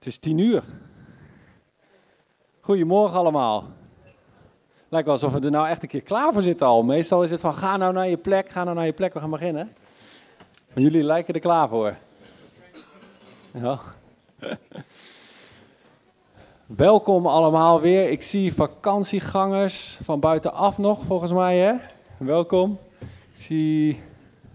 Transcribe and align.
Het 0.00 0.08
is 0.08 0.18
tien 0.18 0.38
uur. 0.38 0.62
Goedemorgen 2.60 3.18
allemaal. 3.18 3.64
Lijkt 4.88 5.06
wel 5.06 5.16
alsof 5.16 5.32
we 5.32 5.40
er 5.40 5.50
nou 5.50 5.68
echt 5.68 5.82
een 5.82 5.88
keer 5.88 6.02
klaar 6.02 6.32
voor 6.32 6.42
zitten 6.42 6.66
al. 6.66 6.82
Meestal 6.82 7.22
is 7.22 7.30
het 7.30 7.40
van 7.40 7.54
ga 7.54 7.76
nou 7.76 7.92
naar 7.92 8.08
je 8.08 8.16
plek, 8.16 8.48
ga 8.48 8.64
nou 8.64 8.76
naar 8.76 8.86
je 8.86 8.92
plek, 8.92 9.12
we 9.12 9.20
gaan 9.20 9.30
beginnen. 9.30 9.72
Maar 10.72 10.82
jullie 10.82 11.02
lijken 11.02 11.34
er 11.34 11.40
klaar 11.40 11.68
voor. 11.68 11.96
Ja. 13.52 13.80
Welkom 16.66 17.26
allemaal 17.26 17.80
weer. 17.80 18.10
Ik 18.10 18.22
zie 18.22 18.54
vakantiegangers 18.54 19.98
van 20.02 20.20
buitenaf 20.20 20.78
nog, 20.78 21.04
volgens 21.04 21.32
mij. 21.32 21.58
Hè? 21.58 21.74
Welkom. 22.16 22.78
Ik 23.00 23.06
zie 23.40 24.02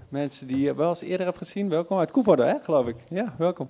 mensen 0.10 0.48
die 0.48 0.60
je 0.60 0.76
wel 0.76 0.90
eens 0.90 1.02
eerder 1.02 1.26
hebt 1.26 1.38
gezien. 1.38 1.70
Welkom 1.70 1.98
uit 1.98 2.12
Koevoorde, 2.12 2.44
hè, 2.44 2.56
geloof 2.62 2.88
ik. 2.88 2.96
Ja, 3.10 3.34
welkom. 3.38 3.70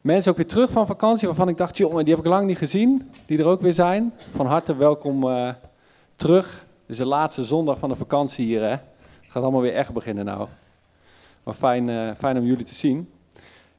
Mensen 0.00 0.30
ook 0.30 0.36
weer 0.36 0.46
terug 0.46 0.70
van 0.70 0.86
vakantie, 0.86 1.26
waarvan 1.26 1.48
ik 1.48 1.56
dacht, 1.56 1.76
jongen, 1.76 2.04
die 2.04 2.14
heb 2.14 2.24
ik 2.24 2.30
lang 2.30 2.46
niet 2.46 2.58
gezien. 2.58 3.10
Die 3.26 3.38
er 3.38 3.46
ook 3.46 3.60
weer 3.60 3.72
zijn. 3.72 4.14
Van 4.34 4.46
harte 4.46 4.76
welkom 4.76 5.24
uh, 5.24 5.52
terug. 6.16 6.66
Dus 6.86 6.96
de 6.96 7.04
laatste 7.04 7.44
zondag 7.44 7.78
van 7.78 7.88
de 7.88 7.94
vakantie 7.94 8.46
hier, 8.46 8.62
hè. 8.62 8.68
Het 8.68 9.28
gaat 9.28 9.42
allemaal 9.42 9.60
weer 9.60 9.74
echt 9.74 9.92
beginnen 9.92 10.24
nou. 10.24 10.48
Maar 11.44 11.54
fijn, 11.54 11.88
uh, 11.88 12.10
fijn 12.14 12.38
om 12.38 12.44
jullie 12.44 12.64
te 12.64 12.74
zien. 12.74 13.12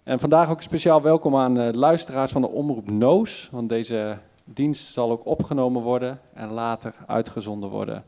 En 0.04 0.20
vandaag 0.20 0.50
ook 0.50 0.62
speciaal 0.62 1.02
welkom 1.02 1.36
aan 1.36 1.54
de 1.54 1.72
luisteraars 1.78 2.32
van 2.32 2.42
de 2.42 2.50
Omroep 2.50 2.92
Noos. 2.92 3.50
Want 3.52 3.70
deze 3.70 4.18
dienst 4.44 4.94
zal 4.94 5.12
ook 5.12 5.26
opgenomen 5.26 5.82
worden 5.82 6.20
en 6.34 6.52
later 6.52 6.94
uitgezonden 7.08 7.70
worden 7.70 8.04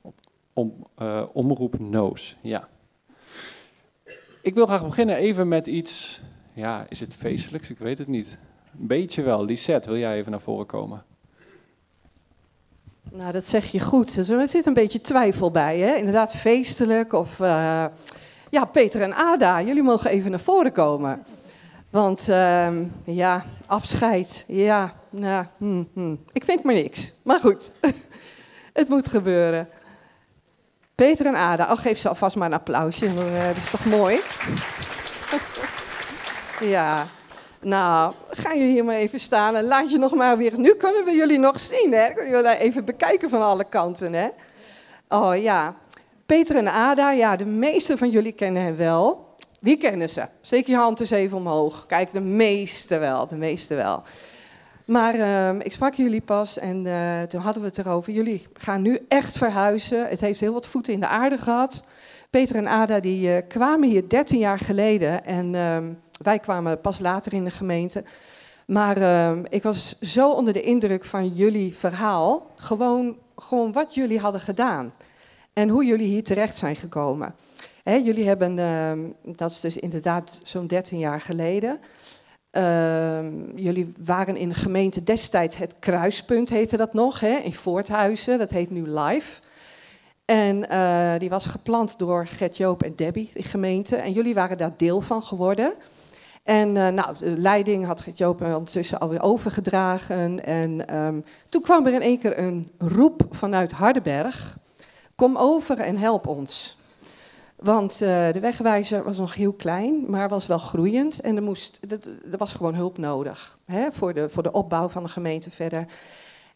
op 0.00 0.14
om, 0.52 0.86
Omroep 1.32 1.78
Noos. 1.78 2.36
Ja. 2.40 2.68
Ik 4.42 4.54
wil 4.54 4.66
graag 4.66 4.84
beginnen 4.84 5.16
even 5.16 5.48
met 5.48 5.66
iets 5.66 6.20
ja, 6.52 6.86
is 6.88 7.00
het 7.00 7.14
feestelijks? 7.14 7.70
Ik 7.70 7.78
weet 7.78 7.98
het 7.98 8.08
niet. 8.08 8.38
Een 8.80 8.86
beetje 8.86 9.22
wel. 9.22 9.44
Lisette, 9.44 9.90
wil 9.90 9.98
jij 9.98 10.16
even 10.16 10.30
naar 10.30 10.40
voren 10.40 10.66
komen? 10.66 11.04
Nou, 13.10 13.32
dat 13.32 13.46
zeg 13.46 13.70
je 13.70 13.80
goed. 13.80 14.16
Er 14.16 14.48
zit 14.48 14.66
een 14.66 14.74
beetje 14.74 15.00
twijfel 15.00 15.50
bij, 15.50 15.78
hè? 15.78 15.94
Inderdaad, 15.94 16.34
feestelijk 16.34 17.12
of... 17.12 17.38
Uh, 17.38 17.84
ja, 18.50 18.64
Peter 18.64 19.02
en 19.02 19.14
Ada, 19.14 19.62
jullie 19.62 19.82
mogen 19.82 20.10
even 20.10 20.30
naar 20.30 20.40
voren 20.40 20.72
komen. 20.72 21.24
Want 21.90 22.28
uh, 22.28 22.68
ja, 23.04 23.44
afscheid, 23.66 24.44
ja, 24.46 24.94
nou, 25.10 25.46
hm, 25.58 25.82
hm. 25.94 26.16
ik 26.32 26.44
vind 26.44 26.62
maar 26.62 26.74
niks. 26.74 27.12
Maar 27.22 27.40
goed, 27.40 27.70
het 28.72 28.88
moet 28.88 29.08
gebeuren. 29.08 29.68
Peter 30.94 31.26
en 31.26 31.34
Ada, 31.34 31.70
oh, 31.70 31.78
geef 31.78 31.98
ze 31.98 32.08
alvast 32.08 32.36
maar 32.36 32.46
een 32.46 32.54
applausje, 32.54 33.06
uh, 33.06 33.46
dat 33.46 33.56
is 33.56 33.70
toch 33.70 33.84
mooi? 33.84 34.20
Ja, 36.62 37.06
nou, 37.60 38.14
gaan 38.30 38.58
jullie 38.58 38.72
hier 38.72 38.84
maar 38.84 38.94
even 38.94 39.20
staan 39.20 39.56
en 39.56 39.64
laat 39.64 39.90
je 39.90 39.98
nog 39.98 40.14
maar 40.14 40.36
weer. 40.36 40.58
Nu 40.58 40.74
kunnen 40.74 41.04
we 41.04 41.10
jullie 41.10 41.38
nog 41.38 41.60
zien, 41.60 41.92
hè? 41.92 42.12
Kunnen 42.12 42.32
jullie 42.32 42.58
even 42.58 42.84
bekijken 42.84 43.30
van 43.30 43.42
alle 43.42 43.64
kanten, 43.64 44.12
hè? 44.12 44.28
Oh 45.08 45.36
ja, 45.36 45.74
Peter 46.26 46.56
en 46.56 46.68
Ada, 46.68 47.10
ja, 47.10 47.36
de 47.36 47.44
meeste 47.44 47.96
van 47.96 48.10
jullie 48.10 48.32
kennen 48.32 48.62
hen 48.62 48.76
wel. 48.76 49.36
Wie 49.60 49.76
kennen 49.76 50.08
ze? 50.08 50.22
Steek 50.40 50.66
je 50.66 50.76
hand 50.76 51.00
eens 51.00 51.10
even 51.10 51.36
omhoog. 51.36 51.86
Kijk, 51.86 52.12
de 52.12 52.20
meeste 52.20 52.98
wel, 52.98 53.26
de 53.26 53.36
meeste 53.36 53.74
wel. 53.74 54.02
Maar 54.84 55.14
uh, 55.14 55.48
ik 55.58 55.72
sprak 55.72 55.94
jullie 55.94 56.20
pas 56.20 56.58
en 56.58 56.84
uh, 56.84 57.22
toen 57.22 57.40
hadden 57.40 57.62
we 57.62 57.68
het 57.68 57.78
erover. 57.78 58.12
Jullie 58.12 58.46
gaan 58.52 58.82
nu 58.82 58.98
echt 59.08 59.38
verhuizen. 59.38 60.08
Het 60.08 60.20
heeft 60.20 60.40
heel 60.40 60.52
wat 60.52 60.66
voeten 60.66 60.92
in 60.92 61.00
de 61.00 61.06
aarde 61.06 61.38
gehad. 61.38 61.84
Peter 62.30 62.56
en 62.56 62.68
Ada 62.68 63.00
die 63.00 63.28
uh, 63.28 63.36
kwamen 63.48 63.88
hier 63.88 64.08
13 64.08 64.38
jaar 64.38 64.58
geleden 64.58 65.24
en 65.24 65.54
ehm, 65.54 65.84
wij 66.22 66.38
kwamen 66.38 66.80
pas 66.80 66.98
later 66.98 67.32
in 67.32 67.44
de 67.44 67.50
gemeente. 67.50 68.04
Maar 68.66 68.98
uh, 68.98 69.38
ik 69.48 69.62
was 69.62 69.98
zo 70.00 70.30
onder 70.30 70.52
de 70.52 70.62
indruk 70.62 71.04
van 71.04 71.28
jullie 71.28 71.76
verhaal. 71.76 72.50
Gewoon, 72.56 73.16
gewoon 73.36 73.72
wat 73.72 73.94
jullie 73.94 74.18
hadden 74.18 74.40
gedaan. 74.40 74.92
En 75.52 75.68
hoe 75.68 75.84
jullie 75.84 76.06
hier 76.06 76.24
terecht 76.24 76.56
zijn 76.56 76.76
gekomen. 76.76 77.34
Hè, 77.82 77.94
jullie 77.94 78.26
hebben, 78.26 78.58
uh, 78.58 78.92
dat 79.36 79.50
is 79.50 79.60
dus 79.60 79.76
inderdaad 79.76 80.40
zo'n 80.42 80.66
13 80.66 80.98
jaar 80.98 81.20
geleden. 81.20 81.80
Uh, 82.52 83.20
jullie 83.54 83.92
waren 84.04 84.36
in 84.36 84.48
de 84.48 84.54
gemeente 84.54 85.02
destijds 85.02 85.56
het 85.56 85.74
kruispunt, 85.78 86.48
heette 86.48 86.76
dat 86.76 86.92
nog, 86.92 87.20
hè, 87.20 87.36
in 87.36 87.54
Voorthuizen. 87.54 88.38
Dat 88.38 88.50
heet 88.50 88.70
nu 88.70 88.82
Live. 88.86 89.40
En 90.24 90.66
uh, 90.72 91.12
die 91.18 91.30
was 91.30 91.46
gepland 91.46 91.98
door 91.98 92.26
Gert 92.26 92.56
Joop 92.56 92.82
en 92.82 92.96
Debbie, 92.96 93.30
die 93.34 93.44
gemeente. 93.44 93.96
En 93.96 94.12
jullie 94.12 94.34
waren 94.34 94.56
daar 94.56 94.76
deel 94.76 95.00
van 95.00 95.22
geworden. 95.22 95.72
En 96.42 96.68
uh, 96.68 96.88
nou, 96.88 97.18
de 97.18 97.38
leiding 97.38 97.86
had 97.86 98.04
Joop 98.14 98.40
ondertussen 98.40 99.00
alweer 99.00 99.22
overgedragen. 99.22 100.44
En 100.44 100.96
um, 100.96 101.24
toen 101.48 101.62
kwam 101.62 101.86
er 101.86 101.92
in 101.92 102.02
één 102.02 102.18
keer 102.18 102.38
een 102.38 102.70
roep 102.78 103.26
vanuit 103.30 103.72
Hardenberg. 103.72 104.58
Kom 105.14 105.36
over 105.36 105.78
en 105.78 105.96
help 105.96 106.26
ons. 106.26 106.76
Want 107.56 107.92
uh, 107.92 108.32
de 108.32 108.40
wegwijzer 108.40 109.04
was 109.04 109.18
nog 109.18 109.34
heel 109.34 109.52
klein, 109.52 110.04
maar 110.10 110.28
was 110.28 110.46
wel 110.46 110.58
groeiend. 110.58 111.20
En 111.20 111.36
er, 111.36 111.42
moest, 111.42 111.80
er 112.30 112.38
was 112.38 112.52
gewoon 112.52 112.74
hulp 112.74 112.98
nodig 112.98 113.58
hè, 113.64 113.92
voor, 113.92 114.14
de, 114.14 114.28
voor 114.28 114.42
de 114.42 114.52
opbouw 114.52 114.88
van 114.88 115.02
de 115.02 115.08
gemeente 115.08 115.50
verder. 115.50 115.86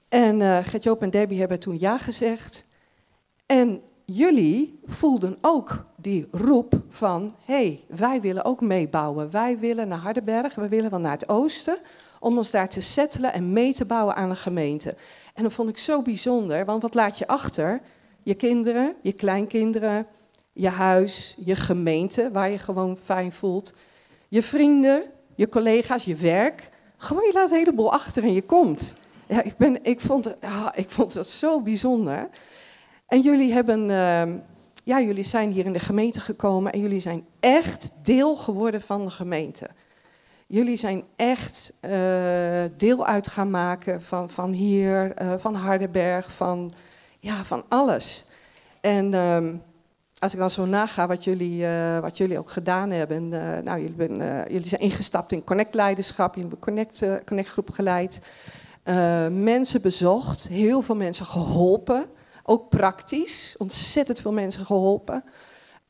En 0.09 0.41
uh, 0.41 0.59
Gert-Joop 0.63 1.03
en 1.03 1.11
Debbie 1.11 1.39
hebben 1.39 1.61
toen 1.61 1.77
ja 1.79 1.99
gezegd. 1.99 2.65
En 3.47 3.83
jullie 4.07 4.81
voelden 4.85 5.37
ook 5.41 5.85
die 5.97 6.29
roep 6.31 6.81
van, 6.89 7.35
hé, 7.45 7.55
hey, 7.55 7.85
wij 7.89 8.21
willen 8.21 8.45
ook 8.45 8.61
meebouwen. 8.61 9.31
Wij 9.31 9.59
willen 9.59 9.89
naar 9.89 9.99
Hardenberg, 9.99 10.55
we 10.55 10.69
willen 10.69 10.91
wel 10.91 11.01
naar 11.01 11.13
het 11.13 11.29
oosten, 11.29 11.79
om 12.21 12.37
ons 12.37 12.51
daar 12.51 12.69
te 12.69 12.81
settelen 12.81 13.33
en 13.33 13.53
mee 13.53 13.73
te 13.73 13.85
bouwen 13.85 14.15
aan 14.15 14.31
een 14.31 14.37
gemeente. 14.37 14.95
En 15.35 15.43
dat 15.43 15.53
vond 15.53 15.69
ik 15.69 15.79
zo 15.79 16.03
bijzonder, 16.03 16.65
want 16.65 16.83
wat 16.83 16.95
laat 16.95 17.19
je 17.19 17.27
achter? 17.27 17.81
Je 18.23 18.35
kinderen, 18.35 18.95
je 19.03 19.13
kleinkinderen, 19.13 20.07
je 20.53 20.69
huis, 20.69 21.35
je 21.45 21.57
gemeente, 21.57 22.31
waar 22.33 22.51
je 22.51 22.59
gewoon 22.59 22.97
fijn 22.97 23.33
voelt. 23.33 23.73
Je 24.29 24.43
vrienden, 24.43 25.03
je 25.35 25.49
collega's, 25.49 26.05
je 26.05 26.15
werk. 26.15 26.71
Gewoon, 26.97 27.25
je 27.27 27.33
laat 27.33 27.51
een 27.51 27.57
heleboel 27.57 27.93
achter 27.93 28.23
en 28.23 28.33
je 28.33 28.43
komt. 28.43 28.95
Ja, 29.29 29.43
ik, 29.43 29.57
ben, 29.57 29.85
ik, 29.85 30.01
vond, 30.01 30.37
ja, 30.41 30.75
ik 30.75 30.91
vond 30.91 31.13
dat 31.13 31.29
zo 31.29 31.61
bijzonder. 31.61 32.29
En 33.07 33.21
jullie 33.21 33.53
hebben, 33.53 33.81
uh, 33.81 34.35
ja, 34.85 35.01
jullie 35.01 35.25
zijn 35.25 35.51
hier 35.51 35.67
in 35.67 35.73
de 35.73 35.79
gemeente 35.79 36.21
gekomen 36.21 36.73
en 36.73 36.81
jullie 36.81 37.01
zijn 37.01 37.25
echt 37.41 37.93
deel 38.03 38.37
geworden 38.37 38.81
van 38.81 39.05
de 39.05 39.11
gemeente. 39.11 39.69
Jullie 40.47 40.77
zijn 40.77 41.05
echt 41.17 41.73
uh, 41.85 41.91
deel 42.77 43.07
uit 43.07 43.29
gaan 43.29 43.51
maken 43.51 44.03
van, 44.03 44.31
van 44.31 44.53
hier, 44.53 45.23
uh, 45.23 45.33
van 45.37 45.55
Hardenberg, 45.55 46.33
van, 46.33 46.73
ja, 47.19 47.45
van 47.45 47.65
alles. 47.69 48.25
En 48.81 49.13
uh, 49.13 49.39
als 50.19 50.33
ik 50.33 50.39
dan 50.39 50.51
zo 50.51 50.67
naga 50.67 51.07
wat 51.07 51.25
jullie, 51.25 51.63
uh, 51.63 51.99
wat 51.99 52.17
jullie 52.17 52.39
ook 52.39 52.51
gedaan 52.51 52.91
hebben. 52.91 53.29
nou, 53.65 53.81
jullie, 53.81 53.97
ben, 53.97 54.17
jullie 54.49 54.69
zijn 54.69 54.81
ingestapt 54.81 55.33
in 55.33 55.45
Connect-leiderschap, 55.45 56.35
jullie 56.35 56.51
hebben 56.51 56.69
Connect, 56.69 57.25
Connect-groep 57.25 57.71
geleid. 57.71 58.21
mensen 59.31 59.83
bezocht, 59.83 60.49
heel 60.49 60.83
veel 60.83 60.97
mensen 60.97 61.27
geholpen. 61.27 62.07
Ook 62.49 62.69
praktisch, 62.69 63.55
ontzettend 63.59 64.19
veel 64.19 64.33
mensen 64.33 64.67
geholpen. 64.67 65.25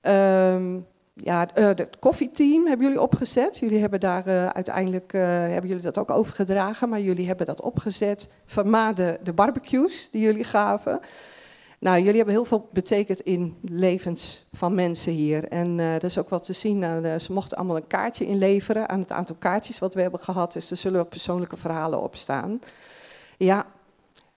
Um, 0.02 0.86
ja, 1.14 1.48
het 1.54 1.98
koffieteam 1.98 2.66
hebben 2.66 2.86
jullie 2.86 3.02
opgezet. 3.02 3.58
Jullie 3.58 3.80
hebben 3.80 4.00
daar 4.00 4.28
uh, 4.28 4.46
uiteindelijk 4.46 5.12
uh, 5.12 5.22
hebben 5.22 5.66
jullie 5.66 5.82
dat 5.82 5.98
ook 5.98 6.10
overgedragen, 6.10 6.88
maar 6.88 7.00
jullie 7.00 7.26
hebben 7.26 7.46
dat 7.46 7.60
opgezet. 7.60 8.32
Vermaarde 8.44 9.18
de 9.22 9.32
barbecues 9.32 10.10
die 10.10 10.22
jullie 10.22 10.44
gaven. 10.44 11.00
Nou, 11.78 11.98
jullie 11.98 12.16
hebben 12.16 12.34
heel 12.34 12.44
veel 12.44 12.68
betekend 12.72 13.20
in 13.20 13.56
levens 13.62 14.46
van 14.52 14.74
mensen 14.74 15.12
hier. 15.12 15.48
En 15.48 15.76
dat 15.76 16.02
is 16.02 16.18
ook 16.18 16.28
wat 16.28 16.44
te 16.44 16.52
zien. 16.52 16.82
Ze 17.20 17.32
mochten 17.32 17.56
allemaal 17.56 17.76
een 17.76 17.86
kaartje 17.86 18.26
inleveren 18.26 18.88
aan 18.88 19.00
het 19.00 19.12
aantal 19.12 19.36
kaartjes 19.38 19.78
wat 19.78 19.94
we 19.94 20.00
hebben 20.00 20.20
gehad. 20.20 20.52
Dus 20.52 20.70
er 20.70 20.76
zullen 20.76 21.00
ook 21.00 21.08
persoonlijke 21.08 21.56
verhalen 21.56 22.02
op 22.02 22.16
staan. 22.16 22.60
Ja, 23.36 23.66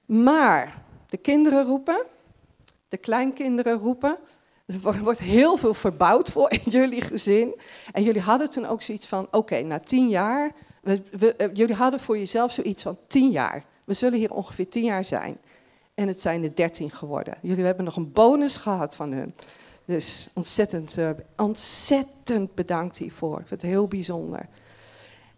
maar 0.05 0.87
de 1.09 1.17
kinderen 1.17 1.65
roepen, 1.65 2.05
de 2.87 2.97
kleinkinderen 2.97 3.77
roepen. 3.77 4.17
Er 4.65 5.03
wordt 5.03 5.19
heel 5.19 5.57
veel 5.57 5.73
verbouwd 5.73 6.29
voor 6.29 6.51
in 6.51 6.71
jullie 6.71 7.01
gezin. 7.01 7.55
En 7.91 8.03
jullie 8.03 8.21
hadden 8.21 8.49
toen 8.49 8.65
ook 8.65 8.81
zoiets 8.81 9.07
van: 9.07 9.27
oké, 9.31 9.61
na 9.61 9.79
tien 9.79 10.09
jaar. 10.09 10.51
We, 10.81 11.35
eh, 11.35 11.49
jullie 11.53 11.75
hadden 11.75 11.99
voor 11.99 12.17
jezelf 12.17 12.51
zoiets 12.51 12.83
van 12.83 12.97
tien 13.07 13.31
jaar. 13.31 13.63
We 13.83 13.93
zullen 13.93 14.19
hier 14.19 14.33
ongeveer 14.33 14.69
tien 14.69 14.83
jaar 14.83 15.05
zijn. 15.05 15.37
En 15.93 16.07
het 16.07 16.21
zijn 16.21 16.43
er 16.43 16.55
dertien 16.55 16.91
geworden. 16.91 17.37
Jullie 17.41 17.65
hebben 17.65 17.85
nog 17.85 17.95
een 17.95 18.11
bonus 18.11 18.57
gehad 18.57 18.95
van 18.95 19.11
hun. 19.11 19.35
Dus 19.85 20.29
ontzettend, 20.33 20.97
uh, 20.97 21.09
ontzettend 21.37 22.55
bedankt 22.55 22.97
hiervoor. 22.97 23.39
Ik 23.39 23.47
vind 23.47 23.61
het 23.61 23.71
heel 23.71 23.87
bijzonder. 23.87 24.47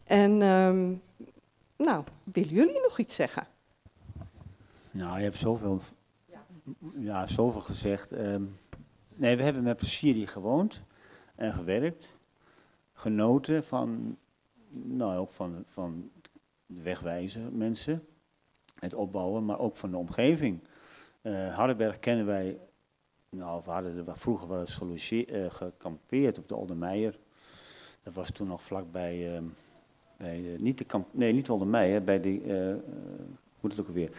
En 0.03 0.41
um, 0.41 1.01
nou, 1.77 2.03
willen 2.23 2.53
jullie 2.53 2.81
nog 2.81 2.99
iets 2.99 3.15
zeggen? 3.15 3.47
Nou, 4.91 5.17
je 5.17 5.23
hebt 5.23 5.35
zoveel, 5.35 5.81
ja, 6.95 7.27
zoveel 7.27 7.61
gezegd. 7.61 8.11
Um, 8.11 8.55
nee, 9.15 9.37
we 9.37 9.43
hebben 9.43 9.63
met 9.63 9.77
plezier 9.77 10.13
hier 10.13 10.27
gewoond 10.27 10.81
en 11.35 11.53
gewerkt. 11.53 12.17
Genoten 12.93 13.63
van 13.63 14.17
nou, 14.69 15.17
ook 15.17 15.31
van, 15.31 15.63
van 15.65 16.11
de 16.65 16.81
wegwijzen 16.81 17.57
mensen, 17.57 18.05
het 18.79 18.93
opbouwen, 18.93 19.45
maar 19.45 19.59
ook 19.59 19.75
van 19.75 19.91
de 19.91 19.97
omgeving. 19.97 20.59
Uh, 21.21 21.55
Hardenberg 21.55 21.99
kennen 21.99 22.25
wij, 22.25 22.59
nou, 23.29 23.61
we 23.65 23.71
hadden 23.71 24.07
er 24.07 24.17
vroeger 24.17 24.47
wel 24.47 24.59
eens 24.59 24.73
uh, 25.11 25.51
gekampeerd 25.51 26.37
op 26.37 26.47
de 26.47 26.55
Oldermeijer. 26.55 27.19
Dat 28.03 28.13
was 28.13 28.31
toen 28.31 28.47
nog 28.47 28.63
vlakbij, 28.63 29.35
uh, 29.35 29.41
bij, 30.17 30.55
niet 30.59 30.77
de 30.77 30.83
kamp, 30.83 31.07
nee, 31.11 31.33
niet 31.33 31.49
bij 32.05 32.21
de, 32.21 32.39
hoe 33.59 33.69
het 33.69 33.79
ook 33.79 33.87
alweer, 33.87 34.11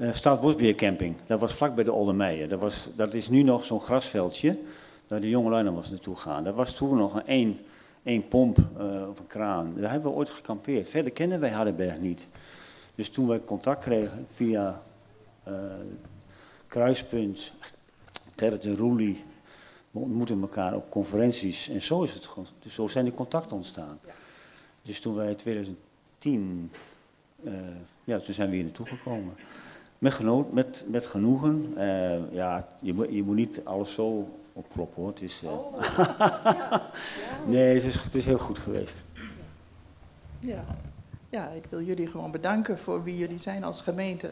uh, 0.00 0.14
Staatsbosbeercamping. 0.14 1.16
Dat 1.26 1.40
was 1.40 1.52
vlak 1.52 1.74
bij 1.74 1.84
de 1.84 1.92
Oldermeijer. 1.92 2.48
Dat, 2.48 2.60
was, 2.60 2.88
dat 2.96 3.14
is 3.14 3.28
nu 3.28 3.42
nog 3.42 3.64
zo'n 3.64 3.80
grasveldje, 3.80 4.58
waar 5.08 5.20
de 5.20 5.28
jongelui 5.28 5.64
nog 5.64 5.74
was 5.74 5.90
naartoe 5.90 6.16
gaan. 6.16 6.44
Dat 6.44 6.54
was 6.54 6.74
toen 6.74 6.96
nog 6.96 7.14
een 7.14 7.26
één, 7.26 7.58
één 8.02 8.28
pomp 8.28 8.58
of 9.10 9.18
een 9.18 9.26
kraan. 9.26 9.74
Daar 9.76 9.90
hebben 9.90 10.10
we 10.10 10.16
ooit 10.16 10.30
gekampeerd. 10.30 10.88
Verder 10.88 11.12
kennen 11.12 11.40
wij 11.40 11.50
Hardenberg 11.50 11.98
niet. 11.98 12.26
Dus 12.94 13.10
toen 13.10 13.28
wij 13.28 13.40
contact 13.44 13.84
kregen 13.84 14.26
via 14.34 14.82
uh, 15.48 15.54
Kruispunt, 16.66 17.52
Gerrit 18.36 18.64
en 18.64 18.76
Roelie, 18.76 19.24
we 19.90 19.98
ontmoeten 19.98 20.40
elkaar 20.40 20.74
op 20.74 20.90
conferenties 20.90 21.68
en 21.68 21.82
zo, 21.82 22.02
is 22.02 22.14
het, 22.14 22.28
dus 22.62 22.74
zo 22.74 22.86
zijn 22.86 23.04
die 23.04 23.14
contacten 23.14 23.56
ontstaan. 23.56 23.98
Ja. 24.06 24.12
Dus 24.82 25.00
toen 25.00 25.14
wij 25.14 25.28
in 25.28 25.36
2010, 25.36 26.72
uh, 27.42 27.52
ja, 28.04 28.18
toen 28.18 28.34
zijn 28.34 28.48
we 28.48 28.54
hier 28.54 28.64
naartoe 28.64 28.86
gekomen. 28.86 29.34
Met, 30.00 30.12
genoot, 30.12 30.52
met, 30.52 30.84
met 30.86 31.06
genoegen. 31.06 31.72
Uh, 31.76 32.32
ja, 32.32 32.68
je, 32.82 32.94
moet, 32.94 33.06
je 33.10 33.22
moet 33.22 33.36
niet 33.36 33.60
alles 33.64 33.92
zo 33.94 34.28
opkloppen 34.52 35.02
hoor. 35.02 35.10
Het 35.10 35.22
is, 35.22 35.42
uh... 35.42 35.52
oh, 35.52 35.82
ja. 35.96 36.90
nee, 37.46 37.74
het 37.74 37.84
is, 37.84 38.02
het 38.02 38.14
is 38.14 38.24
heel 38.24 38.38
goed 38.38 38.58
geweest. 38.58 39.02
Ja 40.38 40.64
ja, 41.30 41.48
ik 41.48 41.64
wil 41.68 41.82
jullie 41.82 42.06
gewoon 42.06 42.30
bedanken 42.30 42.78
voor 42.78 43.04
wie 43.04 43.16
jullie 43.16 43.38
zijn 43.38 43.64
als 43.64 43.80
gemeente. 43.80 44.30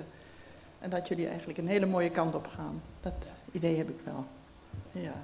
En 0.78 0.90
dat 0.90 1.08
jullie 1.08 1.28
eigenlijk 1.28 1.58
een 1.58 1.68
hele 1.68 1.86
mooie 1.86 2.10
kant 2.10 2.34
op 2.34 2.46
gaan. 2.46 2.82
Dat 3.00 3.12
idee 3.52 3.76
heb 3.76 3.88
ik 3.88 3.98
wel. 4.04 4.26
Ja. 4.92 5.14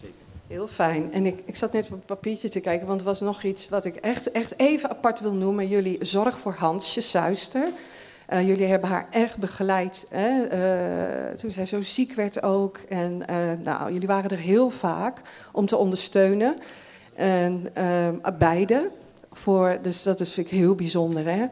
Zeker. 0.00 0.14
Heel 0.46 0.66
fijn. 0.66 1.12
En 1.12 1.26
ik, 1.26 1.42
ik 1.44 1.56
zat 1.56 1.72
net 1.72 1.84
op 1.84 1.90
een 1.90 2.04
papiertje 2.04 2.48
te 2.48 2.60
kijken, 2.60 2.86
want 2.86 3.00
er 3.00 3.06
was 3.06 3.20
nog 3.20 3.42
iets 3.42 3.68
wat 3.68 3.84
ik 3.84 3.96
echt, 3.96 4.32
echt 4.32 4.58
even 4.58 4.90
apart 4.90 5.20
wil 5.20 5.32
noemen. 5.32 5.68
Jullie 5.68 6.04
zorg 6.04 6.38
voor 6.38 6.52
Hansje 6.52 7.00
Suister. 7.00 7.68
Uh, 8.32 8.46
jullie 8.46 8.66
hebben 8.66 8.90
haar 8.90 9.06
echt 9.10 9.36
begeleid 9.36 10.06
hè? 10.10 10.44
Uh, 11.30 11.38
toen 11.38 11.50
zij 11.50 11.66
zo 11.66 11.82
ziek 11.82 12.12
werd 12.12 12.42
ook. 12.42 12.78
En 12.88 13.22
uh, 13.30 13.36
nou, 13.64 13.92
jullie 13.92 14.08
waren 14.08 14.30
er 14.30 14.38
heel 14.38 14.70
vaak 14.70 15.20
om 15.52 15.66
te 15.66 15.76
ondersteunen. 15.76 16.58
En 17.14 17.66
beide, 18.38 18.90
voor, 19.32 19.78
dus 19.82 20.02
dat 20.02 20.20
is, 20.20 20.32
vind 20.32 20.46
ik 20.46 20.58
heel 20.58 20.74
bijzonder. 20.74 21.24
Hè? 21.24 21.46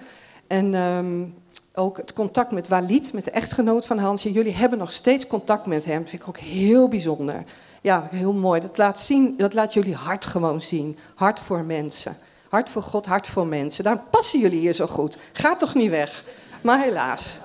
En 0.47 0.75
um, 0.75 1.35
ook 1.75 1.97
het 1.97 2.13
contact 2.13 2.51
met 2.51 2.69
Walid, 2.69 3.13
met 3.13 3.25
de 3.25 3.31
echtgenoot 3.31 3.87
van 3.87 3.99
Hansje. 3.99 4.33
Jullie 4.33 4.55
hebben 4.55 4.79
nog 4.79 4.93
steeds 4.93 5.27
contact 5.27 5.67
met 5.67 5.85
hem. 5.85 6.01
Dat 6.01 6.09
vind 6.09 6.23
ik 6.23 6.29
ook 6.29 6.39
heel 6.39 6.89
bijzonder. 6.89 7.45
Ja, 7.81 8.09
heel 8.11 8.33
mooi. 8.33 8.61
Dat 8.61 8.79
laat, 8.79 8.99
zien, 8.99 9.35
dat 9.37 9.55
laat 9.55 9.75
jullie 9.75 9.95
hart 9.95 10.27
gewoon 10.27 10.63
zien. 10.63 10.99
Hart 11.15 11.41
voor 11.41 11.65
mensen. 11.65 12.17
Hart 12.49 12.71
voor 12.71 12.83
God, 12.83 13.07
hart 13.07 13.27
voor 13.27 13.47
mensen. 13.47 13.85
Daar 13.85 14.03
passen 14.11 14.41
jullie 14.41 14.61
hier 14.61 14.73
zo 14.73 14.87
goed. 14.87 15.19
Ga 15.33 15.57
toch 15.57 15.75
niet 15.75 15.91
weg. 15.91 16.25
Maar 16.67 16.83
helaas. 16.83 17.39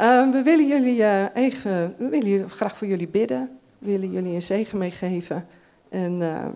Uh, 0.00 0.30
we 0.30 0.42
willen 0.42 0.66
jullie 0.66 0.98
uh, 0.98 1.24
even, 1.34 1.94
we 1.98 2.08
willen 2.08 2.50
graag 2.50 2.76
voor 2.76 2.86
jullie 2.86 3.08
bidden. 3.08 3.58
We 3.78 3.90
willen 3.90 4.10
jullie 4.10 4.34
een 4.34 4.42
zegen 4.42 4.78
meegeven. 4.78 5.46
En 5.88 6.12
uh, 6.12 6.46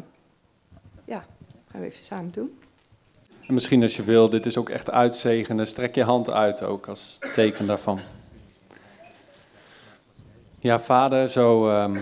ja, 1.05 1.25
gaan 1.71 1.81
we 1.81 1.87
even 1.87 2.05
samen 2.05 2.31
doen. 2.33 2.59
En 3.47 3.55
misschien 3.55 3.83
als 3.83 3.97
je 3.97 4.05
wil, 4.05 4.29
dit 4.29 4.47
is 4.47 4.57
ook 4.57 4.69
echt 4.69 4.91
uitzegenen. 4.91 5.67
Strek 5.67 5.95
je 5.95 6.03
hand 6.03 6.31
uit 6.31 6.63
ook 6.63 6.87
als 6.89 7.19
teken 7.33 7.67
daarvan. 7.67 8.01
Ja, 10.61 10.81
vader, 10.81 11.29
zo 11.29 11.83
um, 11.83 12.01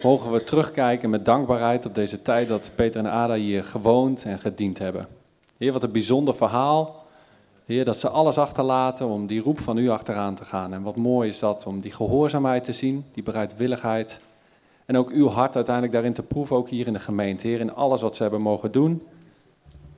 mogen 0.00 0.32
we 0.32 0.44
terugkijken 0.44 1.10
met 1.10 1.24
dankbaarheid 1.24 1.86
op 1.86 1.94
deze 1.94 2.22
tijd 2.22 2.48
dat 2.48 2.70
Peter 2.74 3.00
en 3.00 3.10
Ada 3.10 3.34
hier 3.34 3.64
gewoond 3.64 4.24
en 4.24 4.38
gediend 4.38 4.78
hebben. 4.78 5.08
Heer, 5.56 5.72
wat 5.72 5.82
een 5.82 5.92
bijzonder 5.92 6.34
verhaal. 6.34 6.99
Heer, 7.70 7.84
dat 7.84 7.98
ze 7.98 8.08
alles 8.08 8.38
achterlaten 8.38 9.06
om 9.06 9.26
die 9.26 9.40
roep 9.40 9.60
van 9.60 9.78
u 9.78 9.88
achteraan 9.88 10.34
te 10.34 10.44
gaan. 10.44 10.72
En 10.72 10.82
wat 10.82 10.96
mooi 10.96 11.28
is 11.28 11.38
dat 11.38 11.66
om 11.66 11.80
die 11.80 11.90
gehoorzaamheid 11.90 12.64
te 12.64 12.72
zien, 12.72 13.04
die 13.12 13.22
bereidwilligheid. 13.22 14.20
En 14.86 14.96
ook 14.96 15.10
uw 15.10 15.28
hart 15.28 15.54
uiteindelijk 15.54 15.94
daarin 15.94 16.12
te 16.12 16.22
proeven, 16.22 16.56
ook 16.56 16.68
hier 16.68 16.86
in 16.86 16.92
de 16.92 16.98
gemeente. 16.98 17.46
Heer, 17.46 17.60
in 17.60 17.74
alles 17.74 18.00
wat 18.00 18.16
ze 18.16 18.22
hebben 18.22 18.40
mogen 18.40 18.72
doen. 18.72 19.02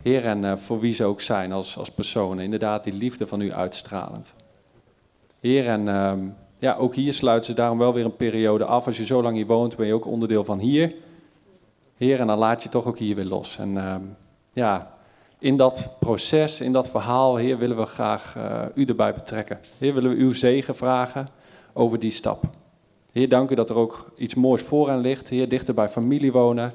Heer, 0.03 0.25
en 0.25 0.43
uh, 0.43 0.57
voor 0.57 0.81
wie 0.81 0.93
ze 0.93 1.05
ook 1.05 1.21
zijn 1.21 1.53
als, 1.53 1.79
als 1.79 1.91
personen, 1.91 2.45
inderdaad 2.45 2.85
die 2.85 2.93
liefde 2.93 3.27
van 3.27 3.41
u 3.41 3.53
uitstralend. 3.53 4.35
Heer, 5.41 5.69
en 5.69 5.87
uh, 5.87 6.13
ja, 6.59 6.75
ook 6.75 6.95
hier 6.95 7.13
sluiten 7.13 7.51
ze 7.51 7.55
daarom 7.55 7.79
wel 7.79 7.95
weer 7.95 8.05
een 8.05 8.17
periode 8.17 8.65
af. 8.65 8.87
Als 8.87 8.97
je 8.97 9.07
zo 9.07 9.23
lang 9.23 9.37
hier 9.37 9.47
woont, 9.47 9.77
ben 9.77 9.87
je 9.87 9.95
ook 9.95 10.07
onderdeel 10.07 10.45
van 10.45 10.59
hier. 10.59 10.95
Heer, 11.97 12.21
en 12.21 12.27
dan 12.27 12.39
laat 12.39 12.63
je 12.63 12.69
toch 12.69 12.87
ook 12.87 12.99
hier 12.99 13.15
weer 13.15 13.25
los. 13.25 13.59
En 13.59 13.75
uh, 13.75 13.95
ja, 14.53 15.01
in 15.43 15.56
dat 15.56 15.89
proces, 15.99 16.61
in 16.61 16.73
dat 16.73 16.91
verhaal, 16.91 17.37
Heer, 17.37 17.59
willen 17.59 17.77
we 17.77 17.87
graag 17.87 18.37
uh, 18.37 18.62
u 18.75 18.85
erbij 18.85 19.15
betrekken. 19.15 19.59
Heer, 19.79 19.94
willen 19.94 20.11
we 20.11 20.17
uw 20.17 20.33
zegen 20.33 20.77
vragen 20.77 21.29
over 21.73 21.99
die 21.99 22.11
stap. 22.11 22.44
Heer, 23.12 23.29
dank 23.29 23.50
u 23.50 23.55
dat 23.55 23.71
er 23.71 23.77
ook 23.77 24.12
iets 24.17 24.35
moois 24.35 24.62
voor 24.62 24.91
aan 24.91 25.00
ligt. 25.00 25.29
Heer, 25.29 25.49
dichter 25.49 25.75
bij 25.75 25.89
familie 25.89 26.33
wonen. 26.33 26.73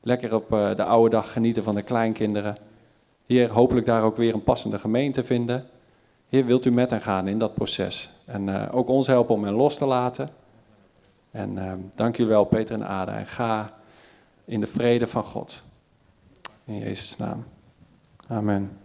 Lekker 0.00 0.34
op 0.34 0.52
uh, 0.52 0.74
de 0.74 0.84
oude 0.84 1.10
dag 1.10 1.32
genieten 1.32 1.62
van 1.62 1.74
de 1.74 1.82
kleinkinderen. 1.82 2.56
Heer, 3.26 3.52
hopelijk 3.52 3.86
daar 3.86 4.02
ook 4.02 4.16
weer 4.16 4.34
een 4.34 4.42
passende 4.42 4.78
gemeente 4.78 5.24
vinden. 5.24 5.66
Heer, 6.28 6.44
wilt 6.44 6.64
u 6.64 6.70
met 6.70 6.90
hen 6.90 7.02
gaan 7.02 7.28
in 7.28 7.38
dat 7.38 7.54
proces. 7.54 8.10
En 8.24 8.48
uh, 8.48 8.62
ook 8.72 8.88
ons 8.88 9.06
helpen 9.06 9.34
om 9.34 9.44
hen 9.44 9.54
los 9.54 9.76
te 9.76 9.86
laten. 9.86 10.28
En 11.30 11.56
uh, 11.56 11.72
dank 11.94 12.16
jullie 12.16 12.32
wel, 12.32 12.44
Peter 12.44 12.74
en 12.74 12.86
Ada. 12.86 13.18
En 13.18 13.26
ga 13.26 13.72
in 14.44 14.60
de 14.60 14.66
vrede 14.66 15.06
van 15.06 15.24
God. 15.24 15.62
In 16.64 16.78
Jezus' 16.78 17.16
naam. 17.16 17.44
Amen. 18.28 18.78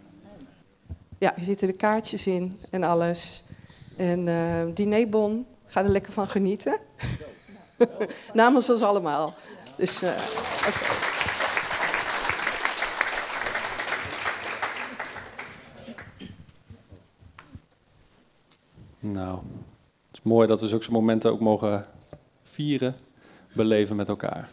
Ja, 1.18 1.32
hier 1.36 1.44
zitten 1.44 1.66
de 1.66 1.72
kaartjes 1.72 2.26
in 2.26 2.58
en 2.70 2.82
alles. 2.82 3.42
En 3.96 4.26
uh, 4.26 4.74
dinerbon, 4.74 5.46
ga 5.66 5.82
er 5.82 5.88
lekker 5.88 6.12
van 6.12 6.26
genieten. 6.26 6.78
Namens 8.32 8.70
ons 8.70 8.82
allemaal. 8.82 9.34
Dus, 9.76 10.02
uh, 10.02 10.08
okay. 10.08 11.12
Nou, 19.00 19.34
het 20.06 20.12
is 20.12 20.22
mooi 20.22 20.46
dat 20.46 20.60
we 20.60 20.68
zulke 20.68 20.90
momenten 20.90 21.30
ook 21.30 21.40
mogen 21.40 21.86
vieren, 22.42 22.94
beleven 23.52 23.96
met 23.96 24.08
elkaar. 24.08 24.48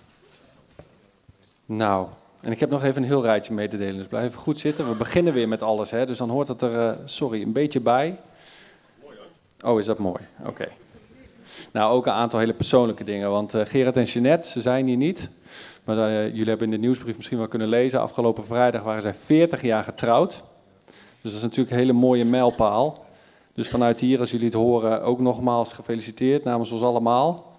Nou, 1.65 2.07
en 2.41 2.51
ik 2.51 2.59
heb 2.59 2.69
nog 2.69 2.83
even 2.83 3.01
een 3.01 3.07
heel 3.07 3.23
rijtje 3.23 3.53
mee 3.53 3.67
te 3.67 3.77
delen, 3.77 3.97
dus 3.97 4.07
blijf 4.07 4.25
even 4.25 4.39
goed 4.39 4.59
zitten. 4.59 4.89
We 4.89 4.95
beginnen 4.95 5.33
weer 5.33 5.47
met 5.47 5.61
alles, 5.61 5.91
hè, 5.91 6.05
dus 6.05 6.17
dan 6.17 6.29
hoort 6.29 6.47
het 6.47 6.61
er, 6.61 6.71
uh, 6.71 6.91
sorry, 7.03 7.41
een 7.41 7.51
beetje 7.51 7.79
bij. 7.79 8.19
Oh, 9.65 9.79
is 9.79 9.85
dat 9.85 9.97
mooi? 9.97 10.21
Oké. 10.45 10.67
Nou, 11.71 11.93
ook 11.93 12.05
een 12.05 12.11
aantal 12.11 12.39
hele 12.39 12.53
persoonlijke 12.53 13.03
dingen, 13.03 13.29
want 13.29 13.55
uh, 13.55 13.61
Gerard 13.65 13.97
en 13.97 14.03
Jeanette, 14.03 14.49
ze 14.49 14.61
zijn 14.61 14.85
hier 14.85 14.97
niet. 14.97 15.29
Maar 15.83 15.97
uh, 15.97 16.27
jullie 16.27 16.47
hebben 16.47 16.65
in 16.65 16.71
de 16.71 16.79
nieuwsbrief 16.79 17.15
misschien 17.15 17.37
wel 17.37 17.47
kunnen 17.47 17.67
lezen, 17.67 18.01
afgelopen 18.01 18.45
vrijdag 18.45 18.83
waren 18.83 19.01
zij 19.01 19.13
40 19.13 19.61
jaar 19.61 19.83
getrouwd. 19.83 20.43
Dus 21.21 21.31
dat 21.31 21.33
is 21.33 21.41
natuurlijk 21.41 21.71
een 21.71 21.77
hele 21.77 21.93
mooie 21.93 22.25
mijlpaal. 22.25 23.05
Dus 23.53 23.69
vanuit 23.69 23.99
hier, 23.99 24.19
als 24.19 24.31
jullie 24.31 24.45
het 24.45 24.55
horen, 24.55 25.03
ook 25.03 25.19
nogmaals 25.19 25.73
gefeliciteerd 25.73 26.43
namens 26.43 26.71
ons 26.71 26.81
allemaal. 26.81 27.50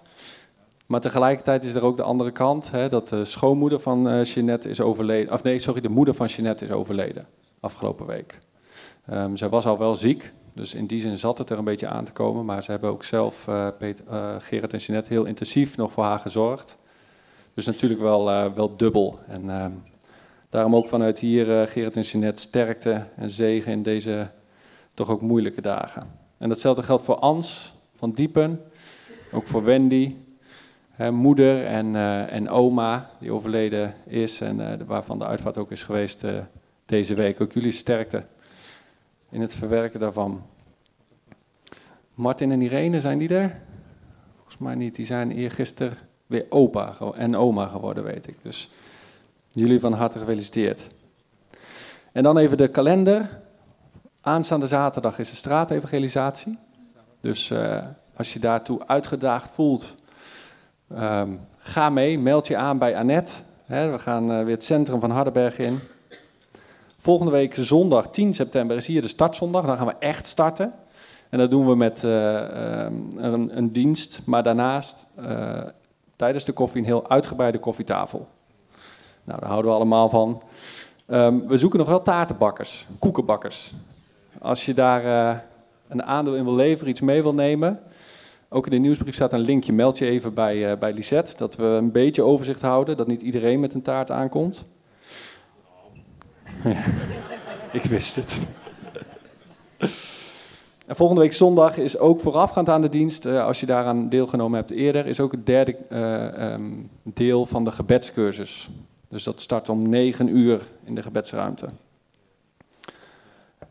Maar 0.93 1.01
tegelijkertijd 1.01 1.63
is 1.63 1.73
er 1.73 1.83
ook 1.83 1.95
de 1.95 2.03
andere 2.03 2.31
kant, 2.31 2.71
hè, 2.71 2.89
dat 2.89 3.09
de 3.09 3.25
schoonmoeder 3.25 3.79
van 3.79 4.07
uh, 4.07 4.23
Jeanette 4.23 4.69
is 4.69 4.81
overleden. 4.81 5.33
Of 5.33 5.43
nee, 5.43 5.59
sorry, 5.59 5.81
de 5.81 5.89
moeder 5.89 6.13
van 6.13 6.27
Jeanette 6.27 6.65
is 6.65 6.71
overleden 6.71 7.27
afgelopen 7.59 8.05
week. 8.05 8.39
Um, 9.11 9.37
zij 9.37 9.49
was 9.49 9.65
al 9.65 9.77
wel 9.77 9.95
ziek, 9.95 10.33
dus 10.55 10.73
in 10.73 10.85
die 10.85 11.01
zin 11.01 11.17
zat 11.17 11.37
het 11.37 11.49
er 11.49 11.57
een 11.57 11.63
beetje 11.63 11.87
aan 11.87 12.05
te 12.05 12.11
komen. 12.11 12.45
Maar 12.45 12.63
ze 12.63 12.71
hebben 12.71 12.89
ook 12.89 13.03
zelf, 13.03 13.47
uh, 13.47 13.67
en 13.79 14.77
Jeanette, 14.77 15.13
heel 15.13 15.25
intensief 15.25 15.77
nog 15.77 15.91
voor 15.91 16.03
haar 16.03 16.19
gezorgd. 16.19 16.77
Dus 17.53 17.65
natuurlijk 17.65 18.01
wel, 18.01 18.25
wel 18.53 18.77
dubbel. 18.77 19.19
En 19.27 19.49
ehm, 19.49 19.71
daarom 20.49 20.75
ook 20.75 20.87
vanuit 20.87 21.19
hier, 21.19 21.67
Gerard 21.67 21.95
en 21.95 22.01
Jeanette, 22.01 22.41
sterkte 22.41 23.07
en 23.15 23.29
zegen 23.29 23.71
in 23.71 23.83
deze 23.83 24.27
toch 24.93 25.09
ook 25.09 25.21
moeilijke 25.21 25.61
dagen. 25.61 26.11
En 26.37 26.49
datzelfde 26.49 26.83
geldt 26.83 27.03
voor 27.03 27.15
Ans 27.15 27.73
van 27.93 28.11
Diepen, 28.11 28.61
ook 29.31 29.47
voor 29.47 29.63
Wendy, 29.63 30.15
moeder 30.97 31.65
en, 31.65 31.85
uh, 31.85 32.33
en 32.33 32.49
oma 32.49 33.09
die 33.19 33.31
overleden 33.31 33.93
is 34.05 34.41
en 34.41 34.59
uh, 34.59 34.73
waarvan 34.85 35.19
de 35.19 35.25
uitvaart 35.25 35.57
ook 35.57 35.71
is 35.71 35.83
geweest 35.83 36.23
uh, 36.23 36.37
deze 36.85 37.13
week. 37.13 37.41
Ook 37.41 37.51
jullie 37.51 37.71
sterkte 37.71 38.23
in 39.29 39.41
het 39.41 39.55
verwerken 39.55 39.99
daarvan. 39.99 40.43
Martin 42.13 42.51
en 42.51 42.61
Irene, 42.61 43.01
zijn 43.01 43.17
die 43.17 43.35
er? 43.35 43.55
Volgens 44.35 44.57
mij 44.57 44.75
niet, 44.75 44.95
die 44.95 45.05
zijn 45.05 45.31
eergisteren 45.31 45.97
weer 46.25 46.45
opa 46.49 46.95
en 47.15 47.35
oma 47.35 47.67
geworden, 47.67 48.03
weet 48.03 48.27
ik. 48.27 48.37
Dus 48.41 48.71
jullie 49.51 49.79
van 49.79 49.93
harte 49.93 50.19
gefeliciteerd. 50.19 50.87
En 52.11 52.23
dan 52.23 52.37
even 52.37 52.57
de 52.57 52.67
kalender. 52.67 53.41
Aanstaande 54.21 54.67
zaterdag 54.67 55.19
is 55.19 55.29
de 55.29 55.35
straatevangelisatie. 55.35 56.57
Dus 57.21 57.53
als 58.15 58.33
je 58.33 58.39
daartoe 58.39 58.87
uitgedaagd 58.87 59.49
voelt, 59.49 59.95
um, 60.97 61.39
ga 61.57 61.89
mee, 61.89 62.19
meld 62.19 62.47
je 62.47 62.57
aan 62.57 62.77
bij 62.77 62.95
Annette. 62.95 63.33
We 63.65 63.99
gaan 63.99 64.31
uh, 64.31 64.43
weer 64.43 64.53
het 64.53 64.63
centrum 64.63 64.99
van 64.99 65.11
Hardenberg 65.11 65.57
in. 65.57 65.79
Volgende 66.97 67.31
week 67.31 67.55
zondag 67.55 68.09
10 68.09 68.33
september 68.33 68.77
is 68.77 68.87
hier 68.87 69.01
de 69.01 69.07
startzondag. 69.07 69.65
Dan 69.65 69.77
gaan 69.77 69.87
we 69.87 69.95
echt 69.99 70.27
starten. 70.27 70.73
En 71.29 71.39
dat 71.39 71.49
doen 71.49 71.67
we 71.67 71.75
met 71.75 72.03
uh, 72.03 72.11
een, 73.15 73.57
een, 73.57 73.71
dienst, 73.71 74.21
maar 74.25 74.43
daarnaast 74.43 75.05
tijdens 76.15 76.45
de 76.45 76.51
koffie 76.51 76.81
een 76.81 76.87
heel 76.87 77.09
uitgebreide 77.09 77.59
koffietafel. 77.59 78.27
Nou, 79.23 79.39
daar 79.39 79.49
houden 79.49 79.71
we 79.71 79.77
allemaal 79.77 80.09
van. 80.09 80.41
Um, 81.07 81.47
we 81.47 81.57
zoeken 81.57 81.79
nog 81.79 81.87
wel 81.87 82.01
taartenbakkers, 82.01 82.87
koekenbakkers. 82.99 83.73
Als 84.41 84.65
je 84.65 84.73
daar 84.73 85.03
een 85.87 86.03
aandeel 86.03 86.35
in 86.35 86.43
wil 86.43 86.55
leveren, 86.55 86.89
iets 86.89 87.01
mee 87.01 87.21
wil 87.21 87.33
nemen. 87.33 87.79
Ook 88.53 88.65
in 88.65 88.71
de 88.71 88.77
nieuwsbrief 88.77 89.13
staat 89.15 89.33
een 89.33 89.39
linkje. 89.39 89.73
Meld 89.73 89.97
je 89.97 90.05
even 90.05 90.33
bij, 90.33 90.71
uh, 90.71 90.77
bij 90.77 90.93
Lisette. 90.93 91.37
Dat 91.37 91.55
we 91.55 91.63
een 91.63 91.91
beetje 91.91 92.23
overzicht 92.23 92.61
houden. 92.61 92.97
Dat 92.97 93.07
niet 93.07 93.21
iedereen 93.21 93.59
met 93.59 93.73
een 93.73 93.81
taart 93.81 94.11
aankomt. 94.11 94.65
Ik 97.71 97.83
wist 97.83 98.15
het. 98.15 98.41
En 100.85 100.95
volgende 100.95 101.21
week 101.21 101.33
zondag 101.33 101.77
is 101.77 101.97
ook 101.97 102.19
voorafgaand 102.19 102.69
aan 102.69 102.81
de 102.81 102.89
dienst, 102.89 103.25
uh, 103.25 103.45
als 103.45 103.59
je 103.59 103.65
daaraan 103.65 104.09
deelgenomen 104.09 104.59
hebt 104.59 104.71
eerder, 104.71 105.05
is 105.05 105.19
ook 105.19 105.31
het 105.31 105.45
derde 105.45 105.77
uh, 105.89 106.53
um, 106.53 106.89
deel 107.03 107.45
van 107.45 107.63
de 107.63 107.71
gebedscursus. 107.71 108.69
Dus 109.09 109.23
dat 109.23 109.41
start 109.41 109.69
om 109.69 109.89
9 109.89 110.27
uur 110.37 110.61
in 110.83 110.95
de 110.95 111.01
gebedsruimte. 111.01 111.69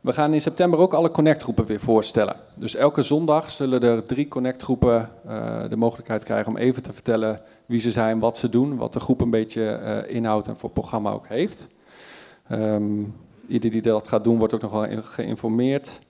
We 0.03 0.13
gaan 0.13 0.35
in 0.35 0.41
september 0.41 0.79
ook 0.79 0.95
alle 0.95 1.11
connectgroepen 1.11 1.67
weer 1.67 1.81
voorstellen. 1.81 2.37
Dus 2.55 2.75
elke 2.75 3.03
zondag 3.03 3.51
zullen 3.51 3.81
er 3.81 4.07
drie 4.07 4.29
connectgroepen 4.29 5.11
uh, 5.27 5.69
de 5.69 5.77
mogelijkheid 5.77 6.25
krijgen 6.25 6.53
om 6.53 6.59
even 6.59 6.83
te 6.83 6.93
vertellen 6.93 7.41
wie 7.67 7.81
ze 7.81 7.91
zijn, 7.91 8.19
wat 8.19 8.37
ze 8.37 8.49
doen, 8.49 8.77
wat 8.77 8.93
de 8.93 9.01
groep 9.01 9.21
een 9.21 9.31
beetje 9.31 9.81
uh, 9.83 10.15
inhoudt 10.15 10.49
en 10.49 10.57
voor 10.57 10.71
programma 10.71 11.11
ook 11.11 11.27
heeft. 11.27 11.69
Um, 12.53 13.15
die 13.47 13.83
dat 13.83 14.09
gaat 14.09 14.25
doen 14.25 14.39
wordt 14.39 14.55
ook 14.55 14.63
nog 14.63 14.71
wel 14.71 15.03
geïnformeerd. 15.03 16.01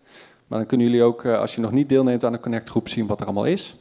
Maar 0.46 0.58
dan 0.58 0.68
kunnen 0.68 0.86
jullie 0.86 1.02
ook, 1.02 1.24
uh, 1.24 1.38
als 1.38 1.54
je 1.54 1.60
nog 1.60 1.72
niet 1.72 1.88
deelneemt 1.88 2.24
aan 2.24 2.32
de 2.32 2.40
connectgroep, 2.40 2.88
zien 2.88 3.06
wat 3.06 3.20
er 3.20 3.26
allemaal 3.26 3.46
is. 3.46 3.76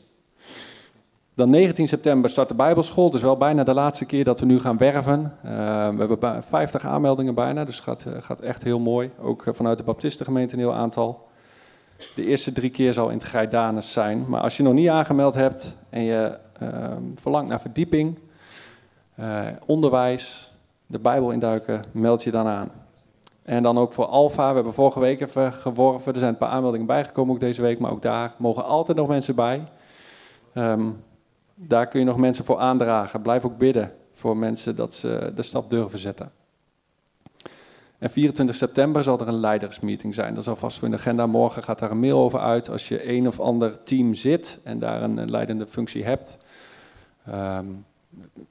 Dan 1.33 1.50
19 1.50 1.88
september 1.88 2.29
start 2.29 2.47
de 2.47 2.53
Bijbelschool, 2.53 3.09
dus 3.09 3.21
wel 3.21 3.38
bijna 3.38 3.63
de 3.63 3.73
laatste 3.73 4.05
keer 4.05 4.23
dat 4.23 4.39
we 4.39 4.45
nu 4.45 4.59
gaan 4.59 4.77
werven. 4.77 5.38
Uh, 5.45 5.51
we 5.89 6.05
hebben 6.05 6.43
50 6.43 6.85
aanmeldingen 6.85 7.35
bijna, 7.35 7.65
dus 7.65 7.75
het 7.75 7.83
gaat, 7.83 8.05
uh, 8.07 8.13
gaat 8.19 8.39
echt 8.39 8.63
heel 8.63 8.79
mooi. 8.79 9.11
Ook 9.21 9.45
uh, 9.45 9.53
vanuit 9.53 9.77
de 9.77 9.83
Baptistengemeente 9.83 10.53
een 10.53 10.59
heel 10.59 10.73
aantal. 10.73 11.27
De 12.15 12.25
eerste 12.25 12.51
drie 12.51 12.69
keer 12.69 12.93
zal 12.93 13.09
in 13.09 13.17
het 13.17 13.23
Grijdanus 13.23 13.93
zijn. 13.93 14.25
Maar 14.27 14.41
als 14.41 14.57
je 14.57 14.63
nog 14.63 14.73
niet 14.73 14.89
aangemeld 14.89 15.33
hebt 15.33 15.77
en 15.89 16.03
je 16.03 16.38
ehm, 16.59 17.03
verlangt 17.15 17.50
naar 17.50 17.61
verdieping, 17.61 18.19
onderwijs, 19.65 20.53
de 20.85 21.00
Bijbel 21.00 21.31
induiken, 21.31 21.83
meld 21.91 22.23
je 22.23 22.31
dan 22.31 22.47
aan. 22.47 22.71
En 23.43 23.63
dan 23.63 23.77
ook 23.77 23.93
voor 23.93 24.05
Alfa, 24.05 24.50
we 24.50 24.55
hebben 24.55 24.73
vorige 24.73 25.00
week 25.00 25.21
even 25.21 25.53
geworven, 25.53 26.13
er 26.13 26.19
zijn 26.19 26.31
een 26.31 26.38
paar 26.38 26.50
aanmeldingen 26.50 26.88
bijgekomen 26.88 27.33
ook 27.33 27.39
deze 27.39 27.61
week, 27.61 27.79
maar 27.79 27.91
ook 27.91 28.01
daar 28.01 28.33
mogen 28.38 28.65
altijd 28.65 28.97
nog 28.97 29.07
mensen 29.07 29.35
bij. 29.35 29.63
Um, 30.53 31.03
daar 31.55 31.88
kun 31.88 32.00
je 32.00 32.05
nog 32.05 32.17
mensen 32.17 32.46
voor 32.46 32.58
aandragen. 32.58 33.22
Blijf 33.22 33.46
ook 33.46 33.58
bidden 33.58 33.91
voor 34.12 34.38
mensen 34.38 34.75
dat 34.75 34.93
ze 34.93 35.31
de 35.36 35.41
stap 35.41 35.70
durven 35.70 36.00
zetten. 36.00 36.31
En 37.98 38.10
24 38.10 38.55
september 38.55 39.03
zal 39.03 39.20
er 39.20 39.27
een 39.27 39.39
leidersmeeting 39.39 40.13
zijn. 40.13 40.34
Dat 40.34 40.43
is 40.43 40.50
alvast 40.50 40.77
voor 40.77 40.88
in 40.88 40.93
de 40.93 41.00
agenda. 41.00 41.25
Morgen 41.25 41.63
gaat 41.63 41.79
daar 41.79 41.91
een 41.91 42.00
mail 42.00 42.20
over 42.20 42.39
uit. 42.39 42.70
Als 42.70 42.88
je 42.88 43.10
een 43.10 43.27
of 43.27 43.39
ander 43.39 43.84
team 43.84 44.13
zit 44.13 44.60
en 44.63 44.79
daar 44.79 45.03
een 45.03 45.31
leidende 45.31 45.67
functie 45.67 46.03
hebt. 46.03 46.38
Um, 47.29 47.86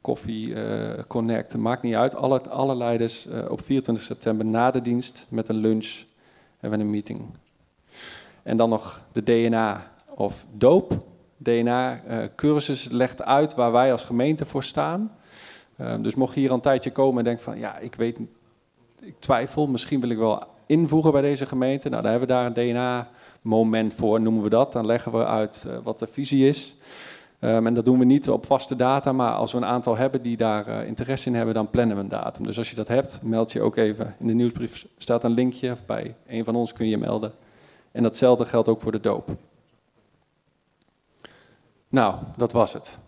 koffie, 0.01 0.49
uh, 0.49 0.91
connect, 1.09 1.57
maakt 1.57 1.83
niet 1.83 1.95
uit. 1.95 2.15
Alle, 2.15 2.41
alle 2.41 2.77
leiders 2.77 3.27
uh, 3.27 3.51
op 3.51 3.61
24 3.61 4.05
september 4.05 4.47
na 4.47 4.71
de 4.71 4.83
dienst 4.83 5.27
met 5.29 5.49
een 5.49 5.57
lunch 5.57 6.05
hebben 6.59 6.79
we 6.79 6.85
een 6.85 6.91
meeting. 6.91 7.21
En 8.43 8.57
dan 8.57 8.69
nog 8.69 9.03
de 9.13 9.23
DNA 9.23 9.91
of 10.15 10.47
doop. 10.53 11.05
DNA-cursus 11.43 12.87
uh, 12.87 12.93
legt 12.93 13.23
uit 13.23 13.55
waar 13.55 13.73
wij 13.73 13.93
als 13.93 14.05
gemeente 14.05 14.47
voor 14.47 14.65
staan. 14.65 15.13
Uh, 15.81 15.95
dus 16.01 16.15
mocht 16.15 16.35
je 16.35 16.41
hier 16.41 16.53
een 16.53 16.61
tijdje 16.61 16.93
komen 16.93 17.19
en 17.19 17.25
denken 17.25 17.45
van, 17.45 17.59
ja, 17.59 17.79
ik 17.79 17.95
weet, 17.95 18.19
ik 19.01 19.15
twijfel, 19.19 19.67
misschien 19.67 20.01
wil 20.01 20.11
ik 20.11 20.19
wel 20.19 20.45
invoegen 20.67 21.13
bij 21.13 21.23
deze 21.23 21.47
gemeente. 21.47 21.89
Nou, 21.89 22.03
dan 22.03 22.11
hebben 22.11 22.29
we 22.29 22.35
daar 22.35 22.47
een 22.47 22.53
DNA-moment 22.53 23.95
voor, 23.95 24.21
noemen 24.21 24.43
we 24.43 24.49
dat. 24.49 24.73
Dan 24.73 24.87
leggen 24.87 25.13
we 25.13 25.27
uit 25.27 25.67
uh, 25.69 25.77
wat 25.83 25.99
de 25.99 26.07
visie 26.07 26.49
is. 26.49 26.75
Um, 27.41 27.67
en 27.67 27.75
dat 27.75 27.85
doen 27.85 27.99
we 27.99 28.05
niet 28.05 28.31
op 28.31 28.47
vaste 28.47 28.77
data, 28.77 29.13
maar 29.13 29.33
als 29.33 29.53
we 29.53 29.59
een 29.59 29.65
aantal 29.65 29.97
hebben 29.97 30.23
die 30.23 30.37
daar 30.37 30.69
uh, 30.69 30.87
interesse 30.87 31.29
in 31.29 31.35
hebben, 31.35 31.55
dan 31.55 31.71
plannen 31.71 31.97
we 31.97 32.03
een 32.03 32.09
datum. 32.09 32.45
Dus 32.45 32.59
als 32.59 32.71
je 32.71 32.77
dat 32.77 32.89
hebt, 32.89 33.19
meld 33.23 33.53
je 33.53 33.61
ook 33.61 33.77
even. 33.77 34.15
In 34.19 34.27
de 34.27 34.33
nieuwsbrief 34.33 34.87
staat 34.99 35.25
een 35.25 35.31
linkje, 35.31 35.71
of 35.71 35.87
bij 35.87 36.15
een 36.27 36.45
van 36.45 36.57
ons 36.57 36.73
kun 36.73 36.89
je 36.89 36.99
melden. 36.99 37.33
En 37.93 38.03
datzelfde 38.03 38.47
geldt 38.47 38.69
ook 38.69 38.81
voor 38.81 38.93
de 38.93 39.01
doop. 39.01 39.31
Nou, 41.91 42.15
dat 42.37 42.53
was 42.53 42.73
het. 42.73 42.99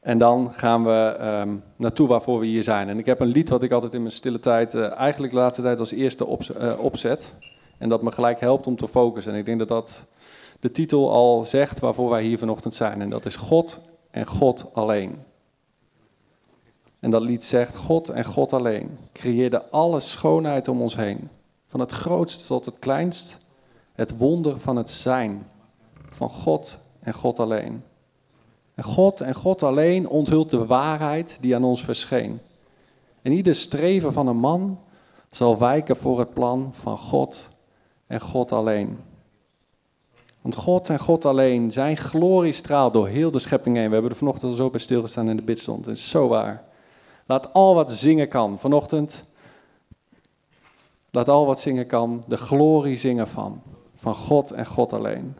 En 0.00 0.18
dan 0.18 0.52
gaan 0.52 0.84
we 0.84 1.16
um, 1.20 1.62
naartoe 1.76 2.08
waarvoor 2.08 2.38
we 2.38 2.46
hier 2.46 2.62
zijn. 2.62 2.88
En 2.88 2.98
ik 2.98 3.06
heb 3.06 3.20
een 3.20 3.26
lied 3.26 3.48
wat 3.48 3.62
ik 3.62 3.72
altijd 3.72 3.94
in 3.94 4.00
mijn 4.00 4.12
stille 4.12 4.38
tijd, 4.38 4.74
uh, 4.74 4.92
eigenlijk 4.96 5.32
de 5.32 5.38
laatste 5.38 5.62
tijd 5.62 5.78
als 5.78 5.92
eerste 5.92 6.26
op, 6.26 6.42
uh, 6.42 6.72
opzet. 6.78 7.34
En 7.78 7.88
dat 7.88 8.02
me 8.02 8.12
gelijk 8.12 8.40
helpt 8.40 8.66
om 8.66 8.76
te 8.76 8.88
focussen. 8.88 9.32
En 9.32 9.38
ik 9.38 9.44
denk 9.44 9.58
dat 9.58 9.68
dat 9.68 10.06
de 10.60 10.70
titel 10.70 11.10
al 11.12 11.44
zegt 11.44 11.78
waarvoor 11.78 12.10
wij 12.10 12.22
hier 12.22 12.38
vanochtend 12.38 12.74
zijn. 12.74 13.00
En 13.00 13.10
dat 13.10 13.26
is 13.26 13.36
God 13.36 13.78
en 14.10 14.26
God 14.26 14.66
alleen. 14.72 15.22
En 17.00 17.10
dat 17.10 17.22
lied 17.22 17.44
zegt, 17.44 17.76
God 17.76 18.08
en 18.08 18.24
God 18.24 18.52
alleen 18.52 18.98
creëerde 19.12 19.70
alle 19.70 20.00
schoonheid 20.00 20.68
om 20.68 20.80
ons 20.80 20.96
heen. 20.96 21.28
Van 21.66 21.80
het 21.80 21.92
grootst 21.92 22.46
tot 22.46 22.64
het 22.64 22.78
kleinst, 22.78 23.38
het 23.92 24.16
wonder 24.16 24.58
van 24.58 24.76
het 24.76 24.90
zijn. 24.90 25.46
Van 26.10 26.28
God 26.28 26.78
en 27.00 27.14
God 27.14 27.38
alleen. 27.38 27.84
En 28.74 28.84
God 28.84 29.20
en 29.20 29.34
God 29.34 29.62
alleen 29.62 30.08
onthult 30.08 30.50
de 30.50 30.66
waarheid 30.66 31.38
die 31.40 31.54
aan 31.54 31.64
ons 31.64 31.84
verscheen. 31.84 32.40
En 33.22 33.32
ieder 33.32 33.54
streven 33.54 34.12
van 34.12 34.26
een 34.26 34.36
man 34.36 34.80
zal 35.30 35.58
wijken 35.58 35.96
voor 35.96 36.18
het 36.18 36.34
plan 36.34 36.68
van 36.72 36.98
God 36.98 37.48
en 38.06 38.20
God 38.20 38.52
alleen. 38.52 38.98
Want 40.40 40.54
God 40.54 40.88
en 40.88 40.98
God 40.98 41.24
alleen, 41.24 41.72
zijn 41.72 41.96
glorie 41.96 42.52
straalt 42.52 42.92
door 42.92 43.08
heel 43.08 43.30
de 43.30 43.38
schepping 43.38 43.76
heen. 43.76 43.86
We 43.86 43.92
hebben 43.92 44.10
er 44.10 44.16
vanochtend 44.16 44.50
al 44.50 44.56
zo 44.56 44.70
bij 44.70 44.80
stilgestaan 44.80 45.28
in 45.28 45.36
de 45.36 45.42
bidstond. 45.42 45.86
Het 45.86 45.96
is 45.96 46.10
zo 46.10 46.28
waar. 46.28 46.62
Laat 47.26 47.52
al 47.52 47.74
wat 47.74 47.92
zingen 47.92 48.28
kan. 48.28 48.58
Vanochtend, 48.58 49.24
laat 51.10 51.28
al 51.28 51.46
wat 51.46 51.60
zingen 51.60 51.86
kan, 51.86 52.22
de 52.28 52.36
glorie 52.36 52.96
zingen 52.96 53.28
van. 53.28 53.62
Van 53.94 54.14
God 54.14 54.50
en 54.50 54.66
God 54.66 54.92
alleen. 54.92 55.36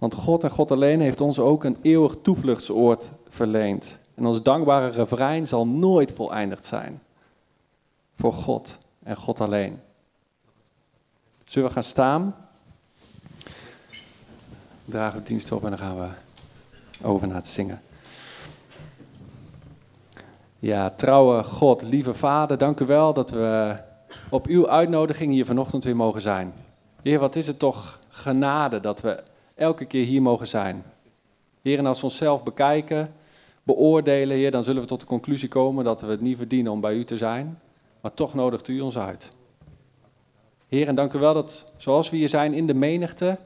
Want 0.00 0.14
God 0.14 0.44
en 0.44 0.50
God 0.50 0.70
alleen 0.70 1.00
heeft 1.00 1.20
ons 1.20 1.38
ook 1.38 1.64
een 1.64 1.76
eeuwig 1.82 2.16
toevluchtsoord 2.22 3.10
verleend. 3.28 3.98
En 4.14 4.26
ons 4.26 4.42
dankbare 4.42 4.88
refrein 4.88 5.46
zal 5.48 5.66
nooit 5.66 6.12
voleindigd 6.12 6.64
zijn. 6.64 7.02
Voor 8.14 8.32
God 8.32 8.78
en 9.02 9.16
God 9.16 9.40
alleen. 9.40 9.80
Zullen 11.44 11.68
we 11.68 11.74
gaan 11.74 11.82
staan? 11.82 12.34
Dragen 14.84 15.18
we 15.18 15.26
dienst 15.26 15.52
op 15.52 15.64
en 15.64 15.70
dan 15.70 15.78
gaan 15.78 15.98
we 15.98 16.08
over 17.02 17.26
naar 17.26 17.36
het 17.36 17.48
zingen. 17.48 17.80
Ja, 20.58 20.90
trouwe 20.90 21.44
God, 21.44 21.82
lieve 21.82 22.14
Vader, 22.14 22.58
dank 22.58 22.80
u 22.80 22.86
wel 22.86 23.12
dat 23.12 23.30
we 23.30 23.76
op 24.30 24.46
uw 24.46 24.68
uitnodiging 24.68 25.32
hier 25.32 25.46
vanochtend 25.46 25.84
weer 25.84 25.96
mogen 25.96 26.20
zijn. 26.20 26.52
Heer, 27.02 27.18
wat 27.18 27.36
is 27.36 27.46
het 27.46 27.58
toch 27.58 27.98
genade 28.08 28.80
dat 28.80 29.00
we 29.00 29.22
elke 29.60 29.84
keer 29.84 30.04
hier 30.04 30.22
mogen 30.22 30.46
zijn. 30.46 30.84
Heer, 31.62 31.78
en 31.78 31.86
als 31.86 32.00
we 32.00 32.06
onszelf 32.06 32.42
bekijken, 32.42 33.12
beoordelen, 33.62 34.36
Heer, 34.36 34.50
dan 34.50 34.64
zullen 34.64 34.82
we 34.82 34.88
tot 34.88 35.00
de 35.00 35.06
conclusie 35.06 35.48
komen 35.48 35.84
dat 35.84 36.00
we 36.00 36.06
het 36.06 36.20
niet 36.20 36.36
verdienen 36.36 36.72
om 36.72 36.80
bij 36.80 36.94
u 36.94 37.04
te 37.04 37.16
zijn. 37.16 37.58
Maar 38.00 38.14
toch 38.14 38.34
nodigt 38.34 38.68
u 38.68 38.80
ons 38.80 38.98
uit. 38.98 39.32
Heer, 40.68 40.88
en 40.88 40.94
dank 40.94 41.12
u 41.12 41.18
wel 41.18 41.34
dat 41.34 41.72
zoals 41.76 42.10
we 42.10 42.16
hier 42.16 42.28
zijn 42.28 42.54
in 42.54 42.66
de 42.66 42.74
menigte, 42.74 43.38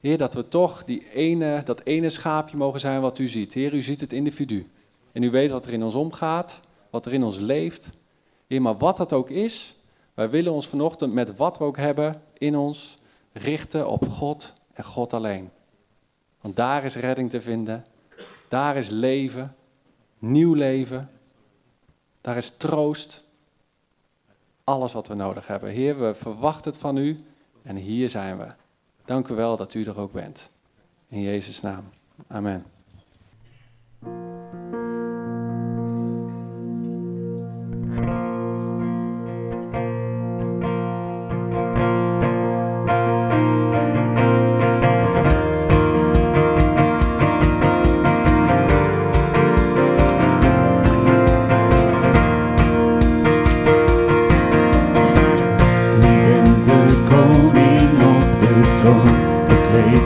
Heer, 0.00 0.18
dat 0.18 0.34
we 0.34 0.48
toch 0.48 0.84
die 0.84 1.10
ene, 1.12 1.62
dat 1.64 1.80
ene 1.84 2.08
schaapje 2.08 2.56
mogen 2.56 2.80
zijn 2.80 3.00
wat 3.00 3.18
u 3.18 3.28
ziet. 3.28 3.54
Heer, 3.54 3.74
u 3.74 3.82
ziet 3.82 4.00
het 4.00 4.12
individu. 4.12 4.70
En 5.12 5.22
u 5.22 5.30
weet 5.30 5.50
wat 5.50 5.66
er 5.66 5.72
in 5.72 5.82
ons 5.82 5.94
omgaat, 5.94 6.60
wat 6.90 7.06
er 7.06 7.12
in 7.12 7.24
ons 7.24 7.38
leeft. 7.38 7.90
Heer, 8.46 8.62
maar 8.62 8.76
wat 8.76 8.96
dat 8.96 9.12
ook 9.12 9.30
is, 9.30 9.74
wij 10.14 10.30
willen 10.30 10.52
ons 10.52 10.68
vanochtend 10.68 11.12
met 11.12 11.36
wat 11.36 11.58
we 11.58 11.64
ook 11.64 11.76
hebben 11.76 12.22
in 12.38 12.56
ons 12.56 12.98
richten 13.32 13.88
op 13.88 14.08
God 14.08 14.59
en 14.72 14.84
God 14.84 15.12
alleen. 15.12 15.50
Want 16.40 16.56
daar 16.56 16.84
is 16.84 16.96
redding 16.96 17.30
te 17.30 17.40
vinden, 17.40 17.84
daar 18.48 18.76
is 18.76 18.88
leven, 18.88 19.56
nieuw 20.18 20.54
leven, 20.54 21.10
daar 22.20 22.36
is 22.36 22.56
troost, 22.56 23.24
alles 24.64 24.92
wat 24.92 25.08
we 25.08 25.14
nodig 25.14 25.46
hebben. 25.46 25.70
Heer, 25.70 26.00
we 26.00 26.14
verwachten 26.14 26.70
het 26.70 26.80
van 26.80 26.96
u 26.96 27.18
en 27.62 27.76
hier 27.76 28.08
zijn 28.08 28.38
we. 28.38 28.46
Dank 29.04 29.28
u 29.28 29.34
wel 29.34 29.56
dat 29.56 29.74
u 29.74 29.84
er 29.84 29.98
ook 29.98 30.12
bent. 30.12 30.50
In 31.08 31.20
Jezus' 31.20 31.60
naam. 31.60 31.84
Amen. 32.28 32.64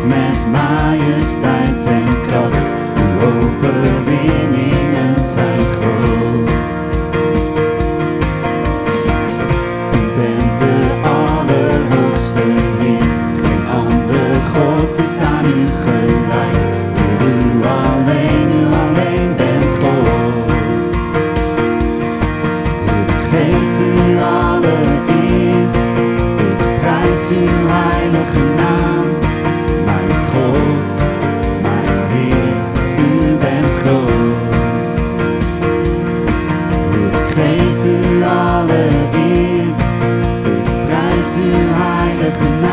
met 0.06 0.46
majesteit 0.52 1.86
en 1.86 2.20
kracht. 2.26 2.74
Uw 2.96 3.26
overwinning. 3.26 4.83
to 41.36 41.40
hide 41.40 42.16
the 42.20 42.63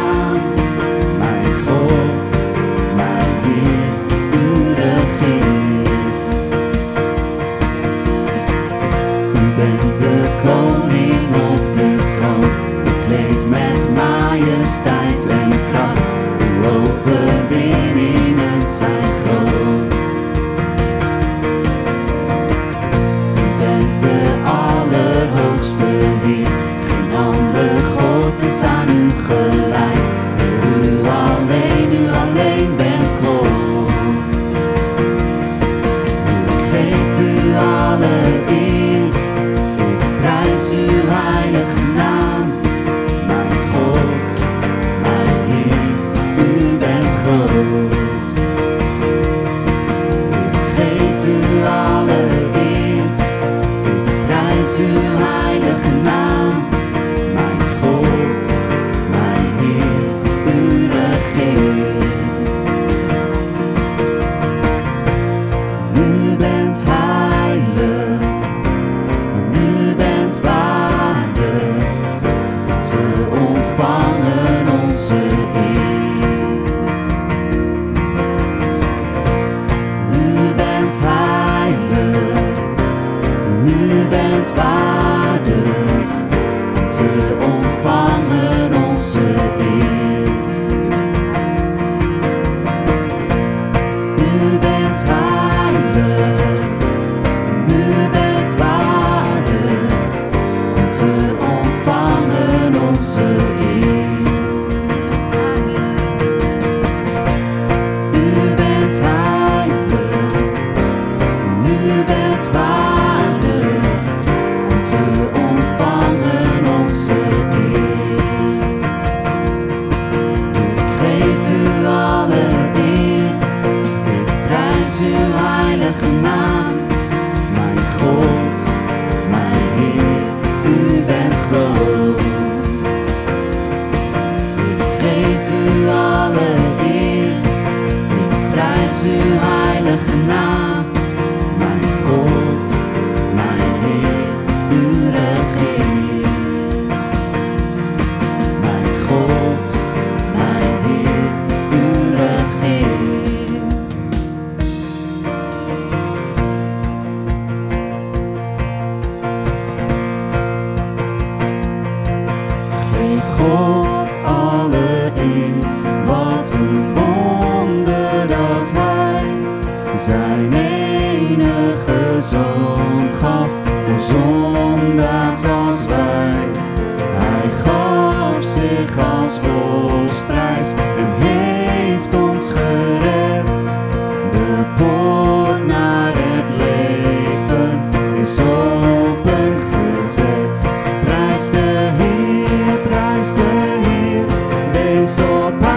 or 195.19 195.70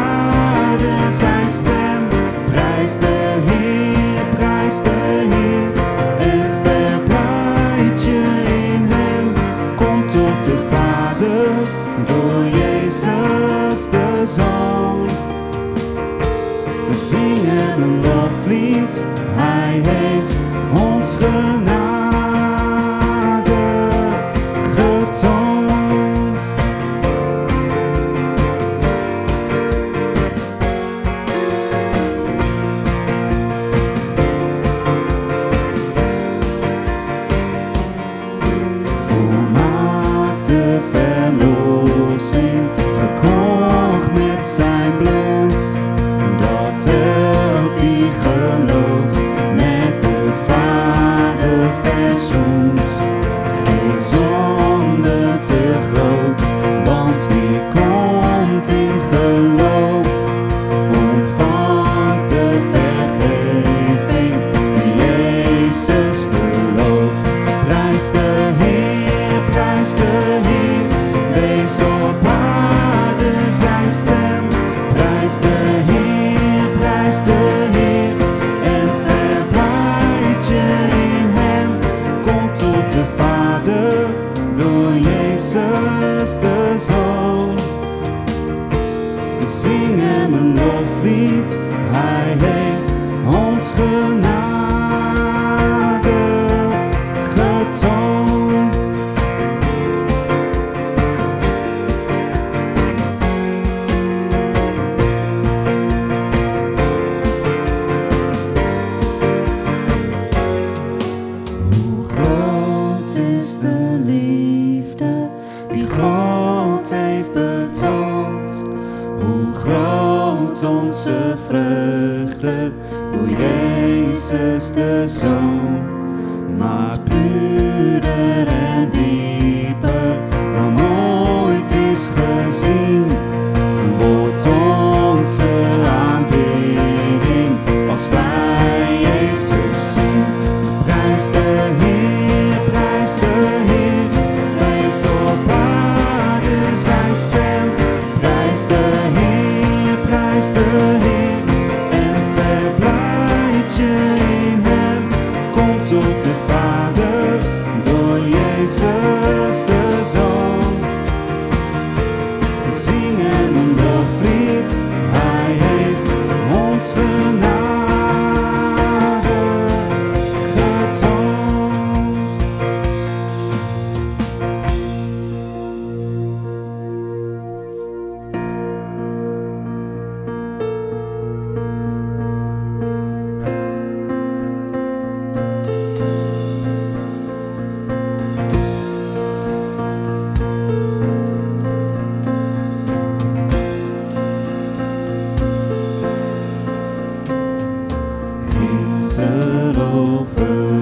over 200.40 200.73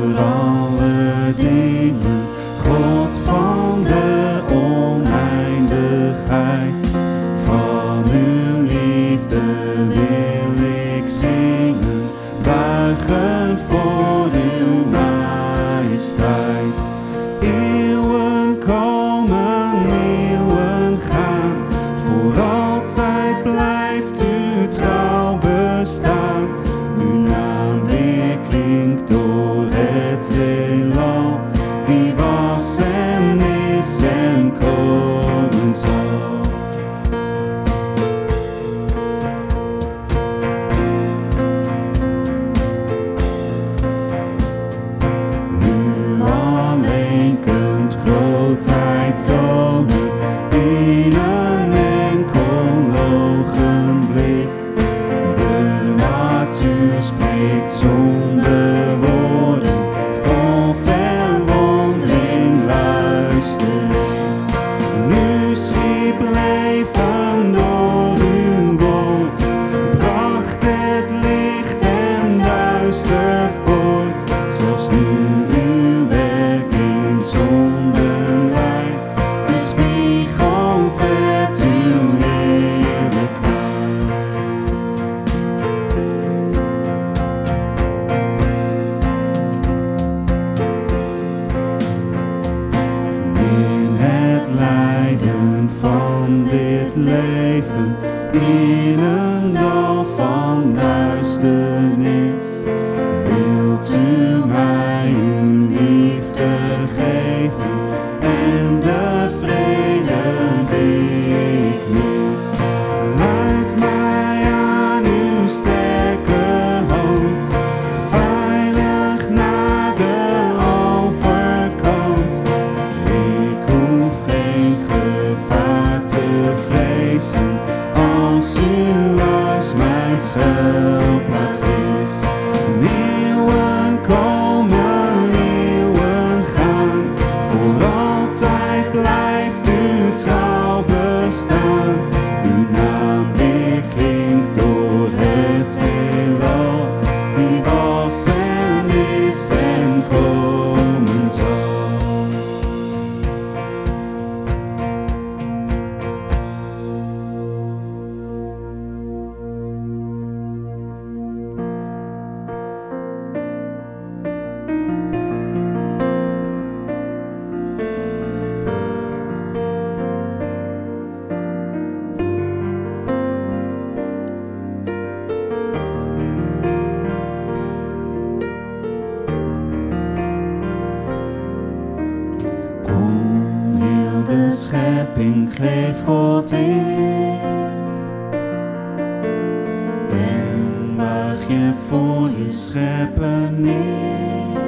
voor 191.92 192.30
je 192.30 192.52
scheppen 192.52 193.60
neer. 193.60 194.60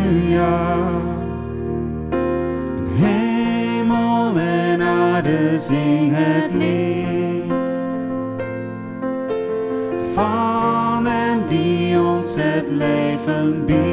Hemel 2.93 4.37
en 4.39 4.81
aarde 4.81 5.59
zing 5.59 6.11
het 6.15 6.53
lied 6.53 7.87
van 10.13 11.05
hem 11.05 11.47
die 11.47 11.99
ons 11.99 12.35
het 12.35 12.69
leven 12.69 13.65
biedt. 13.65 13.84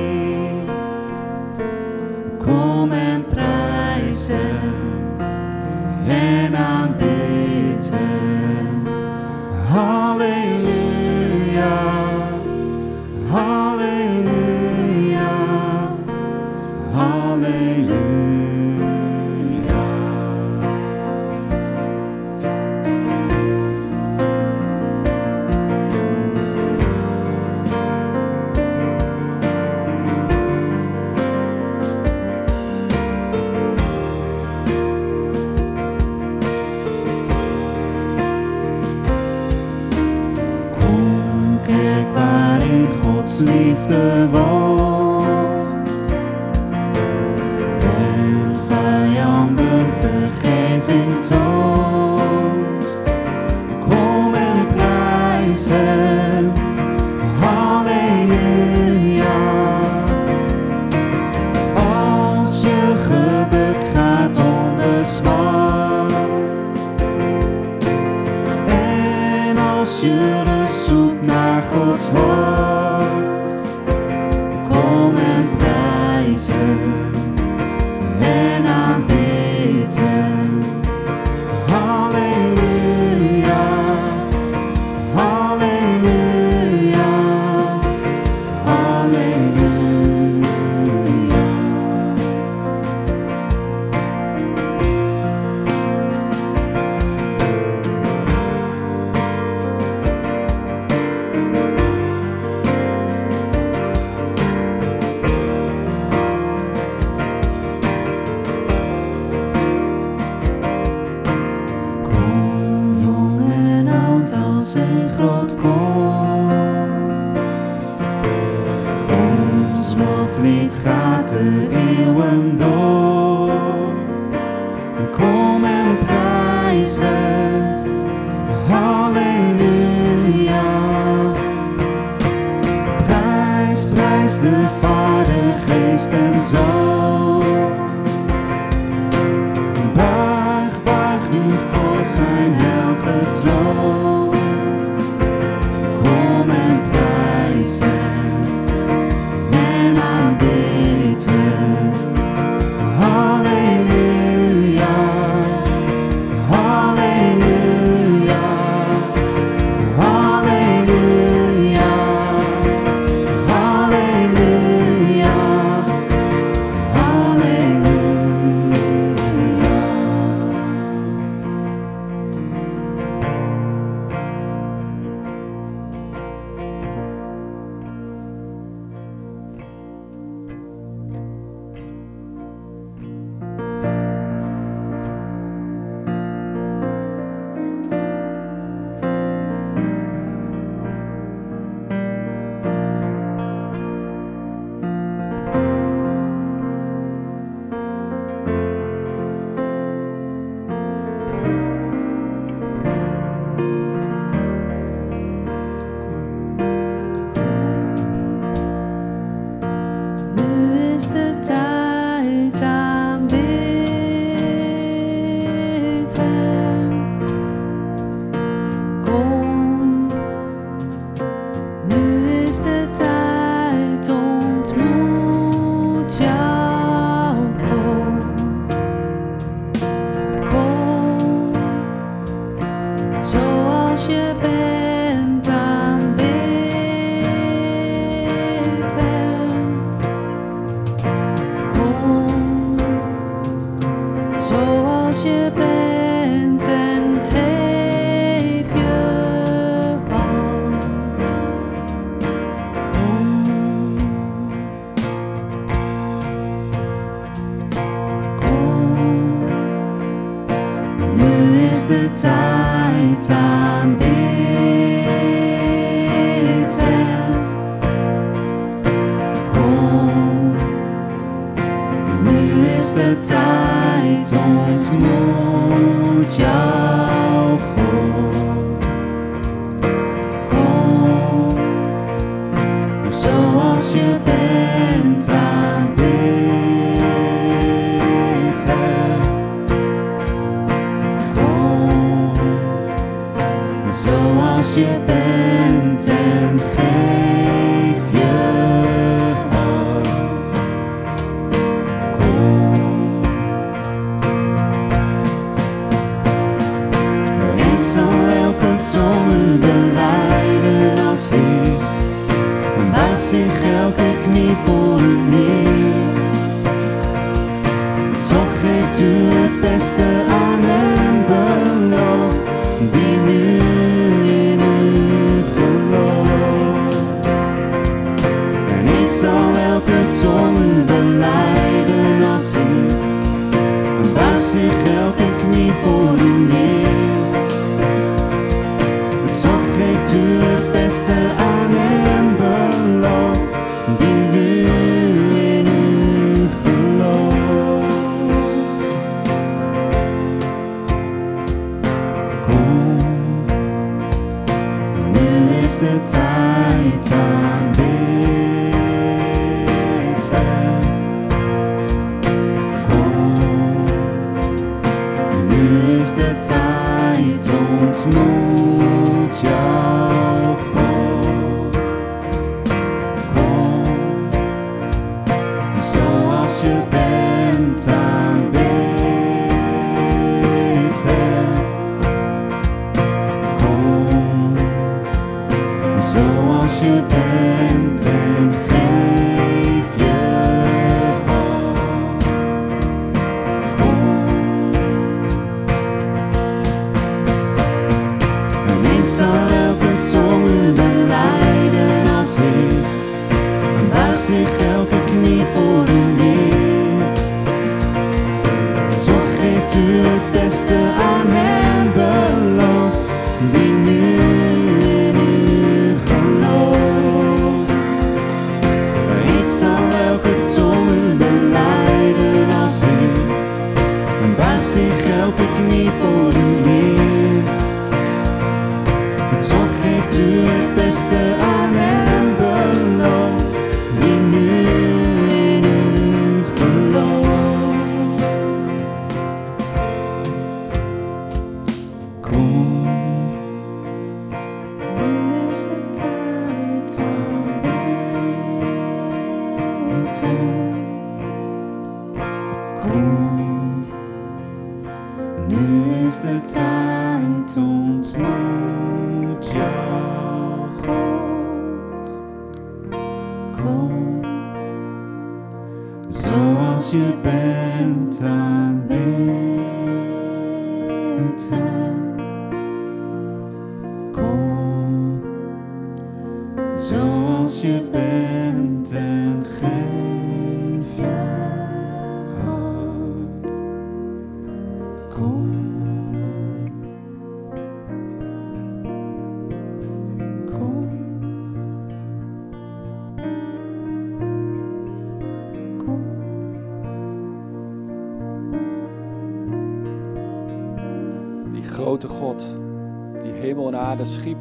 is 365.62 366.14
the 366.14 366.32
I 366.50 367.38
don't 367.40 368.14
move. 368.14 368.42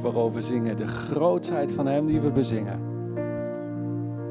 Waarover 0.02 0.42
zingen. 0.42 0.78
De 0.78 0.88
grootheid 0.88 1.72
van 1.72 1.86
Hem 1.86 2.06
die 2.06 2.22
we 2.22 2.32
bezingen. 2.32 2.80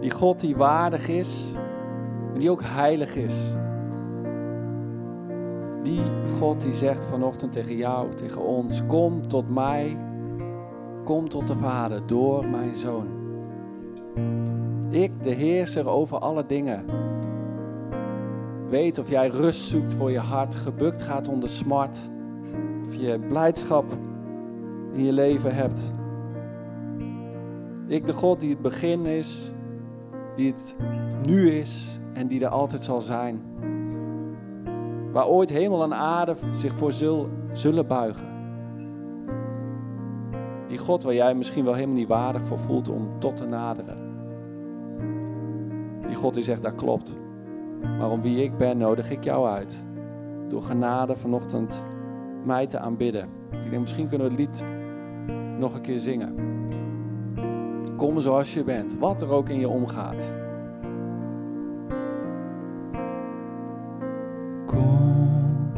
Die 0.01 0.11
God 0.11 0.41
die 0.41 0.57
waardig 0.57 1.09
is, 1.09 1.53
maar 2.31 2.39
die 2.39 2.51
ook 2.51 2.63
heilig 2.65 3.17
is. 3.17 3.55
Die 5.83 6.03
God 6.39 6.61
die 6.61 6.73
zegt 6.73 7.05
vanochtend 7.05 7.53
tegen 7.53 7.77
jou, 7.77 8.15
tegen 8.15 8.43
ons, 8.43 8.87
kom 8.87 9.29
tot 9.29 9.55
mij, 9.55 9.97
kom 11.05 11.29
tot 11.29 11.49
de 11.49 11.57
Vader 11.57 12.07
door 12.07 12.47
mijn 12.47 12.75
Zoon. 12.75 13.07
Ik, 14.91 15.23
de 15.23 15.31
heerser 15.31 15.89
over 15.89 16.19
alle 16.19 16.47
dingen. 16.47 16.85
Weet 18.69 18.99
of 18.99 19.09
jij 19.09 19.29
rust 19.29 19.61
zoekt 19.61 19.95
voor 19.95 20.11
je 20.11 20.19
hart, 20.19 20.55
gebukt 20.55 21.03
gaat 21.03 21.29
onder 21.29 21.49
smart. 21.49 22.11
Of 22.87 22.95
je 22.95 23.19
blijdschap 23.29 23.85
in 24.93 25.05
je 25.05 25.13
leven 25.13 25.55
hebt. 25.55 25.95
Ik, 27.87 28.07
de 28.07 28.13
God 28.13 28.41
die 28.41 28.51
het 28.51 28.61
begin 28.61 29.07
is, 29.07 29.53
die 30.37 30.53
het 30.53 30.77
nu 31.27 31.51
is 31.51 32.01
en 32.13 32.27
die 32.27 32.45
er 32.45 32.51
altijd 32.51 32.83
zal 32.83 33.01
zijn. 33.01 33.43
Waar 35.13 35.27
ooit 35.27 35.51
hemel 35.51 35.83
en 35.83 35.95
aarde 35.95 36.35
zich 36.51 36.75
voor 36.75 36.93
zul, 36.93 37.29
zullen 37.53 37.87
buigen. 37.87 38.29
Die 40.69 40.79
God 40.79 41.03
waar 41.03 41.15
jij 41.15 41.35
misschien 41.35 41.65
wel 41.65 41.75
helemaal 41.75 41.97
niet 41.97 42.09
waardig 42.09 42.43
voor 42.43 42.59
voelt 42.59 42.89
om 42.89 43.19
tot 43.19 43.37
te 43.37 43.47
naderen. 43.47 43.99
Die 46.07 46.15
God 46.17 46.35
die 46.35 46.43
zegt, 46.43 46.63
dat 46.63 46.75
klopt. 46.75 47.15
Maar 47.81 48.11
om 48.11 48.23
wie 48.23 48.43
ik 48.43 48.57
ben, 48.57 48.79
nodig 48.79 49.11
ik 49.11 49.25
jou 49.25 49.49
uit. 49.49 49.85
Door 50.49 50.63
genade 50.63 51.17
vanochtend 51.17 51.85
mij 52.45 52.67
te 52.67 52.79
aanbidden. 52.79 53.29
Ik 53.51 53.71
denk, 53.71 53.81
misschien 53.81 54.09
kunnen 54.09 54.27
we 54.27 54.33
het 54.33 54.41
lied 54.41 54.65
nog 55.61 55.75
een 55.75 55.81
keer 55.81 55.99
zingen. 55.99 56.35
Kom 57.97 58.21
zoals 58.21 58.55
je 58.55 58.65
bent, 58.65 58.99
wat 58.99 59.23
er 59.23 59.31
ook 59.31 59.49
in 59.49 59.59
je 59.59 59.69
omgaat. 59.69 60.35
Kom, 64.67 65.73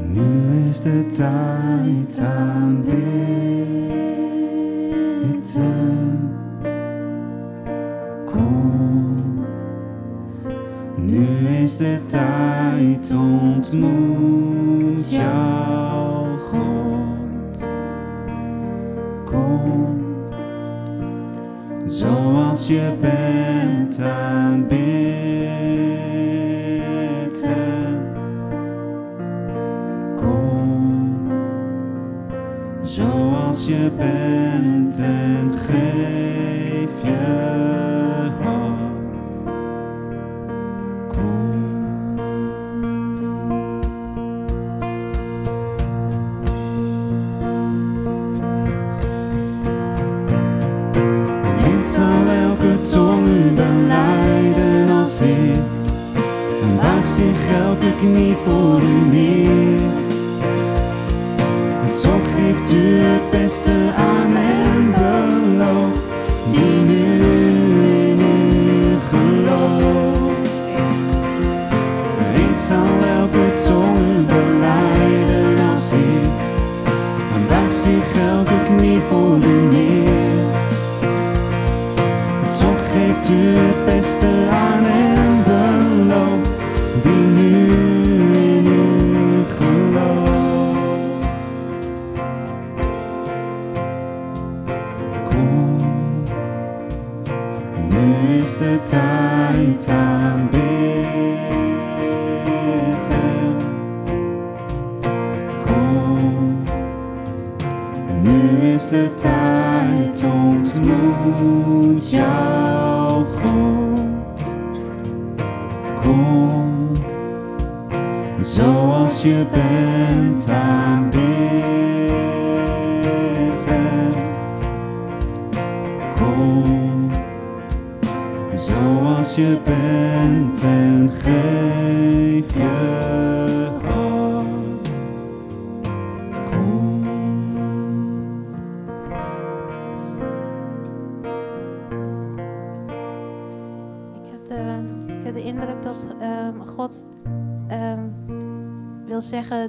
nu 0.00 0.62
is 0.64 0.80
de 0.80 1.06
tijd 1.06 2.20
aan 2.20 2.82
bidden. 2.82 3.02
Kom, 8.24 9.14
nu 10.96 11.26
is 11.62 11.76
de 11.76 12.02
tijd 12.02 13.10
ontmoet 13.10 14.43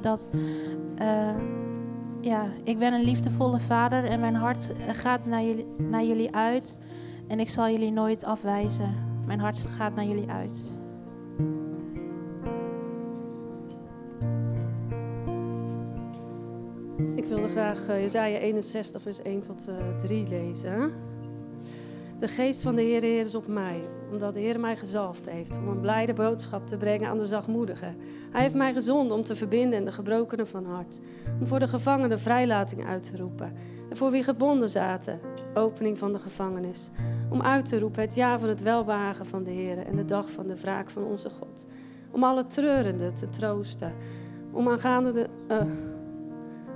dat 0.06 0.30
eh, 0.98 1.36
ja, 2.22 2.48
ik 2.64 2.80
ben 2.80 2.94
een 2.94 3.04
liefdevolle 3.04 3.60
vader 3.60 4.06
en 4.06 4.20
mijn 4.20 4.36
hart 4.36 4.72
eh, 4.72 4.94
gaat 4.94 5.26
naar 5.26 5.44
jullie, 5.44 5.66
naar 5.78 6.04
jullie 6.04 6.36
uit 6.36 6.78
en 7.28 7.40
ik 7.40 7.50
zal 7.50 7.70
jullie 7.70 7.92
nooit 7.92 8.24
afwijzen. 8.24 8.96
Mijn 9.26 9.40
hart 9.40 9.68
gaat 9.78 9.96
naar 9.96 10.06
jullie 10.06 10.30
uit. 10.30 10.72
Ik 17.16 17.26
wilde 17.26 17.48
graag 17.48 17.90
uh, 17.90 18.02
Jezaja 18.02 18.38
61, 18.38 19.02
vers 19.02 19.22
1 19.22 19.42
tot 19.42 19.62
uh, 19.70 19.98
3 19.98 20.28
lezen. 20.28 20.94
De 22.26 22.32
geest 22.32 22.62
van 22.62 22.76
de 22.76 22.82
Heer, 22.82 23.02
Heer 23.02 23.20
is 23.20 23.36
op 23.36 23.48
mij, 23.48 23.82
omdat 24.12 24.34
de 24.34 24.40
Heer 24.40 24.60
mij 24.60 24.76
gezalfd 24.76 25.30
heeft 25.30 25.58
om 25.58 25.68
een 25.68 25.80
blijde 25.80 26.14
boodschap 26.14 26.68
te 26.68 26.78
brengen 26.78 27.10
aan 27.10 27.18
de 27.18 27.26
zachtmoedigen. 27.26 27.96
Hij 28.32 28.42
heeft 28.42 28.56
mij 28.56 28.74
gezonden 28.74 29.18
om 29.18 29.24
te 29.24 29.36
verbinden 29.36 29.80
en 29.80 29.86
de 29.86 29.92
gebrokenen 29.92 30.48
van 30.48 30.66
hart, 30.66 31.00
om 31.40 31.48
voor 31.48 31.60
de 31.60 31.68
gevangenen 31.68 32.20
vrijlating 32.20 32.86
uit 32.86 33.04
te 33.12 33.18
roepen 33.18 33.54
en 33.90 33.98
voor 33.98 34.12
wie 34.12 34.24
gebonden 34.24 34.70
zaten, 34.70 35.20
opening 35.54 35.98
van 35.98 36.12
de 36.12 36.20
gevangenis, 36.20 36.90
om 37.30 37.42
uit 37.42 37.66
te 37.66 37.80
roepen 37.80 38.02
het 38.02 38.16
jaar 38.16 38.40
van 38.40 38.50
het 38.50 38.62
welbehagen 38.62 39.26
van 39.26 39.44
de 39.44 39.52
Heer 39.52 39.78
en 39.78 39.96
de 39.96 40.06
dag 40.06 40.32
van 40.32 40.48
de 40.48 40.56
wraak 40.56 40.90
van 40.90 41.04
onze 41.04 41.30
God, 41.30 41.66
om 42.12 42.24
alle 42.24 42.46
treurenden 42.46 43.14
te 43.14 43.30
troosten, 43.30 43.94
om 44.52 44.70
aangaande 44.70 45.12
de... 45.12 45.28
Uh, 45.52 45.62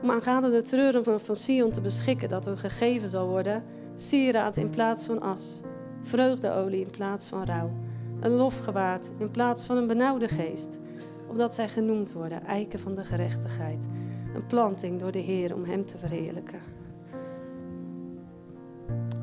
om 0.02 0.12
aangaande 0.12 0.50
de 0.50 0.62
treuren 0.62 1.04
van, 1.04 1.20
van 1.20 1.36
Sion 1.36 1.72
te 1.72 1.82
beschikken 1.82 2.30
dat 2.30 2.46
hun 2.46 2.58
gegeven 2.58 3.10
zal 3.10 3.28
worden, 3.28 3.64
sieraad 4.02 4.58
in 4.58 4.70
plaats 4.70 5.04
van 5.04 5.22
as, 5.22 5.62
vreugdeolie 6.02 6.82
in 6.82 6.92
plaats 6.92 7.26
van 7.26 7.44
rouw, 7.44 7.72
een 8.20 8.32
lofgewaad 8.32 9.12
in 9.18 9.32
plaats 9.32 9.64
van 9.64 9.78
een 9.78 9.88
benauwde 9.88 10.28
geest, 10.28 10.80
opdat 11.28 11.54
zij 11.54 11.70
genoemd 11.70 12.12
worden 12.12 12.44
eiken 12.44 12.80
van 12.80 12.96
de 12.96 13.04
gerechtigheid, 13.04 13.88
een 14.36 14.46
planting 14.46 15.00
door 15.00 15.12
de 15.12 15.20
Heer 15.20 15.56
om 15.56 15.64
Hem 15.64 15.86
te 15.86 15.98
verheerlijken. 15.98 16.60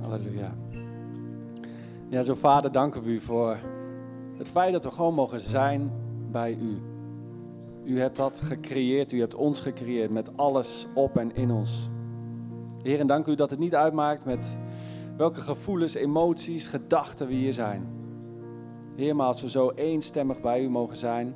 Halleluja. 0.01 0.55
Ja, 2.09 2.23
zo 2.23 2.35
vader, 2.35 2.73
danken 2.73 3.03
we 3.03 3.11
u 3.11 3.21
voor 3.21 3.59
het 4.39 4.49
feit 4.49 4.73
dat 4.73 4.85
we 4.85 4.91
gewoon 4.91 5.15
mogen 5.15 5.41
zijn 5.41 5.93
bij 6.31 6.59
u. 6.61 6.79
U 7.85 8.01
hebt 8.01 8.17
dat 8.17 8.41
gecreëerd, 8.41 9.13
u 9.13 9.21
hebt 9.21 9.35
ons 9.35 9.61
gecreëerd 9.61 10.11
met 10.11 10.37
alles 10.37 10.87
op 10.95 11.17
en 11.17 11.35
in 11.35 11.51
ons. 11.51 11.91
Heer, 12.87 13.01
en 13.01 13.07
dank 13.07 13.27
u 13.27 13.35
dat 13.35 13.51
het 13.51 13.59
niet 13.59 13.75
uitmaakt 13.75 14.25
met 14.25 14.59
welke 15.17 15.41
gevoelens, 15.41 15.95
emoties, 15.95 16.67
gedachten 16.67 17.27
we 17.27 17.35
hier 17.35 17.53
zijn. 17.53 17.87
Heer, 18.97 19.17
maar 19.17 19.27
als 19.27 19.41
we 19.41 19.49
zo 19.49 19.71
eenstemmig 19.71 20.41
bij 20.41 20.63
u 20.63 20.69
mogen 20.69 20.97
zijn, 20.97 21.35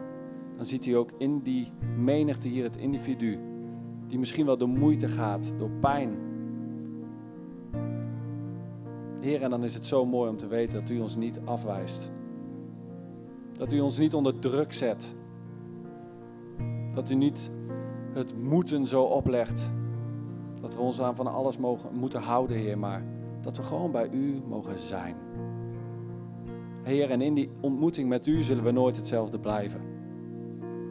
dan 0.56 0.64
ziet 0.64 0.86
u 0.86 0.92
ook 0.92 1.10
in 1.18 1.40
die 1.42 1.72
menigte 1.98 2.48
hier 2.48 2.64
het 2.64 2.76
individu, 2.76 3.38
die 4.06 4.18
misschien 4.18 4.46
wel 4.46 4.56
door 4.56 4.68
moeite 4.68 5.08
gaat, 5.08 5.52
door 5.58 5.70
pijn. 5.70 6.18
Heer, 9.20 9.42
en 9.42 9.50
dan 9.50 9.64
is 9.64 9.74
het 9.74 9.84
zo 9.84 10.06
mooi 10.06 10.30
om 10.30 10.36
te 10.36 10.46
weten 10.46 10.80
dat 10.80 10.90
u 10.90 11.00
ons 11.00 11.16
niet 11.16 11.40
afwijst. 11.44 12.12
Dat 13.52 13.72
u 13.72 13.80
ons 13.80 13.98
niet 13.98 14.14
onder 14.14 14.38
druk 14.38 14.72
zet. 14.72 15.14
Dat 16.94 17.10
u 17.10 17.14
niet 17.14 17.50
het 18.12 18.38
moeten 18.38 18.86
zo 18.86 19.02
oplegt. 19.02 19.70
Dat 20.60 20.74
we 20.74 20.80
ons 20.80 21.00
aan 21.00 21.16
van 21.16 21.26
alles 21.26 21.58
mogen, 21.58 21.90
moeten 21.94 22.20
houden, 22.20 22.56
Heer, 22.56 22.78
maar 22.78 23.04
dat 23.40 23.56
we 23.56 23.62
gewoon 23.62 23.90
bij 23.90 24.08
u 24.10 24.42
mogen 24.48 24.78
zijn. 24.78 25.14
Heer, 26.82 27.10
en 27.10 27.20
in 27.20 27.34
die 27.34 27.50
ontmoeting 27.60 28.08
met 28.08 28.26
u 28.26 28.42
zullen 28.42 28.64
we 28.64 28.70
nooit 28.70 28.96
hetzelfde 28.96 29.38
blijven. 29.38 29.80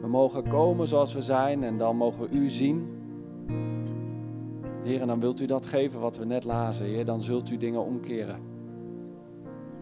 We 0.00 0.08
mogen 0.08 0.48
komen 0.48 0.88
zoals 0.88 1.14
we 1.14 1.20
zijn 1.20 1.62
en 1.64 1.78
dan 1.78 1.96
mogen 1.96 2.20
we 2.20 2.36
u 2.36 2.48
zien. 2.48 2.88
Heer, 4.82 5.00
en 5.00 5.06
dan 5.06 5.20
wilt 5.20 5.40
u 5.40 5.44
dat 5.44 5.66
geven 5.66 6.00
wat 6.00 6.16
we 6.16 6.24
net 6.24 6.44
lazen, 6.44 6.86
Heer, 6.86 7.04
dan 7.04 7.22
zult 7.22 7.50
u 7.50 7.56
dingen 7.56 7.84
omkeren. 7.84 8.38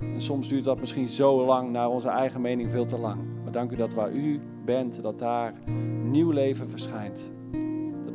En 0.00 0.20
soms 0.20 0.48
duurt 0.48 0.64
dat 0.64 0.80
misschien 0.80 1.08
zo 1.08 1.44
lang, 1.44 1.70
naar 1.70 1.88
onze 1.88 2.08
eigen 2.08 2.40
mening 2.40 2.70
veel 2.70 2.86
te 2.86 2.98
lang. 2.98 3.20
Maar 3.42 3.52
dank 3.52 3.70
u 3.70 3.76
dat 3.76 3.94
waar 3.94 4.12
u 4.12 4.40
bent, 4.64 5.02
dat 5.02 5.18
daar 5.18 5.54
nieuw 6.02 6.30
leven 6.30 6.68
verschijnt. 6.68 7.30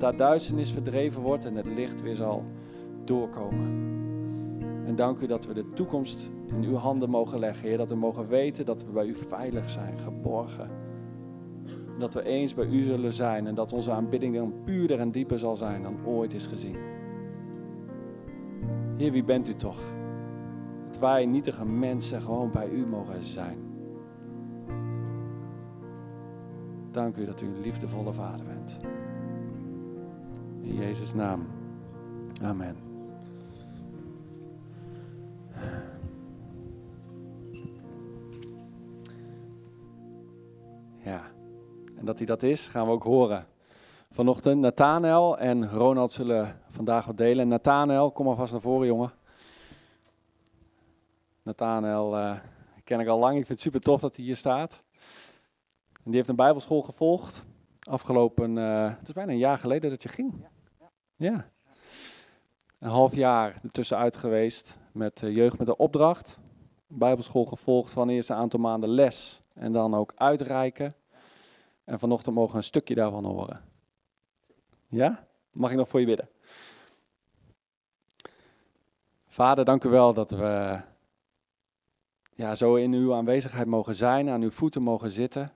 Daar 0.04 0.16
duisternis 0.16 0.72
verdreven 0.72 1.22
wordt 1.22 1.46
en 1.46 1.56
het 1.56 1.66
licht 1.66 2.02
weer 2.02 2.16
zal 2.16 2.44
doorkomen. 3.04 3.68
En 4.86 4.96
dank 4.96 5.20
u 5.20 5.26
dat 5.26 5.46
we 5.46 5.54
de 5.54 5.70
toekomst 5.74 6.30
in 6.46 6.64
uw 6.64 6.76
handen 6.76 7.10
mogen 7.10 7.40
leggen, 7.40 7.68
Heer. 7.68 7.78
Dat 7.78 7.90
we 7.90 7.96
mogen 7.96 8.28
weten 8.28 8.66
dat 8.66 8.86
we 8.86 8.92
bij 8.92 9.06
u 9.06 9.16
veilig 9.16 9.70
zijn, 9.70 10.00
geborgen. 10.00 10.70
Dat 12.00 12.14
we 12.14 12.24
eens 12.24 12.54
bij 12.54 12.66
u 12.66 12.84
zullen 12.84 13.14
zijn 13.14 13.48
en 13.48 13.56
dat 13.56 13.74
onze 13.74 13.92
aanbidding 13.92 14.36
dan 14.36 14.54
puurder 14.64 15.00
en 15.00 15.12
dieper 15.12 15.40
zal 15.40 15.56
zijn 15.56 15.84
dan 15.84 16.06
ooit 16.06 16.34
is 16.34 16.48
gezien. 16.48 16.78
Heer, 18.98 19.12
wie 19.12 19.24
bent 19.24 19.50
u 19.50 19.56
toch? 19.56 19.80
Dat 20.86 21.00
wij 21.00 21.26
nietige 21.26 21.66
mensen 21.66 22.22
gewoon 22.22 22.52
bij 22.52 22.70
u 22.70 22.86
mogen 22.86 23.24
zijn. 23.24 23.58
Dank 26.92 27.18
u 27.18 27.26
dat 27.26 27.42
u 27.42 27.46
een 27.46 27.62
liefdevolle 27.62 28.14
vader 28.14 28.46
bent. 28.46 28.80
In 30.64 30.76
Jezus' 30.76 31.14
naam. 31.14 31.48
Amen. 32.42 32.76
Ja, 41.04 41.32
en 41.96 42.06
dat 42.06 42.18
hij 42.18 42.26
dat 42.26 42.44
is, 42.44 42.68
gaan 42.68 42.86
we 42.86 42.92
ook 42.92 43.04
horen. 43.04 43.48
Vanochtend, 44.12 44.62
Nathanael 44.62 45.38
en 45.38 45.70
Ronald 45.70 46.12
zullen 46.12 46.60
vandaag 46.70 47.06
wat 47.06 47.18
delen. 47.18 47.48
Nathanael, 47.48 48.12
kom 48.12 48.28
alvast 48.28 48.52
naar 48.52 48.62
voren, 48.62 48.88
jongen. 48.88 49.12
Nathanael 51.42 52.18
uh, 52.18 52.38
ken 52.84 53.00
ik 53.00 53.08
al 53.08 53.20
lang. 53.20 53.32
Ik 53.38 53.46
vind 53.46 53.48
het 53.48 53.60
super 53.60 53.82
tof 53.82 54.02
dat 54.02 54.16
hij 54.16 54.26
hier 54.26 54.36
staat. 54.36 54.84
En 55.94 56.04
die 56.04 56.16
heeft 56.16 56.30
een 56.30 56.36
bijbelschool 56.36 56.82
gevolgd. 56.82 57.46
Afgelopen, 57.84 58.56
uh, 58.56 58.90
het 58.98 59.08
is 59.08 59.14
bijna 59.14 59.32
een 59.32 59.38
jaar 59.38 59.60
geleden 59.60 59.90
dat 59.90 60.04
je 60.04 60.10
ging. 60.10 60.34
Ja. 60.42 60.53
Ja. 61.16 61.52
Een 62.80 62.90
half 62.90 63.16
jaar 63.16 63.60
ertussenuit 63.64 64.18
geweest 64.18 64.78
met 64.92 65.22
uh, 65.22 65.36
jeugd 65.36 65.58
met 65.58 65.68
een 65.68 65.78
opdracht. 65.78 66.40
Bijbelschool 66.88 67.46
gevolgd 67.46 67.92
van 67.92 68.10
eerst 68.10 68.30
een 68.30 68.36
aantal 68.36 68.60
maanden 68.60 68.90
les. 68.90 69.42
En 69.54 69.72
dan 69.72 69.96
ook 69.96 70.14
uitreiken. 70.16 70.96
En 71.84 72.00
vanochtend 72.00 72.36
mogen 72.36 72.52
we 72.52 72.58
een 72.58 72.64
stukje 72.64 72.96
daarvan 72.96 73.26
horen. 73.26 73.62
Ja? 74.88 75.28
Mag 75.52 75.72
ik 75.72 75.78
nog 75.78 75.90
voor 75.90 76.00
je 76.00 76.06
bidden? 76.06 76.30
Vader, 79.28 79.66
dank 79.66 79.84
u 79.84 79.90
wel 79.90 80.14
dat 80.14 80.32
we 80.32 80.82
ja, 82.36 82.56
zo 82.56 82.76
in 82.76 82.94
uw 82.94 83.14
aanwezigheid 83.14 83.68
mogen 83.68 83.96
zijn, 83.96 84.30
aan 84.30 84.42
uw 84.42 84.52
voeten 84.52 84.82
mogen 84.82 85.10
zitten. 85.10 85.52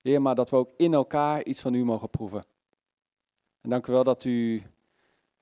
Heer, 0.00 0.22
maar 0.22 0.34
dat 0.34 0.50
we 0.50 0.56
ook 0.56 0.70
in 0.76 0.94
elkaar 0.94 1.44
iets 1.44 1.60
van 1.60 1.74
u 1.74 1.84
mogen 1.84 2.10
proeven. 2.10 2.44
En 3.60 3.70
dank 3.70 3.86
u 3.86 3.92
wel 3.92 4.04
dat 4.04 4.24
u 4.24 4.62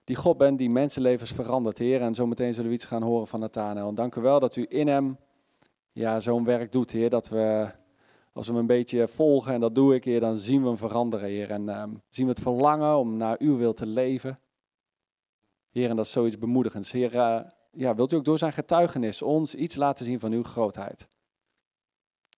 die 0.04 0.16
God 0.16 0.36
bent 0.36 0.58
die 0.58 0.70
mensenlevens 0.70 1.32
verandert, 1.32 1.78
Heer. 1.78 2.00
En 2.00 2.14
zometeen 2.14 2.54
zullen 2.54 2.70
we 2.70 2.76
iets 2.76 2.84
gaan 2.84 3.02
horen 3.02 3.26
van 3.26 3.40
Nathanael. 3.40 3.88
En 3.88 3.94
dank 3.94 4.14
u 4.14 4.20
wel 4.20 4.40
dat 4.40 4.56
u 4.56 4.66
in 4.68 4.88
hem 4.88 5.18
ja, 5.92 6.20
zo'n 6.20 6.44
werk 6.44 6.72
doet, 6.72 6.90
Heer. 6.90 7.10
Dat 7.10 7.28
we, 7.28 7.70
als 8.32 8.46
we 8.46 8.52
hem 8.52 8.60
een 8.60 8.66
beetje 8.66 9.08
volgen, 9.08 9.52
en 9.52 9.60
dat 9.60 9.74
doe 9.74 9.94
ik, 9.94 10.04
Heer, 10.04 10.20
dan 10.20 10.36
zien 10.36 10.60
we 10.60 10.66
hem 10.66 10.76
veranderen, 10.76 11.28
Heer. 11.28 11.50
En 11.50 11.62
uh, 11.62 11.82
zien 12.08 12.26
we 12.26 12.32
het 12.32 12.42
verlangen 12.42 12.96
om 12.96 13.16
naar 13.16 13.36
uw 13.38 13.56
wil 13.56 13.72
te 13.72 13.86
leven. 13.86 14.38
Heer, 15.70 15.90
en 15.90 15.96
dat 15.96 16.04
is 16.04 16.12
zoiets 16.12 16.38
bemoedigends. 16.38 16.92
Heer, 16.92 17.14
uh, 17.14 17.40
ja, 17.72 17.94
wilt 17.94 18.12
u 18.12 18.16
ook 18.16 18.24
door 18.24 18.38
zijn 18.38 18.52
getuigenis 18.52 19.22
ons 19.22 19.54
iets 19.54 19.76
laten 19.76 20.04
zien 20.04 20.20
van 20.20 20.32
uw 20.32 20.42
grootheid. 20.42 21.08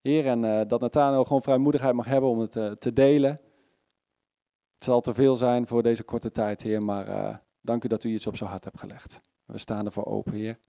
Heer, 0.01 0.27
en 0.27 0.45
eh, 0.45 0.67
dat 0.67 0.81
Nathanael 0.81 1.23
gewoon 1.23 1.41
vrijmoedigheid 1.41 1.93
mag 1.93 2.05
hebben 2.05 2.29
om 2.29 2.39
het 2.39 2.55
eh, 2.55 2.71
te 2.71 2.93
delen. 2.93 3.39
Het 4.81 4.89
zal 4.89 5.01
te 5.01 5.13
veel 5.13 5.35
zijn 5.35 5.67
voor 5.67 5.83
deze 5.83 6.03
korte 6.03 6.31
tijd, 6.31 6.61
Heer, 6.61 6.83
maar 6.83 7.07
eh, 7.07 7.37
dank 7.61 7.83
u 7.83 7.87
dat 7.87 8.03
u 8.03 8.09
iets 8.09 8.27
op 8.27 8.37
zijn 8.37 8.49
hart 8.49 8.63
hebt 8.63 8.79
gelegd. 8.79 9.21
We 9.45 9.57
staan 9.57 9.85
ervoor 9.85 10.05
open, 10.05 10.33
Heer. 10.33 10.59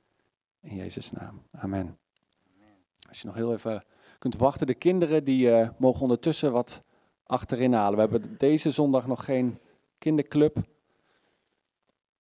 In 0.61 0.77
Jezus' 0.77 1.11
naam. 1.11 1.43
Amen. 1.51 1.99
Als 3.09 3.21
je 3.21 3.27
nog 3.27 3.37
heel 3.37 3.53
even 3.53 3.85
kunt 4.19 4.37
wachten, 4.37 4.67
de 4.67 4.75
kinderen 4.75 5.25
die 5.25 5.51
eh, 5.51 5.69
mogen 5.79 6.03
ondertussen 6.03 6.53
wat 6.53 6.83
achterin 7.27 7.73
halen. 7.73 7.95
We 7.95 8.01
hebben 8.01 8.39
deze 8.39 8.71
zondag 8.71 9.07
nog 9.07 9.25
geen 9.25 9.59
kinderclub, 9.99 10.57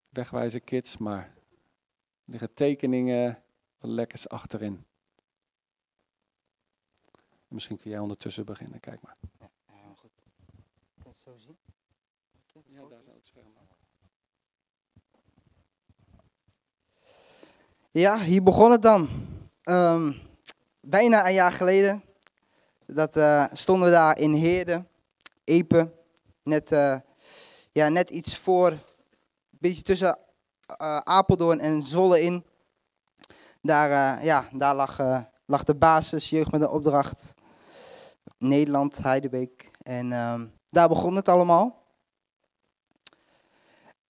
wegwijzen 0.09 0.65
kids, 0.65 0.97
maar 0.97 1.23
er 1.25 1.33
liggen 2.25 2.55
tekeningen, 2.55 3.43
wat 3.79 3.91
lekkers 3.91 4.29
achterin. 4.29 4.85
Misschien 7.49 7.77
kun 7.77 7.91
jij 7.91 8.01
ondertussen 8.01 8.45
beginnen, 8.45 8.81
kijk 8.81 9.03
maar. 9.03 9.17
goed. 9.97 10.11
Kun 10.95 11.03
je 11.03 11.09
het 11.09 11.19
zo 11.19 11.37
zien? 11.37 11.59
Ja, 12.71 12.89
daar 12.89 13.03
zou 13.03 13.17
het 13.17 13.27
scherm 13.27 13.53
Ja, 17.93 18.19
hier 18.19 18.43
begon 18.43 18.71
het 18.71 18.83
dan. 18.83 19.09
Ehm, 19.63 20.13
bijna 20.81 21.27
een 21.27 21.33
jaar 21.33 21.53
geleden. 21.53 22.05
Dat 22.87 23.17
eh, 23.17 23.45
stonden 23.53 23.89
we 23.89 23.95
daar 23.95 24.19
in 24.19 24.33
Heerde, 24.33 24.85
Epe. 25.45 25.93
Net, 26.43 26.73
eh, 26.73 26.97
ja, 27.73 27.89
net 27.89 28.11
iets 28.11 28.37
voor, 28.37 28.71
een 28.71 28.81
beetje 29.51 29.83
tussen 29.83 30.19
eh, 30.67 30.97
Apeldoorn 30.97 31.61
en 31.61 31.83
Zwolle 31.83 32.21
in. 32.21 32.45
Daar, 33.63 34.25
ja, 34.25 34.49
daar 34.53 34.75
lag, 34.75 34.99
lag 35.47 35.65
de 35.65 35.75
basis, 35.75 36.31
jeugd 36.31 36.51
met 36.51 36.61
een 36.61 36.69
opdracht. 36.69 37.35
Nederland, 38.39 38.99
Heidebeek. 38.99 39.71
En 39.83 40.13
ehm, 40.13 40.47
daar 40.69 40.89
begon 40.89 41.17
het 41.17 41.29
allemaal. 41.29 41.80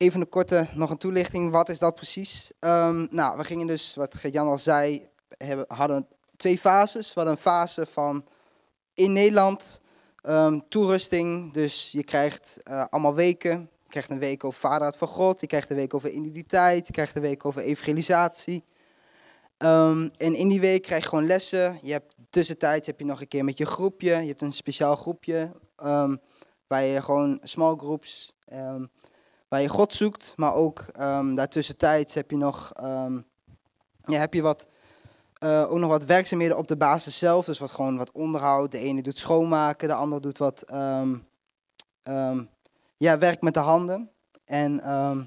Even 0.00 0.20
een 0.20 0.28
korte, 0.28 0.66
nog 0.74 0.90
een 0.90 0.98
toelichting. 0.98 1.50
Wat 1.50 1.68
is 1.68 1.78
dat 1.78 1.94
precies? 1.94 2.52
Ehm, 2.58 3.06
nou, 3.10 3.36
we 3.36 3.44
gingen 3.44 3.66
dus, 3.66 3.94
wat 3.94 4.18
Jan 4.30 4.48
al 4.48 4.58
zei, 4.58 5.08
hebben, 5.28 5.64
hadden 5.68 6.06
twee 6.36 6.58
fases. 6.58 7.06
We 7.08 7.12
hadden 7.14 7.32
een 7.32 7.42
fase 7.42 7.86
van 7.86 8.24
in 8.94 9.12
Nederland, 9.12 9.80
ehm, 10.22 10.60
toerusting. 10.68 11.52
Dus 11.52 11.92
je 11.92 12.04
krijgt 12.04 12.56
eh, 12.62 12.84
allemaal 12.90 13.14
weken. 13.14 13.70
Je 13.82 13.88
krijgt 13.88 14.10
een 14.10 14.18
week 14.18 14.44
over 14.44 14.60
vaderheid 14.60 14.96
van 14.96 15.08
God. 15.08 15.40
Je 15.40 15.46
krijgt 15.46 15.70
een 15.70 15.76
week 15.76 15.94
over 15.94 16.10
identiteit. 16.10 16.86
Je 16.86 16.92
krijgt 16.92 17.16
een 17.16 17.22
week 17.22 17.44
over 17.44 17.62
evangelisatie. 17.62 18.64
Ehm, 19.56 20.08
en 20.16 20.34
in 20.34 20.48
die 20.48 20.60
week 20.60 20.82
krijg 20.82 21.02
je 21.02 21.08
gewoon 21.08 21.26
lessen. 21.26 21.78
Je 21.82 21.92
hebt 21.92 22.14
tussentijds 22.30 22.86
heb 22.86 22.98
je 22.98 23.06
nog 23.06 23.20
een 23.20 23.28
keer 23.28 23.44
met 23.44 23.58
je 23.58 23.66
groepje. 23.66 24.10
Je 24.10 24.28
hebt 24.28 24.42
een 24.42 24.52
speciaal 24.52 24.96
groepje 24.96 25.52
ehm, 25.76 26.16
waar 26.66 26.82
je 26.82 27.02
gewoon 27.02 27.38
small 27.42 27.76
groups, 27.76 28.32
waar 29.50 29.60
je 29.60 29.68
God 29.68 29.94
zoekt. 29.94 30.32
Maar 30.36 30.54
ook 30.54 30.84
um, 31.00 31.34
daartussentijds 31.34 32.14
heb 32.14 32.30
je 32.30 32.36
nog, 32.36 32.72
ehm, 32.74 33.20
ja, 34.04 34.18
heb 34.18 34.34
je 34.34 34.42
wat, 34.42 34.68
eh, 35.38 35.66
ook 35.70 35.78
nog 35.78 35.90
wat 35.90 36.04
werkzaamheden 36.04 36.56
op 36.56 36.68
de 36.68 36.76
basis 36.76 37.18
zelf. 37.18 37.44
Dus 37.44 37.58
wat 37.58 37.70
gewoon 37.70 37.96
wat 37.96 38.12
onderhoud. 38.12 38.70
De 38.70 38.78
ene 38.78 39.02
doet 39.02 39.18
schoonmaken, 39.18 39.88
de 39.88 39.94
ander 39.94 40.20
doet 40.20 40.38
wat 40.38 40.62
ehm, 40.62 41.16
ehm, 42.02 42.44
ja, 42.96 43.18
werk 43.18 43.40
met 43.40 43.54
de 43.54 43.60
handen. 43.60 44.10
En 44.44 44.80
ehm, 44.80 45.24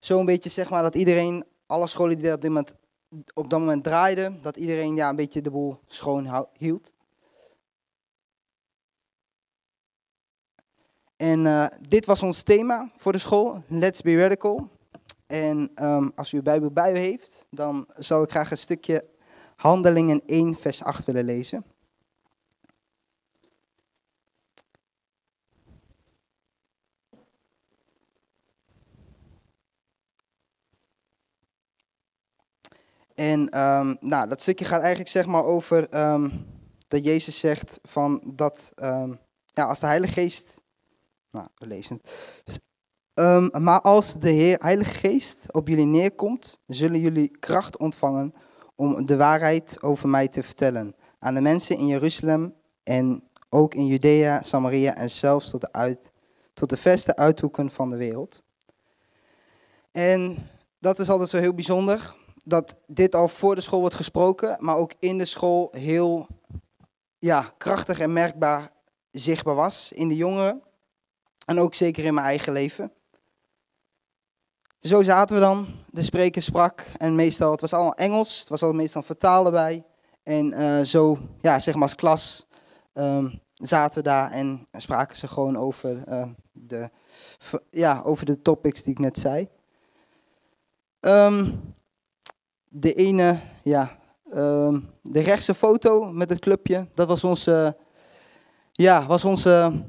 zo 0.00 0.18
een 0.18 0.26
beetje 0.26 0.50
zeg 0.50 0.70
maar 0.70 0.82
dat 0.82 0.94
iedereen, 0.94 1.44
alle 1.66 1.86
scholen 1.86 2.18
die 2.18 2.32
op, 2.32 2.74
op 3.34 3.50
dat 3.50 3.58
moment 3.58 3.84
draaiden, 3.84 4.38
dat 4.42 4.56
iedereen 4.56 4.96
ja, 4.96 5.08
een 5.08 5.16
beetje 5.16 5.42
de 5.42 5.50
boel 5.50 5.80
schoon 5.86 6.46
hield. 6.56 6.92
En 11.20 11.46
eh, 11.46 11.66
dit 11.88 12.06
was 12.06 12.22
ons 12.22 12.42
thema 12.42 12.90
voor 12.96 13.12
de 13.12 13.18
school, 13.18 13.62
Let's 13.66 14.02
Be 14.02 14.16
Radical. 14.16 14.68
En 15.26 15.70
ehm, 15.74 16.08
als 16.14 16.32
u 16.32 16.36
uw 16.36 16.42
Bijbel 16.42 16.70
bij 16.70 16.92
u 16.92 16.98
heeft, 16.98 17.46
dan 17.50 17.88
zou 17.96 18.24
ik 18.24 18.30
graag 18.30 18.50
een 18.50 18.58
stukje 18.58 19.04
Handelingen 19.56 20.22
1, 20.26 20.56
vers 20.56 20.82
8 20.82 21.04
willen 21.04 21.24
lezen. 21.24 21.64
En 33.14 33.48
ehm, 33.48 33.94
nou, 34.00 34.28
dat 34.28 34.40
stukje 34.40 34.64
gaat 34.64 34.80
eigenlijk 34.80 35.10
zeg 35.10 35.26
maar 35.26 35.44
over 35.44 35.88
ehm, 35.88 36.30
dat 36.88 37.04
Jezus 37.04 37.38
zegt 37.38 37.78
van 37.82 38.22
dat 38.34 38.72
ja, 39.46 39.64
als 39.64 39.80
de 39.80 39.86
Heilige 39.86 40.12
Geest, 40.12 40.60
nou 41.30 41.46
we 41.54 41.66
lezen. 41.66 42.00
Ehm, 43.14 43.62
maar 43.62 43.80
als 43.80 44.14
de 44.18 44.30
Heer 44.30 44.58
Heilige 44.60 44.94
Geest 44.94 45.52
op 45.52 45.68
jullie 45.68 45.86
neerkomt, 45.86 46.58
zullen 46.66 47.00
jullie 47.00 47.38
kracht 47.38 47.78
ontvangen 47.78 48.34
om 48.74 49.04
de 49.04 49.16
waarheid 49.16 49.82
over 49.82 50.08
mij 50.08 50.28
te 50.28 50.42
vertellen 50.42 50.94
aan 51.18 51.34
de 51.34 51.40
mensen 51.40 51.76
in 51.76 51.86
Jeruzalem 51.86 52.54
en 52.82 53.22
ook 53.48 53.74
in 53.74 53.86
Judea, 53.86 54.42
Samaria 54.42 54.96
en 54.96 55.10
zelfs 55.10 55.50
tot 55.50 55.60
de, 55.60 55.72
uit, 55.72 56.12
tot 56.54 56.70
de 56.70 56.76
verste 56.76 57.16
uithoeken 57.16 57.70
van 57.70 57.90
de 57.90 57.96
wereld. 57.96 58.42
En 59.92 60.48
dat 60.78 60.98
is 60.98 61.10
altijd 61.10 61.28
zo 61.28 61.36
heel 61.36 61.54
bijzonder, 61.54 62.14
dat 62.44 62.76
dit 62.86 63.14
al 63.14 63.28
voor 63.28 63.54
de 63.54 63.60
school 63.60 63.80
wordt 63.80 63.94
gesproken, 63.94 64.56
maar 64.60 64.76
ook 64.76 64.92
in 64.98 65.18
de 65.18 65.24
school 65.24 65.68
heel 65.76 66.26
ja, 67.18 67.52
krachtig 67.58 67.98
en 67.98 68.12
merkbaar 68.12 68.70
zichtbaar 69.10 69.54
was 69.54 69.92
in 69.92 70.08
de 70.08 70.16
jongeren. 70.16 70.62
En 71.46 71.58
ook 71.58 71.74
zeker 71.74 72.04
in 72.04 72.14
mijn 72.14 72.26
eigen 72.26 72.52
leven. 72.52 72.92
Zo 74.80 75.02
zaten 75.02 75.34
we 75.34 75.42
dan. 75.42 75.66
De 75.90 76.02
spreker 76.02 76.42
sprak 76.42 76.84
en 76.96 77.14
meestal, 77.14 77.50
het 77.50 77.60
was 77.60 77.72
allemaal 77.72 77.94
Engels, 77.94 78.38
het 78.38 78.48
was 78.48 78.62
al 78.62 78.72
meestal 78.72 79.02
vertaal 79.02 79.44
erbij. 79.44 79.84
En 80.22 80.52
eh, 80.52 80.84
zo, 80.84 81.18
ja, 81.40 81.58
zeg 81.58 81.74
maar 81.74 81.82
als 81.82 81.94
klas, 81.94 82.46
ehm, 82.92 83.30
zaten 83.54 84.02
we 84.02 84.08
daar 84.08 84.30
en 84.30 84.66
spraken 84.72 85.16
ze 85.16 85.28
gewoon 85.28 85.56
over, 85.56 86.04
eh, 86.06 86.28
de, 86.52 86.90
ja, 87.70 88.02
over 88.04 88.26
de 88.26 88.42
topics 88.42 88.82
die 88.82 88.92
ik 88.92 88.98
net 88.98 89.18
zei. 89.18 89.48
Ehm, 91.00 91.50
de 92.68 92.94
ene, 92.94 93.40
ja, 93.62 93.98
ehm, 94.24 94.80
de 95.02 95.20
rechtse 95.20 95.54
foto 95.54 96.12
met 96.12 96.30
het 96.30 96.38
clubje, 96.38 96.86
dat 96.94 97.08
was 97.08 97.24
onze, 97.24 97.76
ja, 98.72 99.06
was 99.06 99.24
onze, 99.24 99.82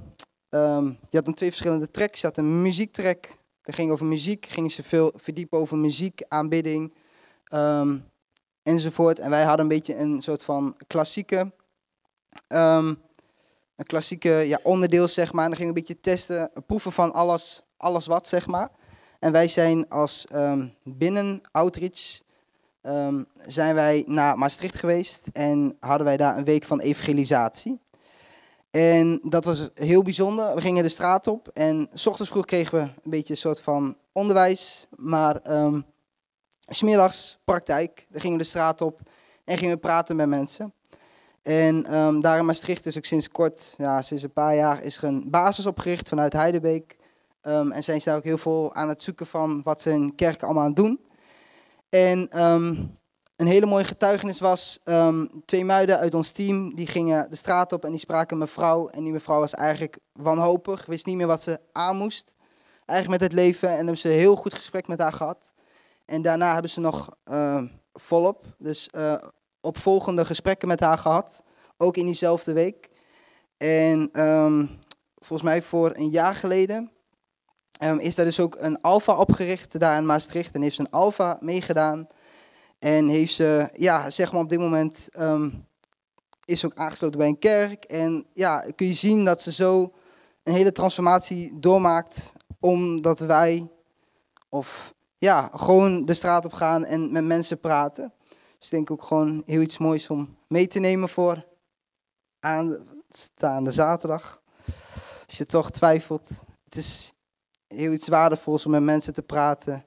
ehm, 0.52 0.86
je 0.86 1.16
had 1.16 1.26
dan 1.26 1.34
twee 1.34 1.50
verschillende 1.50 1.92
tracks. 1.92 2.22
Je 2.22 2.28
had 2.28 2.38
een 2.38 2.62
muziektrack, 2.62 3.28
dat 3.62 3.76
ging 3.76 3.92
over 3.92 4.06
muziek, 4.06 4.46
gingen 4.46 4.70
ze 4.70 4.84
veel 4.84 5.12
verdiepen 5.16 5.60
over 5.60 5.78
muziek, 5.78 6.24
aanbidding, 6.28 6.94
ehm, 7.44 7.98
enzovoort. 8.64 9.20
En 9.20 9.30
wij 9.30 9.44
hadden 9.44 9.62
een 9.62 9.68
beetje 9.68 9.96
een 9.98 10.22
soort 10.22 10.44
van 10.44 10.76
klassieke, 10.88 11.52
ehm, 12.48 12.88
een 13.76 13.86
klassieke 13.86 14.30
ja, 14.30 14.60
onderdeel, 14.64 15.08
zeg 15.08 15.34
maar. 15.34 15.44
En 15.44 15.50
dan 15.50 15.60
gingen 15.60 15.74
we 15.74 15.80
een 15.80 15.86
beetje 15.88 16.02
testen, 16.02 16.52
proeven 16.66 16.92
van 16.92 17.14
alles, 17.14 17.62
alles 17.78 18.06
wat, 18.06 18.28
zeg 18.28 18.48
maar. 18.48 18.70
En 19.20 19.32
wij 19.32 19.48
zijn 19.48 19.90
als 19.90 20.26
binnen 20.84 21.42
Outreach 21.52 22.22
zijn 23.46 23.76
wij 23.76 24.04
naar 24.08 24.38
Maastricht 24.38 24.76
geweest 24.76 25.28
en 25.34 25.78
hadden 25.80 26.06
wij 26.06 26.18
daar 26.18 26.38
een 26.38 26.44
week 26.44 26.64
van 26.64 26.80
evangelisatie. 26.80 27.80
En 28.72 29.20
dat 29.24 29.46
was 29.46 29.70
heel 29.74 30.02
bijzonder. 30.02 30.56
We 30.56 30.62
gingen 30.62 30.84
de 30.84 30.90
straat 30.90 31.28
op 31.28 31.48
en 31.48 31.90
s 31.94 32.06
ochtends 32.06 32.32
vroeg 32.32 32.46
kregen 32.46 32.78
we 32.78 32.84
een 32.84 33.12
beetje 33.12 33.34
een 33.34 33.40
soort 33.40 33.62
van 33.62 33.98
onderwijs, 34.12 34.88
maar 34.96 35.36
ehm, 35.36 35.82
s 36.68 36.78
smiddags 36.78 37.40
praktijk. 37.44 38.08
Dan 38.10 38.22
gingen 38.22 38.38
we 38.38 38.44
de 38.44 38.50
straat 38.50 38.82
op 38.82 39.02
en 39.46 39.58
gingen 39.58 39.74
we 39.74 39.80
praten 39.80 40.16
met 40.16 40.28
mensen. 40.28 40.74
En 41.42 41.86
ehm, 41.86 42.20
daar 42.20 42.38
in 42.38 42.46
Maastricht 42.46 42.86
is 42.86 42.98
ook 42.98 43.06
sinds 43.06 43.30
kort, 43.30 43.74
ja, 43.78 44.02
sinds 44.02 44.24
een 44.24 44.34
paar 44.34 44.56
jaar, 44.56 44.84
is 44.84 44.98
er 44.98 45.04
een 45.04 45.30
basis 45.30 45.66
opgericht 45.66 46.10
vanuit 46.10 46.34
Heidebeek. 46.34 46.98
Ehm, 47.42 47.72
en 47.72 47.84
zijn 47.84 48.02
ze 48.02 48.10
daar 48.10 48.18
ook 48.18 48.24
heel 48.24 48.38
veel 48.38 48.74
aan 48.74 48.90
het 48.90 49.04
zoeken 49.04 49.26
van 49.26 49.62
wat 49.64 49.82
ze 49.82 49.92
in 49.92 50.16
kerken 50.16 50.48
allemaal 50.48 50.66
aan 50.66 50.74
doen. 50.74 51.00
En 51.90 52.30
een 53.42 53.48
hele 53.48 53.66
mooie 53.66 53.84
getuigenis 53.84 54.40
was, 54.40 54.80
ehm, 54.84 55.26
twee 55.46 55.66
meiden 55.66 56.00
uit 56.00 56.14
ons 56.14 56.32
team, 56.32 56.76
die 56.76 56.88
gingen 56.88 57.30
de 57.30 57.36
straat 57.36 57.74
op 57.74 57.86
en 57.86 57.90
die 57.90 58.00
spraken 58.00 58.38
mevrouw. 58.38 58.88
En 58.88 59.04
die 59.04 59.14
mevrouw 59.14 59.40
was 59.40 59.54
eigenlijk 59.54 59.98
wanhopig, 60.14 60.86
wist 60.86 61.06
niet 61.06 61.16
meer 61.16 61.28
wat 61.28 61.42
ze 61.42 61.60
aan 61.72 61.98
moest. 61.98 62.34
Eigenlijk 62.86 63.22
met 63.22 63.32
het 63.32 63.40
leven 63.40 63.70
en 63.70 63.76
hebben 63.76 63.98
ze 63.98 64.10
een 64.10 64.16
heel 64.16 64.36
goed 64.36 64.54
gesprek 64.54 64.88
met 64.88 65.02
haar 65.02 65.14
gehad. 65.14 65.54
En 66.06 66.22
daarna 66.22 66.54
hebben 66.54 66.72
ze 66.72 66.80
nog 66.80 67.10
ehm, 67.24 67.68
volop, 67.94 68.46
dus 68.58 68.90
eh, 68.90 69.14
opvolgende 69.62 70.26
gesprekken 70.26 70.68
met 70.68 70.80
haar 70.80 70.98
gehad. 70.98 71.44
Ook 71.78 71.98
in 71.98 72.06
diezelfde 72.06 72.54
week. 72.54 72.90
En 73.58 74.10
ehm, 74.12 74.66
volgens 75.18 75.50
mij 75.50 75.62
voor 75.62 75.96
een 75.96 76.10
jaar 76.10 76.36
geleden 76.36 76.92
is 77.98 78.16
daar 78.16 78.26
dus 78.26 78.40
ook 78.40 78.56
een 78.60 78.82
alfa 78.82 79.16
opgericht 79.16 79.80
daar 79.80 79.98
in 79.98 80.06
Maastricht 80.06 80.56
en 80.56 80.62
heeft 80.62 80.76
ze 80.76 80.82
een 80.82 80.90
alfa 80.90 81.38
meegedaan. 81.40 82.08
En 82.82 83.08
heeft 83.08 83.34
ze, 83.34 83.70
ja, 83.74 84.10
zeg 84.10 84.32
maar 84.32 84.42
op 84.42 84.50
dit 84.50 84.60
moment, 84.60 85.10
ehm, 85.12 85.50
is 86.46 86.66
ook 86.66 86.76
aangesloten 86.76 87.18
bij 87.18 87.28
een 87.28 87.40
kerk. 87.40 87.84
En 87.84 88.26
ja, 88.34 88.60
kun 88.76 88.88
je 88.88 88.94
zien 88.94 89.26
dat 89.26 89.42
ze 89.42 89.52
zo 89.52 89.94
een 90.44 90.54
hele 90.54 90.72
transformatie 90.72 91.60
doormaakt, 91.60 92.34
omdat 92.60 93.20
wij, 93.20 93.70
of 94.50 94.94
ja, 95.18 95.50
gewoon 95.54 96.06
de 96.06 96.14
straat 96.14 96.46
op 96.46 96.54
gaan 96.54 96.86
en 96.86 97.12
met 97.12 97.24
mensen 97.24 97.60
praten. 97.60 98.14
Dus 98.58 98.66
ik 98.66 98.70
denk 98.70 98.92
ook 98.92 99.04
gewoon 99.04 99.44
heel 99.46 99.62
iets 99.62 99.78
moois 99.78 100.10
om 100.10 100.38
mee 100.48 100.68
te 100.68 100.80
nemen 100.80 101.10
voor 101.10 101.46
aanstaande 102.40 103.72
zaterdag. 103.72 104.42
Als 105.28 105.38
je 105.38 105.46
toch 105.46 105.72
twijfelt, 105.72 106.30
het 106.64 106.76
is 106.76 107.14
heel 107.68 107.92
iets 107.92 108.08
waardevols 108.08 108.66
om 108.66 108.72
met 108.72 108.84
mensen 108.84 109.14
te 109.14 109.24
praten 109.24 109.86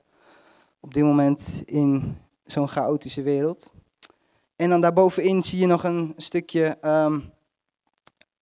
op 0.80 0.94
dit 0.94 1.02
moment 1.02 1.62
in 1.64 2.22
zo'n 2.44 2.68
chaotische 2.68 3.22
wereld. 3.22 3.72
En 4.56 4.68
dan 4.68 4.80
daarbovenin 4.80 5.42
zie 5.42 5.58
je 5.58 5.66
nog 5.66 5.84
een 5.84 6.14
stukje, 6.16 6.76
ehm, 6.80 7.20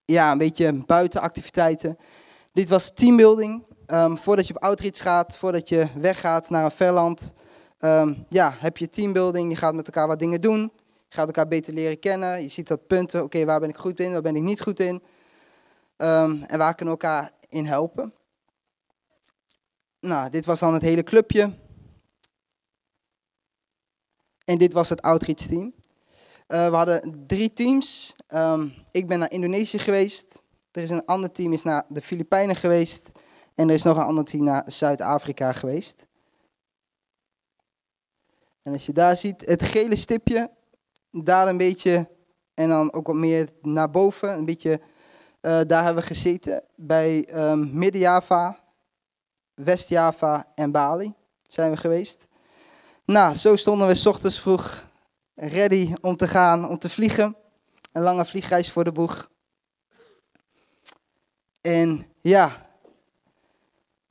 ja, 0.04 0.32
een 0.32 0.38
beetje 0.38 0.84
buitenactiviteiten. 0.86 1.96
Dit 2.52 2.68
was 2.68 2.94
teambuilding. 2.94 3.64
Ehm, 3.86 4.16
voordat 4.16 4.46
je 4.46 4.54
op 4.54 4.62
outreach 4.62 5.02
gaat, 5.02 5.36
voordat 5.36 5.68
je 5.68 5.86
weggaat 5.94 6.50
naar 6.50 6.64
een 6.64 6.70
verland, 6.70 7.32
ehm, 7.78 8.14
ja, 8.28 8.54
heb 8.58 8.76
je 8.76 8.88
teambuilding. 8.88 9.50
Je 9.50 9.56
gaat 9.56 9.74
met 9.74 9.86
elkaar 9.86 10.06
wat 10.06 10.18
dingen 10.18 10.40
doen. 10.40 10.72
Je 11.08 11.18
gaat 11.18 11.26
elkaar 11.26 11.48
beter 11.48 11.72
leren 11.72 11.98
kennen. 11.98 12.42
Je 12.42 12.48
ziet 12.48 12.68
wat 12.68 12.86
punten. 12.86 13.22
Oké, 13.22 13.44
waar 13.44 13.60
ben 13.60 13.68
ik 13.68 13.76
goed 13.76 14.00
in? 14.00 14.12
Waar 14.12 14.22
ben 14.22 14.36
ik 14.36 14.42
niet 14.42 14.60
goed 14.60 14.80
in? 14.80 15.02
En 15.96 16.58
waar 16.58 16.74
kunnen 16.74 16.94
we 16.94 17.00
elkaar 17.00 17.32
in 17.48 17.66
helpen? 17.66 18.14
Nou, 20.00 20.30
dit 20.30 20.46
was 20.46 20.60
dan 20.60 20.74
het 20.74 20.82
hele 20.82 21.02
clubje. 21.02 21.61
En 24.52 24.58
dit 24.58 24.72
was 24.72 24.88
het 24.88 25.02
outreach 25.02 25.38
team. 25.38 25.74
Eh, 26.46 26.68
we 26.68 26.76
hadden 26.76 27.24
drie 27.26 27.52
teams. 27.52 28.14
Ehm, 28.26 28.68
ik 28.90 29.06
ben 29.06 29.18
naar 29.18 29.30
Indonesië 29.30 29.78
geweest. 29.78 30.42
Er 30.70 30.82
is 30.82 30.90
een 30.90 31.04
ander 31.04 31.32
team 31.32 31.52
is 31.52 31.62
naar 31.62 31.84
de 31.88 32.02
Filipijnen 32.02 32.56
geweest. 32.56 33.10
En 33.54 33.68
er 33.68 33.74
is 33.74 33.82
nog 33.82 33.96
een 33.96 34.02
ander 34.02 34.24
team 34.24 34.44
naar 34.44 34.62
Zuid-Afrika 34.66 35.52
geweest. 35.52 36.06
En 38.62 38.72
als 38.72 38.86
je 38.86 38.92
daar 38.92 39.16
ziet, 39.16 39.46
het 39.46 39.62
gele 39.62 39.96
stipje, 39.96 40.50
daar 41.10 41.48
een 41.48 41.56
beetje, 41.56 42.08
en 42.54 42.68
dan 42.68 42.92
ook 42.92 43.06
wat 43.06 43.16
meer 43.16 43.48
naar 43.62 43.90
boven, 43.90 44.32
een 44.32 44.44
beetje, 44.44 44.80
eh, 45.40 45.60
daar 45.66 45.84
hebben 45.84 46.02
we 46.02 46.08
gezeten. 46.08 46.64
Bij 46.74 47.24
ehm, 47.24 47.78
Midden-Java, 47.78 48.58
West-Java 49.54 50.52
en 50.54 50.70
Bali 50.70 51.14
zijn 51.42 51.70
we 51.70 51.76
geweest. 51.76 52.30
Nou, 53.12 53.34
zo 53.34 53.56
stonden 53.56 53.86
we 53.86 53.94
s 53.94 54.06
ochtends 54.06 54.40
vroeg 54.40 54.84
ready 55.34 55.92
om 56.00 56.16
te 56.16 56.28
gaan, 56.28 56.68
om 56.68 56.78
te 56.78 56.90
vliegen. 56.90 57.36
Een 57.92 58.02
lange 58.02 58.24
vliegreis 58.24 58.70
voor 58.70 58.84
de 58.84 58.92
boeg. 58.92 59.30
En 61.60 62.06
ja, 62.20 62.66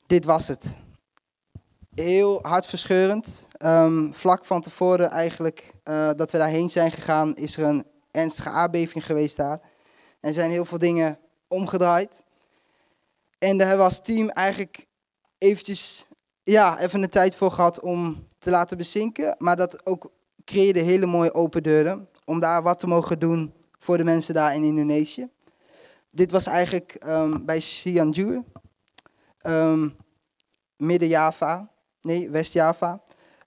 dit 0.08 0.26
was 0.26 0.48
het. 0.48 0.76
Heel 1.96 2.40
hartverscheurend. 2.42 3.48
Um, 3.66 4.14
vlak 4.14 4.46
van 4.46 4.62
tevoren 4.62 5.10
eigenlijk 5.10 5.74
uh, 5.84 6.10
dat 6.16 6.32
we 6.32 6.38
daarheen 6.38 6.70
zijn 6.70 6.92
gegaan, 6.92 7.36
is 7.36 7.58
er 7.58 7.66
een 7.66 7.86
ernstige 8.12 8.50
aardbeving 8.50 9.06
geweest 9.06 9.38
daar. 9.38 9.62
En 10.20 10.34
zijn 10.34 10.52
heel 10.52 10.66
veel 10.66 10.80
dingen 10.80 11.20
omgedraaid. 11.48 12.24
En 13.38 13.58
daar 13.58 13.68
hebben 13.68 13.86
we 13.86 13.92
als 13.92 14.02
team 14.02 14.30
eigenlijk 14.30 14.88
eventjes, 15.38 16.08
ja, 16.44 16.80
even 16.80 17.02
de 17.02 17.10
tijd 17.10 17.36
voor 17.36 17.52
gehad 17.52 17.80
om 17.80 18.30
te 18.42 18.50
laten 18.50 18.78
bezinken. 18.78 19.36
Maar 19.38 19.56
dat 19.56 19.86
ook 19.86 20.12
creëerde 20.46 20.80
hele 20.80 21.06
mooie 21.06 21.34
open 21.34 21.64
deuren. 21.64 22.08
Om 22.26 22.40
daar 22.40 22.64
wat 22.64 22.80
te 22.80 22.88
mogen 22.88 23.20
doen 23.20 23.54
voor 23.80 23.98
de 23.98 24.04
mensen 24.04 24.34
daar 24.34 24.56
in 24.56 24.64
Indonesië. 24.64 25.30
Dit 26.08 26.32
was 26.32 26.46
eigenlijk 26.46 27.04
um, 27.06 27.46
bij 27.46 27.60
Cianjur. 27.60 28.44
Um, 29.46 29.96
Midden-Java. 30.78 31.70
Nee, 32.02 32.30
West-Java. 32.30 33.02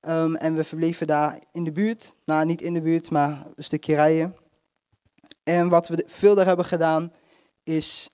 Um, 0.09 0.35
en 0.35 0.55
we 0.55 0.65
verbleven 0.65 1.07
daar 1.07 1.39
in 1.53 1.65
de 1.65 1.73
buurt. 1.73 2.15
Nou, 2.25 2.47
niet 2.47 2.63
in 2.63 2.75
de 2.75 2.83
buurt, 2.83 3.11
maar 3.11 3.47
een 3.55 3.65
stukje 3.65 3.95
rijden. 3.95 4.37
En 5.43 5.69
wat 5.69 5.89
we 5.89 6.05
veel 6.07 6.35
daar 6.35 6.47
hebben 6.47 6.65
gedaan, 6.65 7.13
is 7.63 8.11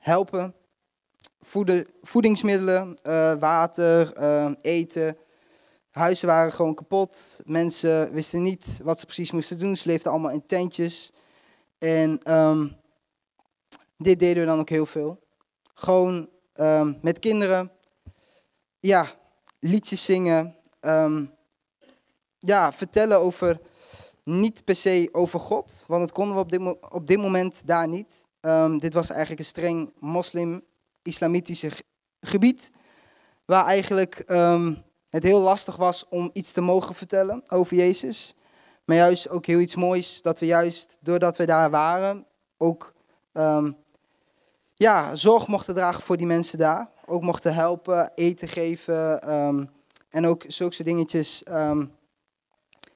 helpen. 0.00 0.54
Voeden, 1.40 1.86
voedingsmiddelen, 2.02 2.98
uh, 3.02 3.34
water, 3.34 4.12
eten, 4.60 5.16
Huizen 5.96 6.26
waren 6.26 6.52
gewoon 6.52 6.74
kapot. 6.74 7.40
Mensen 7.44 8.12
wisten 8.12 8.42
niet 8.42 8.80
wat 8.82 9.00
ze 9.00 9.04
precies 9.04 9.30
moesten 9.30 9.58
doen. 9.58 9.76
Ze 9.76 9.88
leefden 9.88 10.12
allemaal 10.12 10.30
in 10.30 10.46
tentjes. 10.46 11.12
En 11.78 12.32
um, 12.32 12.76
dit 13.98 14.18
deden 14.18 14.42
we 14.42 14.48
dan 14.48 14.58
ook 14.58 14.68
heel 14.68 14.86
veel. 14.86 15.22
Gewoon 15.74 16.28
um, 16.54 16.98
met 17.02 17.18
kinderen. 17.18 17.70
Ja, 18.80 19.06
liedjes 19.60 20.04
zingen. 20.04 20.56
Um, 20.80 21.34
ja, 22.38 22.72
vertellen 22.72 23.18
over, 23.18 23.60
niet 24.22 24.64
per 24.64 24.76
se 24.76 25.08
over 25.12 25.40
God. 25.40 25.84
Want 25.86 26.00
dat 26.00 26.12
konden 26.12 26.34
we 26.34 26.42
op 26.42 26.50
dit, 26.50 26.90
op 26.92 27.06
dit 27.06 27.18
moment 27.18 27.66
daar 27.66 27.88
niet. 27.88 28.24
dit 28.78 28.94
was 28.94 29.10
eigenlijk 29.10 29.40
een 29.40 29.46
streng 29.46 29.92
moslim-islamitische 29.98 31.70
gebied. 32.20 32.70
Waar 33.44 33.66
eigenlijk 33.66 34.22
het 35.16 35.24
heel 35.24 35.40
lastig 35.40 35.76
was 35.76 36.08
om 36.08 36.30
iets 36.32 36.52
te 36.52 36.60
mogen 36.60 36.94
vertellen 36.94 37.42
over 37.48 37.76
Jezus. 37.76 38.34
Maar 38.84 38.96
juist 38.96 39.28
ook 39.28 39.46
heel 39.46 39.60
iets 39.60 39.74
moois 39.74 40.22
dat 40.22 40.38
we 40.38 40.46
juist, 40.46 40.98
doordat 41.00 41.36
we 41.36 41.46
daar 41.46 41.70
waren, 41.70 42.26
ook 42.56 42.94
um, 43.32 43.76
ja, 44.74 45.14
zorg 45.14 45.46
mochten 45.46 45.74
dragen 45.74 46.02
voor 46.02 46.16
die 46.16 46.26
mensen 46.26 46.58
daar. 46.58 46.90
Ook 47.06 47.22
mochten 47.22 47.54
helpen, 47.54 48.10
eten 48.14 48.48
geven 48.48 49.32
um, 49.34 49.70
en 50.10 50.26
ook 50.26 50.44
zulke 50.46 50.82
dingetjes 50.82 51.42
um, 51.48 51.92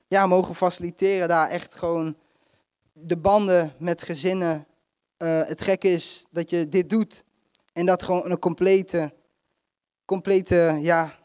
ja, 0.09 0.27
mogen 0.27 0.55
faciliteren. 0.55 1.29
Daar 1.29 1.49
echt 1.49 1.75
gewoon 1.75 2.17
de 2.93 3.17
banden 3.17 3.75
met 3.79 4.03
gezinnen. 4.03 4.67
Uh, 5.19 5.43
het 5.43 5.61
gekke 5.61 5.89
is 5.89 6.25
dat 6.31 6.51
je 6.51 6.69
dit 6.69 6.91
doet 6.91 7.25
en 7.73 7.87
dat 7.87 8.03
gewoon 8.03 8.31
een 8.31 8.39
complete, 8.39 9.13
complete 10.05 10.79
ja, 10.81 11.19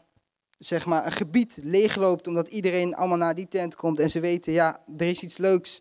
zeg 0.58 0.86
maar, 0.86 1.06
een 1.06 1.12
gebied 1.12 1.58
leegloopt 1.62 2.26
omdat 2.26 2.48
iedereen 2.48 2.94
allemaal 2.94 3.16
naar 3.16 3.34
die 3.34 3.48
tent 3.48 3.74
komt 3.74 4.00
en 4.00 4.10
ze 4.10 4.20
weten, 4.20 4.52
ja, 4.52 4.80
er 4.96 5.08
is 5.08 5.22
iets 5.22 5.36
leuks. 5.36 5.80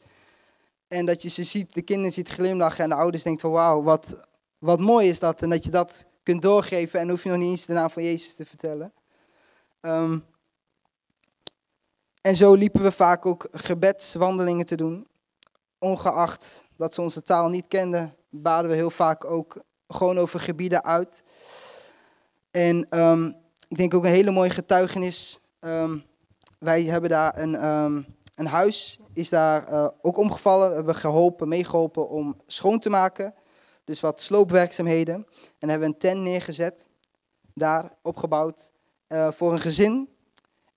En 0.87 1.05
dat 1.05 1.21
je 1.21 1.29
ze 1.29 1.43
ziet, 1.43 1.73
de 1.73 1.81
kinderen 1.81 2.11
ziet 2.11 2.29
glimlachen 2.29 2.83
en 2.83 2.89
de 2.89 2.95
ouders 2.95 3.23
denken 3.23 3.41
van 3.41 3.51
wauw, 3.51 3.83
wat, 3.83 4.27
wat 4.57 4.79
mooi 4.79 5.09
is 5.09 5.19
dat. 5.19 5.41
En 5.41 5.49
dat 5.49 5.63
je 5.63 5.69
dat 5.69 6.05
kunt 6.23 6.41
doorgeven 6.41 6.99
en 6.99 7.09
hoef 7.09 7.23
je 7.23 7.29
nog 7.29 7.37
niet 7.37 7.49
eens 7.49 7.65
de 7.65 7.73
naam 7.73 7.89
van 7.89 8.03
Jezus 8.03 8.35
te 8.35 8.45
vertellen. 8.45 8.93
Um, 9.81 10.25
en 12.21 12.35
zo 12.35 12.53
liepen 12.53 12.81
we 12.81 12.91
vaak 12.91 13.25
ook 13.25 13.47
gebedswandelingen 13.51 14.65
te 14.65 14.75
doen. 14.75 15.07
Ongeacht 15.79 16.65
dat 16.77 16.93
ze 16.93 17.01
onze 17.01 17.23
taal 17.23 17.49
niet 17.49 17.67
kenden, 17.67 18.15
baden 18.29 18.69
we 18.69 18.75
heel 18.75 18.89
vaak 18.89 19.25
ook 19.25 19.63
gewoon 19.87 20.17
over 20.17 20.39
gebieden 20.39 20.83
uit. 20.83 21.23
En 22.51 22.99
um, 22.99 23.35
ik 23.75 23.81
denk 23.81 23.93
ook 23.93 24.03
een 24.03 24.09
hele 24.09 24.31
mooie 24.31 24.49
getuigenis. 24.49 25.39
Um, 25.59 26.03
wij 26.59 26.83
hebben 26.83 27.09
daar 27.09 27.37
een, 27.37 27.65
um, 27.65 28.05
een 28.35 28.47
huis, 28.47 28.99
is 29.13 29.29
daar 29.29 29.71
uh, 29.71 29.87
ook 30.01 30.17
omgevallen. 30.17 30.69
We 30.69 30.75
hebben 30.75 30.95
geholpen, 30.95 31.47
meegeholpen 31.47 32.09
om 32.09 32.41
schoon 32.47 32.79
te 32.79 32.89
maken. 32.89 33.33
Dus 33.83 33.99
wat 33.99 34.21
sloopwerkzaamheden. 34.21 35.25
En 35.59 35.69
hebben 35.69 35.87
een 35.87 35.97
tent 35.97 36.19
neergezet, 36.19 36.87
daar 37.53 37.91
opgebouwd, 38.01 38.71
uh, 39.07 39.31
voor 39.31 39.51
een 39.51 39.59
gezin. 39.59 40.09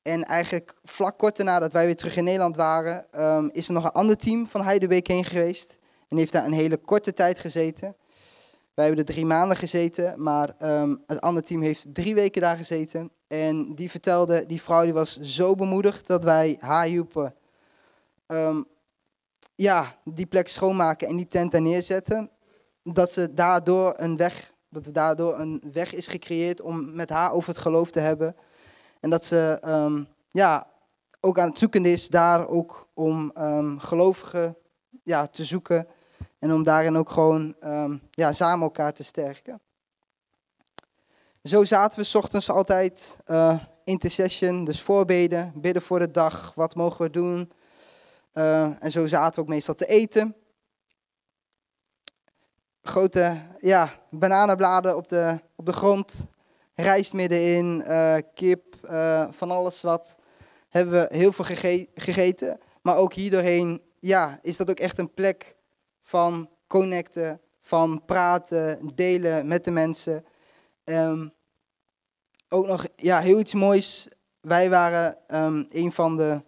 En 0.02 0.24
eigenlijk 0.24 0.76
vlak 0.84 1.18
kort 1.18 1.36
daarna 1.36 1.58
dat 1.58 1.72
wij 1.72 1.84
weer 1.84 1.96
terug 1.96 2.16
in 2.16 2.24
Nederland 2.24 2.56
waren, 2.56 3.06
um, 3.24 3.50
is 3.52 3.68
er 3.68 3.74
nog 3.74 3.84
een 3.84 3.90
ander 3.90 4.16
team 4.16 4.46
van 4.46 4.62
Heidebeek 4.62 5.06
heen 5.06 5.24
geweest. 5.24 5.78
En 6.08 6.16
heeft 6.16 6.32
daar 6.32 6.44
een 6.44 6.52
hele 6.52 6.76
korte 6.76 7.14
tijd 7.14 7.38
gezeten. 7.38 7.96
Wij 8.78 8.86
hebben 8.86 9.06
er 9.06 9.12
drie 9.12 9.26
maanden 9.26 9.56
gezeten, 9.56 10.22
maar 10.22 10.54
um, 10.62 11.02
het 11.06 11.20
andere 11.20 11.46
team 11.46 11.62
heeft 11.62 11.86
drie 11.92 12.14
weken 12.14 12.40
daar 12.40 12.56
gezeten. 12.56 13.10
En 13.26 13.74
die 13.74 13.90
vertelde, 13.90 14.46
die 14.46 14.62
vrouw 14.62 14.84
die 14.84 14.92
was 14.92 15.20
zo 15.20 15.54
bemoedigd 15.54 16.06
dat 16.06 16.24
wij 16.24 16.56
haar 16.60 16.86
hielpen. 16.86 17.34
Um, 18.26 18.66
ja, 19.54 19.98
die 20.04 20.26
plek 20.26 20.48
schoonmaken 20.48 21.08
en 21.08 21.16
die 21.16 21.28
tent 21.28 21.52
daar 21.52 21.60
neerzetten. 21.60 22.30
Dat, 22.82 23.10
ze 23.10 23.34
daardoor 23.34 23.94
een 23.96 24.16
weg, 24.16 24.52
dat 24.70 24.86
er 24.86 24.92
daardoor 24.92 25.38
een 25.38 25.62
weg 25.72 25.94
is 25.94 26.06
gecreëerd 26.06 26.60
om 26.60 26.94
met 26.94 27.10
haar 27.10 27.32
over 27.32 27.48
het 27.48 27.58
geloof 27.58 27.90
te 27.90 28.00
hebben. 28.00 28.36
En 29.00 29.10
dat 29.10 29.24
ze 29.24 29.62
um, 29.66 30.08
ja, 30.30 30.66
ook 31.20 31.38
aan 31.38 31.48
het 31.48 31.58
zoeken 31.58 31.86
is 31.86 32.08
daar 32.08 32.48
ook 32.48 32.88
om 32.94 33.32
gelovigen 33.78 34.56
ja, 35.02 35.26
te 35.26 35.44
zoeken 35.44 35.86
en 36.38 36.52
om 36.52 36.62
daarin 36.62 36.96
ook 36.96 37.10
gewoon 37.10 37.56
um, 37.64 38.02
ja, 38.10 38.32
samen 38.32 38.62
elkaar 38.62 38.92
te 38.92 39.04
sterken. 39.04 39.60
Zo 41.42 41.64
zaten 41.64 41.98
we 41.98 42.04
s 42.04 42.14
ochtends 42.14 42.50
altijd 42.50 43.16
uh, 43.26 43.62
intercession, 43.84 44.64
dus 44.64 44.82
voorbeden, 44.82 45.52
bidden 45.54 45.82
voor 45.82 45.98
de 45.98 46.10
dag, 46.10 46.52
wat 46.54 46.74
mogen 46.74 47.04
we 47.04 47.10
doen. 47.10 47.52
Eh, 48.32 48.82
en 48.82 48.90
zo 48.90 49.06
zaten 49.06 49.34
we 49.34 49.40
ook 49.40 49.48
meestal 49.48 49.74
te 49.74 49.86
eten. 49.86 50.36
Grote 52.82 53.36
ja, 53.58 54.00
bananenbladen 54.10 54.96
op 54.96 55.08
de, 55.08 55.40
op 55.56 55.66
de 55.66 55.72
grond, 55.72 56.26
rijst 56.74 57.12
middenin, 57.12 57.82
eh, 57.82 58.16
kip, 58.34 58.84
eh, 58.84 59.26
van 59.30 59.50
alles 59.50 59.80
wat. 59.80 60.16
Hebben 60.68 61.00
we 61.00 61.16
heel 61.16 61.32
veel 61.32 61.44
gege- 61.44 61.88
gegeten. 61.94 62.58
Maar 62.82 62.96
ook 62.96 63.12
hier 63.12 63.30
doorheen 63.30 63.82
ja, 63.98 64.38
is 64.42 64.56
dat 64.56 64.70
ook 64.70 64.80
echt 64.80 64.98
een 64.98 65.14
plek 65.14 65.56
van 66.08 66.50
connecten, 66.66 67.40
van 67.60 68.04
praten, 68.04 68.90
delen 68.94 69.46
met 69.46 69.64
de 69.64 69.70
mensen. 69.70 70.24
Ehm, 70.84 71.28
ook 72.48 72.66
nog 72.66 72.86
ja, 72.96 73.20
heel 73.20 73.38
iets 73.38 73.54
moois. 73.54 74.08
Wij 74.40 74.70
waren 74.70 75.18
ehm, 75.26 75.64
een 75.68 75.92
van 75.92 76.16
de 76.16 76.42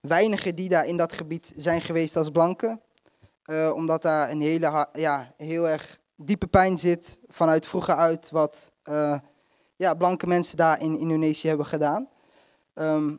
weinigen 0.00 0.54
die 0.54 0.68
daar 0.68 0.86
in 0.86 0.96
dat 0.96 1.12
gebied 1.12 1.52
zijn 1.56 1.80
geweest 1.80 2.16
als 2.16 2.30
blanken. 2.30 2.80
Eh, 3.42 3.72
omdat 3.74 4.02
daar 4.02 4.30
een 4.30 4.40
hele, 4.40 4.88
ja, 4.92 5.32
heel 5.36 5.68
erg 5.68 5.98
diepe 6.16 6.46
pijn 6.46 6.78
zit 6.78 7.18
vanuit 7.26 7.66
vroeger 7.66 7.94
uit 7.94 8.30
wat 8.30 8.72
eh, 8.82 9.18
ja, 9.76 9.94
blanke 9.94 10.26
mensen 10.26 10.56
daar 10.56 10.82
in 10.82 10.98
Indonesië 10.98 11.48
hebben 11.48 11.66
gedaan. 11.66 12.08
Ehm, 12.74 13.16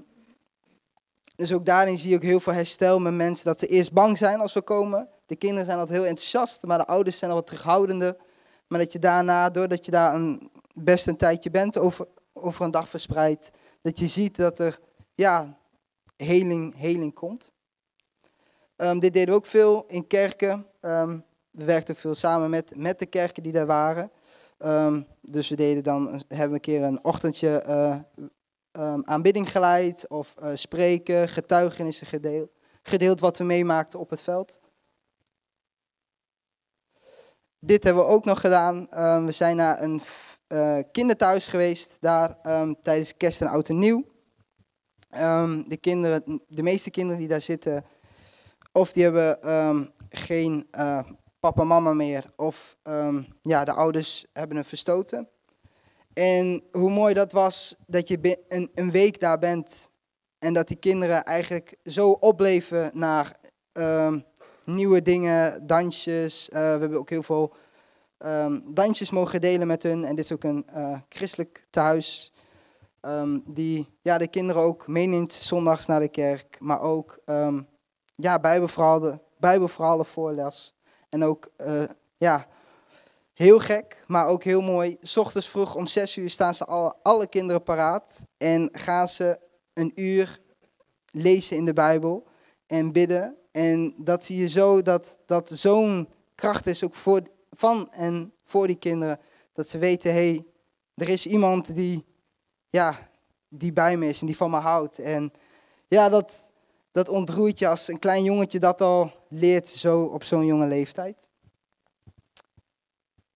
dus 1.36 1.54
ook 1.54 1.66
daarin 1.66 1.98
zie 1.98 2.16
ook 2.16 2.22
heel 2.22 2.40
veel 2.40 2.54
herstel 2.54 3.00
met 3.00 3.14
mensen 3.14 3.46
dat 3.46 3.60
ze 3.60 3.68
eerst 3.68 3.94
bang 3.94 4.18
zijn 4.18 4.40
als 4.40 4.54
we 4.54 4.62
komen. 4.62 5.10
De 5.28 5.36
kinderen 5.36 5.66
zijn 5.66 5.78
altijd 5.78 5.98
heel 5.98 6.08
enthousiast, 6.08 6.64
maar 6.64 6.78
de 6.78 6.86
ouders 6.88 7.18
zijn 7.18 7.32
al 7.32 7.38
wat 7.38 7.48
terughoudender. 7.48 8.16
Maar 8.68 8.80
dat 8.80 8.92
je 8.92 9.00
daarna, 9.00 9.50
doordat 9.50 9.86
je 9.86 9.92
daar 9.92 10.16
een, 10.16 10.52
best 10.74 11.08
een 11.08 11.18
tijdje 11.18 11.52
bent, 11.52 11.78
over, 11.78 12.08
over 12.34 12.66
een 12.66 12.72
dag 12.72 12.90
verspreid, 12.90 13.52
dat 13.82 14.00
je 14.00 14.08
ziet 14.08 14.36
dat 14.36 14.60
er 14.60 14.80
ja, 15.16 15.58
heling, 16.16 16.76
heling 16.78 17.14
komt. 17.14 17.52
Ehm, 18.76 19.00
dit 19.00 19.14
deden 19.14 19.30
we 19.30 19.36
ook 19.36 19.46
veel 19.46 19.86
in 19.88 20.08
kerken. 20.08 20.66
Ehm, 20.82 21.20
we 21.52 21.64
werkten 21.64 21.96
veel 21.96 22.16
samen 22.16 22.50
met, 22.50 22.76
met 22.76 23.00
de 23.00 23.06
kerken 23.06 23.44
die 23.44 23.52
daar 23.52 23.66
waren. 23.66 24.12
Ehm, 24.58 25.02
dus 25.22 25.50
we 25.50 25.56
deden 25.56 25.84
dan, 25.84 26.22
hebben 26.28 26.54
een 26.54 26.60
keer 26.60 26.84
een 26.84 27.04
ochtendje 27.04 27.62
ehm, 28.72 29.02
aanbidding 29.04 29.52
geleid 29.52 30.08
of 30.08 30.34
eh, 30.36 30.50
spreken, 30.54 31.30
getuigenissen 31.30 32.08
gedeeld, 32.08 32.50
gedeeld 32.82 33.20
wat 33.20 33.38
we 33.38 33.44
meemaakten 33.44 34.00
op 34.00 34.10
het 34.10 34.22
veld. 34.22 34.60
Dit 37.60 37.84
hebben 37.84 38.04
we 38.04 38.10
ook 38.10 38.26
nog 38.26 38.42
gedaan. 38.42 38.90
Ehm, 38.90 39.26
we 39.26 39.32
zijn 39.32 39.56
naar 39.56 39.82
een 39.82 40.02
eh, 40.48 40.80
kinderthuis 40.92 41.48
geweest 41.48 41.98
daar 42.02 42.38
ehm, 42.42 42.74
tijdens 42.82 43.18
kerst 43.18 43.42
en 43.42 43.48
oud 43.48 43.70
en 43.70 43.80
nieuw. 43.80 44.06
Ehm, 45.10 45.64
de, 45.68 45.78
kinderen, 45.78 46.42
de 46.48 46.64
meeste 46.64 46.90
kinderen 46.90 47.20
die 47.20 47.28
daar 47.28 47.42
zitten, 47.42 47.86
of 48.72 48.94
die 48.94 49.04
hebben 49.04 49.40
geen 50.10 50.68
eh, 50.72 51.00
papa 51.40 51.62
en 51.62 51.68
mama 51.68 51.94
meer, 51.94 52.32
of 52.36 52.78
ja, 53.42 53.64
de 53.64 53.74
ouders 53.74 54.26
hebben 54.34 54.56
hem 54.56 54.66
verstoten. 54.66 55.30
En 56.14 56.64
hoe 56.72 56.90
mooi 56.90 57.14
dat 57.14 57.32
was 57.32 57.76
dat 57.88 58.08
je 58.08 58.44
een, 58.48 58.72
een 58.74 58.92
week 58.92 59.20
daar 59.20 59.40
bent 59.40 59.90
en 60.40 60.54
dat 60.54 60.68
die 60.68 60.78
kinderen 60.78 61.24
eigenlijk 61.24 61.76
zo 61.84 62.12
opleven 62.12 62.92
naar 62.94 63.40
nieuwe 64.68 65.02
dingen, 65.02 65.68
dansjes. 65.68 66.50
Eh, 66.50 66.60
we 66.60 66.80
hebben 66.80 67.00
ook 67.00 67.10
heel 67.10 67.24
veel 67.24 67.54
ehm, 68.18 68.60
dansjes 68.68 69.12
mogen 69.12 69.42
delen 69.42 69.68
met 69.68 69.84
hun. 69.84 70.06
En 70.06 70.16
dit 70.16 70.26
is 70.26 70.32
ook 70.32 70.44
een 70.44 70.68
eh, 70.68 71.00
christelijk 71.10 71.66
thuis. 71.70 72.32
ehm, 73.02 73.40
die 73.46 73.90
ja, 74.02 74.18
de 74.18 74.28
kinderen 74.28 74.62
ook 74.62 74.88
meeneemt 74.88 75.34
zondags 75.34 75.86
naar 75.86 76.00
de 76.00 76.10
kerk. 76.10 76.58
Maar 76.60 76.82
ook 76.82 77.20
ehm, 77.26 77.62
ja, 78.16 78.40
bijbelverhalen, 78.40 79.22
bijbelverhalen 79.38 80.06
voorles. 80.06 80.74
En 81.10 81.24
ook 81.24 81.52
eh, 81.58 81.84
ja, 82.18 82.48
heel 83.34 83.60
gek, 83.60 84.04
maar 84.08 84.28
ook 84.28 84.44
heel 84.44 84.62
mooi. 84.62 84.98
S 85.02 85.18
ochtends 85.18 85.50
vroeg 85.50 85.76
om 85.76 85.88
zes 85.88 86.18
uur 86.18 86.30
staan 86.30 86.56
ze 86.56 86.66
alle 87.02 87.28
kinderen 87.28 87.64
paraat. 87.64 88.24
En 88.38 88.70
gaan 88.72 89.08
ze 89.08 89.40
een 89.74 89.92
uur 89.96 90.40
lezen 91.12 91.58
in 91.58 91.66
de 91.66 91.74
Bijbel 91.74 92.28
en 92.68 92.92
bidden. 92.92 93.38
En 93.58 93.94
dat 93.98 94.24
zie 94.24 94.38
je 94.38 94.50
zo, 94.50 94.82
dat, 94.82 95.18
dat 95.26 95.50
zo'n 95.50 96.08
kracht 96.36 96.68
is 96.68 96.84
ook 96.84 96.96
voor, 96.96 97.22
van 97.52 97.92
en 97.92 98.34
voor 98.46 98.68
die 98.68 98.76
kinderen. 98.76 99.20
Dat 99.54 99.70
ze 99.70 99.78
weten, 99.78 100.14
hé, 100.14 100.30
hey, 100.30 100.46
er 100.96 101.10
is 101.10 101.26
iemand 101.26 101.76
die, 101.76 102.06
ja, 102.70 103.10
die 103.50 103.74
bij 103.74 103.98
me 103.98 104.08
is 104.08 104.20
en 104.20 104.26
die 104.26 104.38
van 104.38 104.52
me 104.52 104.58
houdt. 104.58 105.00
En 105.00 105.34
ja, 105.88 106.10
dat, 106.10 106.34
dat 106.92 107.10
ontroert 107.10 107.60
je 107.60 107.68
als 107.68 107.88
een 107.88 108.00
klein 108.00 108.24
jongetje 108.24 108.60
dat 108.60 108.82
al 108.82 109.12
leert 109.28 109.68
zo 109.68 110.04
op 110.04 110.24
zo'n 110.24 110.46
jonge 110.46 110.68
leeftijd. 110.68 111.28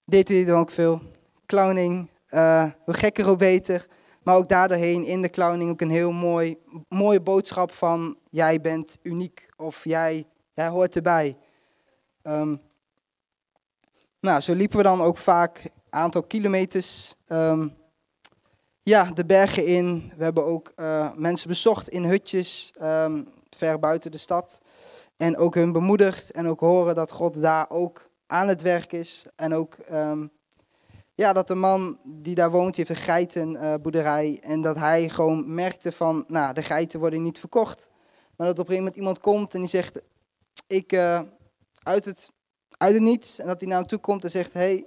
Deed 0.06 0.28
hij 0.28 0.46
dan 0.46 0.60
ook 0.60 0.72
veel. 0.72 1.02
Clowning, 1.46 2.10
eh, 2.28 2.72
hoe 2.86 2.94
gekker 2.94 3.26
hoe 3.26 3.38
beter. 3.38 3.88
Maar 4.24 4.36
ook 4.36 4.50
daardoorheen 4.50 5.06
in 5.06 5.22
de 5.22 5.30
clowning 5.30 5.70
ook 5.70 5.82
een 5.82 5.90
heel 5.90 6.12
mooi, 6.12 6.58
mooie 6.90 7.22
boodschap 7.22 7.72
van 7.72 8.18
jij 8.30 8.62
bent 8.62 8.98
uniek 9.02 9.50
of 9.58 9.84
jij, 9.84 10.26
jij 10.54 10.68
hoort 10.68 10.96
erbij. 10.96 11.38
Ehm, 12.22 12.56
nou, 14.20 14.40
zo 14.40 14.54
liepen 14.54 14.78
we 14.78 14.84
dan 14.84 15.02
ook 15.02 15.18
vaak 15.18 15.64
een 15.64 15.72
aantal 15.90 16.24
kilometers 16.24 17.16
ehm, 17.28 17.68
ja, 18.84 19.04
de 19.04 19.26
bergen 19.26 19.66
in. 19.66 20.14
We 20.18 20.24
hebben 20.24 20.46
ook 20.46 20.72
eh, 20.76 21.14
mensen 21.16 21.48
bezocht 21.48 21.90
in 21.90 22.04
hutjes 22.04 22.72
ehm, 22.76 23.24
ver 23.50 23.80
buiten 23.80 24.12
de 24.12 24.18
stad. 24.18 24.62
En 25.18 25.38
ook 25.38 25.56
hun 25.56 25.72
bemoedigd 25.72 26.32
en 26.32 26.48
ook 26.48 26.60
horen 26.60 26.96
dat 26.96 27.12
God 27.12 27.42
daar 27.42 27.70
ook 27.70 28.10
aan 28.28 28.48
het 28.48 28.62
werk 28.62 28.94
is. 28.94 29.26
En 29.36 29.54
ook 29.54 29.78
ja, 31.22 31.34
dat 31.34 31.48
de 31.48 31.56
man 31.56 32.00
die 32.04 32.36
daar 32.36 32.52
woont, 32.52 32.76
heeft 32.76 32.90
een 32.90 32.96
geitenboerderij. 32.96 34.40
en 34.42 34.62
dat 34.62 34.76
hij 34.76 35.10
gewoon 35.10 35.54
merkte 35.54 35.92
van, 35.92 36.24
nou, 36.28 36.54
de 36.54 36.64
geiten 36.64 37.00
worden 37.00 37.24
niet 37.24 37.40
verkocht. 37.40 37.90
Maar 38.36 38.48
dat 38.48 38.60
op 38.60 38.70
een 38.70 38.76
gegeven 38.76 38.84
moment 38.84 38.96
iemand 38.96 39.20
komt 39.20 39.54
en 39.54 39.60
die 39.60 39.70
zegt, 39.70 40.02
ik, 40.68 40.92
eh, 40.92 41.22
uit, 41.84 42.06
het, 42.06 42.30
uit 42.78 42.94
het 42.94 43.04
niets. 43.04 43.40
En 43.40 43.48
dat 43.48 43.60
hij 43.60 43.70
naar 43.70 43.78
hem 43.78 43.88
toe 43.88 44.00
komt 44.00 44.24
en 44.24 44.32
zegt, 44.32 44.54
hey, 44.54 44.86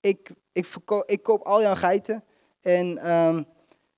ik, 0.00 0.30
ik, 0.52 0.66
ik 1.06 1.22
koop 1.22 1.42
al 1.42 1.62
jouw 1.62 1.74
geiten. 1.74 2.24
En 2.60 2.98
ehm, 2.98 3.42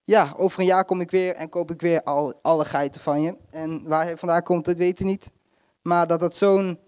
ja, 0.04 0.34
over 0.36 0.60
een 0.60 0.66
jaar 0.66 0.84
kom 0.84 1.00
ik 1.00 1.10
weer 1.10 1.34
en 1.34 1.48
koop 1.48 1.70
ik 1.70 1.80
weer 1.80 2.02
al, 2.02 2.34
alle 2.42 2.64
geiten 2.64 3.00
van 3.00 3.22
je. 3.22 3.36
En 3.50 3.88
waar 3.88 4.04
hij 4.04 4.16
vandaan 4.16 4.42
komt, 4.42 4.64
dat 4.64 4.78
weet 4.78 4.98
hij 4.98 5.08
niet. 5.08 5.30
Maar 5.82 6.06
dat 6.06 6.20
dat 6.20 6.36
zo'n, 6.36 6.78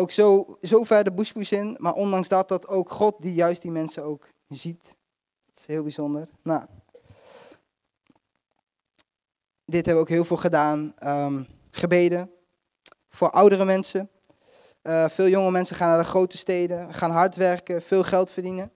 ook 0.00 0.10
zo, 0.10 0.56
zo 0.60 0.84
ver 0.84 1.04
de 1.04 1.12
bushpoes 1.12 1.52
in. 1.52 1.76
Maar 1.78 1.92
ondanks 1.92 2.28
dat, 2.28 2.48
dat 2.48 2.68
ook 2.68 2.90
God 2.90 3.14
die 3.18 3.34
juist 3.34 3.62
die 3.62 3.70
mensen 3.70 4.04
ook 4.04 4.28
ziet. 4.48 4.82
Dat 5.46 5.58
is 5.58 5.66
heel 5.66 5.82
bijzonder. 5.82 6.28
Nou, 6.42 6.62
dit 9.64 9.86
hebben 9.86 9.94
we 9.94 10.00
ook 10.00 10.08
heel 10.08 10.24
veel 10.24 10.36
gedaan. 10.36 10.94
ehm, 10.98 11.42
gebeden 11.70 12.30
voor 13.08 13.30
oudere 13.30 13.64
mensen. 13.64 14.10
Eh, 14.82 15.08
veel 15.08 15.28
jonge 15.28 15.50
mensen 15.50 15.76
gaan 15.76 15.88
naar 15.88 15.98
de 15.98 16.04
grote 16.04 16.36
steden, 16.36 16.94
gaan 16.94 17.10
hard 17.10 17.36
werken, 17.36 17.82
veel 17.82 18.02
geld 18.02 18.30
verdienen. 18.30 18.72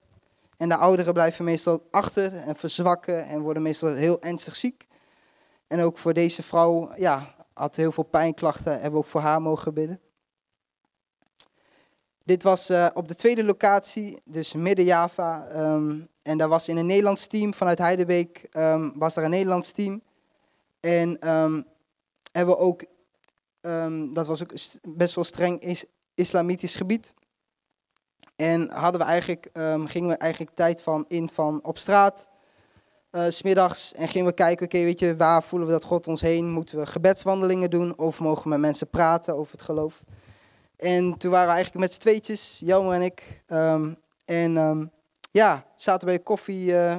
En 0.56 0.68
de 0.68 0.76
ouderen 0.76 1.12
blijven 1.12 1.44
meestal 1.44 1.86
achter 1.90 2.36
en 2.36 2.56
verzwakken 2.56 3.26
en 3.26 3.40
worden 3.40 3.62
meestal 3.62 3.88
heel 3.88 4.22
ernstig 4.22 4.56
ziek. 4.56 4.86
En 5.66 5.80
ook 5.80 5.98
voor 5.98 6.12
deze 6.12 6.42
vrouw, 6.42 6.90
ja, 6.96 7.34
had 7.52 7.76
heel 7.76 7.92
veel 7.92 8.04
pijnklachten, 8.04 8.72
hebben 8.72 8.92
we 8.92 8.98
ook 8.98 9.06
voor 9.06 9.20
haar 9.20 9.42
mogen 9.42 9.74
bidden. 9.74 10.00
Dit 12.24 12.42
was 12.42 12.68
eh, 12.68 12.86
op 12.94 13.08
de 13.08 13.14
tweede 13.14 13.44
locatie, 13.44 14.18
dus 14.24 14.52
midden 14.52 14.84
Java. 14.84 15.46
ehm, 15.46 16.00
en 16.22 16.38
daar 16.38 16.48
was 16.48 16.68
in 16.68 16.76
een 16.76 16.86
Nederlands 16.86 17.26
team 17.26 17.54
vanuit 17.54 17.78
Heidebeek, 17.78 18.46
ehm, 18.50 18.90
was 18.94 19.14
daar 19.14 19.24
een 19.24 19.30
Nederlands 19.30 19.72
team. 19.72 20.02
En 20.80 21.18
ehm, 21.20 21.62
hebben 22.32 22.54
we 22.54 22.60
ook, 22.60 22.84
dat 24.14 24.26
was 24.26 24.42
ook 24.42 24.52
best 24.88 25.14
wel 25.14 25.24
streng 25.24 25.60
is, 25.60 25.84
islamitisch 26.14 26.74
gebied. 26.74 27.14
En 28.36 28.70
hadden 28.70 29.00
we 29.00 29.06
eigenlijk, 29.06 29.48
gingen 29.84 30.08
we 30.08 30.16
eigenlijk 30.16 30.54
tijd 30.54 30.82
van 30.82 31.04
in 31.08 31.30
van 31.30 31.60
op 31.62 31.78
straat, 31.78 32.28
s 33.12 33.36
smiddags. 33.36 33.94
En 33.94 34.08
gingen 34.08 34.26
we 34.26 34.34
kijken, 34.34 34.66
oké, 34.66 34.78
weet 34.78 34.98
je, 34.98 35.16
waar 35.16 35.42
voelen 35.42 35.68
we 35.68 35.74
dat 35.74 35.84
God 35.84 36.06
ons 36.06 36.20
heen? 36.20 36.50
Moeten 36.50 36.78
we 36.78 36.86
gebedswandelingen 36.86 37.70
doen? 37.70 37.98
Of 37.98 38.20
mogen 38.20 38.42
we 38.42 38.48
met 38.48 38.60
mensen 38.60 38.88
praten 38.88 39.36
over 39.36 39.52
het 39.52 39.62
geloof? 39.62 40.02
En 40.76 41.18
toen 41.18 41.30
waren 41.30 41.46
we 41.46 41.52
eigenlijk 41.54 41.84
met 41.84 41.92
z'n 41.94 42.00
tweetjes, 42.00 42.60
Jelmer 42.64 42.94
en 42.94 43.02
ik. 43.02 43.42
ehm, 43.46 43.94
en 44.24 44.56
ehm, 44.56 44.86
ja, 45.30 45.66
zaten 45.76 46.06
bij 46.06 46.16
een 46.16 46.22
koffie, 46.22 46.76
eh, 46.76 46.96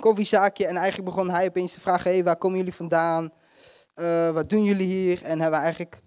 koffiezaakje. 0.00 0.66
En 0.66 0.76
eigenlijk 0.76 1.14
begon 1.14 1.30
hij 1.30 1.46
opeens 1.46 1.72
te 1.72 1.80
vragen, 1.80 2.10
hey, 2.10 2.24
waar 2.24 2.36
komen 2.36 2.58
jullie 2.58 2.74
vandaan? 2.74 3.32
Eh, 3.94 4.30
wat 4.30 4.50
doen 4.50 4.64
jullie 4.64 4.86
hier? 4.86 5.22
En 5.22 5.40
hebben 5.40 5.58
we 5.58 5.64
eigenlijk, 5.64 6.02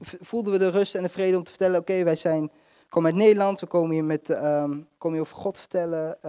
voelden 0.00 0.52
we 0.52 0.58
de 0.58 0.70
rust 0.70 0.94
en 0.94 1.02
de 1.02 1.08
vrede 1.08 1.36
om 1.36 1.42
te 1.42 1.50
vertellen, 1.50 1.80
oké, 1.80 2.04
wij 2.04 2.16
zijn, 2.16 2.50
komen 2.88 3.10
uit 3.10 3.20
Nederland. 3.20 3.60
We 3.60 3.66
komen 3.66 3.90
hier, 3.90 4.04
met, 4.04 4.30
ehm, 4.30 4.80
komen 4.98 5.18
hier 5.18 5.20
over 5.20 5.36
God 5.36 5.58
vertellen. 5.58 6.22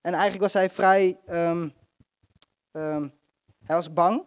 en 0.00 0.12
eigenlijk 0.12 0.42
was 0.42 0.52
hij 0.52 0.70
vrij, 0.70 1.18
hij 3.64 3.76
was 3.76 3.92
bang, 3.92 4.24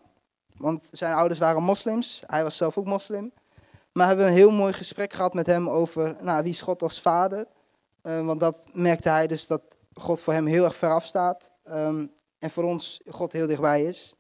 want 0.58 0.90
zijn 0.92 1.14
ouders 1.14 1.40
waren 1.40 1.64
moslims. 1.64 2.24
Hij 2.28 2.44
was 2.44 2.58
zelf 2.58 2.78
ook 2.78 2.86
moslim. 2.86 3.34
Maar 4.00 4.08
hebben 4.08 4.26
we 4.26 4.32
een 4.32 4.38
heel 4.38 4.52
mooi 4.52 4.74
gesprek 4.74 5.14
gehad 5.14 5.34
met 5.34 5.45
hem 5.45 5.70
over 5.70 6.16
nou, 6.22 6.43
wie 6.43 6.52
is 6.52 6.62
God 6.62 6.82
als 6.82 7.02
vader. 7.02 7.45
Eh, 8.02 8.26
want 8.26 8.39
dat 8.39 8.66
merkte 8.74 9.10
hij 9.10 9.28
dus 9.28 9.47
dat 9.47 9.62
God 9.93 10.22
voor 10.22 10.34
hem 10.34 10.45
heel 10.45 10.64
erg 10.64 10.76
veraf 10.76 11.06
staat. 11.06 11.52
ehm, 11.64 12.06
en 12.39 12.50
voor 12.50 12.64
ons 12.64 13.02
God 13.08 13.34
heel 13.34 13.47
dichtbij 13.47 13.84
is. 13.84 14.14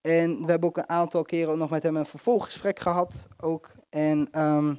En 0.00 0.44
we 0.44 0.50
hebben 0.50 0.68
ook 0.68 0.76
een 0.76 0.88
aantal 0.88 1.22
keren 1.22 1.58
nog 1.58 1.70
met 1.70 1.82
hem 1.82 1.96
een 1.96 2.06
vervolggesprek 2.06 2.78
gehad. 2.78 3.28
Ook. 3.40 3.70
En 3.90 4.28
ehm, 4.30 4.74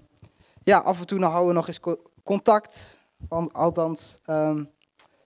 ja, 0.63 0.77
af 0.77 0.99
en 0.99 1.05
toe 1.05 1.23
houden 1.23 1.47
we 1.47 1.53
nog 1.53 1.67
eens 1.67 1.79
co- 1.79 2.01
contact. 2.23 2.97
Want 3.29 3.53
althans, 3.53 4.19
ehm, 4.25 4.63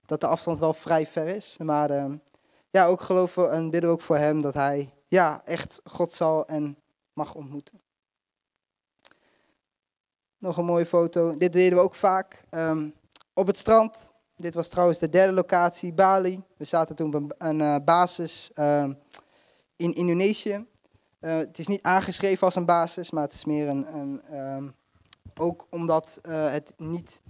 dat 0.05 0.21
de 0.21 0.27
afstand 0.27 0.59
wel 0.59 0.73
vrij 0.73 1.05
ver 1.05 1.27
is. 1.27 1.57
Maar 1.57 1.89
ja, 2.69 2.85
ook 2.85 3.01
geloven 3.01 3.51
en 3.51 3.69
bidden 3.69 3.89
we 3.89 3.95
ook 3.95 4.01
voor 4.01 4.17
hem 4.17 4.41
dat 4.41 4.53
hij 4.53 4.93
ja, 5.07 5.41
echt 5.45 5.81
God 5.83 6.13
zal 6.13 6.45
en 6.45 6.77
mag 7.13 7.35
ontmoeten. 7.35 7.82
Nog 10.43 10.57
een 10.57 10.65
mooie 10.65 10.85
foto. 10.85 11.37
Dit 11.37 11.53
deden 11.53 11.77
we 11.77 11.83
ook 11.83 11.95
vaak 11.95 12.43
ehm, 12.49 12.89
op 13.33 13.47
het 13.47 13.57
strand. 13.57 14.13
Dit 14.35 14.53
was 14.53 14.67
trouwens 14.67 14.99
de 14.99 15.09
derde 15.09 15.33
locatie, 15.33 15.93
Bali. 15.93 16.43
We 16.57 16.65
zaten 16.65 16.95
toen 16.95 17.15
op 17.15 17.33
een, 17.37 17.61
eh, 17.61 17.75
basis 17.85 18.51
ehm, 18.53 18.93
in 19.75 19.95
Indonesië. 19.95 20.65
Eh, 21.19 21.35
het 21.35 21.59
is 21.59 21.67
niet 21.67 21.81
aangeschreven 21.81 22.45
als 22.45 22.55
een 22.55 22.65
basis, 22.65 23.11
maar 23.11 23.23
het 23.23 23.33
is 23.33 23.45
meer 23.45 23.67
een. 23.67 24.21
ehm, 24.29 24.69
ook 25.35 25.67
omdat 25.69 26.19
eh, 26.21 26.51
het 26.51 26.73
niet 26.77 27.21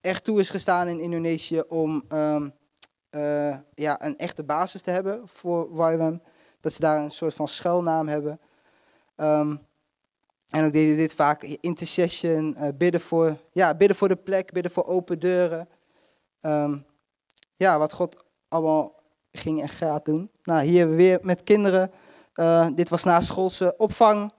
echt 0.00 0.24
toe 0.24 0.40
is 0.40 0.50
gestaan 0.50 0.88
in 0.88 1.00
Indonesië 1.00 1.60
om 1.60 2.04
ja, 3.74 4.04
een 4.04 4.18
echte 4.18 4.44
basis 4.44 4.82
te 4.82 4.90
hebben 4.90 5.28
voor 5.28 5.68
YWAM. 5.72 6.22
Dat 6.60 6.72
ze 6.72 6.80
daar 6.80 7.02
een 7.02 7.10
soort 7.10 7.34
van 7.34 7.48
schuilnaam 7.48 8.08
hebben. 8.08 8.40
En 10.50 10.64
ook 10.64 10.72
deden 10.72 10.96
dit 10.96 11.14
vaak, 11.14 11.42
intercession, 11.42 12.56
eh, 12.56 12.68
bidden, 12.74 13.00
voor, 13.00 13.36
ja, 13.52 13.74
bidden 13.74 13.96
voor 13.96 14.08
de 14.08 14.16
plek, 14.16 14.52
bidden 14.52 14.72
voor 14.72 14.86
open 14.86 15.18
deuren. 15.18 15.68
Ehm, 16.40 16.78
ja, 17.54 17.78
wat 17.78 17.92
God 17.92 18.16
allemaal 18.48 18.94
ging 19.32 19.60
en 19.62 19.68
gaat 19.68 20.04
doen. 20.04 20.30
Nou, 20.42 20.62
hier 20.66 20.78
hebben 20.78 20.96
we 20.96 21.02
weer 21.02 21.18
met 21.22 21.42
kinderen. 21.44 21.90
eh, 22.34 22.68
dit 22.74 22.88
was 22.88 23.04
na 23.04 23.20
schoolse 23.20 23.74
opvang. 23.76 24.32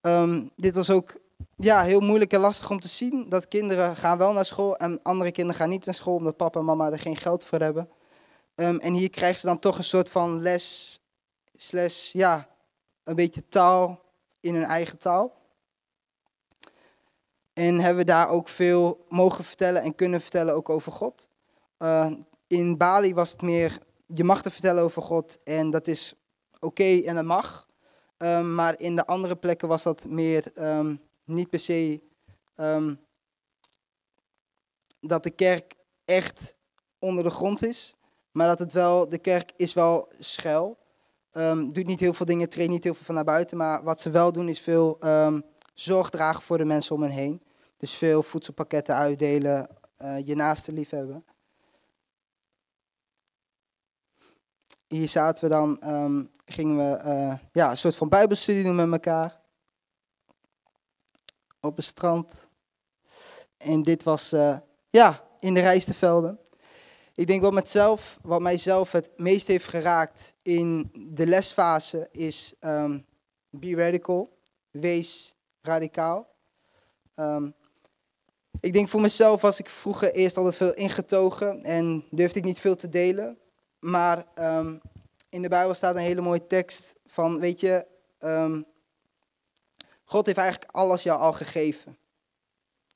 Ehm, 0.00 0.46
dit 0.56 0.74
was 0.74 0.90
ook 0.90 1.16
ja, 1.56 1.82
heel 1.82 2.00
moeilijk 2.00 2.32
en 2.32 2.40
lastig 2.40 2.70
om 2.70 2.80
te 2.80 2.88
zien. 2.88 3.28
Dat 3.28 3.48
kinderen 3.48 3.96
gaan 3.96 4.18
wel 4.18 4.32
naar 4.32 4.44
school 4.46 4.76
en 4.76 5.02
andere 5.02 5.32
kinderen 5.32 5.60
gaan 5.60 5.68
niet 5.68 5.84
naar 5.84 5.94
school 5.94 6.14
omdat 6.16 6.36
papa 6.36 6.58
en 6.58 6.64
mama 6.64 6.90
er 6.92 6.98
geen 6.98 7.16
geld 7.16 7.44
voor 7.44 7.58
hebben. 7.58 7.88
Ehm, 8.54 8.76
en 8.76 8.92
hier 8.92 9.10
krijgen 9.10 9.40
ze 9.40 9.46
dan 9.46 9.58
toch 9.58 9.78
een 9.78 9.84
soort 9.84 10.10
van 10.10 10.40
les, 10.40 11.00
slash, 11.56 12.12
ja, 12.12 12.48
een 13.04 13.14
beetje 13.14 13.48
taal 13.48 14.00
in 14.40 14.54
hun 14.54 14.64
eigen 14.64 14.98
taal. 14.98 15.37
En 17.58 17.80
hebben 17.80 18.06
daar 18.06 18.28
ook 18.28 18.48
veel 18.48 19.04
mogen 19.08 19.44
vertellen 19.44 19.82
en 19.82 19.94
kunnen 19.94 20.20
vertellen 20.20 20.54
ook 20.54 20.68
over 20.68 20.92
God. 20.92 21.28
Eh, 21.76 22.12
in 22.46 22.76
Bali 22.76 23.14
was 23.14 23.30
het 23.30 23.42
meer, 23.42 23.78
je 24.06 24.24
mag 24.24 24.44
er 24.44 24.50
vertellen 24.50 24.82
over 24.82 25.02
God 25.02 25.38
en 25.44 25.70
dat 25.70 25.86
is 25.86 26.14
oké 26.60 27.00
en 27.00 27.14
dat 27.14 27.24
mag. 27.24 27.68
Ehm, 28.16 28.54
maar 28.54 28.80
in 28.80 28.96
de 28.96 29.06
andere 29.06 29.36
plekken 29.36 29.68
was 29.68 29.82
dat 29.82 30.08
meer 30.08 30.52
ehm, 30.54 30.96
niet 31.24 31.50
per 31.50 31.60
se 31.60 32.02
ehm, 32.54 32.94
dat 35.00 35.22
de 35.22 35.30
kerk 35.30 35.74
echt 36.04 36.56
onder 36.98 37.24
de 37.24 37.30
grond 37.30 37.62
is. 37.64 37.94
Maar 38.32 38.46
dat 38.46 38.58
het 38.58 38.72
wel, 38.72 39.08
de 39.08 39.18
kerk 39.18 39.52
is 39.56 39.72
wel 39.72 40.08
schuil. 40.18 40.78
Doet 41.72 41.86
niet 41.86 42.00
heel 42.00 42.14
veel 42.14 42.26
dingen, 42.26 42.48
treedt 42.48 42.70
niet 42.70 42.84
heel 42.84 42.94
veel 42.94 43.04
van 43.04 43.14
naar 43.14 43.24
buiten. 43.24 43.56
Maar 43.56 43.82
wat 43.82 44.00
ze 44.00 44.10
wel 44.10 44.32
doen 44.32 44.48
is 44.48 44.60
veel 44.60 44.98
zorg 45.74 46.10
dragen 46.10 46.42
voor 46.42 46.58
de 46.58 46.64
mensen 46.64 46.94
om 46.94 47.02
hen 47.02 47.10
heen. 47.10 47.42
Dus 47.78 47.94
veel 47.94 48.22
voedselpakketten 48.22 48.94
uitdelen, 48.94 49.68
eh, 49.96 50.26
je 50.26 50.34
naaste 50.34 50.72
liefhebben. 50.72 51.24
Hier 54.86 55.08
zaten 55.08 55.44
we 55.44 55.50
dan, 55.50 55.80
ehm, 55.80 56.24
gingen 56.44 56.76
we 56.76 56.96
eh, 56.96 57.34
ja, 57.52 57.70
een 57.70 57.76
soort 57.76 57.96
van 57.96 58.08
bijbelstudie 58.08 58.64
doen 58.64 58.74
met 58.74 58.92
elkaar. 58.92 59.40
Op 61.60 61.76
het 61.76 61.84
strand. 61.84 62.48
En 63.56 63.82
dit 63.82 64.02
was 64.02 64.32
eh, 64.32 64.58
ja, 64.90 65.24
in 65.38 65.54
de 65.54 65.60
rijstevelden. 65.60 66.40
Ik 67.14 67.26
denk 67.26 67.42
wat, 67.42 67.52
met 67.52 67.68
zelf, 67.68 68.18
wat 68.22 68.40
mijzelf 68.40 68.92
het 68.92 69.10
meest 69.16 69.46
heeft 69.46 69.68
geraakt 69.68 70.34
in 70.42 70.90
de 70.92 71.26
lesfase 71.26 72.08
is 72.10 72.54
ehm, 72.60 73.00
be 73.50 73.74
radical. 73.74 74.38
Wees 74.70 75.36
radicaal. 75.62 76.34
Ehm, 77.14 77.50
ik 78.60 78.72
denk 78.72 78.88
voor 78.88 79.00
mezelf 79.00 79.40
was 79.40 79.58
ik 79.58 79.68
vroeger 79.68 80.12
eerst 80.12 80.36
altijd 80.36 80.56
veel 80.56 80.74
ingetogen 80.74 81.62
en 81.62 82.04
durfde 82.10 82.38
ik 82.38 82.44
niet 82.44 82.60
veel 82.60 82.76
te 82.76 82.88
delen. 82.88 83.38
Maar 83.78 84.24
ehm, 84.34 84.76
in 85.28 85.42
de 85.42 85.48
Bijbel 85.48 85.74
staat 85.74 85.96
een 85.96 86.02
hele 86.02 86.20
mooie 86.20 86.46
tekst 86.46 86.94
van, 87.06 87.40
weet 87.40 87.60
je, 87.60 87.86
ehm, 88.18 88.62
God 90.04 90.26
heeft 90.26 90.38
eigenlijk 90.38 90.70
alles 90.70 91.02
jou 91.02 91.20
al 91.20 91.32
gegeven. 91.32 91.98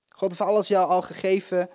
God 0.08 0.28
heeft 0.28 0.40
alles 0.40 0.68
jou 0.68 0.88
al 0.88 1.02
gegeven. 1.02 1.68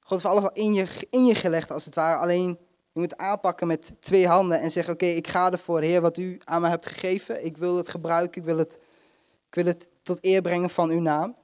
God 0.00 0.22
heeft 0.22 0.34
alles 0.34 0.44
al 0.44 0.52
in 0.52 0.74
je, 0.74 0.86
in 1.10 1.24
je 1.24 1.34
gelegd, 1.34 1.70
als 1.70 1.84
het 1.84 1.94
ware. 1.94 2.18
Alleen, 2.18 2.58
je 2.92 3.00
moet 3.00 3.16
aanpakken 3.16 3.66
met 3.66 3.92
twee 4.00 4.26
handen 4.26 4.60
en 4.60 4.70
zeggen, 4.70 4.92
oké, 4.92 5.06
ik 5.06 5.28
ga 5.28 5.50
ervoor, 5.50 5.80
Heer, 5.80 6.00
wat 6.00 6.18
u 6.18 6.40
aan 6.44 6.60
me 6.60 6.68
hebt 6.68 6.86
gegeven. 6.86 7.44
Ik 7.44 7.56
wil 7.56 7.76
het 7.76 7.88
gebruiken, 7.88 8.40
ik 8.40 8.46
wil 8.46 8.58
het, 8.58 8.78
ik 9.48 9.54
wil 9.54 9.64
het 9.64 9.88
tot 10.02 10.18
eer 10.20 10.42
brengen 10.42 10.70
van 10.70 10.90
uw 10.90 11.00
naam. 11.00 11.36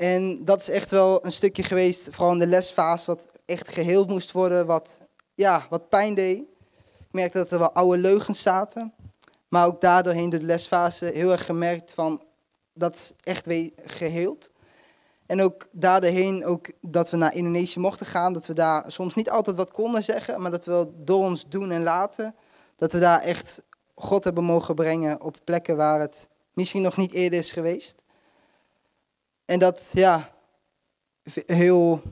En 0.00 0.44
dat 0.44 0.60
is 0.60 0.68
echt 0.68 0.90
wel 0.90 1.24
een 1.24 1.32
stukje 1.32 1.62
geweest, 1.62 2.08
vooral 2.10 2.32
in 2.32 2.38
de 2.38 2.46
lesfase, 2.46 3.06
wat 3.06 3.28
echt 3.46 3.72
geheeld 3.72 4.08
moest 4.08 4.32
worden, 4.32 4.66
wat, 4.66 5.00
ja, 5.34 5.66
wat 5.70 5.88
pijn 5.88 6.14
deed. 6.14 6.38
Ik 6.98 7.06
merkte 7.10 7.38
dat 7.38 7.50
er 7.50 7.58
wel 7.58 7.72
oude 7.72 7.98
leugens 7.98 8.42
zaten. 8.42 8.94
Maar 9.48 9.66
ook 9.66 9.80
daardoorheen, 9.80 10.30
door 10.30 10.38
de 10.38 10.46
lesfase, 10.46 11.10
heel 11.14 11.30
erg 11.30 11.44
gemerkt 11.44 11.94
van, 11.94 12.22
dat 12.74 12.94
is 12.94 13.12
echt 13.22 13.46
weer 13.46 13.70
geheeld. 13.84 14.50
En 15.26 15.40
ook 15.40 15.68
daardoorheen 15.72 16.44
ook 16.46 16.70
dat 16.80 17.10
we 17.10 17.16
naar 17.16 17.34
Indonesië 17.34 17.80
mochten 17.80 18.06
gaan. 18.06 18.32
Dat 18.32 18.46
we 18.46 18.54
daar 18.54 18.84
soms 18.86 19.14
niet 19.14 19.30
altijd 19.30 19.56
wat 19.56 19.72
konden 19.72 20.02
zeggen, 20.02 20.40
maar 20.40 20.50
dat 20.50 20.64
we 20.64 20.88
door 20.96 21.24
ons 21.24 21.48
doen 21.48 21.70
en 21.70 21.82
laten, 21.82 22.34
dat 22.76 22.92
we 22.92 22.98
daar 22.98 23.20
echt 23.20 23.62
God 23.94 24.24
hebben 24.24 24.44
mogen 24.44 24.74
brengen 24.74 25.20
op 25.20 25.36
plekken 25.44 25.76
waar 25.76 26.00
het 26.00 26.28
misschien 26.52 26.82
nog 26.82 26.96
niet 26.96 27.12
eerder 27.12 27.38
is 27.38 27.50
geweest. 27.50 28.02
En 29.50 29.58
dat, 29.58 29.90
ja, 29.92 30.30
heel, 31.46 32.02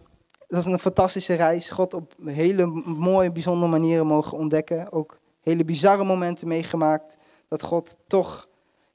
dat 0.47 0.61
is 0.61 0.64
een 0.64 0.78
fantastische 0.78 1.34
reis. 1.34 1.70
God 1.70 1.95
op 1.95 2.14
hele 2.24 2.66
mooie, 2.84 3.32
bijzondere 3.32 3.70
manieren 3.70 4.07
mogen 4.07 4.39
ontdekken. 4.39 4.93
Ook 4.93 5.18
hele 5.41 5.64
bizarre 5.64 6.05
momenten 6.05 6.49
meegemaakt. 6.49 7.16
Dat 7.49 7.62
God 7.62 7.97
toch, 8.07 8.49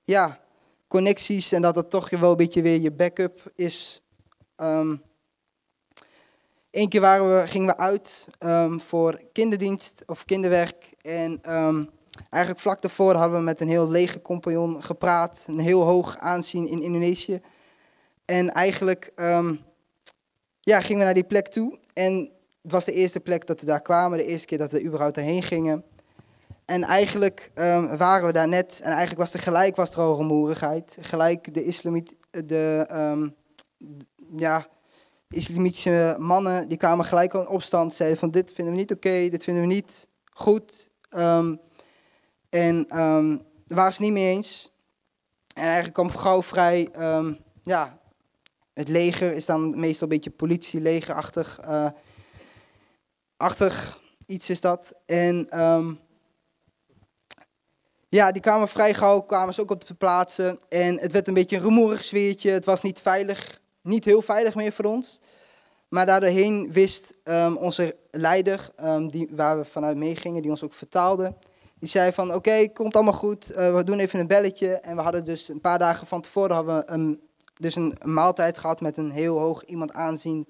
ja, 0.03 0.39
connecties 0.87 1.51
en 1.51 1.61
dat 1.61 1.75
het 1.75 1.89
toch 1.89 2.09
wel 2.09 2.31
een 2.31 2.37
beetje 2.37 2.61
weer 2.61 2.81
je 2.81 2.91
backup 2.91 3.51
is. 3.55 4.01
Ehm 4.55 4.95
Eén 6.71 6.89
keer 6.89 7.01
waren 7.01 7.39
we, 7.39 7.47
gingen 7.47 7.67
we 7.67 7.77
uit 7.77 8.27
ehm, 8.39 8.77
voor 8.79 9.21
kinderdienst 9.31 10.03
of 10.05 10.25
kinderwerk. 10.25 10.93
En 11.01 11.39
ehm, 11.41 11.85
eigenlijk 12.29 12.63
vlak 12.63 12.81
daarvoor 12.81 13.13
hadden 13.13 13.37
we 13.37 13.43
met 13.43 13.61
een 13.61 13.69
heel 13.69 13.89
lege 13.89 14.21
compagnon 14.21 14.83
gepraat. 14.83 15.45
Een 15.47 15.59
heel 15.59 15.81
hoog 15.81 16.17
aanzien 16.17 16.67
in 16.67 16.81
Indonesië. 16.81 17.41
En 18.33 18.51
eigenlijk 18.51 19.11
ehm, 19.15 19.55
ja, 20.59 20.81
gingen 20.81 20.97
we 20.97 21.05
naar 21.05 21.13
die 21.13 21.23
plek 21.23 21.47
toe. 21.47 21.79
En 21.93 22.31
het 22.61 22.71
was 22.71 22.85
de 22.85 22.93
eerste 22.93 23.19
plek 23.19 23.47
dat 23.47 23.59
we 23.59 23.65
daar 23.65 23.81
kwamen. 23.81 24.17
De 24.17 24.25
eerste 24.25 24.47
keer 24.47 24.57
dat 24.57 24.71
we 24.71 24.83
überhaupt 24.83 25.17
erheen 25.17 25.43
gingen. 25.43 25.83
En 26.65 26.83
eigenlijk 26.83 27.51
ehm, 27.53 27.97
waren 27.97 28.25
we 28.25 28.33
daar 28.33 28.47
net. 28.47 28.79
En 28.83 28.89
eigenlijk 28.89 29.19
was 29.19 29.33
er 29.33 29.39
gelijk 29.39 29.75
was 29.75 29.91
er 29.91 29.99
al 29.99 30.15
rumoerigheid. 30.15 30.97
Gelijk 31.01 31.53
de 31.53 31.63
islamiet, 31.63 32.15
de, 32.45 32.85
ehm, 32.87 33.29
ja, 34.37 34.67
islamitische 35.29 36.15
mannen, 36.19 36.67
die 36.67 36.77
kwamen 36.77 37.05
gelijk 37.05 37.33
al 37.33 37.41
in 37.41 37.47
opstand. 37.47 37.93
Zeiden 37.93 38.19
van 38.19 38.31
dit 38.31 38.53
vinden 38.53 38.73
we 38.73 38.79
niet 38.79 38.91
oké, 38.91 39.29
dit 39.29 39.43
vinden 39.43 39.63
we 39.63 39.73
niet 39.73 40.07
goed. 40.29 40.89
En 42.49 42.85
daar 42.87 43.77
waren 43.77 43.93
ze 43.93 44.01
niet 44.01 44.11
mee 44.11 44.35
eens. 44.35 44.71
En 45.53 45.63
eigenlijk 45.63 45.93
kwam 45.93 46.09
gauw 46.09 46.43
vrij, 46.43 46.89
ja, 47.63 48.01
het 48.73 48.87
leger 48.87 49.33
is 49.33 49.45
dan 49.45 49.79
meestal 49.79 50.07
een 50.07 50.13
beetje 50.13 50.29
politie, 50.29 50.81
legerachtig. 50.81 51.59
eh, 51.59 51.89
achtig 53.37 54.01
iets 54.25 54.49
is 54.49 54.61
dat. 54.61 54.93
En 55.05 55.49
ehm, 55.49 55.93
ja, 58.09 58.31
die 58.31 58.41
kwamen 58.41 58.67
vrij 58.67 58.93
gauw, 58.93 59.21
kwamen 59.21 59.53
ze 59.53 59.61
ook 59.61 59.71
op 59.71 59.87
de 59.87 59.93
plaatsen. 59.93 60.59
En 60.69 60.99
het 60.99 61.11
werd 61.11 61.27
een 61.27 61.33
beetje 61.33 61.55
een 61.55 61.63
rumoerig 61.63 62.03
sfeertje. 62.03 62.51
Het 62.51 62.65
was 62.65 62.81
niet 62.81 62.99
veilig, 62.99 63.59
niet 63.81 64.05
heel 64.05 64.21
veilig 64.21 64.55
meer 64.55 64.71
voor 64.71 64.85
ons. 64.85 65.19
Maar 65.87 66.05
daardoorheen 66.05 66.71
wist 66.71 67.13
ehm, 67.23 67.55
onze 67.55 67.95
leider, 68.11 68.69
ehm, 68.75 69.07
die, 69.07 69.29
waar 69.31 69.57
we 69.57 69.65
vanuit 69.65 69.97
meegingen, 69.97 70.41
die 70.41 70.51
ons 70.51 70.63
ook 70.63 70.73
vertaalde, 70.73 71.33
Die 71.79 71.91
zei 71.91 72.11
van, 72.11 72.33
oké, 72.33 72.67
komt 72.67 72.95
allemaal 72.95 73.13
goed, 73.13 73.51
eh, 73.51 73.75
we 73.75 73.83
doen 73.83 73.99
even 73.99 74.19
een 74.19 74.27
belletje. 74.27 74.73
En 74.73 74.95
we 74.95 75.01
hadden 75.01 75.23
dus 75.23 75.49
een 75.49 75.61
paar 75.61 75.79
dagen 75.79 76.07
van 76.07 76.21
tevoren 76.21 76.55
hadden 76.55 76.75
we 76.75 76.83
een, 76.85 77.21
dus 77.53 77.75
een, 77.75 77.97
maaltijd 78.03 78.57
gehad 78.57 78.81
met 78.81 78.97
een 78.97 79.11
heel 79.11 79.39
hoog 79.39 79.65
iemand 79.65 79.91
aanzien 79.91 80.47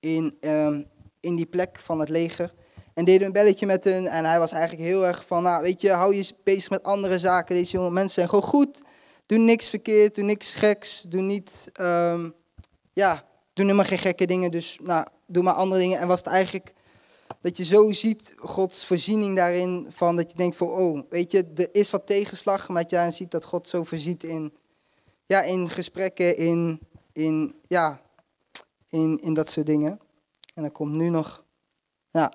in, 0.00 0.36
ehm, 0.40 0.82
in 1.20 1.36
die 1.36 1.46
plek 1.46 1.80
van 1.80 2.00
het 2.00 2.08
leger. 2.08 2.54
En 2.94 3.04
deden 3.04 3.26
een 3.26 3.32
belletje 3.32 3.66
met 3.66 3.84
hun 3.84 4.06
en 4.06 4.24
hij 4.24 4.38
was 4.38 4.52
eigenlijk 4.52 4.82
heel 4.82 5.06
erg 5.06 5.26
van, 5.26 5.42
nou 5.42 5.62
weet 5.62 5.80
je, 5.80 5.90
hou 5.90 6.14
je 6.14 6.34
bezig 6.44 6.70
met 6.70 6.82
andere 6.82 7.18
zaken. 7.18 7.54
Deze 7.54 7.76
jonge 7.76 7.90
mensen 7.90 8.14
zijn 8.14 8.28
gewoon 8.28 8.44
goed, 8.44 8.82
doe 9.26 9.38
niks 9.38 9.68
verkeerd, 9.68 10.14
doe 10.14 10.24
niks 10.24 10.54
geks, 10.54 11.02
doe 11.02 11.20
niet, 11.20 11.70
ehm, 11.72 12.30
ja, 12.92 13.24
doe 13.52 13.64
helemaal 13.64 13.84
geen 13.84 13.98
gekke 13.98 14.26
dingen. 14.26 14.50
Dus 14.50 14.78
nou, 14.82 15.06
doe 15.26 15.42
maar 15.42 15.54
andere 15.54 15.80
dingen. 15.80 15.98
En 15.98 16.08
was 16.08 16.18
het 16.18 16.28
eigenlijk 16.28 16.72
dat 17.40 17.56
je 17.56 17.64
zo 17.64 17.92
ziet 17.92 18.34
Gods 18.36 18.86
voorziening 18.86 19.36
daarin, 19.36 19.86
van 19.88 20.16
dat 20.16 20.30
je 20.30 20.36
denkt 20.36 20.56
van, 20.56 20.68
oh, 20.68 21.00
weet 21.10 21.32
je, 21.32 21.50
er 21.54 21.68
is 21.72 21.90
wat 21.90 22.06
tegenslag, 22.06 22.68
maar 22.68 22.82
dat 22.82 22.90
je 22.90 23.10
ziet 23.10 23.30
dat 23.30 23.44
God 23.44 23.68
zo 23.68 23.82
voorziet 23.82 24.24
in, 24.24 24.52
ja, 25.32 25.42
in 25.42 25.68
gesprekken, 25.70 26.36
in, 26.36 26.80
in, 27.12 27.54
ja, 27.68 28.00
in, 28.88 29.20
in 29.22 29.34
dat 29.34 29.50
soort 29.50 29.66
dingen. 29.66 30.00
En 30.54 30.62
dan 30.62 30.72
komt 30.72 30.92
nu 30.92 31.08
nog, 31.08 31.44
ja, 32.10 32.32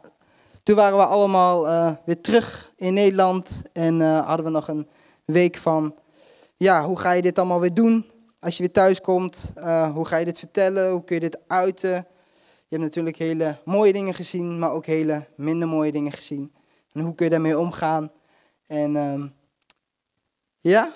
toen 0.64 0.76
waren 0.76 0.98
we 0.98 1.06
allemaal 1.06 1.68
eh, 1.68 1.96
weer 2.06 2.22
terug 2.22 2.74
in 2.76 2.94
Nederland 2.94 3.62
en 3.74 4.02
eh, 4.02 4.28
hadden 4.28 4.46
we 4.46 4.52
nog 4.52 4.68
een 4.68 4.88
week 5.26 5.58
van, 5.58 5.96
ja, 6.56 6.86
hoe 6.86 7.00
ga 7.00 7.12
je 7.12 7.22
dit 7.22 7.38
allemaal 7.38 7.60
weer 7.60 7.74
doen? 7.74 8.06
Als 8.40 8.58
je 8.58 8.64
weer 8.64 8.72
thuis 8.72 9.02
komt, 9.02 9.52
eh, 9.56 9.94
hoe 9.94 10.06
ga 10.06 10.18
je 10.18 10.26
dit 10.26 10.40
vertellen? 10.40 10.92
Hoe 10.92 11.04
kun 11.04 11.16
je 11.16 11.22
dit 11.22 11.40
uiten? 11.48 11.94
Je 12.68 12.76
hebt 12.76 12.82
natuurlijk 12.82 13.18
hele 13.18 13.58
mooie 13.66 13.94
dingen 13.94 14.14
gezien, 14.14 14.60
maar 14.60 14.72
ook 14.72 14.86
hele 14.86 15.28
minder 15.36 15.68
mooie 15.68 15.92
dingen 15.92 16.12
gezien. 16.12 16.54
En 16.92 17.02
hoe 17.02 17.16
kun 17.16 17.26
je 17.26 17.32
daarmee 17.32 17.60
omgaan? 17.60 18.12
En 18.68 18.96
ehm, 18.96 19.28
ja, 20.58 20.94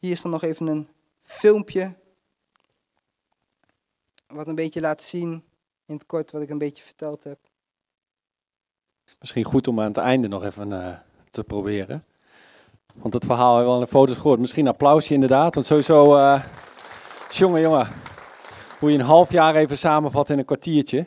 hier 0.00 0.10
is 0.10 0.22
dan 0.22 0.30
nog 0.30 0.42
even 0.42 0.66
een 0.66 0.88
filmpje. 1.30 1.94
Wat 4.26 4.46
een 4.46 4.54
beetje 4.54 4.80
laat 4.80 5.02
zien, 5.02 5.44
in 5.86 5.94
het 5.94 6.06
kort, 6.06 6.30
wat 6.30 6.42
ik 6.42 6.50
een 6.50 6.58
beetje 6.58 6.82
verteld 6.82 7.24
heb. 7.24 7.38
Misschien 9.18 9.44
goed 9.44 9.68
om 9.68 9.80
aan 9.80 9.86
het 9.86 9.96
einde 9.96 10.28
nog 10.28 10.44
even 10.44 10.72
eh, 10.72 10.98
te 11.30 11.44
proberen. 11.44 12.04
Want 12.94 13.14
het 13.14 13.24
verhaal 13.24 13.54
hebben 13.54 13.70
we 13.70 13.76
al 13.76 13.84
in 13.84 13.90
foto's 13.90 14.16
gehoord. 14.16 14.40
Misschien 14.40 14.66
een 14.66 14.72
applausje 14.72 15.14
inderdaad. 15.14 15.54
Want 15.54 15.66
sowieso, 15.66 16.16
eh 16.16 16.44
jongen, 17.30 17.60
jongen. 17.60 17.88
Hoe 18.78 18.92
je 18.92 18.98
een 18.98 19.04
half 19.04 19.32
jaar 19.32 19.54
even 19.54 19.78
samenvat 19.78 20.30
in 20.30 20.38
een 20.38 20.44
kwartiertje. 20.44 21.06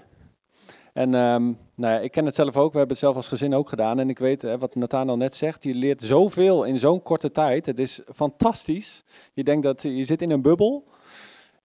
En 0.93 1.15
ehm, 1.15 1.43
nou 1.75 1.93
ja, 1.93 1.99
ik 1.99 2.11
ken 2.11 2.25
het 2.25 2.35
zelf 2.35 2.57
ook. 2.57 2.71
We 2.71 2.77
hebben 2.77 2.95
het 2.95 3.05
zelf 3.05 3.15
als 3.15 3.27
gezin 3.27 3.55
ook 3.55 3.69
gedaan. 3.69 3.99
En 3.99 4.09
ik 4.09 4.19
weet 4.19 4.41
hè, 4.41 4.57
wat 4.57 4.75
Nathanael 4.75 5.17
net 5.17 5.35
zegt. 5.35 5.63
Je 5.63 5.73
leert 5.73 6.01
zoveel 6.01 6.63
in 6.63 6.79
zo'n 6.79 7.01
korte 7.01 7.31
tijd. 7.31 7.65
Het 7.65 7.79
is 7.79 8.01
fantastisch. 8.13 9.03
Je 9.33 9.43
denkt 9.43 9.63
dat 9.63 9.81
je 9.81 10.03
zit 10.03 10.21
in 10.21 10.29
een 10.29 10.41
bubbel. 10.41 10.87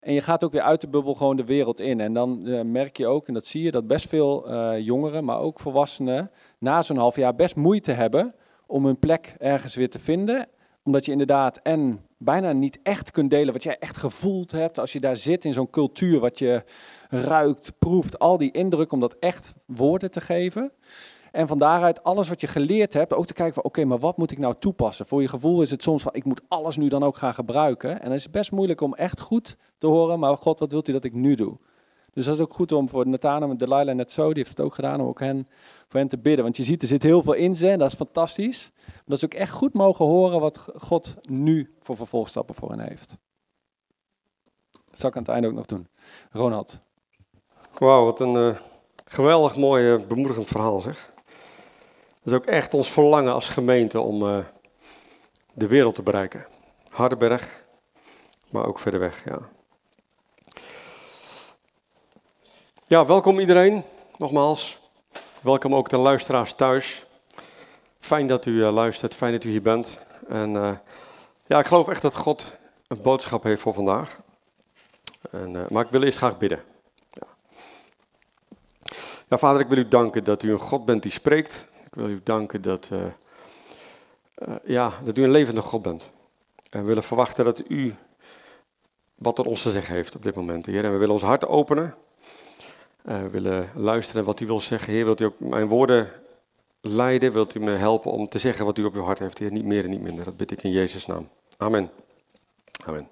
En 0.01 0.13
je 0.13 0.21
gaat 0.21 0.45
ook 0.45 0.53
weer 0.53 0.63
uit 0.63 0.81
de 0.81 0.89
bubbel 0.89 1.15
gewoon 1.15 1.37
de 1.37 1.45
wereld 1.45 1.81
in. 1.81 2.01
En 2.01 2.13
dan 2.13 2.47
eh, 2.47 2.63
merk 2.63 2.97
je 2.97 3.07
ook, 3.07 3.29
en 3.29 3.35
dat 3.35 3.47
zie 3.47 3.63
je, 3.63 3.71
dat 3.71 3.87
best 3.87 4.09
veel 4.09 4.49
eh, 4.49 4.79
jongeren, 4.79 5.25
maar 5.25 5.39
ook 5.39 5.61
volwassenen, 5.61 6.31
na 6.59 6.83
zo'n 6.83 6.97
half 6.97 7.17
jaar 7.17 7.35
best 7.35 7.57
moeite 7.57 7.93
hebben 7.93 8.35
om 8.67 8.85
hun 8.85 8.99
plek 8.99 9.35
ergens 9.39 9.75
weer 9.75 9.91
te 9.91 9.99
vinden. 9.99 10.49
Omdat 10.89 11.05
je 11.05 11.13
inderdaad 11.13 11.61
en 11.63 12.01
bijna 12.17 12.53
niet 12.53 12.79
echt 12.83 13.11
kunt 13.11 13.31
delen 13.31 13.53
wat 13.53 13.63
jij 13.63 13.79
echt 13.79 13.97
gevoeld 13.97 14.51
hebt 14.51 14.79
als 14.79 14.93
je 14.93 15.01
daar 15.01 15.17
zit 15.17 15.45
in 15.45 15.53
zo'n 15.53 15.71
cultuur, 15.71 16.21
wat 16.21 16.39
je 16.39 16.63
ruikt, 17.09 17.73
proeft, 17.79 18.19
al 18.19 18.39
die 18.39 18.51
indruk 18.51 18.93
om 18.93 19.01
dat 19.01 19.17
echt 19.21 19.55
woorden 19.67 20.11
te 20.11 20.21
geven. 20.21 20.73
En 21.33 21.49
van 21.49 21.59
daaruit 21.59 22.05
alles 22.05 22.29
wat 22.29 22.41
je 22.41 22.47
geleerd 22.47 22.93
hebt, 22.93 23.13
ook 23.13 23.27
te 23.27 23.33
kijken 23.33 23.55
van 23.55 23.65
oké, 23.65 23.85
maar 23.85 23.99
wat 23.99 24.17
moet 24.17 24.31
ik 24.31 24.39
nou 24.39 24.55
toepassen? 24.59 25.07
Voor 25.07 25.23
je 25.23 25.29
gevoel 25.29 25.63
is 25.63 25.71
het 25.71 25.83
soms 25.83 26.03
van 26.03 26.15
ik 26.15 26.25
moet 26.25 26.43
alles 26.49 26.77
nu 26.77 26.89
dan 26.89 27.03
ook 27.03 27.17
gaan 27.17 27.35
gebruiken. 27.35 28.01
En 28.01 28.05
dan 28.05 28.15
is 28.15 28.23
het 28.23 28.33
best 28.33 28.53
moeilijk 28.53 28.81
om 28.81 28.95
echt 28.95 29.21
goed 29.21 29.57
te 29.79 29.87
horen, 29.87 30.19
maar 30.19 30.37
God, 30.37 30.59
wat 30.59 30.71
wilt 30.71 30.89
u 30.89 30.93
dat 30.93 31.05
ik 31.05 31.13
nu 31.13 31.35
doe? 31.35 31.57
Dus 32.13 32.25
dat 32.25 32.35
is 32.35 32.41
ook 32.41 32.55
goed 32.55 32.73
om 32.73 32.89
voor 32.89 33.07
Nathanael 33.07 33.51
en 33.51 33.57
Delilah 33.57 33.95
net 33.95 34.13
zo, 34.13 34.27
die 34.27 34.43
heeft 34.43 34.57
het 34.57 34.67
ook 34.67 34.75
gedaan, 34.75 35.01
om 35.01 35.07
ook 35.07 35.21
hen, 35.21 35.49
voor 35.89 36.01
hen 36.01 36.09
te 36.09 36.19
bidden. 36.19 36.45
Want 36.45 36.57
je 36.57 36.65
ziet, 36.65 36.83
er 36.83 36.89
zit 36.89 37.03
heel 37.03 37.23
veel 37.23 37.33
in 37.33 37.57
ze 37.57 37.69
en 37.69 37.79
dat 37.79 37.91
is 37.91 37.97
fantastisch. 37.97 38.71
Maar 38.87 39.03
dat 39.05 39.17
is 39.17 39.25
ook 39.25 39.35
echt 39.35 39.53
goed 39.53 39.75
mogen 39.75 40.05
horen 40.05 40.41
wat 40.41 40.69
God 40.77 41.17
nu 41.29 41.75
voor 41.81 41.97
vervolgstappen 41.97 42.55
voor 42.55 42.71
hen 42.71 42.89
heeft. 42.89 43.17
Dat 44.71 44.99
zal 44.99 45.09
ik 45.09 45.17
aan 45.17 45.23
het 45.23 45.31
einde 45.31 45.49
ook 45.49 45.55
nog 45.55 45.67
doen. 45.67 45.89
Ronald. 46.31 46.81
Wauw, 47.75 48.05
wat 48.05 48.21
een 48.21 48.37
eh, 48.37 48.61
geweldig 49.05 49.57
mooi, 49.57 49.95
eh, 49.95 50.07
bemoedigend 50.07 50.47
verhaal 50.47 50.81
zeg. 50.81 51.11
Dat 52.23 52.33
is 52.33 52.33
ook 52.33 52.47
echt 52.47 52.75
ons 52.75 52.91
verlangen 52.91 53.33
als 53.33 53.49
gemeente 53.49 54.01
om 54.01 54.27
eh, 54.27 54.39
de 55.55 55.67
wereld 55.67 55.95
te 55.95 56.03
bereiken. 56.03 56.47
Hardenberg, 56.89 57.65
maar 58.51 58.67
ook 58.67 58.79
verder 58.79 59.01
weg, 59.01 59.25
ja. 59.25 59.39
Ja, 62.89 63.07
welkom 63.07 63.39
iedereen, 63.39 63.85
nogmaals. 64.17 64.79
Welkom 65.41 65.75
ook 65.75 65.89
de 65.89 65.97
luisteraars 65.97 66.55
thuis. 66.55 67.07
Fijn 67.99 68.27
dat 68.27 68.47
u 68.47 68.65
eh, 68.65 68.73
luistert, 68.73 69.15
fijn 69.15 69.33
dat 69.33 69.45
u 69.45 69.51
hier 69.51 69.63
bent. 69.63 69.99
En 70.29 70.57
eh, 70.57 70.77
ja, 71.47 71.59
ik 71.59 71.67
geloof 71.67 71.89
echt 71.89 72.03
dat 72.03 72.17
God 72.17 72.59
een 72.87 73.03
boodschap 73.03 73.43
heeft 73.43 73.63
voor 73.63 73.75
vandaag. 73.75 74.21
En, 75.31 75.57
eh, 75.57 75.71
maar 75.71 75.85
ik 75.85 75.91
wil 75.91 76.03
eerst 76.03 76.19
graag 76.19 76.39
bidden. 76.39 76.63
Ja. 77.11 77.27
ja, 79.29 79.39
vader, 79.39 79.61
ik 79.61 79.69
wil 79.69 79.79
u 79.79 79.89
danken 79.89 80.25
dat 80.25 80.43
u 80.43 80.53
een 80.53 80.59
God 80.59 80.85
bent 80.85 81.03
die 81.03 81.13
spreekt. 81.13 81.67
Ik 81.85 81.95
wil 81.95 82.09
u 82.09 82.21
danken 82.25 82.63
dat, 82.63 82.89
ja, 84.65 84.93
dat 85.05 85.19
u 85.19 85.23
een 85.23 85.31
levende 85.31 85.63
God 85.63 85.83
bent. 85.83 86.11
En 86.71 86.81
we 86.81 86.87
willen 86.87 87.03
verwachten 87.03 87.45
dat 87.45 87.63
u 87.69 87.95
wat 89.15 89.37
tot 89.37 89.47
ons 89.47 89.63
te 89.63 89.71
zeggen 89.71 89.95
heeft 89.95 90.15
op 90.15 90.23
dit 90.23 90.35
moment, 90.35 90.67
Heer. 90.67 90.85
En 90.85 90.93
we 90.93 90.99
willen 90.99 91.15
ons 91.15 91.23
hart 91.23 91.47
openen. 91.47 91.95
Eh, 93.09 93.25
willen 93.31 93.71
luisteren 93.75 94.25
wat 94.25 94.41
u 94.41 94.47
wil 94.47 94.61
zeggen. 94.61 94.93
Heer, 94.93 95.05
wilt 95.05 95.21
u 95.21 95.25
ook 95.25 95.41
mijn 95.41 95.69
woorden 95.69 96.09
leiden? 96.81 97.33
Wilt 97.33 97.55
u 97.55 97.61
me 97.61 97.71
helpen 97.71 98.11
om 98.11 98.29
te 98.29 98.39
zeggen 98.39 98.65
wat 98.65 98.79
u 98.79 98.85
op 98.85 98.95
uw 98.95 99.03
hart 99.03 99.19
heeft, 99.19 99.39
Heer? 99.39 99.53
Niet 99.53 99.65
meer 99.65 99.85
en 99.85 99.91
niet 99.91 100.01
minder. 100.01 100.25
Dat 100.25 100.37
bid 100.37 100.51
ik 100.51 100.63
in 100.63 100.71
Jezus' 100.71 101.07
naam. 101.07 101.29
Amen. 101.57 101.91
Amen. 102.85 103.09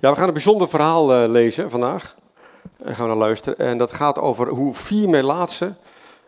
Ja, 0.00 0.10
we 0.10 0.16
gaan 0.16 0.26
een 0.26 0.32
bijzonder 0.32 0.68
verhaal 0.68 1.12
eh, 1.14 1.30
lezen 1.30 1.70
vandaag. 1.70 2.16
En 2.78 2.94
gaan 2.94 3.04
we 3.04 3.10
naar 3.10 3.26
luisteren. 3.26 3.58
En 3.58 3.78
dat 3.78 3.92
gaat 3.92 4.18
over 4.18 4.48
hoe 4.48 4.74
vier 4.74 5.08
Melaatsen 5.08 5.76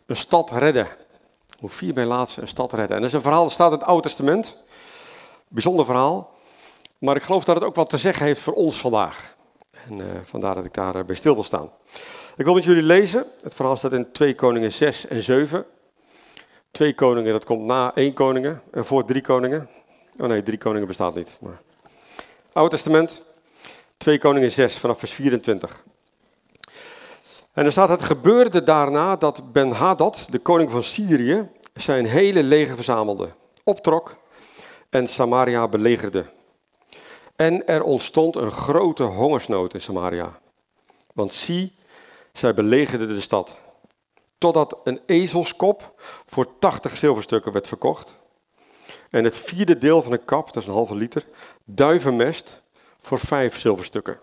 een 0.07 0.17
stad 0.17 0.51
redden. 0.51 0.87
Hoe 1.59 1.69
vier 1.69 1.95
Melaatsen 1.95 2.43
een 2.43 2.49
stad 2.49 2.73
redden. 2.73 2.97
En 2.97 3.03
dat 3.03 3.11
is 3.11 3.17
een 3.17 3.23
verhaal 3.23 3.43
dat 3.43 3.53
staat 3.53 3.73
in 3.73 3.79
het 3.79 3.87
Oude 3.87 4.03
Testament. 4.03 4.57
Bijzonder 5.49 5.85
verhaal. 5.85 6.33
Maar 6.99 7.17
ik 7.17 7.23
geloof 7.23 7.45
dat 7.45 7.57
het 7.57 7.65
ook 7.65 7.75
wat 7.75 7.91
te 7.91 7.99
zeggen 7.99 8.27
heeft 8.27 8.43
voor 8.43 8.55
ons 8.55 8.81
vandaag. 8.81 9.35
En 9.89 10.01
eh, 10.01 10.07
vandaar 10.25 10.55
dat 10.55 10.65
ik 10.65 10.75
daar 10.75 11.05
bij 11.05 11.17
stil 11.17 11.35
wil 11.35 11.45
staan. 11.45 11.71
Ik 12.37 12.45
wil 12.45 12.55
met 12.55 12.65
jullie 12.65 12.83
lezen. 12.83 13.27
Het 13.43 13.55
verhaal 13.55 13.77
staat 13.77 13.93
in 13.93 14.13
2 14.13 14.35
Koningen 14.35 14.73
6 14.73 15.07
en 15.07 15.23
7. 15.23 15.67
Twee 16.71 16.95
koningen, 16.95 17.33
dat 17.33 17.45
komt 17.45 17.65
na 17.65 17.95
één 17.95 18.13
koningen 18.13 18.63
en 18.71 18.85
voor 18.85 19.05
drie 19.05 19.23
koningen. 19.23 19.69
Oh 20.21 20.27
nee, 20.27 20.43
drie 20.43 20.59
koningen 20.59 20.87
bestaat 20.87 21.15
niet. 21.15 21.37
Maar... 21.41 21.61
Oude 22.53 22.71
Testament, 22.71 23.23
2 23.97 24.19
Koningen 24.19 24.51
6 24.51 24.79
vanaf 24.79 24.99
vers 24.99 25.13
24. 25.13 25.83
En 27.53 27.65
er 27.65 27.73
staat, 27.73 27.89
het 27.89 28.03
gebeurde 28.03 28.63
daarna 28.63 29.17
dat 29.17 29.53
Ben-Hadad, 29.53 30.27
de 30.31 30.39
koning 30.39 30.71
van 30.71 30.83
Syrië, 30.83 31.49
zijn 31.75 32.07
hele 32.07 32.43
leger 32.43 32.75
verzamelde, 32.75 33.29
optrok 33.65 34.17
en 34.91 35.09
Samaria 35.09 35.69
belegerde. 35.69 36.25
En 37.37 37.67
er 37.67 37.83
ontstond 37.83 38.37
een 38.37 38.53
grote 38.53 39.03
hongersnood 39.03 39.75
in 39.75 39.81
Samaria. 39.81 40.39
Want 41.13 41.35
zie, 41.35 41.75
zij 42.39 42.55
belegerden 42.55 43.09
de 43.09 43.21
stad. 43.21 43.57
Totdat 44.39 44.81
een 44.85 45.01
ezelskop 45.07 46.03
voor 46.27 46.59
80 46.59 46.97
zilverstukken 46.97 47.53
werd 47.53 47.69
verkocht. 47.69 48.19
En 49.11 49.25
het 49.25 49.39
vierde 49.39 49.79
deel 49.79 50.03
van 50.03 50.13
een 50.13 50.25
kap, 50.25 50.47
dat 50.47 50.63
is 50.63 50.69
een 50.69 50.75
halve 50.75 50.95
liter, 50.95 51.27
duivenmest 51.65 52.63
voor 53.01 53.19
vijf 53.19 53.61
zilverstukken. 53.61 54.21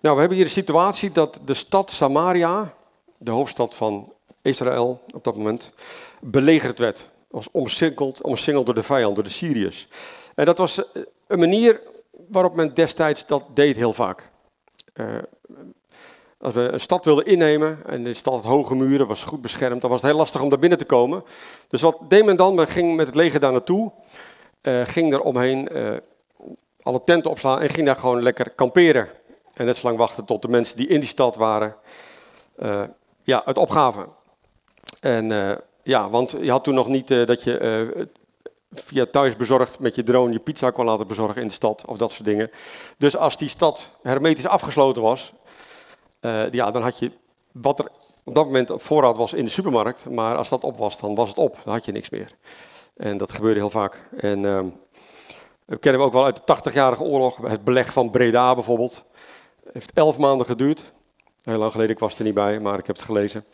Nou, 0.00 0.14
we 0.14 0.20
hebben 0.20 0.36
hier 0.38 0.46
de 0.46 0.52
situatie 0.52 1.12
dat 1.12 1.40
de 1.44 1.54
stad 1.54 1.90
Samaria, 1.90 2.74
de 3.18 3.30
hoofdstad 3.30 3.74
van 3.74 4.12
Israël 4.42 5.02
op 5.14 5.24
dat 5.24 5.36
moment, 5.36 5.70
belegerd 6.20 6.78
werd. 6.78 7.08
Was 7.28 7.48
omsingeld, 7.50 8.22
omsingeld 8.22 8.66
door 8.66 8.74
de 8.74 8.82
vijand, 8.82 9.14
door 9.14 9.24
de 9.24 9.30
Syriërs. 9.30 9.88
En 10.34 10.44
dat 10.44 10.58
was 10.58 10.82
een 11.26 11.38
manier 11.38 11.80
waarop 12.28 12.54
men 12.54 12.74
destijds 12.74 13.26
dat 13.26 13.44
deed 13.54 13.76
heel 13.76 13.92
vaak. 13.92 14.30
Uh, 15.00 15.06
als 16.38 16.54
we 16.54 16.60
een 16.60 16.80
stad 16.80 17.04
wilden 17.04 17.26
innemen 17.26 17.78
en 17.86 18.04
de 18.04 18.12
stad 18.12 18.34
had 18.34 18.44
hoge 18.44 18.74
muren, 18.74 19.06
was 19.06 19.24
goed 19.24 19.42
beschermd, 19.42 19.80
dan 19.80 19.90
was 19.90 20.00
het 20.00 20.10
heel 20.10 20.18
lastig 20.18 20.40
om 20.40 20.48
daar 20.48 20.58
binnen 20.58 20.78
te 20.78 20.84
komen. 20.84 21.24
Dus 21.68 21.80
wat 21.80 21.98
deed 22.08 22.24
men 22.24 22.36
dan? 22.36 22.54
Men 22.54 22.66
ging 22.66 22.96
met 22.96 23.06
het 23.06 23.14
leger 23.14 23.40
daar 23.40 23.52
naartoe, 23.52 23.92
uh, 24.62 24.80
ging 24.84 25.12
er 25.12 25.20
omheen 25.20 25.68
uh, 25.72 25.96
alle 26.82 27.02
tenten 27.02 27.30
opslaan 27.30 27.60
en 27.60 27.68
ging 27.68 27.86
daar 27.86 27.96
gewoon 27.96 28.22
lekker 28.22 28.50
kamperen. 28.50 29.08
En 29.54 29.66
net 29.66 29.76
zo 29.76 29.86
lang 29.86 29.98
wachten 29.98 30.24
tot 30.24 30.42
de 30.42 30.48
mensen 30.48 30.76
die 30.76 30.86
in 30.86 31.00
die 31.00 31.08
stad 31.08 31.36
waren, 31.36 31.76
ja, 33.22 33.42
het 33.44 33.58
opgaven. 33.58 34.06
En 35.00 35.30
ja, 35.88 36.10
want 36.10 36.36
je 36.40 36.50
had 36.50 36.64
toen 36.64 36.74
nog 36.74 36.88
niet 36.88 37.10
eh, 37.10 37.26
dat 37.26 37.42
je 37.42 37.58
eh, 37.58 38.04
via 38.70 39.06
thuisbezorgd 39.06 39.78
met 39.78 39.94
je 39.94 40.02
drone 40.02 40.32
je 40.32 40.38
pizza 40.38 40.70
kon 40.70 40.84
laten 40.84 41.06
bezorgen 41.06 41.42
in 41.42 41.48
de 41.48 41.54
stad 41.54 41.84
of 41.86 41.96
dat 41.96 42.10
soort 42.10 42.24
dingen. 42.24 42.50
Dus 42.96 43.16
als 43.16 43.36
die 43.36 43.48
stad 43.48 43.90
hermetisch 44.02 44.46
afgesloten 44.46 45.02
was, 45.02 45.32
eh, 46.20 46.50
ja, 46.50 46.70
dan 46.70 46.82
had 46.82 46.98
je 46.98 47.12
wat 47.52 47.78
er 47.78 47.88
op 48.24 48.34
dat 48.34 48.44
moment 48.44 48.70
op 48.70 48.82
voorraad 48.82 49.16
was 49.16 49.32
in 49.32 49.44
de 49.44 49.50
supermarkt, 49.50 50.10
maar 50.10 50.36
als 50.36 50.48
dat 50.48 50.62
op 50.62 50.76
was, 50.76 51.00
dan 51.00 51.14
was 51.14 51.28
het 51.28 51.38
op, 51.38 51.58
dan 51.64 51.72
had 51.72 51.84
je 51.84 51.92
niks 51.92 52.10
meer. 52.10 52.30
En 52.96 53.16
dat 53.16 53.32
gebeurde 53.32 53.60
heel 53.60 53.70
vaak. 53.70 54.08
En 54.16 54.42
dat 55.66 55.78
kennen 55.78 56.00
we 56.00 56.06
ook 56.06 56.12
wel 56.12 56.24
uit 56.24 56.36
de 56.36 56.42
80-jarige 56.42 57.02
oorlog, 57.02 57.36
het 57.36 57.64
beleg 57.64 57.92
van 57.92 58.10
Breda 58.10 58.54
bijvoorbeeld. 58.54 59.04
Heeft 59.72 59.92
elf 59.92 60.18
maanden 60.18 60.46
geduurd. 60.46 60.92
Heel 61.42 61.58
lang 61.58 61.72
geleden, 61.72 61.92
ik 61.92 61.98
was 61.98 62.18
er 62.18 62.24
niet 62.24 62.34
bij, 62.34 62.60
maar 62.60 62.78
ik 62.78 62.86
heb 62.86 62.96
het 62.96 63.04
gelezen. 63.04 63.44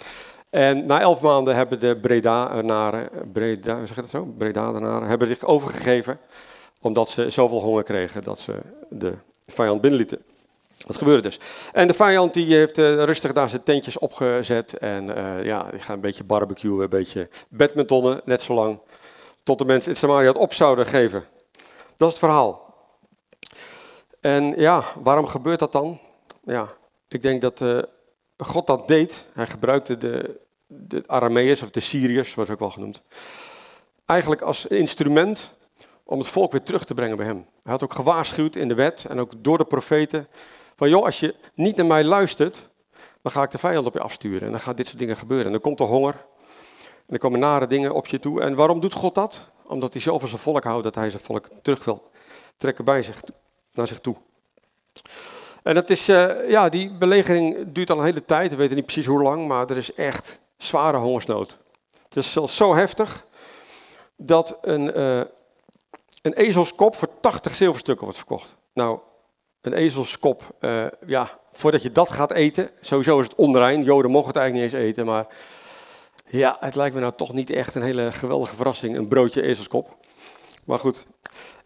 En 0.55 0.87
na 0.87 1.01
elf 1.01 1.21
maanden 1.21 1.55
hebben 1.55 1.81
de 1.81 1.97
Bredanaren, 1.97 3.09
Breda, 3.33 3.87
zeg 3.87 3.97
dat 3.97 4.11
zo? 4.11 4.25
Bredanaren, 4.25 5.09
hebben 5.09 5.29
zich 5.29 5.45
overgegeven 5.45 6.19
omdat 6.81 7.09
ze 7.09 7.31
zoveel 7.31 7.61
honger 7.61 7.83
kregen 7.83 8.23
dat 8.23 8.39
ze 8.39 8.55
de 8.89 9.15
vijand 9.47 9.81
binnenlieten. 9.81 10.23
Dat 10.87 10.97
gebeurde 10.97 11.23
dus. 11.23 11.41
En 11.73 11.87
de 11.87 11.95
vijand 11.95 12.35
die 12.35 12.55
heeft 12.55 12.79
eh, 12.79 13.05
rustig 13.05 13.33
daar 13.33 13.49
zijn 13.49 13.63
tentjes 13.63 13.99
opgezet 13.99 14.79
en 14.79 15.17
eh, 15.17 15.45
ja, 15.45 15.71
die 15.71 15.81
gaan 15.81 15.95
een 15.95 16.01
beetje 16.01 16.25
barbecuen, 16.25 16.83
een 16.83 16.89
beetje 16.89 17.29
badmintonnen, 17.49 18.21
net 18.25 18.43
zo 18.43 18.55
lang, 18.55 18.79
tot 19.43 19.59
de 19.59 19.65
mensen 19.65 19.91
in 19.91 19.97
Samaria 19.97 20.29
het 20.29 20.37
op 20.37 20.53
zouden 20.53 20.87
geven. 20.87 21.25
Dat 21.97 22.09
is 22.09 22.15
het 22.15 22.25
verhaal. 22.25 22.75
En 24.21 24.55
ja, 24.57 24.85
waarom 25.03 25.27
gebeurt 25.27 25.59
dat 25.59 25.73
dan? 25.73 25.99
Ja, 26.45 26.69
ik 27.09 27.23
denk 27.23 27.41
dat 27.41 27.61
eh, 27.61 27.79
God 28.37 28.67
dat 28.67 28.89
deed. 28.89 29.27
Hij 29.33 29.47
gebruikte 29.47 29.99
de, 29.99 30.43
de 30.77 31.03
Arameërs 31.07 31.63
of 31.63 31.71
de 31.71 31.81
Syriërs, 31.81 32.31
zoals 32.31 32.51
ook 32.51 32.59
wel 32.59 32.71
genoemd. 32.71 33.03
Eigenlijk 34.07 34.41
als 34.41 34.67
instrument 34.67 35.57
om 36.05 36.19
het 36.19 36.29
volk 36.29 36.53
weer 36.53 36.63
terug 36.63 36.85
te 36.85 36.95
brengen 36.95 37.17
bij 37.17 37.27
hem. 37.27 37.47
Hij 37.63 37.73
had 37.73 37.83
ook 37.83 37.95
gewaarschuwd 37.95 38.57
in 38.57 38.69
de 38.69 38.75
wet 38.75 39.05
en 39.09 39.21
ook 39.21 39.33
door 39.39 39.59
de 39.59 39.65
profeten. 39.65 40.29
Van 40.77 40.89
joh, 40.89 41.05
als 41.05 41.21
je 41.21 41.35
niet 41.55 41.77
naar 41.77 41.87
mij 41.87 42.05
luistert, 42.05 42.71
dan 43.23 43.33
ga 43.33 43.43
ik 43.43 43.51
de 43.51 43.59
vijand 43.59 43.87
op 43.87 43.95
je 43.95 44.01
afsturen. 44.01 44.43
En 44.43 44.51
dan 44.51 44.61
gaat 44.61 44.77
dit 44.77 44.87
soort 44.87 44.99
dingen 44.99 45.17
gebeuren. 45.17 45.47
En 45.47 45.53
dan 45.53 45.61
komt 45.61 45.81
er 45.81 45.87
honger. 45.87 46.15
En 46.85 47.07
dan 47.07 47.19
komen 47.19 47.39
nare 47.39 47.67
dingen 47.67 47.95
op 47.95 48.07
je 48.07 48.19
toe. 48.19 48.41
En 48.41 48.55
waarom 48.55 48.81
doet 48.81 48.93
God 48.93 49.15
dat? 49.15 49.51
Omdat 49.67 49.93
hij 49.93 50.03
zo 50.03 50.19
van 50.19 50.29
zijn 50.29 50.41
volk 50.41 50.65
houdt 50.65 50.85
dat 50.85 50.95
hij 50.95 51.11
zijn 51.11 51.23
volk 51.23 51.49
terug 51.63 51.85
wil 51.85 52.11
trekken 52.57 52.85
bij 52.85 53.03
zich, 53.03 53.23
naar 53.73 53.87
zich 53.87 54.01
toe. 54.01 54.17
En 55.63 55.75
dat 55.75 55.91
is, 55.91 56.09
uh, 56.09 56.49
ja, 56.49 56.69
die 56.69 56.91
belegering 56.91 57.73
duurt 57.73 57.91
al 57.91 57.99
een 57.99 58.05
hele 58.05 58.25
tijd. 58.25 58.51
We 58.51 58.57
weten 58.57 58.77
niet 58.77 58.85
precies 58.85 59.07
hoe 59.07 59.23
lang, 59.23 59.47
maar 59.47 59.71
er 59.71 59.77
is 59.77 59.95
echt 59.95 60.41
zware 60.65 60.97
hongersnood. 60.97 61.59
Het 62.05 62.17
is 62.17 62.33
zelfs 62.33 62.57
zo 62.57 62.75
heftig 62.75 63.27
dat 64.17 64.59
een, 64.61 64.99
uh, 64.99 65.21
een 66.23 66.33
ezelskop 66.33 66.97
voor 66.97 67.09
80 67.21 67.55
zilverstukken 67.55 68.05
wordt 68.05 68.19
verkocht. 68.19 68.57
Nou, 68.73 68.99
een 69.61 69.73
ezelskop, 69.73 70.43
uh, 70.61 70.85
ja, 71.07 71.39
voordat 71.53 71.83
je 71.83 71.93
dat 71.93 72.11
gaat 72.11 72.33
eten, 72.33 72.71
sowieso 72.81 73.21
is 73.21 73.27
het 73.27 73.35
onrein. 73.35 73.83
Joden 73.83 74.11
mogen 74.11 74.29
het 74.29 74.37
eigenlijk 74.37 74.73
niet 74.73 74.81
eens 74.81 74.91
eten, 74.91 75.07
maar 75.07 75.27
ja, 76.27 76.57
het 76.61 76.75
lijkt 76.75 76.95
me 76.95 77.01
nou 77.01 77.13
toch 77.17 77.33
niet 77.33 77.51
echt 77.51 77.75
een 77.75 77.83
hele 77.83 78.13
geweldige 78.13 78.57
verrassing, 78.57 78.97
een 78.97 79.09
broodje 79.09 79.43
ezelskop. 79.43 79.97
Maar 80.65 80.79
goed. 80.79 81.07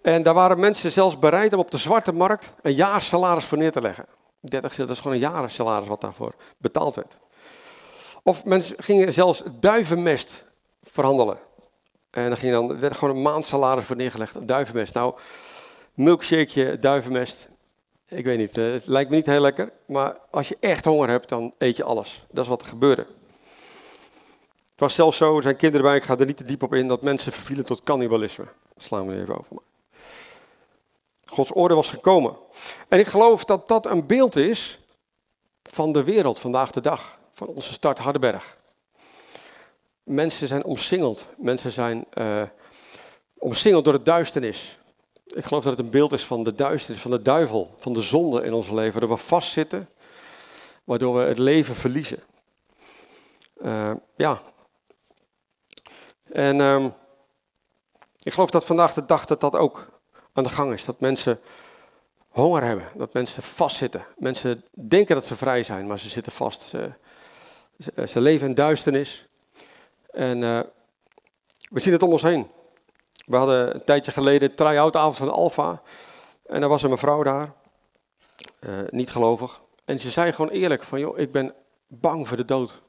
En 0.03 0.23
daar 0.23 0.35
waren 0.35 0.61
mensen 0.61 0.91
zelfs 0.91 1.19
bereid 1.19 1.53
om 1.53 1.59
op 1.59 1.71
de 1.71 1.79
zwarte 1.79 2.13
markt 2.13 2.53
een 2.63 2.75
jaar 2.75 3.01
salaris 3.01 3.45
voor 3.45 3.59
neer 3.59 3.73
te 3.73 3.81
leggen. 3.81 4.07
30 4.41 4.77
dat 4.77 4.91
is 4.91 4.99
gewoon 4.99 5.13
een 5.13 5.23
jaarsalaris 5.23 5.89
wat 5.89 6.01
daarvoor 6.01 6.35
betaald 6.59 6.95
werd. 6.95 7.19
Of 8.29 8.45
mensen 8.45 8.77
gingen 8.79 9.13
zelfs 9.13 9.43
duivenmest 9.61 10.45
verhandelen. 10.83 11.39
En 12.11 12.29
dan, 12.29 12.37
ging 12.37 12.53
dan 12.53 12.81
werd 12.81 12.97
gewoon 12.97 13.17
een 13.17 13.23
maand 13.23 13.47
salaris 13.47 13.85
voor 13.85 13.97
neergelegd 13.97 14.37
op 14.37 14.49
duivenmest. 14.49 14.95
Nou, 14.95 15.15
milkshakeje, 15.95 16.79
duivenmest. 16.79 17.49
Ik 18.09 18.25
weet 18.25 18.39
niet, 18.39 18.57
het 18.57 18.87
lijkt 18.87 19.11
me 19.11 19.17
niet 19.17 19.27
heel 19.27 19.41
lekker. 19.41 19.73
Maar 19.87 20.17
als 20.31 20.49
je 20.49 20.57
echt 20.61 20.85
honger 20.85 21.09
hebt, 21.09 21.29
dan 21.29 21.55
eet 21.59 21.77
je 21.77 21.85
alles. 21.85 22.25
Dat 22.31 22.45
is 22.45 22.51
wat 22.51 22.63
er 22.63 22.69
gebeurde. 22.69 23.07
Het 24.71 24.81
was 24.81 24.95
zelfs 24.95 25.17
zo, 25.17 25.37
er 25.37 25.43
zijn 25.43 25.57
kinderen 25.57 25.87
bij, 25.87 25.97
ik 25.97 26.03
ga 26.03 26.19
er 26.19 26.27
niet 26.27 26.37
te 26.37 26.45
diep 26.45 26.63
op 26.63 26.75
in, 26.75 26.89
dat 26.89 27.03
mensen 27.03 27.33
vervielen 27.33 27.65
tot 27.65 27.83
cannibalisme. 27.83 28.45
Dat 28.75 28.83
slaan 28.83 29.07
we 29.07 29.15
er 29.15 29.21
even 29.21 29.39
over. 29.39 29.57
Gods 31.25 31.53
orde 31.53 31.75
was 31.75 31.89
gekomen. 31.89 32.37
En 32.89 32.99
ik 32.99 33.07
geloof 33.07 33.45
dat 33.45 33.69
dat 33.69 33.87
een 33.87 34.07
beeld 34.07 34.37
is 34.37 34.79
van 35.63 35.93
de 35.93 36.05
wereld 36.05 36.41
vandaag 36.41 36.71
de 36.71 36.81
dag. 36.81 37.18
Van 37.39 37.47
onze 37.47 37.73
stad 37.73 37.99
Hardenberg. 37.99 38.57
Mensen 40.03 40.49
zijn 40.49 40.65
omsingeld. 40.65 41.29
Mensen 41.37 41.73
zijn 41.73 42.05
uh, 42.15 42.43
omsingeld 43.35 43.85
door 43.85 43.93
de 43.93 44.03
duisternis. 44.03 44.79
Ik 45.25 45.45
geloof 45.45 45.63
dat 45.63 45.77
het 45.77 45.85
een 45.85 45.91
beeld 45.91 46.13
is 46.13 46.25
van 46.25 46.45
de 46.45 46.55
duisternis, 46.55 47.03
van 47.03 47.11
de 47.11 47.23
duivel, 47.23 47.75
van 47.79 47.93
de 47.93 48.01
zonde 48.01 48.43
in 48.43 48.53
ons 48.53 48.69
leven. 48.69 48.93
Waardoor 48.93 49.17
we 49.17 49.23
vastzitten, 49.23 49.89
waardoor 50.85 51.15
we 51.15 51.21
het 51.21 51.39
leven 51.39 51.77
verliezen. 51.77 52.19
Uh, 53.63 53.93
ja, 54.17 54.43
en 56.33 56.61
um, 56.61 56.95
ik 58.23 58.33
geloof 58.33 58.51
dat 58.51 58.65
vandaag 58.65 58.95
de 58.95 59.05
dag 59.05 59.25
dat 59.25 59.41
dat 59.41 59.55
ook 59.55 60.01
aan 60.33 60.45
de 60.45 60.51
gang 60.51 60.73
is. 60.73 60.85
Dat 60.85 61.01
mensen 61.01 61.41
honger 62.29 62.63
hebben, 62.63 62.89
dat 62.95 63.13
mensen 63.13 63.43
vastzitten. 63.43 64.05
Mensen 64.17 64.65
denken 64.71 65.15
dat 65.15 65.27
ze 65.27 65.37
vrij 65.37 65.63
zijn, 65.63 65.87
maar 65.87 65.99
ze 65.99 66.09
zitten 66.09 66.33
vast. 66.33 66.63
Ze, 66.63 66.93
ze, 67.79 68.07
ze 68.07 68.21
leven 68.21 68.47
in 68.49 68.55
duisternis. 68.55 69.29
En 70.11 70.39
uh, 70.43 70.61
we 71.71 71.81
zien 71.81 71.93
het 71.93 72.03
om 72.03 72.13
ons 72.13 72.23
heen. 72.23 72.51
We 73.27 73.37
hadden 73.37 73.75
een 73.75 73.85
tijdje 73.85 74.13
geleden 74.13 74.55
try-out 74.55 74.97
avond 74.97 75.17
van 75.17 75.33
Alfa. 75.33 75.83
En 76.47 76.63
er 76.63 76.69
was 76.69 76.83
een 76.83 76.91
mevrouw 76.91 77.23
daar, 77.23 77.53
uh, 78.61 78.79
niet 78.91 79.11
gelovig. 79.11 79.61
En 79.85 79.99
ze 79.99 80.11
zei 80.11 80.33
gewoon 80.33 80.51
eerlijk 80.51 80.83
van, 80.83 81.01
joh, 81.01 81.19
ik 81.19 81.33
ben 81.33 81.55
bang 81.87 82.29
voor 82.29 82.37
de 82.37 82.45
dood. 82.45 82.81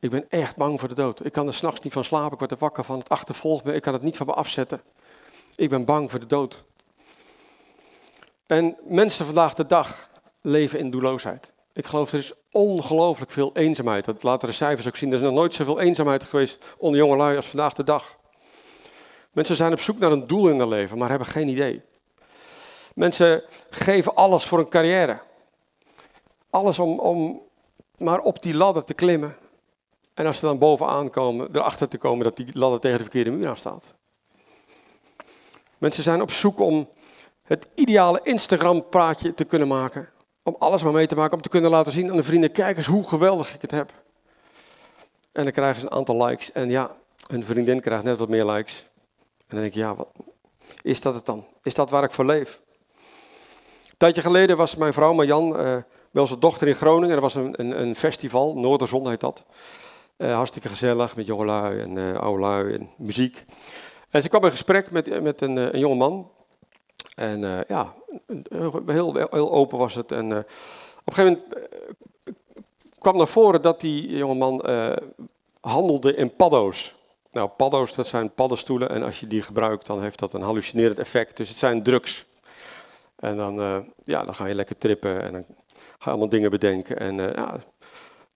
Ik 0.00 0.10
ben 0.10 0.26
echt 0.28 0.56
bang 0.56 0.80
voor 0.80 0.88
de 0.88 0.94
dood. 0.94 1.24
Ik 1.24 1.32
kan 1.32 1.46
er 1.46 1.54
s'nachts 1.54 1.80
niet 1.80 1.92
van 1.92 2.04
slapen. 2.04 2.32
Ik 2.32 2.38
word 2.38 2.50
er 2.50 2.56
wakker 2.58 2.84
van. 2.84 2.98
Het 2.98 3.08
achtervolgt 3.08 3.64
me. 3.64 3.74
Ik 3.74 3.82
kan 3.82 3.92
het 3.92 4.02
niet 4.02 4.16
van 4.16 4.26
me 4.26 4.32
afzetten. 4.32 4.82
Ik 5.54 5.68
ben 5.68 5.84
bang 5.84 6.10
voor 6.10 6.20
de 6.20 6.26
dood. 6.26 6.64
En 8.46 8.76
mensen 8.84 9.26
vandaag 9.26 9.54
de 9.54 9.66
dag 9.66 10.10
leven 10.40 10.78
in 10.78 10.90
doelloosheid. 10.90 11.52
Ik 11.78 11.86
geloof 11.86 12.12
er 12.12 12.18
is 12.18 12.32
ongelooflijk 12.50 13.30
veel 13.30 13.50
eenzaamheid. 13.54 14.04
Dat 14.04 14.22
laten 14.22 14.48
de 14.48 14.54
cijfers 14.54 14.86
ook 14.86 14.96
zien. 14.96 15.10
Er 15.10 15.16
is 15.16 15.22
nog 15.22 15.32
nooit 15.32 15.54
zoveel 15.54 15.80
eenzaamheid 15.80 16.22
geweest 16.24 16.64
onder 16.78 17.00
jongelui 17.00 17.36
als 17.36 17.46
vandaag 17.46 17.72
de 17.72 17.82
dag. 17.82 18.18
Mensen 19.32 19.56
zijn 19.56 19.72
op 19.72 19.80
zoek 19.80 19.98
naar 19.98 20.12
een 20.12 20.26
doel 20.26 20.48
in 20.48 20.58
hun 20.58 20.68
leven, 20.68 20.98
maar 20.98 21.08
hebben 21.08 21.28
geen 21.28 21.48
idee. 21.48 21.82
Mensen 22.94 23.42
geven 23.70 24.14
alles 24.14 24.44
voor 24.44 24.58
een 24.58 24.68
carrière. 24.68 25.20
Alles 26.50 26.78
om, 26.78 26.98
om 26.98 27.42
maar 27.98 28.20
op 28.20 28.42
die 28.42 28.54
ladder 28.54 28.84
te 28.84 28.94
klimmen. 28.94 29.36
En 30.14 30.26
als 30.26 30.38
ze 30.38 30.46
dan 30.46 30.58
bovenaan 30.58 31.10
komen, 31.10 31.48
erachter 31.52 31.88
te 31.88 31.98
komen 31.98 32.24
dat 32.24 32.36
die 32.36 32.48
ladder 32.52 32.80
tegen 32.80 32.96
de 32.96 33.02
verkeerde 33.02 33.30
muur 33.30 33.48
aan 33.48 33.56
staat. 33.56 33.84
Mensen 35.78 36.02
zijn 36.02 36.22
op 36.22 36.30
zoek 36.30 36.58
om 36.58 36.88
het 37.42 37.66
ideale 37.74 38.20
Instagram-praatje 38.22 39.34
te 39.34 39.44
kunnen 39.44 39.68
maken. 39.68 40.08
Om 40.48 40.56
alles 40.58 40.82
maar 40.82 40.92
mee 40.92 41.06
te 41.06 41.14
maken, 41.14 41.36
om 41.36 41.42
te 41.42 41.48
kunnen 41.48 41.70
laten 41.70 41.92
zien 41.92 42.10
aan 42.10 42.16
de 42.16 42.22
vrienden, 42.22 42.52
kijk 42.52 42.76
eens 42.76 42.86
hoe 42.86 43.08
geweldig 43.08 43.54
ik 43.54 43.60
het 43.60 43.70
heb. 43.70 43.92
En 45.32 45.42
dan 45.42 45.52
krijgen 45.52 45.80
ze 45.80 45.86
een 45.86 45.92
aantal 45.92 46.24
likes. 46.24 46.52
En 46.52 46.70
ja, 46.70 46.96
hun 47.26 47.44
vriendin 47.44 47.80
krijgt 47.80 48.04
net 48.04 48.18
wat 48.18 48.28
meer 48.28 48.44
likes. 48.44 48.86
En 49.38 49.44
dan 49.46 49.60
denk 49.60 49.74
je, 49.74 49.80
ja, 49.80 49.94
wat 49.94 50.08
is 50.82 51.00
dat 51.00 51.14
het 51.14 51.26
dan? 51.26 51.46
Is 51.62 51.74
dat 51.74 51.90
waar 51.90 52.04
ik 52.04 52.12
voor 52.12 52.24
leef? 52.24 52.60
Een 53.86 53.96
tijdje 53.96 54.22
geleden 54.22 54.56
was 54.56 54.76
mijn 54.76 54.92
vrouw 54.92 55.12
Marjan, 55.12 55.60
uh, 55.60 55.76
wel 56.10 56.26
zijn 56.26 56.40
dochter 56.40 56.68
in 56.68 56.74
Groningen. 56.74 57.14
Er 57.14 57.20
was 57.20 57.34
een, 57.34 57.60
een, 57.60 57.80
een 57.80 57.94
festival, 57.94 58.54
Noorderzon 58.54 59.08
heet 59.08 59.20
dat. 59.20 59.44
Uh, 60.16 60.34
hartstikke 60.34 60.68
gezellig 60.68 61.16
met 61.16 61.26
jongelui 61.26 61.80
en 61.80 61.96
uh, 61.96 62.74
en 62.74 62.90
muziek. 62.96 63.44
En 64.10 64.22
ze 64.22 64.28
kwam 64.28 64.44
in 64.44 64.50
gesprek 64.50 64.90
met, 64.90 65.22
met 65.22 65.40
een, 65.40 65.56
een 65.56 65.78
jonge 65.78 65.94
man. 65.94 66.30
En 67.18 67.42
uh, 67.42 67.58
ja, 67.68 67.94
heel, 68.86 69.14
heel 69.14 69.52
open 69.52 69.78
was 69.78 69.94
het. 69.94 70.12
En 70.12 70.32
op 70.32 70.44
een 71.04 71.14
gegeven 71.14 71.42
moment 71.48 71.68
kwam 72.98 73.16
naar 73.16 73.28
voren 73.28 73.62
dat 73.62 73.80
die 73.80 74.16
jongeman 74.16 74.64
handelde 75.60 76.14
in 76.14 76.36
paddo's. 76.36 76.94
Nou, 77.30 77.48
paddo's, 77.48 77.94
dat 77.94 78.06
zijn 78.06 78.34
paddenstoelen. 78.34 78.90
En 78.90 79.02
als 79.02 79.20
je 79.20 79.26
die 79.26 79.42
gebruikt, 79.42 79.86
dan 79.86 80.02
heeft 80.02 80.18
dat 80.18 80.32
een 80.32 80.42
hallucinerend 80.42 80.98
effect. 80.98 81.36
Dus 81.36 81.48
het 81.48 81.58
zijn 81.58 81.82
drugs. 81.82 82.26
En 83.16 83.36
dan, 83.36 83.84
ja, 84.02 84.24
dan 84.24 84.34
ga 84.34 84.46
je 84.46 84.54
lekker 84.54 84.78
trippen 84.78 85.22
en 85.22 85.32
dan 85.32 85.44
ga 85.72 86.04
je 86.04 86.10
allemaal 86.10 86.28
dingen 86.28 86.50
bedenken. 86.50 86.98
En 86.98 87.16
ja, 87.16 87.58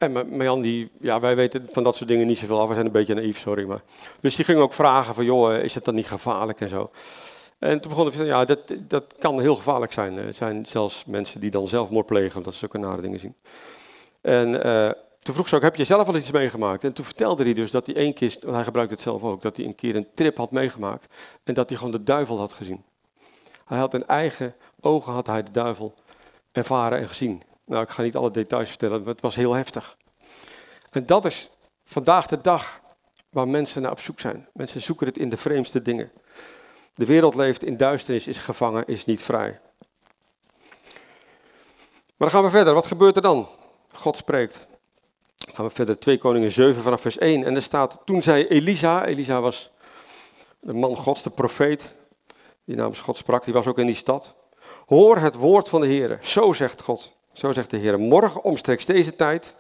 en 0.02 0.12
Marjan, 0.12 0.60
die, 0.60 0.90
ja, 1.00 1.20
wij 1.20 1.36
weten 1.36 1.68
van 1.72 1.82
dat 1.82 1.96
soort 1.96 2.08
dingen 2.08 2.26
niet 2.26 2.38
zoveel 2.38 2.60
af. 2.60 2.68
We 2.68 2.74
zijn 2.74 2.86
een 2.86 2.92
beetje 2.92 3.14
naïef, 3.14 3.38
sorry. 3.38 3.64
Maar. 3.64 3.80
Dus 4.20 4.36
die 4.36 4.44
ging 4.44 4.58
ook 4.58 4.72
vragen 4.72 5.14
van, 5.14 5.24
joh, 5.24 5.54
is 5.54 5.74
het 5.74 5.84
dan 5.84 5.94
niet 5.94 6.06
gevaarlijk 6.06 6.60
en 6.60 6.68
zo. 6.68 6.88
En 7.62 7.80
toen 7.80 7.90
begon 7.90 8.06
ik 8.06 8.12
van, 8.12 8.24
ja, 8.24 8.44
dat, 8.44 8.72
dat 8.88 9.14
kan 9.18 9.40
heel 9.40 9.56
gevaarlijk 9.56 9.92
zijn. 9.92 10.16
Er 10.16 10.34
zijn 10.34 10.66
zelfs 10.66 11.04
mensen 11.04 11.40
die 11.40 11.50
dan 11.50 11.68
zelfmoord 11.68 12.06
plegen, 12.06 12.36
omdat 12.36 12.52
ze 12.52 12.58
zulke 12.58 12.78
nare 12.78 13.02
dingen 13.02 13.20
zien. 13.20 13.34
En 14.20 14.66
uh, 14.66 14.90
toen 15.18 15.34
vroeg 15.34 15.48
ze 15.48 15.56
ook, 15.56 15.62
heb 15.62 15.76
je 15.76 15.84
zelf 15.84 16.08
al 16.08 16.16
iets 16.16 16.30
meegemaakt? 16.30 16.84
En 16.84 16.92
toen 16.92 17.04
vertelde 17.04 17.42
hij 17.42 17.52
dus 17.52 17.70
dat 17.70 17.86
hij 17.86 17.94
één 17.94 18.14
keer, 18.14 18.36
hij 18.46 18.64
gebruikt 18.64 18.90
het 18.90 19.00
zelf 19.00 19.22
ook, 19.22 19.42
dat 19.42 19.56
hij 19.56 19.66
een 19.66 19.74
keer 19.74 19.96
een 19.96 20.06
trip 20.14 20.36
had 20.36 20.50
meegemaakt. 20.50 21.14
En 21.44 21.54
dat 21.54 21.68
hij 21.68 21.78
gewoon 21.78 21.92
de 21.92 22.02
duivel 22.02 22.38
had 22.38 22.52
gezien. 22.52 22.84
Hij 23.64 23.78
had 23.78 23.94
in 23.94 24.06
eigen 24.06 24.54
ogen 24.80 25.12
had 25.12 25.26
hij 25.26 25.42
de 25.42 25.50
duivel 25.50 25.94
ervaren 26.52 26.98
en 26.98 27.08
gezien. 27.08 27.42
Nou, 27.64 27.82
ik 27.82 27.90
ga 27.90 28.02
niet 28.02 28.16
alle 28.16 28.30
details 28.30 28.68
vertellen, 28.68 28.98
maar 28.98 29.12
het 29.12 29.20
was 29.20 29.34
heel 29.34 29.52
heftig. 29.52 29.96
En 30.90 31.06
dat 31.06 31.24
is 31.24 31.50
vandaag 31.84 32.26
de 32.26 32.40
dag 32.40 32.80
waar 33.30 33.48
mensen 33.48 33.82
naar 33.82 33.90
op 33.90 34.00
zoek 34.00 34.20
zijn. 34.20 34.48
Mensen 34.52 34.80
zoeken 34.80 35.06
het 35.06 35.18
in 35.18 35.28
de 35.28 35.36
vreemdste 35.36 35.82
dingen. 35.82 36.10
De 36.94 37.06
wereld 37.06 37.34
leeft 37.34 37.64
in 37.64 37.76
duisternis, 37.76 38.26
is 38.26 38.38
gevangen, 38.38 38.86
is 38.86 39.04
niet 39.04 39.22
vrij. 39.22 39.60
Maar 42.16 42.30
dan 42.30 42.30
gaan 42.30 42.42
we 42.42 42.50
verder. 42.56 42.74
Wat 42.74 42.86
gebeurt 42.86 43.16
er 43.16 43.22
dan? 43.22 43.48
God 43.92 44.16
spreekt. 44.16 44.66
Dan 45.36 45.54
gaan 45.54 45.64
we 45.64 45.70
verder, 45.70 45.98
2 45.98 46.18
Koningen 46.18 46.52
7 46.52 46.82
vanaf 46.82 47.00
vers 47.00 47.18
1. 47.18 47.44
En 47.44 47.54
er 47.54 47.62
staat, 47.62 48.00
toen 48.04 48.22
zei 48.22 48.44
Elisa, 48.46 49.04
Elisa 49.04 49.40
was 49.40 49.70
de 50.60 50.72
man 50.72 50.96
gods, 50.96 51.22
de 51.22 51.30
profeet, 51.30 51.92
die 52.64 52.76
namens 52.76 53.00
God 53.00 53.16
sprak, 53.16 53.44
die 53.44 53.54
was 53.54 53.66
ook 53.66 53.78
in 53.78 53.86
die 53.86 53.94
stad. 53.94 54.34
Hoor 54.86 55.18
het 55.18 55.34
woord 55.34 55.68
van 55.68 55.80
de 55.80 55.86
Heer. 55.86 56.18
Zo 56.22 56.52
zegt 56.52 56.82
God, 56.82 57.16
zo 57.32 57.52
zegt 57.52 57.70
de 57.70 57.76
Heer. 57.76 58.00
Morgen 58.00 58.44
omstreeks 58.44 58.86
deze 58.86 59.16
tijd, 59.16 59.54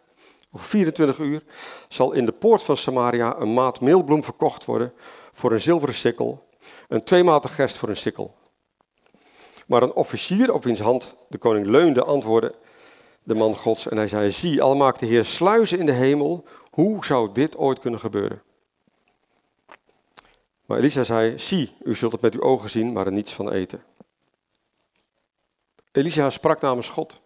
over 0.52 0.66
24 0.66 1.18
uur, 1.18 1.42
zal 1.88 2.12
in 2.12 2.24
de 2.24 2.32
poort 2.32 2.62
van 2.62 2.76
Samaria 2.76 3.36
een 3.38 3.54
maat 3.54 3.80
meelbloem 3.80 4.24
verkocht 4.24 4.64
worden 4.64 4.92
voor 5.32 5.52
een 5.52 5.60
zilveren 5.60 5.94
sikkel, 5.94 6.48
een 6.88 7.04
tweematig 7.04 7.54
gerst 7.54 7.76
voor 7.76 7.88
een 7.88 7.96
sikkel. 7.96 8.34
Maar 9.66 9.82
een 9.82 9.92
officier 9.92 10.52
op 10.52 10.64
wiens 10.64 10.80
hand 10.80 11.14
de 11.28 11.38
koning 11.38 11.66
leunde 11.66 12.04
antwoordde 12.04 12.54
de 13.22 13.34
man 13.34 13.56
gods 13.56 13.88
en 13.88 13.96
hij 13.96 14.08
zei, 14.08 14.30
zie, 14.30 14.62
al 14.62 14.76
maakt 14.76 15.00
de 15.00 15.06
Heer 15.06 15.24
sluizen 15.24 15.78
in 15.78 15.86
de 15.86 15.92
hemel, 15.92 16.44
hoe 16.70 17.04
zou 17.04 17.32
dit 17.32 17.56
ooit 17.56 17.78
kunnen 17.78 18.00
gebeuren? 18.00 18.42
Maar 20.66 20.78
Elisa 20.78 21.04
zei, 21.04 21.38
zie, 21.38 21.76
u 21.82 21.94
zult 21.94 22.12
het 22.12 22.20
met 22.20 22.34
uw 22.34 22.42
ogen 22.42 22.70
zien, 22.70 22.92
maar 22.92 23.06
er 23.06 23.12
niets 23.12 23.32
van 23.32 23.50
eten. 23.50 23.84
Elisa 25.92 26.30
sprak 26.30 26.60
namens 26.60 26.88
God. 26.88 27.20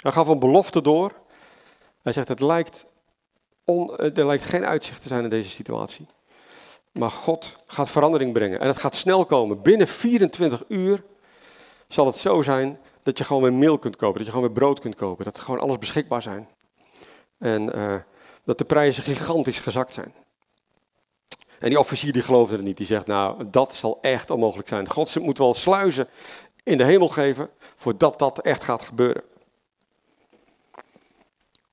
Hij 0.00 0.12
gaf 0.12 0.28
een 0.28 0.38
belofte 0.38 0.82
door. 0.82 1.12
Hij 2.02 2.12
zegt, 2.12 2.28
het 2.28 2.40
lijkt 2.40 2.86
er 3.96 4.26
lijkt 4.26 4.44
geen 4.44 4.64
uitzicht 4.64 5.02
te 5.02 5.08
zijn 5.08 5.24
in 5.24 5.30
deze 5.30 5.50
situatie. 5.50 6.06
Maar 6.92 7.10
God 7.10 7.56
gaat 7.66 7.90
verandering 7.90 8.32
brengen. 8.32 8.60
En 8.60 8.66
het 8.66 8.78
gaat 8.78 8.96
snel 8.96 9.24
komen. 9.24 9.62
Binnen 9.62 9.88
24 9.88 10.64
uur 10.68 11.02
zal 11.88 12.06
het 12.06 12.16
zo 12.16 12.42
zijn 12.42 12.78
dat 13.02 13.18
je 13.18 13.24
gewoon 13.24 13.42
weer 13.42 13.52
meel 13.52 13.78
kunt 13.78 13.96
kopen. 13.96 14.16
Dat 14.16 14.26
je 14.26 14.32
gewoon 14.32 14.46
weer 14.46 14.58
brood 14.58 14.80
kunt 14.80 14.94
kopen. 14.94 15.24
Dat 15.24 15.36
er 15.36 15.42
gewoon 15.42 15.60
alles 15.60 15.78
beschikbaar 15.78 16.22
zijn. 16.22 16.48
En 17.38 17.78
uh, 17.78 17.94
dat 18.44 18.58
de 18.58 18.64
prijzen 18.64 19.02
gigantisch 19.02 19.58
gezakt 19.58 19.92
zijn. 19.92 20.14
En 21.58 21.68
die 21.68 21.78
officier 21.78 22.12
die 22.12 22.22
geloofde 22.22 22.56
er 22.56 22.62
niet. 22.62 22.76
Die 22.76 22.86
zegt, 22.86 23.06
nou, 23.06 23.50
dat 23.50 23.74
zal 23.74 23.98
echt 24.00 24.30
onmogelijk 24.30 24.68
zijn. 24.68 24.90
God 24.90 25.18
moet 25.18 25.38
wel 25.38 25.54
sluizen 25.54 26.08
in 26.62 26.78
de 26.78 26.84
hemel 26.84 27.08
geven 27.08 27.50
voordat 27.74 28.18
dat 28.18 28.40
echt 28.40 28.64
gaat 28.64 28.82
gebeuren. 28.82 29.22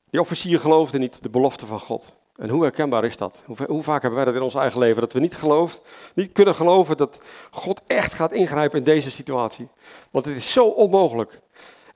Die 0.10 0.20
officier 0.20 0.60
geloofde 0.60 0.98
niet 0.98 1.24
de 1.24 1.30
belofte 1.30 1.66
van 1.66 1.80
God. 1.80 2.14
En 2.40 2.50
hoe 2.50 2.62
herkenbaar 2.62 3.06
is 3.06 3.18
dat? 3.18 3.44
Hoe, 3.46 3.58
hoe, 3.68 3.84
vaak 3.84 4.02
hebben 4.02 4.20
wij 4.20 4.26
dat 4.26 4.36
in 4.36 4.42
ons 4.42 4.56
eigen 4.56 4.80
leven? 4.80 5.02
Dat 5.02 5.14
we 5.14 5.20
niet, 5.20 5.36
gelooft, 5.36 5.82
niet 6.14 6.32
kunnen 6.32 6.56
geloven 6.56 6.98
dat 6.98 7.22
God 7.52 7.82
echt 7.88 8.14
gaat 8.14 8.32
ingrijpen 8.32 8.78
in 8.78 8.84
deze 8.84 9.12
situatie. 9.12 9.68
Want 10.12 10.26
het 10.26 10.36
is 10.36 10.52
zo 10.52 10.66
onmogelijk. 10.66 11.42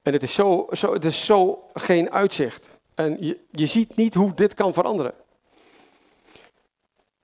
En 0.02 0.14
het 0.14 0.24
is 0.24 0.34
zo, 0.34 0.68
zo, 0.72 0.94
het 0.94 1.06
is 1.06 1.26
zo 1.26 1.64
geen 1.74 2.12
uitzicht. 2.12 2.68
En 2.96 3.18
je, 3.20 3.40
je 3.52 3.66
ziet 3.66 3.96
niet 3.96 4.14
hoe 4.14 4.34
dit 4.34 4.54
kan 4.54 4.74
veranderen. 4.74 5.14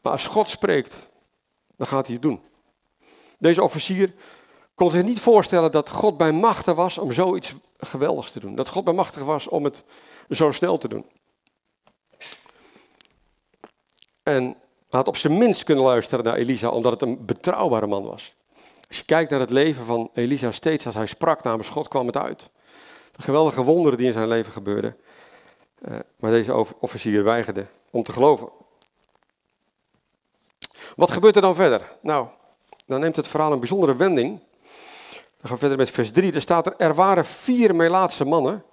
Maar 0.01 0.11
als 0.11 0.27
God 0.27 0.49
spreekt, 0.49 0.95
dan 1.75 1.87
gaat 1.87 2.05
hij 2.05 2.13
het 2.13 2.23
doen. 2.23 2.41
Deze 3.37 3.63
officier 3.63 4.13
kon 4.75 4.91
zich 4.91 5.03
niet 5.03 5.19
voorstellen 5.19 5.71
dat 5.71 5.89
God 5.89 6.17
bij 6.17 6.31
machten 6.31 6.75
was 6.75 6.97
om 6.97 7.11
zoiets 7.11 7.53
geweldigs 7.77 8.31
te 8.31 8.39
doen. 8.39 8.55
Dat 8.55 8.69
God 8.69 8.83
bij 8.83 8.93
machten 8.93 9.25
was 9.25 9.47
om 9.47 9.63
het 9.63 9.83
zo 10.29 10.51
snel 10.51 10.77
te 10.77 10.87
doen. 10.87 11.05
En 14.29 14.55
had 14.89 15.07
op 15.07 15.17
zijn 15.17 15.37
minst 15.37 15.63
kunnen 15.63 15.83
luisteren 15.83 16.25
naar 16.25 16.35
Elisa, 16.35 16.69
omdat 16.69 16.91
het 16.91 17.01
een 17.01 17.25
betrouwbare 17.25 17.87
man 17.87 18.03
was. 18.03 18.35
Als 18.87 18.97
je 18.97 19.05
kijkt 19.05 19.31
naar 19.31 19.39
het 19.39 19.49
leven 19.49 19.85
van 19.85 20.09
Elisa, 20.13 20.51
steeds 20.51 20.85
als 20.85 20.95
hij 20.95 21.05
sprak 21.05 21.43
namens 21.43 21.69
God, 21.69 21.87
kwam 21.87 22.05
het 22.05 22.17
uit. 22.17 22.49
De 23.11 23.21
geweldige 23.21 23.63
wonderen 23.63 23.97
die 23.97 24.07
in 24.07 24.13
zijn 24.13 24.27
leven 24.27 24.51
gebeurden. 24.51 24.97
Uh, 25.89 25.99
maar 26.15 26.31
deze 26.31 26.65
officier 26.79 27.23
weigerde 27.23 27.65
om 27.91 28.03
te 28.03 28.11
geloven. 28.11 28.49
Wat 30.95 31.11
gebeurt 31.11 31.35
er 31.35 31.41
dan 31.41 31.55
verder? 31.55 31.81
Nou, 32.01 32.27
dan 32.85 32.99
neemt 32.99 33.15
het 33.15 33.27
verhaal 33.27 33.51
een 33.51 33.59
bijzondere 33.59 33.95
wending. 33.95 34.39
Dan 35.11 35.41
gaan 35.41 35.53
we 35.53 35.57
verder 35.57 35.77
met 35.77 35.89
vers 35.89 36.11
3. 36.11 36.33
Er 36.33 36.41
staat 36.41 36.65
er, 36.65 36.73
er 36.77 36.93
waren 36.93 37.25
vier 37.25 37.75
Melaatse 37.75 38.25
mannen 38.25 38.63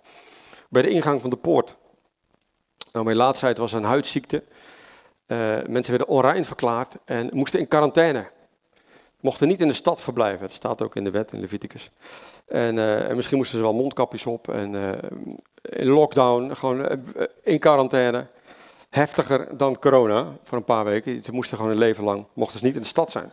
bij 0.69 0.83
de 0.83 0.89
ingang 0.89 1.21
van 1.21 1.31
de 1.31 1.37
poort. 1.37 1.77
Nou, 2.93 3.05
melaatsheid 3.05 3.59
was 3.59 3.73
een 3.73 3.85
huidziekte. 3.85 4.45
Uh, 5.27 5.39
mensen 5.69 5.91
werden 5.91 6.09
onrein 6.09 6.45
verklaard 6.45 6.95
en 7.05 7.29
moesten 7.33 7.61
in 7.61 7.69
quarantaine. 7.69 8.31
Mochten 9.21 9.49
niet 9.49 9.61
in 9.61 9.69
de 9.69 9.75
stad 9.75 10.03
verblijven. 10.03 10.41
Dat 10.41 10.53
staat 10.53 10.83
ook 10.83 10.97
in 10.97 11.05
de 11.05 11.11
wet 11.11 11.33
in 11.33 11.41
Leviticus. 11.41 11.91
En, 12.47 12.77
uh, 12.77 13.09
en 13.09 13.17
misschien 13.17 13.37
moesten 13.37 13.57
ze 13.57 13.65
wel 13.65 13.75
mondkapjes 13.75 14.27
op 14.27 14.49
en 14.49 14.73
uh, 14.73 14.91
in 15.63 15.87
lockdown, 15.87 16.55
gewoon 16.55 17.03
in 17.43 17.59
quarantaine 17.59 18.27
heftiger 18.91 19.57
dan 19.57 19.79
corona 19.79 20.33
voor 20.43 20.59
een 20.59 20.65
paar 20.65 20.85
weken. 20.85 21.25
Ze 21.25 21.33
moesten 21.33 21.57
gewoon 21.57 21.73
een 21.73 21.79
leven 21.79 22.05
lang, 22.05 22.27
mochten 22.33 22.59
ze 22.59 22.65
niet 22.65 22.75
in 22.75 22.81
de 22.81 22.87
stad 22.87 23.11
zijn. 23.11 23.33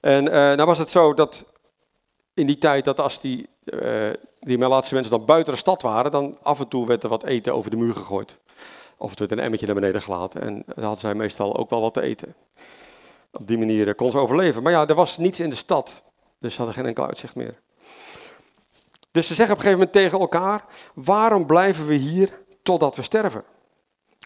En 0.00 0.24
nou 0.24 0.64
was 0.64 0.78
het 0.78 0.90
zo 0.90 1.14
dat 1.14 1.44
in 2.34 2.46
die 2.46 2.58
tijd 2.58 2.84
dat 2.84 3.00
als 3.00 3.20
die, 3.20 3.48
uh, 3.64 4.10
die 4.38 4.58
Melaatse 4.58 4.94
mensen 4.94 5.12
dan 5.12 5.24
buiten 5.24 5.52
de 5.52 5.58
stad 5.58 5.82
waren, 5.82 6.10
dan 6.10 6.36
af 6.42 6.60
en 6.60 6.68
toe 6.68 6.86
werd 6.86 7.02
er 7.02 7.08
wat 7.08 7.24
eten 7.24 7.54
over 7.54 7.70
de 7.70 7.76
muur 7.76 7.94
gegooid. 7.94 8.36
Of 8.96 9.10
het 9.10 9.18
werd 9.18 9.32
een 9.32 9.38
emmertje 9.38 9.66
naar 9.66 9.74
beneden 9.74 10.02
gelaten. 10.02 10.40
En 10.40 10.62
dan 10.66 10.84
hadden 10.84 11.00
zij 11.00 11.14
meestal 11.14 11.56
ook 11.56 11.70
wel 11.70 11.80
wat 11.80 11.94
te 11.94 12.02
eten. 12.02 12.34
Op 13.32 13.46
die 13.46 13.58
manier 13.58 13.88
eh, 13.88 13.94
kon 13.94 14.10
ze 14.10 14.18
overleven. 14.18 14.62
Maar 14.62 14.72
ja, 14.72 14.88
er 14.88 14.94
was 14.94 15.18
niets 15.18 15.40
in 15.40 15.50
de 15.50 15.56
stad. 15.56 16.02
Dus 16.38 16.52
ze 16.52 16.56
hadden 16.56 16.76
geen 16.76 16.86
enkel 16.86 17.06
uitzicht 17.06 17.34
meer. 17.34 17.60
Dus 19.10 19.26
ze 19.26 19.34
zeggen 19.34 19.54
op 19.54 19.60
een 19.60 19.66
gegeven 19.66 19.86
moment 19.86 19.92
tegen 19.92 20.20
elkaar: 20.20 20.64
waarom 20.94 21.46
blijven 21.46 21.86
we 21.86 21.94
hier 21.94 22.42
totdat 22.62 22.96
we 22.96 23.02
sterven. 23.02 23.44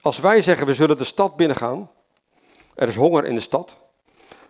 Als 0.03 0.19
wij 0.19 0.43
zeggen 0.43 0.67
we 0.67 0.75
zullen 0.75 0.99
de 0.99 1.05
stad 1.05 1.37
binnengaan, 1.37 1.91
er 2.75 2.89
is 2.89 2.97
honger 2.97 3.25
in 3.25 3.35
de 3.35 3.41
stad, 3.41 3.77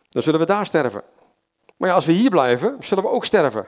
dan 0.09 0.23
zullen 0.23 0.41
we 0.41 0.47
daar 0.47 0.67
sterven. 0.67 1.03
Maar 1.77 1.89
ja, 1.89 1.95
als 1.95 2.05
we 2.05 2.13
hier 2.13 2.31
blijven, 2.31 2.77
zullen 2.81 3.05
we 3.05 3.11
ook 3.11 3.25
sterven. 3.25 3.67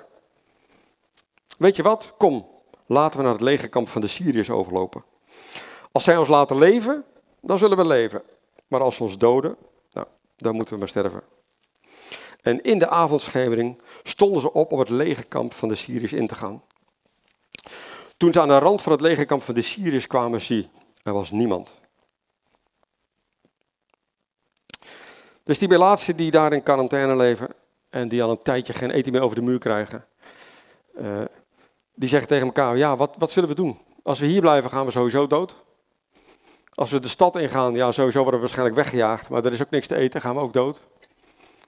Weet 1.59 1.77
je 1.77 1.83
wat? 1.83 2.15
Kom, 2.17 2.47
laten 2.87 3.17
we 3.17 3.23
naar 3.23 3.33
het 3.33 3.43
legerkamp 3.43 3.89
van 3.89 4.01
de 4.01 4.07
Syriërs 4.07 4.51
overlopen. 4.51 5.05
Als 5.93 6.05
zij 6.05 6.17
ons 6.17 6.29
laten 6.29 6.59
leven, 6.59 7.05
dan 7.41 7.59
zullen 7.59 7.77
we 7.77 7.87
leven. 7.87 8.23
Maar 8.69 8.81
als 8.81 8.97
ze 8.97 9.03
ons 9.03 9.19
doden, 9.19 9.57
nou, 9.93 10.07
dan 10.37 10.55
moeten 10.55 10.75
we 10.75 10.81
maar 10.81 10.89
sterven. 10.89 11.23
En 12.43 12.63
in 12.63 12.79
de 12.79 12.89
avondschemering 12.89 13.81
stonden 14.03 14.41
ze 14.41 14.53
op 14.53 14.73
om 14.73 14.79
het 14.79 14.89
legerkamp 14.89 15.53
van 15.53 15.69
de 15.69 15.75
Syriërs 15.75 16.13
in 16.13 16.27
te 16.27 16.35
gaan. 16.35 16.63
Toen 18.17 18.33
ze 18.33 18.41
aan 18.41 18.49
de 18.49 18.59
rand 18.59 18.83
van 18.83 18.93
het 18.93 19.01
legerkamp 19.01 19.43
van 19.43 19.55
de 19.55 19.63
Syriërs 19.63 20.07
kwamen, 20.07 20.41
zie, 20.41 20.69
er 21.03 21.13
was 21.13 21.31
niemand. 21.31 21.75
Dus 25.43 25.59
die 25.59 25.69
Melaatsen 25.69 26.17
die 26.17 26.31
daar 26.31 26.53
in 26.53 26.63
quarantaine 26.63 27.17
leven 27.17 27.49
en 27.89 28.09
die 28.09 28.23
al 28.23 28.31
een 28.31 28.43
tijdje 28.43 28.73
geen 28.73 28.91
eten 28.91 29.13
meer 29.13 29.23
over 29.23 29.37
de 29.37 29.43
muur 29.43 29.59
krijgen, 29.59 30.07
uh, 30.95 31.25
die 31.95 32.09
zeggen 32.09 32.29
tegen 32.29 32.47
elkaar, 32.47 32.77
ja, 32.77 32.97
wat, 32.97 33.15
wat 33.19 33.31
zullen 33.31 33.49
we 33.49 33.55
doen? 33.55 33.79
Als 34.03 34.19
we 34.19 34.27
hier 34.27 34.41
blijven, 34.41 34.71
gaan 34.71 34.85
we 34.85 34.91
sowieso 34.91 35.27
dood. 35.27 35.57
Als 36.81 36.91
we 36.91 37.01
de 37.01 37.09
stad 37.09 37.37
ingaan, 37.37 37.75
ja, 37.75 37.93
sowieso 37.93 38.23
worden 38.23 38.41
we 38.41 38.47
waarschijnlijk 38.47 38.77
weggejaagd, 38.77 39.29
maar 39.29 39.45
er 39.45 39.53
is 39.53 39.63
ook 39.63 39.71
niks 39.71 39.87
te 39.87 39.97
eten, 39.97 40.21
gaan 40.21 40.35
we 40.35 40.41
ook 40.41 40.53
dood. 40.53 40.81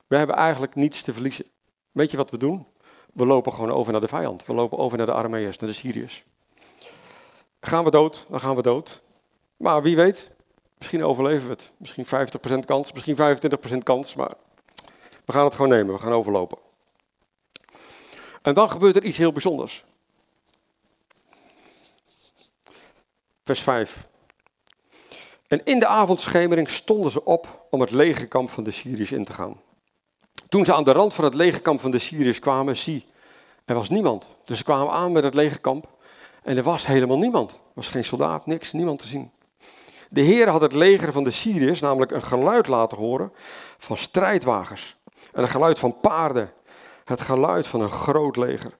We 0.06 0.16
hebben 0.16 0.36
eigenlijk 0.36 0.74
niets 0.74 1.02
te 1.02 1.12
verliezen. 1.12 1.44
Weet 1.90 2.10
je 2.10 2.16
wat 2.16 2.30
we 2.30 2.38
doen? 2.38 2.66
We 3.12 3.26
lopen 3.26 3.52
gewoon 3.52 3.70
over 3.70 3.92
naar 3.92 4.00
de 4.00 4.08
vijand. 4.08 4.46
We 4.46 4.54
lopen 4.54 4.78
over 4.78 4.96
naar 4.96 5.06
de 5.06 5.14
Arameërs, 5.14 5.58
naar 5.58 5.70
de 5.70 5.74
Syriërs. 5.74 6.24
Gaan 7.60 7.84
we 7.84 7.90
dood, 7.90 8.26
dan 8.28 8.40
gaan 8.40 8.56
we 8.56 8.62
dood. 8.62 9.02
Maar 9.56 9.82
wie 9.82 9.96
weet, 9.96 10.30
misschien 10.78 11.04
overleven 11.04 11.44
we 11.44 11.52
het. 11.52 11.70
Misschien 11.76 12.06
50% 12.06 12.64
kans, 12.64 12.92
misschien 12.92 13.16
25% 13.74 13.78
kans, 13.82 14.14
maar 14.14 14.34
we 15.24 15.32
gaan 15.32 15.44
het 15.44 15.54
gewoon 15.54 15.70
nemen, 15.70 15.94
we 15.94 16.00
gaan 16.00 16.12
overlopen. 16.12 16.58
En 18.42 18.54
dan 18.54 18.70
gebeurt 18.70 18.96
er 18.96 19.04
iets 19.04 19.18
heel 19.18 19.32
bijzonders. 19.32 19.84
Vers 23.42 23.60
5. 23.60 24.10
En 25.52 25.60
in 25.64 25.78
de 25.78 25.86
avondschemering 25.86 26.68
stonden 26.68 27.10
ze 27.10 27.24
op 27.24 27.66
om 27.70 27.80
het 27.80 27.90
legerkamp 27.90 28.50
van 28.50 28.64
de 28.64 28.70
Syriërs 28.70 29.12
in 29.12 29.24
te 29.24 29.32
gaan. 29.32 29.60
Toen 30.48 30.64
ze 30.64 30.74
aan 30.74 30.84
de 30.84 30.92
rand 30.92 31.14
van 31.14 31.24
het 31.24 31.34
legerkamp 31.34 31.80
van 31.80 31.90
de 31.90 31.98
Syriërs 31.98 32.38
kwamen, 32.38 32.76
zie, 32.76 33.06
er 33.64 33.74
was 33.74 33.88
niemand. 33.88 34.28
Dus 34.44 34.58
ze 34.58 34.64
kwamen 34.64 34.92
aan 34.92 35.12
met 35.12 35.22
het 35.22 35.34
legerkamp 35.34 35.88
en 36.42 36.56
er 36.56 36.62
was 36.62 36.86
helemaal 36.86 37.18
niemand. 37.18 37.60
was 37.74 37.88
geen 37.88 38.04
soldaat, 38.04 38.46
niks, 38.46 38.72
niemand 38.72 38.98
te 38.98 39.06
zien. 39.06 39.30
De 40.08 40.20
Heer 40.20 40.48
had 40.48 40.60
het 40.60 40.72
leger 40.72 41.12
van 41.12 41.24
de 41.24 41.30
Syriërs 41.30 41.80
namelijk 41.80 42.10
een 42.10 42.22
geluid 42.22 42.66
laten 42.66 42.98
horen 42.98 43.32
van 43.78 43.96
strijdwagens. 43.96 44.96
En 45.32 45.42
een 45.42 45.48
geluid 45.48 45.78
van 45.78 46.00
paarden. 46.00 46.52
Het 47.04 47.20
geluid 47.20 47.66
van 47.66 47.80
een 47.80 47.92
groot 47.92 48.36
leger. 48.36 48.72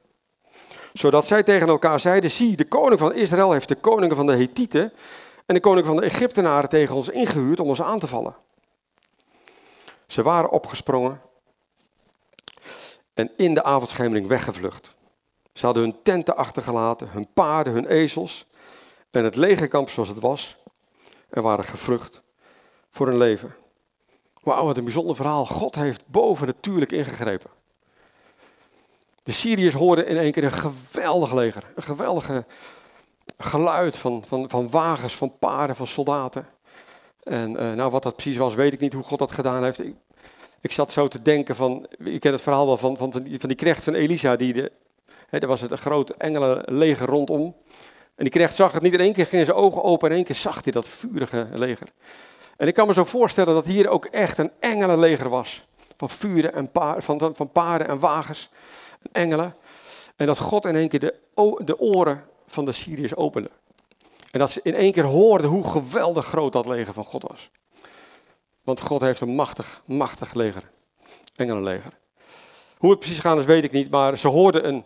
Zodat 0.93 1.27
zij 1.27 1.43
tegen 1.43 1.69
elkaar 1.69 2.01
zeiden, 2.01 2.31
zie, 2.31 2.57
de 2.57 2.69
koning 2.69 2.99
van 2.99 3.15
Israël 3.15 3.53
heeft 3.53 3.69
de 3.69 3.75
koningen 3.75 4.17
van 4.17 4.27
de 4.27 4.37
Hethieten 4.37 4.93
en 5.53 5.59
de 5.59 5.69
koning 5.69 5.87
van 5.87 5.97
de 5.97 6.03
Egyptenaren 6.03 6.69
tegen 6.69 6.95
ons 6.95 7.09
ingehuurd 7.09 7.61
om 7.61 7.69
ons 7.69 7.83
aan 7.83 7.99
te 7.99 8.07
vallen. 8.07 8.37
Ze 10.07 10.23
waren 10.23 10.51
opgesprongen 10.51 11.21
en 13.15 13.31
in 13.37 13.55
de 13.55 13.63
avondschemering 13.63 14.27
weggevlucht. 14.27 14.97
Ze 15.53 15.65
hadden 15.65 15.83
hun 15.83 16.03
tenten 16.03 16.37
achtergelaten, 16.37 17.09
hun 17.09 17.33
paarden, 17.33 17.73
hun 17.73 17.87
ezels 17.87 18.47
en 19.11 19.25
het 19.25 19.37
legerkamp 19.37 19.89
zoals 19.89 20.09
het 20.09 20.21
was 20.21 20.57
en 21.31 21.43
waren 21.43 21.65
gevlucht 21.65 22.23
voor 22.91 23.07
hun 23.07 23.19
leven. 23.19 23.55
Wauw, 24.43 24.65
wat 24.65 24.77
een 24.77 24.85
bijzonder 24.85 25.17
verhaal. 25.17 25.47
God 25.47 25.75
heeft 25.75 26.07
boven 26.07 26.47
natuurlijk 26.47 26.93
ingegrepen. 26.93 27.51
De 29.23 29.33
Syriërs 29.33 29.75
hoorden 29.75 30.07
in 30.07 30.17
één 30.17 30.33
keer 30.33 30.45
een 30.45 30.53
geweldig 30.53 31.33
leger. 31.33 31.73
Een 31.75 31.83
geweldige 31.83 32.45
geluid 33.39 33.97
van, 33.97 34.25
van, 34.29 34.49
van 34.49 34.71
wagens, 34.71 35.17
van 35.17 35.39
paarden, 35.39 35.77
van 35.77 35.87
soldaten. 35.87 36.47
En 37.23 37.51
uh, 37.51 37.73
nou, 37.73 37.91
wat 37.91 38.03
dat 38.03 38.17
precies 38.17 38.37
was, 38.37 38.55
weet 38.55 38.73
ik 38.73 38.81
niet 38.81 38.93
hoe 38.93 39.03
God 39.03 39.19
dat 39.19 39.31
gedaan 39.31 39.65
heeft. 39.65 39.85
Ik, 39.85 39.95
ik 40.61 40.73
zat 40.73 40.93
zo 40.93 41.09
te 41.09 41.23
denken 41.23 41.57
van, 41.57 41.87
je 41.99 42.19
kent 42.19 42.35
het 42.35 42.43
verhaal 42.43 42.67
wel 42.67 42.77
van, 42.77 42.97
van, 42.97 43.13
van, 43.13 43.23
die, 43.23 43.41
van 43.41 43.49
die 43.49 43.59
knecht 43.59 43.85
van 43.85 43.95
Elisa, 43.95 44.37
die 44.37 44.53
de, 44.53 44.73
hè, 45.29 45.39
er 45.39 45.47
was 45.47 45.61
het 45.61 45.71
een 45.71 45.79
groot 45.79 46.11
engelenleger 46.11 47.07
rondom. 47.07 47.57
En 48.15 48.25
die 48.25 48.31
knecht 48.31 48.57
zag 48.57 48.73
het 48.73 48.83
niet 48.83 48.93
in 48.93 49.01
één 49.01 49.13
keer, 49.13 49.27
gingen 49.27 49.47
zijn 49.47 49.57
ogen 49.57 49.83
open 49.83 50.07
en 50.07 50.11
in 50.11 50.17
één 50.17 50.27
keer 50.27 50.37
zag 50.37 50.63
hij 50.63 50.73
dat 50.73 50.89
vurige 50.89 51.49
leger. 51.53 51.89
En 52.57 52.67
ik 52.67 52.75
kan 52.75 52.87
me 52.87 52.93
zo 52.93 53.05
voorstellen 53.05 53.55
dat 53.55 53.67
hier 53.67 53.89
ook 53.89 54.05
echt 54.05 54.39
een 54.39 54.51
engelenleger 54.61 55.29
was. 55.29 55.67
Van 55.97 56.11
vuren 56.11 56.55
en 56.55 56.71
paarden, 56.71 57.03
van, 57.03 57.35
van 57.35 57.53
paarden 57.53 57.89
en 57.89 57.99
wagens, 57.99 58.51
engelen. 59.13 59.55
En 60.17 60.27
dat 60.27 60.39
God 60.39 60.65
in 60.65 60.77
één 60.77 60.89
keer 60.89 61.01
de, 61.01 61.15
de 61.65 61.79
oren 61.79 62.25
van 62.53 62.65
de 62.65 62.73
Syriërs 62.73 63.17
opende. 63.17 63.51
En 64.31 64.39
dat 64.39 64.51
ze 64.51 64.61
in 64.63 64.75
één 64.75 64.93
keer 64.93 65.05
hoorden 65.05 65.51
hoe 65.51 65.71
geweldig 65.71 66.27
groot 66.27 66.53
dat 66.53 66.67
leger 66.67 66.95
van 66.95 67.05
God 67.05 67.23
was. 67.23 67.51
Want 68.65 68.81
God 68.81 69.01
heeft 69.01 69.21
een 69.21 69.35
machtig, 69.35 69.83
machtig 69.87 70.35
leger. 70.35 70.71
Engelenleger. 71.37 71.99
Hoe 72.79 72.91
het 72.91 72.99
precies 72.99 73.21
gaat 73.21 73.39
is 73.39 73.45
weet 73.45 73.65
ik 73.65 73.73
niet, 73.73 73.91
maar 73.91 74.19
ze 74.19 74.29
hoorden 74.29 74.69
een 74.69 74.85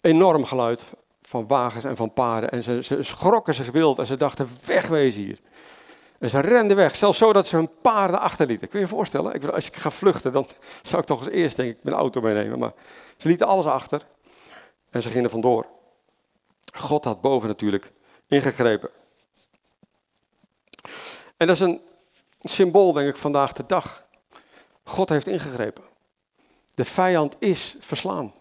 enorm 0.00 0.44
geluid 0.44 0.84
van 1.22 1.46
wagens 1.46 1.84
en 1.84 1.96
van 1.96 2.12
paarden. 2.12 2.50
En 2.50 2.62
ze, 2.62 2.98
schrokken 3.00 3.54
zich 3.54 3.70
wild 3.70 3.98
en 3.98 4.06
ze 4.06 4.16
dachten, 4.16 4.48
wegwezen 4.66 5.22
hier. 5.22 5.38
En 6.18 6.30
ze 6.30 6.40
renden 6.40 6.76
weg, 6.76 6.96
zelfs 6.96 7.18
zo 7.18 7.32
dat 7.32 7.46
ze 7.46 7.56
hun 7.56 7.70
paarden 7.82 8.20
achterlieten. 8.20 8.68
Kun 8.68 8.78
je 8.78 8.84
je 8.84 8.90
voorstellen? 8.90 9.34
Ik, 9.34 9.44
als 9.44 9.66
ik 9.66 9.76
ga 9.76 9.90
vluchten, 9.90 10.32
dan 10.32 10.46
zou 10.82 11.00
ik 11.00 11.06
toch 11.06 11.18
eens 11.18 11.28
eerst 11.28 11.56
denk 11.56 11.76
ik 11.76 11.84
mijn 11.84 11.96
auto 11.96 12.20
meenemen. 12.20 12.58
Maar 12.58 12.72
ze 13.16 13.28
lieten 13.28 13.46
alles 13.46 13.64
achter 13.64 14.06
en 14.90 15.02
ze 15.02 15.10
gingen 15.10 15.30
vandoor. 15.30 15.75
God 16.78 17.04
had 17.04 17.20
boven 17.20 17.48
natuurlijk 17.48 17.92
ingegrepen. 18.28 18.90
En 21.36 21.46
dat 21.46 21.56
is 21.56 21.60
een 21.60 21.80
symbool, 22.40 22.92
denk 22.92 23.08
ik, 23.08 23.16
vandaag 23.16 23.52
de 23.52 23.64
dag. 23.66 24.06
God 24.84 25.08
heeft 25.08 25.26
ingegrepen. 25.26 25.84
De 26.74 26.84
vijand 26.84 27.36
is 27.38 27.76
verslaan. 27.80 28.32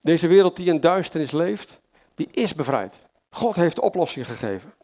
Deze 0.00 0.26
wereld 0.26 0.56
die 0.56 0.68
in 0.68 0.80
duisternis 0.80 1.30
leeft, 1.30 1.80
die 2.14 2.28
is 2.30 2.54
bevrijd. 2.54 2.98
God 3.30 3.56
heeft 3.56 3.76
de 3.76 3.82
oplossing 3.82 4.26
gegeven. 4.26 4.74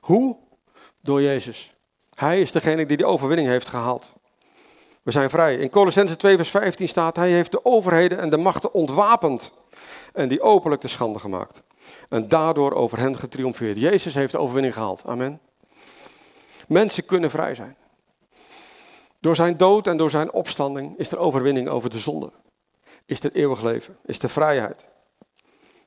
Hoe? 0.00 0.36
Door 1.02 1.22
Jezus. 1.22 1.74
Hij 2.14 2.40
is 2.40 2.52
degene 2.52 2.86
die 2.86 2.96
de 2.96 3.06
overwinning 3.06 3.48
heeft 3.48 3.68
gehaald. 3.68 4.12
We 5.02 5.10
zijn 5.10 5.30
vrij. 5.30 5.56
In 5.56 5.70
Colossense 5.70 6.16
2 6.16 6.36
vers 6.36 6.50
15 6.50 6.88
staat, 6.88 7.16
hij 7.16 7.30
heeft 7.30 7.50
de 7.50 7.64
overheden 7.64 8.18
en 8.18 8.30
de 8.30 8.36
machten 8.36 8.74
ontwapend 8.74 9.50
en 10.12 10.28
die 10.28 10.42
openlijk 10.42 10.80
te 10.80 10.88
schande 10.88 11.18
gemaakt. 11.18 11.62
En 12.08 12.28
daardoor 12.28 12.72
over 12.72 12.98
hen 12.98 13.18
getriomfeerd. 13.18 13.80
Jezus 13.80 14.14
heeft 14.14 14.32
de 14.32 14.38
overwinning 14.38 14.74
gehaald. 14.74 15.02
Amen. 15.06 15.40
Mensen 16.68 17.04
kunnen 17.04 17.30
vrij 17.30 17.54
zijn. 17.54 17.76
Door 19.20 19.36
zijn 19.36 19.56
dood 19.56 19.86
en 19.86 19.96
door 19.96 20.10
zijn 20.10 20.32
opstanding 20.32 20.98
is 20.98 21.12
er 21.12 21.18
overwinning 21.18 21.68
over 21.68 21.90
de 21.90 21.98
zonde. 21.98 22.30
Is 23.04 23.22
er 23.22 23.32
eeuwig 23.32 23.62
leven. 23.62 23.96
Is 24.04 24.18
er 24.18 24.30
vrijheid. 24.30 24.84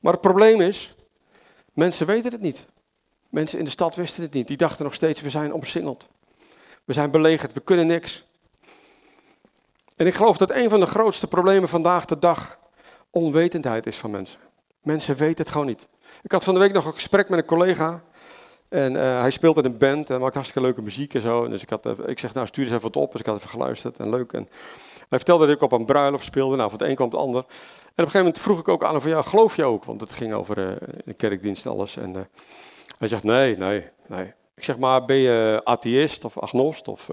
Maar 0.00 0.12
het 0.12 0.20
probleem 0.20 0.60
is, 0.60 0.94
mensen 1.72 2.06
weten 2.06 2.32
het 2.32 2.40
niet. 2.40 2.66
Mensen 3.28 3.58
in 3.58 3.64
de 3.64 3.70
stad 3.70 3.94
wisten 3.94 4.22
het 4.22 4.32
niet. 4.32 4.46
Die 4.46 4.56
dachten 4.56 4.84
nog 4.84 4.94
steeds, 4.94 5.20
we 5.20 5.30
zijn 5.30 5.52
omsingeld. 5.52 6.08
We 6.84 6.92
zijn 6.92 7.10
belegerd, 7.10 7.52
we 7.52 7.60
kunnen 7.60 7.86
niks. 7.86 8.24
En 9.96 10.06
ik 10.06 10.14
geloof 10.14 10.36
dat 10.36 10.50
een 10.50 10.68
van 10.68 10.80
de 10.80 10.86
grootste 10.86 11.26
problemen 11.26 11.68
vandaag 11.68 12.04
de 12.04 12.18
dag 12.18 12.58
onwetendheid 13.10 13.86
is 13.86 13.96
van 13.96 14.10
mensen. 14.10 14.40
Mensen 14.82 15.16
weten 15.16 15.44
het 15.44 15.52
gewoon 15.52 15.66
niet. 15.66 15.88
Ik 16.22 16.32
had 16.32 16.44
van 16.44 16.54
de 16.54 16.60
week 16.60 16.72
nog 16.72 16.84
een 16.84 16.94
gesprek 16.94 17.28
met 17.28 17.38
een 17.38 17.44
collega. 17.44 18.02
En 18.68 18.94
uh, 18.94 19.20
hij 19.20 19.30
speelt 19.30 19.56
in 19.56 19.64
een 19.64 19.78
band 19.78 20.10
en 20.10 20.20
maakt 20.20 20.34
hartstikke 20.34 20.66
leuke 20.66 20.82
muziek 20.82 21.14
en 21.14 21.20
zo. 21.20 21.48
Dus 21.48 21.62
ik, 21.62 21.70
had, 21.70 21.86
even, 21.86 22.08
ik 22.08 22.18
zeg, 22.18 22.34
nou 22.34 22.46
stuur 22.46 22.64
eens 22.64 22.72
even 22.72 22.84
wat 22.84 22.96
op. 22.96 23.12
Dus 23.12 23.20
ik 23.20 23.26
had 23.26 23.36
even 23.36 23.50
geluisterd 23.50 23.96
en 23.96 24.10
leuk. 24.10 24.32
En 24.32 24.48
hij 25.08 25.18
vertelde 25.18 25.46
dat 25.46 25.54
ik 25.54 25.62
op 25.62 25.72
een 25.72 25.84
bruiloft 25.84 26.24
speelde. 26.24 26.56
Nou, 26.56 26.70
van 26.70 26.78
het 26.78 26.88
een 26.88 26.94
kwam 26.94 27.08
het 27.08 27.18
ander. 27.18 27.40
En 27.40 27.48
op 27.48 27.50
een 27.84 28.04
gegeven 28.04 28.18
moment 28.18 28.38
vroeg 28.38 28.58
ik 28.58 28.68
ook 28.68 28.84
aan 28.84 28.92
hem 28.92 29.00
van, 29.00 29.10
ja, 29.10 29.22
geloof 29.22 29.56
je 29.56 29.64
ook? 29.64 29.84
Want 29.84 30.00
het 30.00 30.12
ging 30.12 30.32
over 30.32 30.58
uh, 30.58 30.72
de 31.04 31.14
kerkdienst 31.14 31.64
en 31.64 31.70
alles. 31.70 31.96
En 31.96 32.28
hij 32.98 33.08
zegt, 33.08 33.22
nee, 33.22 33.56
nee, 33.56 33.84
nee. 34.06 34.32
Ik 34.54 34.64
zeg, 34.64 34.78
maar 34.78 35.04
ben 35.04 35.16
je 35.16 35.60
atheïst 35.64 36.24
of 36.24 36.38
agnost? 36.38 36.88
Of, 36.88 37.10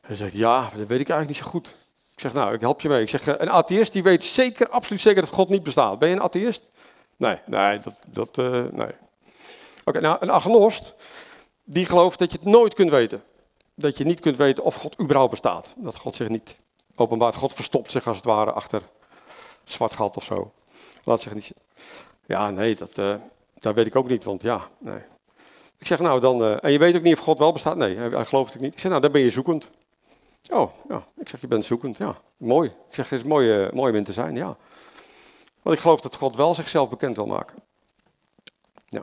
hij 0.00 0.16
zegt, 0.16 0.36
ja, 0.36 0.60
dat 0.60 0.86
weet 0.86 1.00
ik 1.00 1.08
eigenlijk 1.08 1.28
niet 1.28 1.36
zo 1.36 1.44
goed. 1.44 1.79
Ik 2.20 2.26
zeg, 2.26 2.34
nou, 2.34 2.54
ik 2.54 2.60
help 2.60 2.80
je 2.80 2.88
mee. 2.88 3.02
Ik 3.02 3.08
zeg, 3.08 3.26
een 3.26 3.50
atheïst 3.50 3.92
die 3.92 4.02
weet 4.02 4.24
zeker, 4.24 4.68
absoluut 4.68 5.00
zeker 5.00 5.22
dat 5.22 5.30
God 5.30 5.48
niet 5.48 5.62
bestaat. 5.62 5.98
Ben 5.98 6.08
je 6.08 6.14
een 6.14 6.22
atheïst? 6.22 6.62
Nee, 7.16 7.38
nee, 7.46 7.78
dat, 7.78 7.98
dat 8.06 8.38
uh, 8.38 8.64
nee. 8.72 8.90
Oké, 9.84 10.00
nou, 10.00 10.16
een 10.20 10.30
agnost, 10.30 10.94
die 11.64 11.86
gelooft 11.86 12.18
dat 12.18 12.32
je 12.32 12.38
het 12.40 12.46
nooit 12.46 12.74
kunt 12.74 12.90
weten. 12.90 13.22
Dat 13.74 13.98
je 13.98 14.04
niet 14.04 14.20
kunt 14.20 14.36
weten 14.36 14.64
of 14.64 14.74
God 14.74 15.00
überhaupt 15.00 15.30
bestaat. 15.30 15.74
Dat 15.76 15.96
God 15.96 16.16
zich 16.16 16.28
niet 16.28 16.56
openbaart. 16.94 17.34
God 17.34 17.54
verstopt 17.54 17.90
zich 17.90 18.06
als 18.06 18.16
het 18.16 18.26
ware 18.26 18.52
achter 18.52 18.82
zwart 19.64 19.92
gat 19.92 20.16
of 20.16 20.24
zo. 20.24 20.52
Laat 21.04 21.20
zich 21.20 21.34
niet 21.34 21.52
Ja, 22.26 22.50
nee, 22.50 22.76
dat, 22.76 22.98
uh, 22.98 23.14
dat 23.58 23.74
weet 23.74 23.86
ik 23.86 23.96
ook 23.96 24.08
niet, 24.08 24.24
want 24.24 24.42
ja, 24.42 24.68
nee. 24.78 25.00
Ik 25.78 25.86
zeg, 25.86 25.98
nou 25.98 26.20
dan, 26.20 26.60
en 26.60 26.72
je 26.72 26.78
weet 26.78 26.96
ook 26.96 27.02
niet 27.02 27.18
of 27.18 27.24
God 27.24 27.38
wel 27.38 27.52
bestaat? 27.52 27.76
Nee, 27.76 27.96
hij, 27.96 28.08
hij 28.08 28.24
gelooft 28.24 28.52
het 28.52 28.62
niet. 28.62 28.72
Ik 28.72 28.78
zeg, 28.78 28.90
nou, 28.90 29.02
dan 29.02 29.12
ben 29.12 29.20
je 29.20 29.30
zoekend. 29.30 29.70
Oh, 30.48 30.72
ja. 30.88 31.06
Ik 31.16 31.28
zeg, 31.28 31.40
je 31.40 31.46
bent 31.46 31.64
zoekend. 31.64 31.96
Ja, 31.96 32.20
mooi. 32.36 32.68
Ik 32.68 32.94
zeg, 32.94 33.08
het 33.08 33.20
is 33.20 33.26
mooi, 33.26 33.64
uh, 33.64 33.72
mooi 33.72 33.90
om 33.90 33.96
in 33.96 34.04
te 34.04 34.12
zijn, 34.12 34.36
ja. 34.36 34.56
Want 35.62 35.76
ik 35.76 35.82
geloof 35.82 36.00
dat 36.00 36.16
God 36.16 36.36
wel 36.36 36.54
zichzelf 36.54 36.88
bekend 36.88 37.16
wil 37.16 37.26
maken. 37.26 37.62
Ja. 38.88 39.02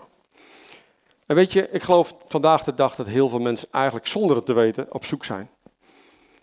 En 1.26 1.36
weet 1.36 1.54
je, 1.54 1.70
ik 1.70 1.84
geloof 1.84 2.16
vandaag 2.28 2.64
de 2.64 2.74
dag 2.74 2.96
dat 2.96 3.08
heel 3.08 3.30
veel 3.30 3.40
mensen 3.40 3.68
eigenlijk 3.72 4.08
zonder 4.08 4.36
het 4.36 4.46
te 4.46 4.54
weten 4.54 4.94
op 4.94 5.06
zoek 5.06 5.26
zijn. 5.26 5.50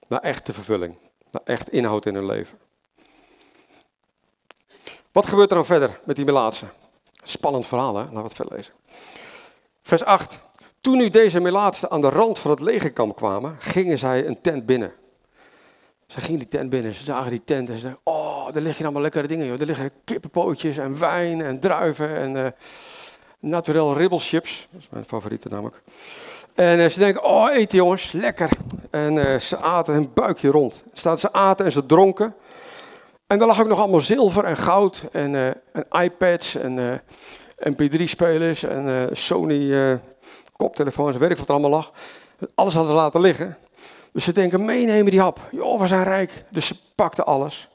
Naar 0.09 0.21
echte 0.21 0.53
vervulling. 0.53 0.97
Naar 1.31 1.43
echt 1.45 1.71
inhoud 1.71 2.07
in 2.07 2.15
hun 2.15 2.27
leven. 2.27 2.59
Wat 5.13 5.27
gebeurt 5.27 5.51
er 5.51 5.57
dan 5.57 5.67
verder 5.67 6.01
met 6.05 6.17
die 6.17 6.25
melaatse? 6.25 6.67
Spannend 7.23 7.67
verhaal, 7.67 7.97
hè? 7.97 8.03
Laten 8.03 8.17
we 8.17 8.23
het 8.23 8.35
verder 8.35 8.57
lezen. 8.57 8.75
Vers 9.83 10.05
8. 10.05 10.43
Toen 10.85 10.97
nu 10.97 11.11
deze 11.11 11.41
melaatsten 11.41 11.91
aan 11.91 12.01
de 12.01 12.09
rand 12.09 12.39
van 12.39 12.51
het 12.51 12.61
legerkamp 12.61 13.17
kwamen, 13.17 13.57
gingen 13.59 13.99
zij 13.99 14.27
een 14.27 14.41
tent 14.41 14.67
binnen. 14.67 14.93
Zij 16.07 16.23
gingen 16.23 16.39
die 16.39 16.49
tent 16.49 16.71
binnen, 16.71 16.95
ze 16.95 17.05
zagen 17.05 17.31
die 17.31 17.45
tent 17.45 17.69
en 17.69 17.75
ze 17.75 17.81
zeiden, 17.81 18.01
oh, 18.03 18.53
daar 18.53 18.63
liggen 18.63 18.85
allemaal 18.85 19.03
lekkere 19.03 19.27
dingen, 19.27 19.47
joh. 19.47 19.61
Er 19.61 19.67
liggen 19.67 19.91
kippenpootjes 20.05 20.77
en 20.77 20.99
wijn 20.99 21.43
en 21.43 21.61
druiven 21.61 22.17
en 22.17 22.35
uh, 22.37 22.47
naturel 23.41 23.97
ribbelchips. 23.97 24.69
Dat 24.71 24.81
is 24.81 24.89
mijn 24.91 25.05
favoriete 25.05 25.49
namelijk. 25.49 25.83
En 26.55 26.79
uh, 26.79 26.89
ze 26.89 26.99
denken, 26.99 27.25
oh, 27.25 27.55
eten 27.55 27.79
jongens, 27.79 28.13
lekker. 28.13 28.51
En 28.91 29.15
uh, 29.15 29.39
ze 29.39 29.57
aten 29.57 29.95
hun 29.95 30.11
buikje 30.15 30.51
rond. 30.51 30.83
Staat 30.93 31.21
ze 31.21 31.33
aten 31.33 31.65
en 31.65 31.73
ze 31.73 31.87
dronken. 31.87 32.35
En 33.27 33.39
daar 33.39 33.47
lag 33.47 33.61
ook 33.61 33.69
nog 33.69 33.79
allemaal 33.79 34.01
zilver 34.01 34.45
en 34.45 34.57
goud 34.57 35.05
en, 35.13 35.35
en 35.73 35.87
iPads 36.03 36.55
en 36.55 37.03
mp3-spelers 37.59 38.63
en 38.63 39.09
Sony 39.13 39.99
koptelefoons, 40.57 41.17
weet 41.17 41.31
ik 41.31 41.37
wat 41.37 41.49
er 41.49 41.53
allemaal 41.53 41.71
lag. 41.71 41.93
Alles 42.55 42.75
hadden 42.75 42.93
ze 42.93 42.99
laten 42.99 43.21
liggen. 43.21 43.57
Dus 44.13 44.25
ze 44.25 44.33
denken, 44.33 44.65
meenemen 44.65 45.11
die 45.11 45.21
hap. 45.21 45.41
Joh, 45.51 45.81
we 45.81 45.87
zijn 45.87 46.05
rijk. 46.05 46.45
Dus 46.51 46.67
ze 46.67 46.77
pakten 46.95 47.27
alles. 47.27 47.69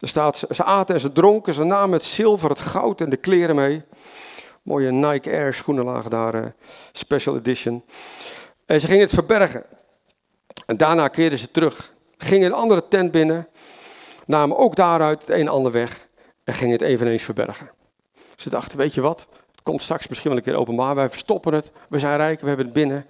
Er 0.00 0.08
staat, 0.08 0.44
ze 0.50 0.64
aten 0.64 0.94
en 0.94 1.00
ze 1.00 1.12
dronken. 1.12 1.54
Ze 1.54 1.64
namen 1.64 1.98
het 1.98 2.04
zilver, 2.04 2.48
het 2.48 2.60
goud 2.60 3.00
en 3.00 3.10
de 3.10 3.16
kleren 3.16 3.56
mee. 3.56 3.82
Mooie 4.62 4.90
Nike 4.92 5.30
Air 5.30 5.54
schoenen 5.54 5.84
lagen 5.84 6.10
daar, 6.10 6.34
uh, 6.34 6.46
special 6.92 7.36
edition. 7.36 7.84
En 8.66 8.80
ze 8.80 8.86
gingen 8.86 9.02
het 9.02 9.14
verbergen. 9.14 9.64
En 10.66 10.76
daarna 10.76 11.08
keerden 11.08 11.38
ze 11.38 11.50
terug. 11.50 11.92
Gingen 12.16 12.46
een 12.46 12.58
andere 12.58 12.88
tent 12.88 13.10
binnen. 13.10 13.48
Namen 14.26 14.56
ook 14.56 14.76
daaruit 14.76 15.20
het 15.20 15.30
een 15.30 15.40
en 15.40 15.48
ander 15.48 15.72
weg. 15.72 16.08
En 16.44 16.54
gingen 16.54 16.72
het 16.72 16.82
eveneens 16.82 17.22
verbergen. 17.22 17.70
Ze 18.36 18.50
dachten, 18.50 18.78
weet 18.78 18.94
je 18.94 19.00
wat? 19.00 19.26
Komt 19.66 19.82
straks 19.82 20.08
misschien 20.08 20.30
wel 20.30 20.38
een 20.38 20.44
keer 20.44 20.56
openbaar. 20.56 20.94
Wij 20.94 21.10
verstoppen 21.10 21.54
het. 21.54 21.70
We 21.88 21.98
zijn 21.98 22.16
rijk, 22.16 22.40
we 22.40 22.46
hebben 22.46 22.64
het 22.64 22.74
binnen. 22.74 23.06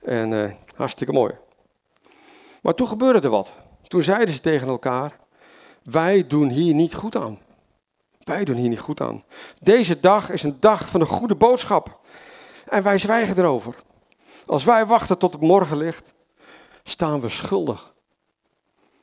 En 0.00 0.44
eh, 0.44 0.50
hartstikke 0.76 1.12
mooi. 1.12 1.34
Maar 2.62 2.74
toen 2.74 2.88
gebeurde 2.88 3.20
er 3.20 3.30
wat. 3.30 3.52
Toen 3.82 4.02
zeiden 4.02 4.34
ze 4.34 4.40
tegen 4.40 4.68
elkaar: 4.68 5.18
Wij 5.82 6.26
doen 6.26 6.48
hier 6.48 6.74
niet 6.74 6.94
goed 6.94 7.16
aan. 7.16 7.38
Wij 8.18 8.44
doen 8.44 8.56
hier 8.56 8.68
niet 8.68 8.80
goed 8.80 9.00
aan. 9.00 9.22
Deze 9.60 10.00
dag 10.00 10.30
is 10.30 10.42
een 10.42 10.56
dag 10.60 10.88
van 10.88 11.00
een 11.00 11.06
goede 11.06 11.34
boodschap. 11.34 12.00
En 12.68 12.82
wij 12.82 12.98
zwijgen 12.98 13.38
erover. 13.38 13.74
Als 14.46 14.64
wij 14.64 14.86
wachten 14.86 15.18
tot 15.18 15.32
het 15.32 15.42
morgenlicht, 15.42 16.12
staan 16.84 17.20
we 17.20 17.28
schuldig. 17.28 17.94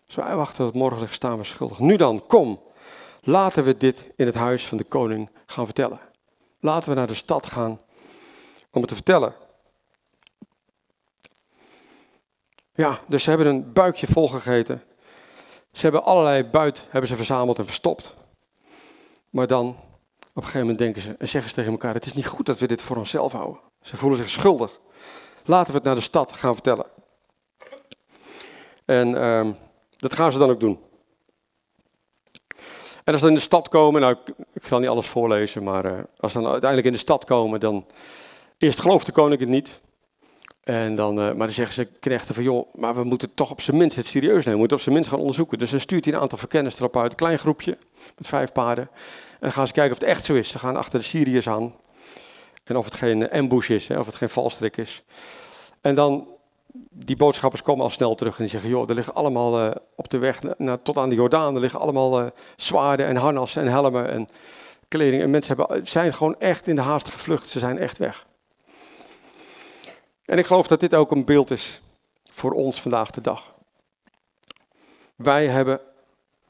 Als 0.05 0.15
wij 0.15 0.35
wachten 0.35 0.57
tot 0.57 0.65
het 0.65 0.75
morgenlicht, 0.75 1.13
staan 1.13 1.37
we 1.37 1.43
schuldig. 1.43 1.79
Nu 1.79 1.95
dan, 1.95 2.23
kom. 2.27 2.61
Laten 3.21 3.63
we 3.63 3.77
dit 3.77 4.07
in 4.15 4.25
het 4.25 4.35
huis 4.35 4.67
van 4.67 4.77
de 4.77 4.83
koning 4.83 5.29
gaan 5.45 5.65
vertellen. 5.65 6.06
Laten 6.59 6.89
we 6.89 6.95
naar 6.95 7.07
de 7.07 7.13
stad 7.13 7.47
gaan 7.47 7.81
om 8.71 8.81
het 8.81 8.87
te 8.87 8.95
vertellen. 8.95 9.35
Ja, 12.73 12.99
dus 13.07 13.23
ze 13.23 13.29
hebben 13.29 13.47
een 13.47 13.73
buikje 13.73 14.07
vol 14.07 14.27
gegeten. 14.27 14.83
Ze 15.71 15.81
hebben 15.81 16.03
allerlei 16.03 16.43
buit 16.43 16.85
hebben 16.89 17.09
ze 17.09 17.15
verzameld 17.15 17.57
en 17.57 17.65
verstopt. 17.65 18.13
Maar 19.29 19.47
dan, 19.47 19.67
op 19.67 19.75
een 20.35 20.41
gegeven 20.41 20.59
moment 20.59 20.77
denken 20.77 21.01
ze 21.01 21.15
en 21.19 21.27
zeggen 21.27 21.49
ze 21.49 21.55
tegen 21.55 21.71
elkaar: 21.71 21.93
Het 21.93 22.05
is 22.05 22.13
niet 22.13 22.27
goed 22.27 22.45
dat 22.45 22.59
we 22.59 22.67
dit 22.67 22.81
voor 22.81 22.97
onszelf 22.97 23.31
houden. 23.31 23.59
Ze 23.81 23.97
voelen 23.97 24.17
zich 24.19 24.29
schuldig. 24.29 24.79
Laten 25.45 25.71
we 25.71 25.77
het 25.77 25.83
naar 25.83 25.95
de 25.95 26.01
stad 26.01 26.33
gaan 26.33 26.53
vertellen. 26.53 26.85
En 28.85 29.21
ehm, 29.21 29.51
dat 29.97 30.13
gaan 30.13 30.31
ze 30.31 30.37
dan 30.37 30.49
ook 30.49 30.59
doen. 30.59 30.79
En 33.07 33.13
als 33.13 33.21
ze 33.21 33.27
in 33.27 33.33
de 33.33 33.39
stad 33.39 33.69
komen, 33.69 34.01
nou, 34.01 34.15
ik, 34.53 34.63
ga 34.63 34.77
niet 34.77 34.89
alles 34.89 35.07
voorlezen, 35.07 35.63
maar 35.63 35.85
uh, 35.85 35.99
als 36.17 36.31
ze 36.31 36.39
dan 36.39 36.47
uiteindelijk 36.51 36.87
in 36.87 36.93
de 36.93 36.99
stad 36.99 37.25
komen, 37.25 37.59
dan 37.59 37.85
eerst 38.57 38.79
gelooft 38.79 39.05
de 39.05 39.11
koning 39.11 39.39
het 39.39 39.49
niet. 39.49 39.79
En 40.63 40.95
dan, 40.95 41.19
uh, 41.19 41.25
maar 41.25 41.47
dan 41.47 41.49
zeggen 41.49 41.73
ze 41.73 41.85
knechten 41.99 42.35
van, 42.35 42.43
joh, 42.43 42.73
maar 42.75 42.95
we 42.95 43.03
moeten 43.03 43.33
toch 43.33 43.51
op 43.51 43.61
zijn 43.61 43.77
minst 43.77 43.95
het 43.95 44.05
serieus 44.05 44.33
nemen. 44.33 44.51
We 44.51 44.57
moeten 44.57 44.77
op 44.77 44.83
zijn 44.83 44.95
minst 44.95 45.09
gaan 45.09 45.19
onderzoeken. 45.19 45.57
Dus 45.57 45.69
dan 45.69 45.79
stuurt 45.79 46.05
hij 46.05 46.13
een 46.13 46.19
aantal 46.19 46.37
verkenners 46.37 46.77
erop 46.77 46.97
uit, 46.97 47.11
een 47.11 47.17
klein 47.17 47.37
groepje 47.37 47.77
met 48.17 48.27
vijf 48.27 48.51
paarden. 48.51 48.89
En 49.31 49.39
dan 49.39 49.51
gaan 49.51 49.67
ze 49.67 49.73
kijken 49.73 49.93
of 49.93 49.99
het 49.99 50.09
echt 50.09 50.25
zo 50.25 50.33
is. 50.33 50.49
Ze 50.49 50.59
gaan 50.59 50.75
achter 50.75 50.99
de 50.99 51.05
Syriërs 51.05 51.47
aan. 51.47 51.75
En 52.63 52.77
of 52.77 52.85
het 52.85 52.93
geen 52.93 53.31
ambush 53.31 53.69
is, 53.69 53.87
hè, 53.87 53.99
of 53.99 54.05
het 54.05 54.15
geen 54.15 54.29
valstrik 54.29 54.77
is. 54.77 55.03
En 55.81 55.95
dan, 55.95 56.27
die 56.89 57.15
boodschappers 57.15 57.61
komen 57.61 57.83
al 57.83 57.89
snel 57.89 58.15
terug 58.15 58.37
en 58.37 58.43
die 58.43 58.51
zeggen, 58.51 58.69
joh, 58.69 58.89
er 58.89 58.95
liggen 58.95 59.13
allemaal 59.13 59.65
uh, 59.65 59.71
op 59.95 60.09
de 60.09 60.17
weg 60.17 60.39
naar, 60.57 60.81
tot 60.81 60.97
aan 60.97 61.09
de 61.09 61.15
Jordaan, 61.15 61.55
er 61.55 61.61
liggen 61.61 61.79
allemaal 61.79 62.21
uh, 62.21 62.27
zwaarden 62.55 63.05
en 63.05 63.15
harnassen 63.15 63.61
en 63.61 63.67
helmen 63.67 64.09
en 64.09 64.27
kleding. 64.87 65.21
En 65.21 65.29
mensen 65.29 65.57
hebben, 65.57 65.87
zijn 65.87 66.13
gewoon 66.13 66.39
echt 66.39 66.67
in 66.67 66.75
de 66.75 66.81
haast 66.81 67.09
gevlucht, 67.09 67.49
ze 67.49 67.59
zijn 67.59 67.77
echt 67.77 67.97
weg. 67.97 68.25
En 70.25 70.37
ik 70.37 70.45
geloof 70.45 70.67
dat 70.67 70.79
dit 70.79 70.95
ook 70.95 71.11
een 71.11 71.25
beeld 71.25 71.51
is 71.51 71.81
voor 72.31 72.51
ons 72.51 72.81
vandaag 72.81 73.11
de 73.11 73.21
dag. 73.21 73.55
Wij 75.15 75.47
hebben 75.47 75.79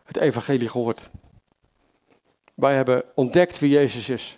het 0.04 0.18
evangelie 0.18 0.70
gehoord. 0.70 1.10
Wij 2.54 2.76
hebben 2.76 3.04
ontdekt 3.16 3.60
wie 3.60 3.70
Jezus 3.70 4.10
is. 4.10 4.38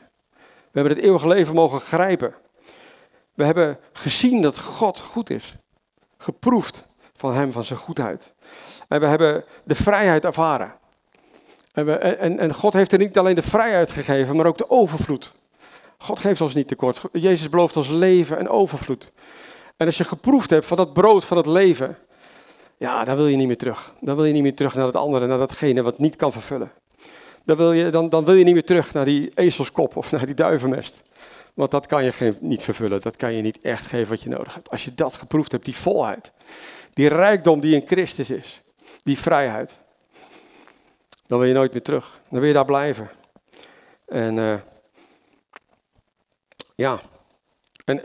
We 0.71 0.79
hebben 0.79 0.95
het 0.95 1.03
eeuwige 1.03 1.27
leven 1.27 1.55
mogen 1.55 1.81
grijpen. 1.81 2.35
We 3.33 3.45
hebben 3.45 3.79
gezien 3.93 4.41
dat 4.41 4.59
God 4.59 4.99
goed 4.99 5.29
is. 5.29 5.55
Geproefd 6.21 6.83
van 7.17 7.33
Hem, 7.33 7.51
van 7.51 7.63
zijn 7.63 7.79
goedheid. 7.79 8.33
En 8.87 8.99
we 8.99 9.07
hebben 9.07 9.43
de 9.63 9.75
vrijheid 9.75 10.25
ervaren. 10.25 10.73
En, 11.73 11.85
we, 11.85 11.93
en, 11.93 12.39
en 12.39 12.53
God 12.53 12.73
heeft 12.73 12.91
er 12.91 12.97
niet 12.97 13.17
alleen 13.17 13.35
de 13.35 13.41
vrijheid 13.41 13.91
gegeven, 13.91 14.35
maar 14.35 14.45
ook 14.45 14.57
de 14.57 14.69
overvloed. 14.69 15.31
God 15.97 16.19
geeft 16.19 16.41
ons 16.41 16.53
niet 16.53 16.67
tekort. 16.67 17.01
Jezus 17.11 17.49
belooft 17.49 17.77
ons 17.77 17.87
leven 17.87 18.37
en 18.37 18.49
overvloed. 18.49 19.11
En 19.77 19.85
als 19.85 19.97
je 19.97 20.03
geproefd 20.03 20.49
hebt 20.49 20.65
van 20.65 20.77
dat 20.77 20.93
brood 20.93 21.25
van 21.25 21.37
het 21.37 21.45
leven, 21.45 21.97
ja, 22.77 23.03
dan 23.03 23.15
wil 23.15 23.27
je 23.27 23.37
niet 23.37 23.47
meer 23.47 23.57
terug. 23.57 23.93
Dan 23.99 24.15
wil 24.15 24.25
je 24.25 24.33
niet 24.33 24.41
meer 24.43 24.55
terug 24.55 24.75
naar 24.75 24.85
het 24.85 24.95
andere, 24.95 25.27
naar 25.27 25.37
datgene 25.37 25.81
wat 25.81 25.99
niet 25.99 26.15
kan 26.15 26.31
vervullen. 26.31 26.71
Dan 27.45 27.57
wil 27.57 27.71
je, 27.71 27.89
dan, 27.89 28.09
dan 28.09 28.25
wil 28.25 28.33
je 28.33 28.43
niet 28.43 28.53
meer 28.53 28.65
terug 28.65 28.93
naar 28.93 29.05
die 29.05 29.31
ezelskop 29.35 29.95
of 29.95 30.11
naar 30.11 30.25
die 30.25 30.35
duivenmest. 30.35 31.01
Want 31.53 31.71
dat 31.71 31.85
kan 31.85 32.03
je 32.03 32.11
geen, 32.11 32.37
niet 32.39 32.63
vervullen. 32.63 33.01
Dat 33.01 33.15
kan 33.15 33.33
je 33.33 33.41
niet 33.41 33.61
echt 33.61 33.85
geven 33.85 34.09
wat 34.09 34.21
je 34.21 34.29
nodig 34.29 34.53
hebt. 34.53 34.69
Als 34.69 34.85
je 34.85 34.95
dat 34.95 35.13
geproefd 35.13 35.51
hebt, 35.51 35.65
die 35.65 35.75
volheid, 35.75 36.31
die 36.93 37.07
rijkdom 37.07 37.59
die 37.59 37.75
in 37.75 37.87
Christus 37.87 38.29
is, 38.29 38.61
die 39.03 39.19
vrijheid, 39.19 39.77
dan 41.27 41.39
wil 41.39 41.47
je 41.47 41.53
nooit 41.53 41.71
meer 41.71 41.81
terug. 41.81 42.21
Dan 42.29 42.39
wil 42.39 42.47
je 42.47 42.53
daar 42.53 42.65
blijven. 42.65 43.09
En 44.05 44.37
uh, 44.37 44.55
ja, 46.75 46.99
en, 47.85 48.01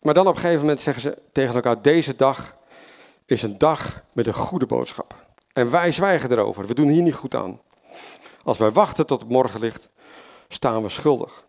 maar 0.00 0.14
dan 0.14 0.26
op 0.26 0.34
een 0.34 0.40
gegeven 0.40 0.60
moment 0.60 0.80
zeggen 0.80 1.02
ze 1.02 1.18
tegen 1.32 1.54
elkaar: 1.54 1.82
deze 1.82 2.16
dag 2.16 2.56
is 3.26 3.42
een 3.42 3.58
dag 3.58 4.04
met 4.12 4.26
een 4.26 4.34
goede 4.34 4.66
boodschap. 4.66 5.24
En 5.52 5.70
wij 5.70 5.92
zwijgen 5.92 6.30
erover. 6.30 6.66
We 6.66 6.74
doen 6.74 6.88
hier 6.88 7.02
niet 7.02 7.14
goed 7.14 7.34
aan. 7.34 7.60
Als 8.42 8.58
wij 8.58 8.70
wachten 8.70 9.06
tot 9.06 9.20
het 9.20 9.30
morgenlicht, 9.30 9.88
staan 10.48 10.82
we 10.82 10.88
schuldig. 10.88 11.43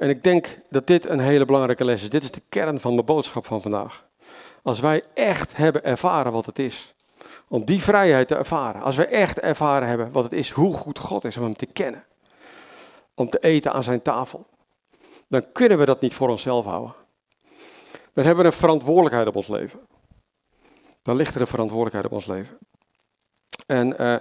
En 0.00 0.08
ik 0.08 0.24
denk 0.24 0.58
dat 0.70 0.86
dit 0.86 1.08
een 1.08 1.18
hele 1.18 1.44
belangrijke 1.44 1.84
les 1.84 2.02
is. 2.02 2.10
Dit 2.10 2.22
is 2.22 2.30
de 2.30 2.42
kern 2.48 2.80
van 2.80 2.94
mijn 2.94 3.06
boodschap 3.06 3.46
van 3.46 3.60
vandaag. 3.60 4.04
Als 4.62 4.80
wij 4.80 5.02
echt 5.14 5.56
hebben 5.56 5.84
ervaren 5.84 6.32
wat 6.32 6.46
het 6.46 6.58
is, 6.58 6.94
om 7.48 7.64
die 7.64 7.82
vrijheid 7.82 8.28
te 8.28 8.34
ervaren, 8.34 8.82
als 8.82 8.96
wij 8.96 9.06
echt 9.06 9.38
ervaren 9.38 9.88
hebben 9.88 10.12
wat 10.12 10.24
het 10.24 10.32
is, 10.32 10.50
hoe 10.50 10.74
goed 10.74 10.98
God 10.98 11.24
is 11.24 11.36
om 11.36 11.42
hem 11.42 11.56
te 11.56 11.66
kennen, 11.66 12.04
om 13.14 13.30
te 13.30 13.38
eten 13.38 13.72
aan 13.72 13.82
zijn 13.82 14.02
tafel, 14.02 14.46
dan 15.28 15.52
kunnen 15.52 15.78
we 15.78 15.84
dat 15.84 16.00
niet 16.00 16.14
voor 16.14 16.28
onszelf 16.28 16.64
houden. 16.64 16.94
Dan 18.12 18.24
hebben 18.24 18.44
we 18.44 18.50
een 18.50 18.56
verantwoordelijkheid 18.56 19.26
op 19.26 19.36
ons 19.36 19.48
leven. 19.48 19.80
Dan 21.02 21.16
ligt 21.16 21.34
er 21.34 21.40
een 21.40 21.46
verantwoordelijkheid 21.46 22.06
op 22.06 22.12
ons 22.12 22.26
leven. 22.26 22.58
En 23.66 24.02
uh, 24.02 24.16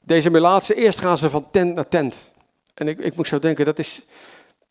deze 0.00 0.30
melaatse, 0.30 0.74
eerst 0.74 1.00
gaan 1.00 1.18
ze 1.18 1.30
van 1.30 1.50
tent 1.50 1.74
naar 1.74 1.88
tent. 1.88 2.30
En 2.74 2.88
ik, 2.88 2.98
ik 2.98 3.16
moet 3.16 3.28
zo 3.28 3.38
denken, 3.38 3.64
dat 3.64 3.78
is, 3.78 4.02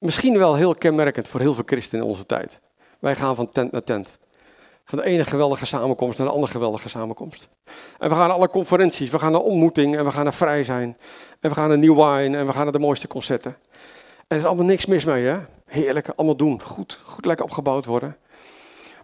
misschien 0.05 0.37
wel 0.37 0.55
heel 0.55 0.75
kenmerkend 0.75 1.27
voor 1.27 1.39
heel 1.39 1.53
veel 1.53 1.63
christenen 1.65 2.03
in 2.03 2.09
onze 2.09 2.25
tijd. 2.25 2.59
Wij 2.99 3.15
gaan 3.15 3.35
van 3.35 3.51
tent 3.51 3.71
naar 3.71 3.83
tent. 3.83 4.17
Van 4.85 4.97
de 4.97 5.05
ene 5.05 5.23
geweldige 5.23 5.65
samenkomst 5.65 6.17
naar 6.17 6.27
de 6.27 6.33
andere 6.33 6.51
geweldige 6.51 6.89
samenkomst. 6.89 7.49
En 7.97 8.09
we 8.09 8.15
gaan 8.15 8.27
naar 8.27 8.37
alle 8.37 8.49
conferenties, 8.49 9.09
we 9.09 9.19
gaan 9.19 9.31
naar 9.31 9.41
ontmoeting 9.41 9.97
en 9.97 10.03
we 10.03 10.11
gaan 10.11 10.23
naar 10.23 10.33
vrij 10.33 10.63
zijn. 10.63 10.97
En 11.39 11.49
we 11.49 11.55
gaan 11.55 11.67
naar 11.67 11.77
New 11.77 11.95
Wine 11.95 12.37
en 12.37 12.45
we 12.45 12.53
gaan 12.53 12.63
naar 12.63 12.71
de 12.71 12.79
mooiste 12.79 13.07
concerten. 13.07 13.57
En 14.17 14.25
er 14.27 14.37
is 14.37 14.45
allemaal 14.45 14.65
niks 14.65 14.85
mis 14.85 15.05
mee, 15.05 15.25
hè? 15.25 15.37
Heerlijk, 15.65 16.09
allemaal 16.09 16.35
doen. 16.35 16.61
Goed, 16.61 16.99
goed 17.03 17.25
lekker 17.25 17.45
opgebouwd 17.45 17.85
worden. 17.85 18.17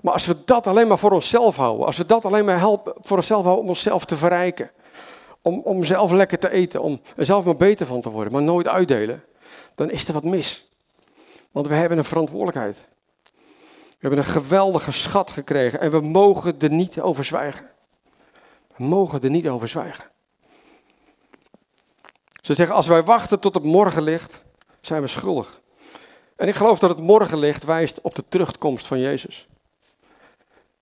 Maar 0.01 0.13
als 0.13 0.25
we 0.25 0.35
dat 0.45 0.67
alleen 0.67 0.87
maar 0.87 0.99
voor 0.99 1.11
onszelf 1.11 1.55
houden, 1.55 1.85
als 1.85 1.97
we 1.97 2.05
dat 2.05 2.25
alleen 2.25 2.45
maar 2.45 2.59
helpen 2.59 2.93
voor 2.99 3.17
onszelf 3.17 3.43
houden 3.43 3.63
om 3.63 3.69
onszelf 3.69 4.05
te 4.05 4.17
verrijken, 4.17 4.71
om, 5.41 5.61
om 5.63 5.83
zelf 5.83 6.11
lekker 6.11 6.39
te 6.39 6.51
eten, 6.51 6.81
om 6.81 7.01
er 7.15 7.25
zelf 7.25 7.45
maar 7.45 7.55
beter 7.55 7.85
van 7.85 8.01
te 8.01 8.09
worden, 8.09 8.33
maar 8.33 8.43
nooit 8.43 8.67
uitdelen, 8.67 9.23
dan 9.75 9.89
is 9.89 10.07
er 10.07 10.13
wat 10.13 10.23
mis. 10.23 10.70
Want 11.51 11.67
we 11.67 11.75
hebben 11.75 11.97
een 11.97 12.03
verantwoordelijkheid. 12.03 12.81
We 14.01 14.07
hebben 14.07 14.19
een 14.19 14.31
geweldige 14.31 14.91
schat 14.91 15.31
gekregen 15.31 15.79
en 15.79 15.91
we 15.91 15.99
mogen 15.99 16.59
er 16.59 16.71
niet 16.71 16.99
over 16.99 17.23
zwijgen. 17.23 17.69
We 18.75 18.83
mogen 18.83 19.21
er 19.21 19.29
niet 19.29 19.47
over 19.47 19.67
zwijgen. 19.67 20.03
Ze 22.41 22.53
zeggen, 22.53 22.75
als 22.75 22.87
wij 22.87 23.03
wachten 23.03 23.39
tot 23.39 23.53
het 23.53 23.63
morgenlicht, 23.63 24.43
zijn 24.79 25.01
we 25.01 25.07
schuldig. 25.07 25.61
En 26.35 26.47
ik 26.47 26.55
geloof 26.55 26.79
dat 26.79 26.89
het 26.89 27.01
morgenlicht 27.01 27.63
wijst 27.63 28.01
op 28.01 28.15
de 28.15 28.23
terugkomst 28.29 28.87
van 28.87 28.99
Jezus. 28.99 29.47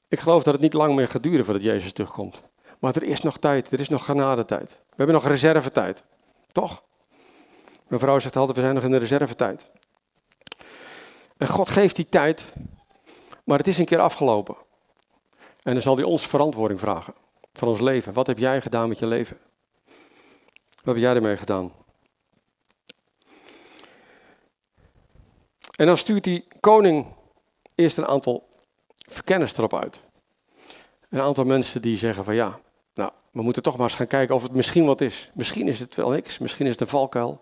Ik 0.08 0.20
geloof 0.20 0.44
dat 0.44 0.54
het 0.54 0.62
niet 0.62 0.74
lang 0.74 0.96
meer 0.96 1.08
gaat 1.08 1.24
duren 1.24 1.46
voordat 1.46 1.64
Jezus 1.64 1.94
terugkomt. 1.94 2.44
Maar 2.80 2.96
er 2.96 3.04
is 3.04 3.22
nog 3.22 3.38
tijd, 3.38 3.72
er 3.72 3.80
is 3.80 3.90
nog 3.90 4.06
genadetijd. 4.06 4.70
We 4.70 4.96
hebben 4.96 5.16
nog 5.16 5.28
reservetijd. 5.28 6.04
Toch? 6.52 6.84
Mijn 7.88 8.02
vrouw 8.02 8.20
zegt 8.20 8.36
altijd, 8.36 8.58
we 8.58 8.64
zijn 8.64 8.76
nog 8.76 8.84
in 8.84 8.92
de 8.92 8.98
reservetijd. 8.98 9.66
En 11.40 11.48
God 11.48 11.70
geeft 11.70 11.96
die 11.96 12.10
tijd, 12.10 12.54
maar 13.44 13.58
het 13.58 13.68
is 13.68 13.78
een 13.78 13.86
keer 13.86 14.00
afgelopen. 14.00 14.56
En 15.64 15.74
dan 15.74 15.82
zal 15.82 15.96
hij 15.96 16.04
ons 16.04 16.28
verantwoording 16.28 16.80
vragen 16.80 17.14
van 17.54 17.68
ons 17.68 17.80
leven. 17.80 18.14
Wat 18.14 18.28
heb 18.28 18.38
jij 18.38 18.62
gedaan 18.62 18.88
met 18.88 19.00
je 19.00 19.06
leven? 19.06 19.38
Wat 20.84 20.96
heb 20.96 20.98
jij 20.98 21.14
ermee 21.14 21.38
gedaan? 21.38 21.72
En 25.76 25.86
dan 25.86 25.98
stuurt 25.98 26.24
die 26.24 26.48
koning 26.60 27.06
eerst 27.76 27.98
een 27.98 28.08
aantal 28.08 28.48
verkenners 28.98 29.58
erop 29.58 29.74
uit. 29.74 30.04
Een 31.10 31.22
aantal 31.22 31.44
mensen 31.44 31.82
die 31.82 31.98
zeggen 31.98 32.24
van 32.24 32.36
ja, 32.36 32.60
nou, 32.94 33.12
we 33.32 33.42
moeten 33.42 33.64
toch 33.64 33.78
maar 33.78 33.88
eens 33.88 33.96
gaan 33.96 34.08
kijken 34.08 34.36
of 34.36 34.44
het 34.44 34.54
misschien 34.54 34.86
wat 34.86 35.02
is. 35.02 35.32
Misschien 35.34 35.68
is 35.68 35.80
het 35.80 35.96
wel 35.96 36.10
niks, 36.10 36.38
misschien 36.38 36.66
is 36.66 36.72
het 36.72 36.82
een 36.82 36.88
valkuil. 36.88 37.42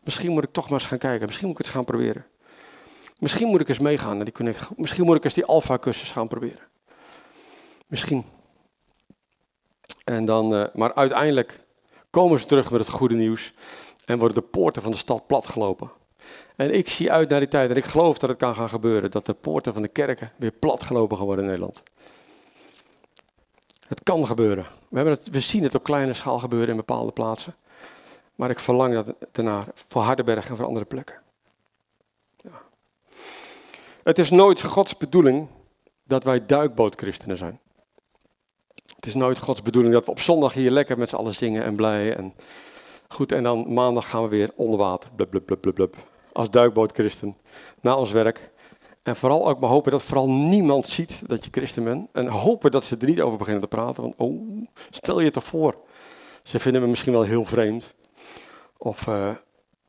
Misschien 0.00 0.30
moet 0.32 0.42
ik 0.42 0.52
toch 0.52 0.64
maar 0.70 0.78
eens 0.78 0.88
gaan 0.88 0.98
kijken, 0.98 1.26
misschien 1.26 1.48
moet 1.48 1.58
ik 1.58 1.64
het 1.64 1.74
gaan 1.74 1.84
proberen. 1.84 2.26
Misschien 3.18 3.48
moet 3.48 3.60
ik 3.60 3.68
eens 3.68 3.78
meegaan 3.78 4.16
naar 4.16 4.24
die. 4.24 4.54
Misschien 4.76 5.04
moet 5.04 5.16
ik 5.16 5.24
eens 5.24 5.34
die 5.34 5.44
alfa-cursus 5.44 6.12
gaan 6.12 6.28
proberen. 6.28 6.62
Misschien. 7.86 8.24
En 10.04 10.24
dan, 10.24 10.54
eh, 10.54 10.64
maar 10.74 10.94
uiteindelijk 10.94 11.60
komen 12.10 12.40
ze 12.40 12.46
terug 12.46 12.70
met 12.70 12.80
het 12.80 12.90
goede 12.90 13.14
nieuws 13.14 13.52
en 14.04 14.18
worden 14.18 14.42
de 14.42 14.48
poorten 14.48 14.82
van 14.82 14.90
de 14.90 14.96
stad 14.96 15.26
platgelopen. 15.26 15.90
En 16.56 16.74
ik 16.74 16.88
zie 16.88 17.12
uit 17.12 17.28
naar 17.28 17.40
die 17.40 17.48
tijd 17.48 17.70
en 17.70 17.76
ik 17.76 17.84
geloof 17.84 18.18
dat 18.18 18.28
het 18.28 18.38
kan 18.38 18.54
gaan 18.54 18.68
gebeuren, 18.68 19.10
dat 19.10 19.26
de 19.26 19.34
poorten 19.34 19.72
van 19.72 19.82
de 19.82 19.88
kerken 19.88 20.32
weer 20.36 20.52
platgelopen 20.52 21.16
gaan 21.16 21.26
worden 21.26 21.44
in 21.44 21.50
Nederland. 21.50 21.82
Het 23.88 24.02
kan 24.02 24.26
gebeuren. 24.26 24.66
We, 24.88 24.96
hebben 24.96 25.14
het, 25.14 25.30
we 25.30 25.40
zien 25.40 25.62
het 25.62 25.74
op 25.74 25.82
kleine 25.82 26.12
schaal 26.12 26.38
gebeuren 26.38 26.68
in 26.68 26.76
bepaalde 26.76 27.12
plaatsen. 27.12 27.54
Maar 28.34 28.50
ik 28.50 28.60
verlang 28.60 28.94
dat 28.94 29.14
voor 29.88 30.02
Hardenberg 30.02 30.48
en 30.48 30.56
voor 30.56 30.66
andere 30.66 30.86
plekken. 30.86 31.23
Het 34.04 34.18
is 34.18 34.30
nooit 34.30 34.62
Gods 34.62 34.96
bedoeling 34.96 35.48
dat 36.06 36.24
wij 36.24 36.46
duikbootchristenen 36.46 37.36
zijn. 37.36 37.60
Het 38.96 39.06
is 39.06 39.14
nooit 39.14 39.38
Gods 39.38 39.62
bedoeling 39.62 39.94
dat 39.94 40.04
we 40.04 40.10
op 40.10 40.20
zondag 40.20 40.52
hier 40.52 40.70
lekker 40.70 40.98
met 40.98 41.08
z'n 41.08 41.16
allen 41.16 41.34
zingen 41.34 41.64
en 41.64 41.76
blij. 41.76 42.16
En 42.16 42.34
goed, 43.08 43.32
en 43.32 43.42
dan 43.42 43.72
maandag 43.72 44.08
gaan 44.08 44.22
we 44.22 44.28
weer 44.28 44.50
onder 44.54 44.78
water. 44.78 45.10
Blub, 45.16 45.30
blub, 45.30 45.46
blub, 45.46 45.60
blub, 45.60 45.74
blub. 45.74 45.96
Als 46.32 46.50
duikbootchristen. 46.50 47.36
Na 47.80 47.96
ons 47.96 48.12
werk. 48.12 48.50
En 49.02 49.16
vooral 49.16 49.48
ook 49.48 49.60
maar 49.60 49.70
hopen 49.70 49.90
dat 49.90 50.02
vooral 50.02 50.30
niemand 50.30 50.86
ziet 50.86 51.20
dat 51.26 51.44
je 51.44 51.50
christen 51.50 51.84
bent. 51.84 52.08
En 52.12 52.26
hopen 52.26 52.70
dat 52.70 52.84
ze 52.84 52.96
er 52.96 53.06
niet 53.06 53.20
over 53.20 53.38
beginnen 53.38 53.62
te 53.62 53.68
praten. 53.68 54.02
Want 54.02 54.14
oh, 54.16 54.66
stel 54.90 55.20
je 55.20 55.30
toch 55.30 55.44
voor. 55.44 55.76
Ze 56.42 56.58
vinden 56.58 56.82
me 56.82 56.88
misschien 56.88 57.12
wel 57.12 57.22
heel 57.22 57.44
vreemd. 57.44 57.94
Of 58.76 59.06
uh, 59.06 59.30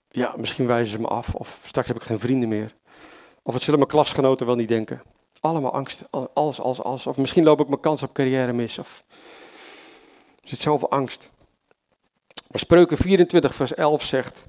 ja, 0.09 0.33
misschien 0.37 0.67
wijzen 0.67 0.95
ze 0.95 1.01
me 1.01 1.07
af. 1.07 1.35
Of 1.35 1.59
straks 1.65 1.87
heb 1.87 1.95
ik 1.97 2.03
geen 2.03 2.19
vrienden 2.19 2.49
meer. 2.49 2.75
Of 3.47 3.53
het 3.53 3.63
zullen 3.63 3.79
mijn 3.79 3.91
klasgenoten 3.91 4.45
wel 4.45 4.55
niet 4.55 4.67
denken. 4.67 5.01
Allemaal 5.39 5.73
angst. 5.73 6.03
Alles, 6.33 6.61
alles, 6.61 6.81
alles. 6.81 7.07
Of 7.07 7.17
misschien 7.17 7.43
loop 7.43 7.59
ik 7.59 7.67
mijn 7.67 7.79
kans 7.79 8.03
op 8.03 8.13
carrière 8.13 8.53
mis. 8.53 8.79
Of 8.79 9.03
er 10.41 10.47
zit 10.47 10.59
zoveel 10.59 10.89
angst. 10.89 11.29
Maar 12.47 12.59
Spreuken 12.59 12.97
24 12.97 13.55
vers 13.55 13.73
11 13.73 14.03
zegt. 14.03 14.45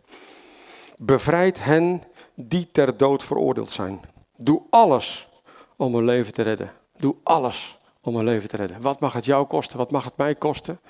Bevrijd 0.96 1.64
hen 1.64 2.02
die 2.34 2.68
ter 2.72 2.96
dood 2.96 3.22
veroordeeld 3.22 3.70
zijn. 3.70 4.00
Doe 4.36 4.62
alles 4.70 5.28
om 5.76 5.94
een 5.94 6.04
leven 6.04 6.32
te 6.32 6.42
redden. 6.42 6.72
Doe 6.96 7.14
alles 7.22 7.78
om 8.00 8.16
een 8.16 8.24
leven 8.24 8.48
te 8.48 8.56
redden. 8.56 8.80
Wat 8.80 9.00
mag 9.00 9.12
het 9.12 9.24
jou 9.24 9.46
kosten? 9.46 9.78
Wat 9.78 9.90
mag 9.90 10.04
het 10.04 10.16
mij 10.16 10.34
kosten? 10.34 10.80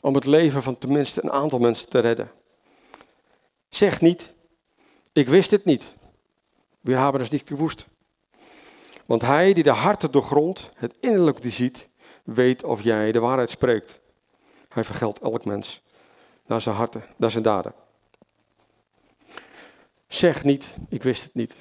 Om 0.00 0.14
het 0.14 0.24
leven 0.24 0.62
van 0.62 0.78
tenminste 0.78 1.22
een 1.22 1.32
aantal 1.32 1.58
mensen 1.58 1.88
te 1.88 1.98
redden. 1.98 2.30
Zeg 3.68 4.00
niet, 4.00 4.32
ik 5.12 5.28
wist 5.28 5.50
het 5.50 5.64
niet. 5.64 5.96
We 6.88 6.94
hebben 6.94 7.20
het 7.20 7.30
niet 7.30 7.48
gewoest. 7.48 7.86
Want 9.06 9.22
hij 9.22 9.52
die 9.52 9.62
de 9.62 9.70
harten 9.70 10.10
doorgrondt, 10.10 10.70
het 10.74 10.94
innerlijk 11.00 11.42
die 11.42 11.50
ziet, 11.50 11.88
weet 12.24 12.64
of 12.64 12.82
jij 12.82 13.12
de 13.12 13.20
waarheid 13.20 13.50
spreekt. 13.50 14.00
Hij 14.68 14.84
vergeldt 14.84 15.20
elk 15.20 15.44
mens 15.44 15.82
naar 16.46 16.60
zijn 16.60 16.74
harten, 16.74 17.04
naar 17.16 17.30
zijn 17.30 17.42
daden. 17.42 17.74
Zeg 20.06 20.44
niet, 20.44 20.74
ik 20.88 21.02
wist 21.02 21.22
het 21.22 21.34
niet. 21.34 21.54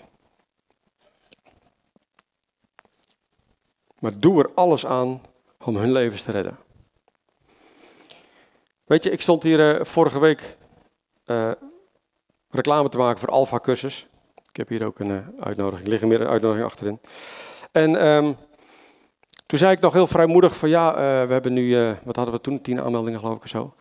Maar 3.99 4.19
doe 4.19 4.43
er 4.43 4.53
alles 4.53 4.85
aan 4.85 5.21
om 5.63 5.75
hun 5.75 5.91
levens 5.91 6.23
te 6.23 6.31
redden. 6.31 6.57
Weet 8.83 9.03
je, 9.03 9.09
ik 9.09 9.21
stond 9.21 9.43
hier 9.43 9.79
uh, 9.79 9.85
vorige 9.85 10.19
week 10.19 10.57
uh, 11.25 11.51
reclame 12.49 12.89
te 12.89 12.97
maken 12.97 13.19
voor 13.19 13.29
Alpha 13.29 13.59
cursus. 13.59 14.07
Ik 14.57 14.67
heb 14.69 14.79
hier 14.79 14.87
ook 14.87 14.99
een 14.99 15.09
uh, 15.09 15.17
uitnodiging, 15.39 15.87
liggen 15.87 16.07
meer 16.07 16.21
een 16.21 16.27
uitnodiging 16.27 16.67
achterin. 16.67 16.99
En 17.71 18.07
um, 18.07 18.35
toen 19.45 19.59
zei 19.59 19.71
ik 19.71 19.79
nog 19.79 19.93
heel 19.93 20.07
vrijmoedig 20.07 20.57
van 20.57 20.69
ja, 20.69 20.93
we 21.27 21.33
hebben 21.33 21.53
nu, 21.53 21.95
wat 22.03 22.15
hadden 22.15 22.33
we 22.33 22.41
toen, 22.41 22.61
tien 22.61 22.81
aanmeldingen 22.81 23.19
geloof 23.19 23.35
ik 23.35 23.43
of 23.43 23.49
zo. 23.49 23.73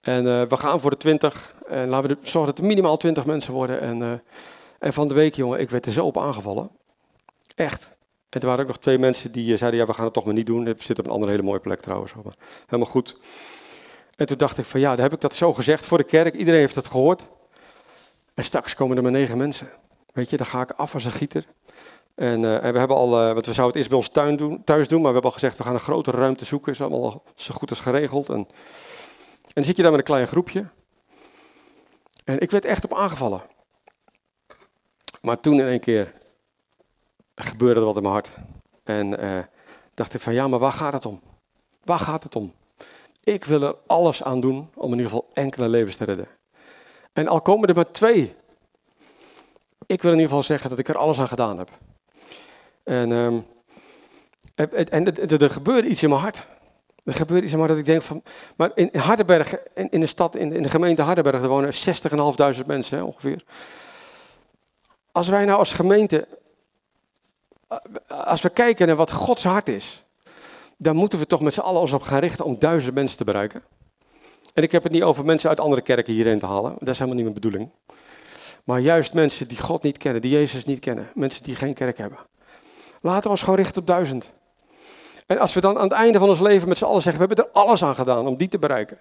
En 0.00 0.48
we 0.48 0.56
gaan 0.56 0.80
voor 0.80 0.90
de 0.90 0.96
twintig 0.96 1.54
en 1.68 1.88
laten 1.88 2.10
we 2.10 2.16
zorgen 2.22 2.50
dat 2.50 2.58
er 2.58 2.68
minimaal 2.68 2.96
twintig 2.96 3.26
mensen 3.26 3.52
worden. 3.52 3.80
En, 3.80 4.22
en 4.78 4.92
van 4.92 5.08
de 5.08 5.14
week 5.14 5.34
jongen, 5.34 5.60
ik 5.60 5.70
werd 5.70 5.86
er 5.86 5.92
zo 5.92 6.06
op 6.06 6.18
aangevallen. 6.18 6.70
Echt. 7.54 7.96
En 8.28 8.40
er 8.40 8.46
waren 8.46 8.62
ook 8.62 8.68
nog 8.68 8.78
twee 8.78 8.98
mensen 8.98 9.32
die 9.32 9.56
zeiden, 9.56 9.80
ja, 9.80 9.86
we 9.86 9.92
gaan 9.92 10.04
het 10.04 10.14
toch 10.14 10.24
maar 10.24 10.34
niet 10.34 10.46
doen. 10.46 10.66
Het 10.66 10.82
zit 10.82 10.98
op 10.98 11.04
een 11.04 11.12
andere 11.12 11.30
hele 11.30 11.42
mooie 11.42 11.60
plek 11.60 11.80
trouwens. 11.80 12.12
Helemaal 12.66 12.92
goed. 12.92 13.16
En 14.16 14.26
toen 14.26 14.38
dacht 14.38 14.58
ik 14.58 14.64
van 14.64 14.80
ja, 14.80 14.94
dan 14.94 15.04
heb 15.04 15.12
ik 15.12 15.20
dat 15.20 15.34
zo 15.34 15.52
gezegd 15.52 15.86
voor 15.86 15.98
de 15.98 16.04
kerk. 16.04 16.34
Iedereen 16.34 16.60
heeft 16.60 16.74
het 16.74 16.86
gehoord. 16.86 17.22
En 18.34 18.44
straks 18.44 18.74
komen 18.74 18.96
er 18.96 19.02
maar 19.02 19.12
negen 19.12 19.38
mensen. 19.38 19.68
Weet 20.12 20.30
je, 20.30 20.36
dan 20.36 20.46
ga 20.46 20.60
ik 20.60 20.70
af 20.70 20.94
als 20.94 21.04
een 21.04 21.12
gieter. 21.12 21.46
En, 22.14 22.42
uh, 22.42 22.64
en 22.64 22.72
we 22.72 22.78
hebben 22.78 22.96
al, 22.96 23.26
uh, 23.26 23.32
want 23.32 23.46
we 23.46 23.52
zouden 23.52 23.66
het 23.66 23.76
eerst 23.76 23.88
bij 23.88 23.98
ons 23.98 24.08
tuin 24.08 24.36
doen, 24.36 24.64
thuis 24.64 24.88
doen, 24.88 25.00
maar 25.00 25.08
we 25.08 25.12
hebben 25.12 25.30
al 25.30 25.38
gezegd, 25.38 25.56
we 25.56 25.62
gaan 25.62 25.74
een 25.74 25.80
grotere 25.80 26.16
ruimte 26.16 26.44
zoeken. 26.44 26.72
Is 26.72 26.80
allemaal 26.80 27.22
zo 27.34 27.54
goed 27.54 27.70
als 27.70 27.80
geregeld. 27.80 28.28
En, 28.28 28.36
en 28.36 28.46
dan 29.52 29.64
zit 29.64 29.76
je 29.76 29.82
daar 29.82 29.90
met 29.90 30.00
een 30.00 30.06
klein 30.06 30.26
groepje. 30.26 30.68
En 32.24 32.40
ik 32.40 32.50
werd 32.50 32.64
echt 32.64 32.84
op 32.84 32.94
aangevallen. 32.94 33.42
Maar 35.20 35.40
toen 35.40 35.60
in 35.60 35.66
één 35.66 35.80
keer 35.80 36.12
gebeurde 37.34 37.80
er 37.80 37.86
wat 37.86 37.96
in 37.96 38.02
mijn 38.02 38.14
hart. 38.14 38.30
En 38.84 39.24
uh, 39.24 39.38
dacht 39.94 40.14
ik 40.14 40.20
van 40.20 40.34
ja, 40.34 40.48
maar 40.48 40.58
waar 40.58 40.72
gaat 40.72 40.92
het 40.92 41.06
om? 41.06 41.20
Waar 41.84 41.98
gaat 41.98 42.22
het 42.22 42.36
om? 42.36 42.54
Ik 43.24 43.44
wil 43.44 43.62
er 43.62 43.76
alles 43.86 44.22
aan 44.22 44.40
doen 44.40 44.70
om 44.74 44.92
in 44.92 44.98
ieder 44.98 45.10
geval 45.10 45.30
enkele 45.32 45.68
levens 45.68 45.96
te 45.96 46.04
redden. 46.04 46.28
En 47.12 47.28
al 47.28 47.40
komen 47.40 47.68
er 47.68 47.74
maar 47.74 47.90
twee. 47.90 48.34
Ik 49.86 50.02
wil 50.02 50.10
in 50.10 50.16
ieder 50.16 50.28
geval 50.28 50.42
zeggen 50.42 50.70
dat 50.70 50.78
ik 50.78 50.88
er 50.88 50.96
alles 50.96 51.18
aan 51.18 51.28
gedaan 51.28 51.58
heb. 51.58 51.70
En, 52.84 53.10
um, 53.10 53.46
en 54.54 55.14
er 55.40 55.50
gebeurde 55.50 55.88
iets 55.88 56.02
in 56.02 56.08
mijn 56.08 56.20
hart. 56.20 56.46
Er 57.04 57.14
gebeurde 57.14 57.42
iets 57.42 57.52
in 57.52 57.58
mijn 57.58 57.70
hart 57.70 57.86
dat 57.86 57.88
ik 57.88 57.92
denk 57.94 58.02
van... 58.02 58.22
Maar 58.56 58.70
in 58.74 58.90
Hardenberg, 58.92 59.56
in, 59.74 59.90
in 59.90 60.00
de 60.00 60.06
stad, 60.06 60.36
in, 60.36 60.52
in 60.52 60.62
de 60.62 60.70
gemeente 60.70 61.02
Hardenberg, 61.02 61.42
er 61.42 61.48
wonen 61.48 61.72
60.500 62.60 62.66
mensen 62.66 62.98
hè, 62.98 63.04
ongeveer. 63.04 63.44
Als 65.12 65.28
wij 65.28 65.44
nou 65.44 65.58
als 65.58 65.72
gemeente... 65.72 66.28
Als 68.06 68.40
we 68.40 68.50
kijken 68.50 68.86
naar 68.86 68.96
wat 68.96 69.12
Gods 69.12 69.44
hart 69.44 69.68
is 69.68 70.04
dan 70.82 70.96
moeten 70.96 71.18
we 71.18 71.26
toch 71.26 71.40
met 71.40 71.54
z'n 71.54 71.60
allen 71.60 71.80
ons 71.80 71.92
op 71.92 72.02
gaan 72.02 72.18
richten 72.18 72.44
om 72.44 72.58
duizend 72.58 72.94
mensen 72.94 73.16
te 73.16 73.24
bereiken. 73.24 73.62
En 74.54 74.62
ik 74.62 74.72
heb 74.72 74.82
het 74.82 74.92
niet 74.92 75.02
over 75.02 75.24
mensen 75.24 75.48
uit 75.48 75.60
andere 75.60 75.82
kerken 75.82 76.14
hierheen 76.14 76.38
te 76.38 76.46
halen. 76.46 76.74
Dat 76.78 76.88
is 76.88 76.98
helemaal 76.98 77.14
niet 77.14 77.24
mijn 77.24 77.40
bedoeling. 77.40 77.70
Maar 78.64 78.80
juist 78.80 79.14
mensen 79.14 79.48
die 79.48 79.58
God 79.58 79.82
niet 79.82 79.98
kennen, 79.98 80.22
die 80.22 80.30
Jezus 80.30 80.64
niet 80.64 80.80
kennen. 80.80 81.10
Mensen 81.14 81.42
die 81.42 81.56
geen 81.56 81.74
kerk 81.74 81.98
hebben. 81.98 82.18
Laten 83.00 83.22
we 83.22 83.28
ons 83.28 83.40
gewoon 83.40 83.58
richten 83.58 83.80
op 83.80 83.86
duizend. 83.86 84.32
En 85.26 85.38
als 85.38 85.54
we 85.54 85.60
dan 85.60 85.76
aan 85.76 85.84
het 85.84 85.92
einde 85.92 86.18
van 86.18 86.28
ons 86.28 86.40
leven 86.40 86.68
met 86.68 86.78
z'n 86.78 86.84
allen 86.84 87.02
zeggen, 87.02 87.22
we 87.22 87.26
hebben 87.28 87.44
er 87.44 87.60
alles 87.60 87.84
aan 87.84 87.94
gedaan 87.94 88.26
om 88.26 88.36
die 88.36 88.48
te 88.48 88.58
bereiken. 88.58 88.98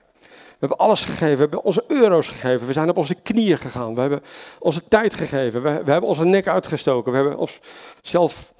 We 0.60 0.68
hebben 0.68 0.77
alles 0.77 1.03
gegeven, 1.03 1.36
we 1.36 1.41
hebben 1.41 1.64
onze 1.64 1.84
euro's 1.88 2.27
gegeven, 2.27 2.68
we 2.68 2.73
zijn 2.73 2.90
op 2.90 2.98
onze 2.98 3.15
knieën 3.15 3.57
gegaan, 3.57 3.94
we 3.94 4.02
hebben 4.02 4.22
onze 4.60 4.84
tijd 4.88 5.14
gegeven, 5.14 5.61
we, 5.61 5.69
hebben 5.69 6.02
onze 6.02 6.26
nek 6.26 6.48
uitgestoken, 6.48 7.11
we 7.11 7.18
hebben 7.18 7.38
onszelf 7.38 8.53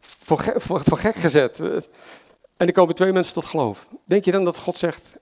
voor, 0.00 0.54
voor, 0.56 0.98
gek 0.98 1.14
gezet. 1.14 1.60
En 2.56 2.66
er 2.66 2.72
komen 2.72 2.94
twee 2.94 3.12
mensen 3.12 3.34
tot 3.34 3.44
geloof. 3.44 3.86
Denk 4.04 4.24
je 4.24 4.32
dan 4.32 4.44
dat 4.44 4.58
God 4.58 4.76
zegt, 4.76 5.12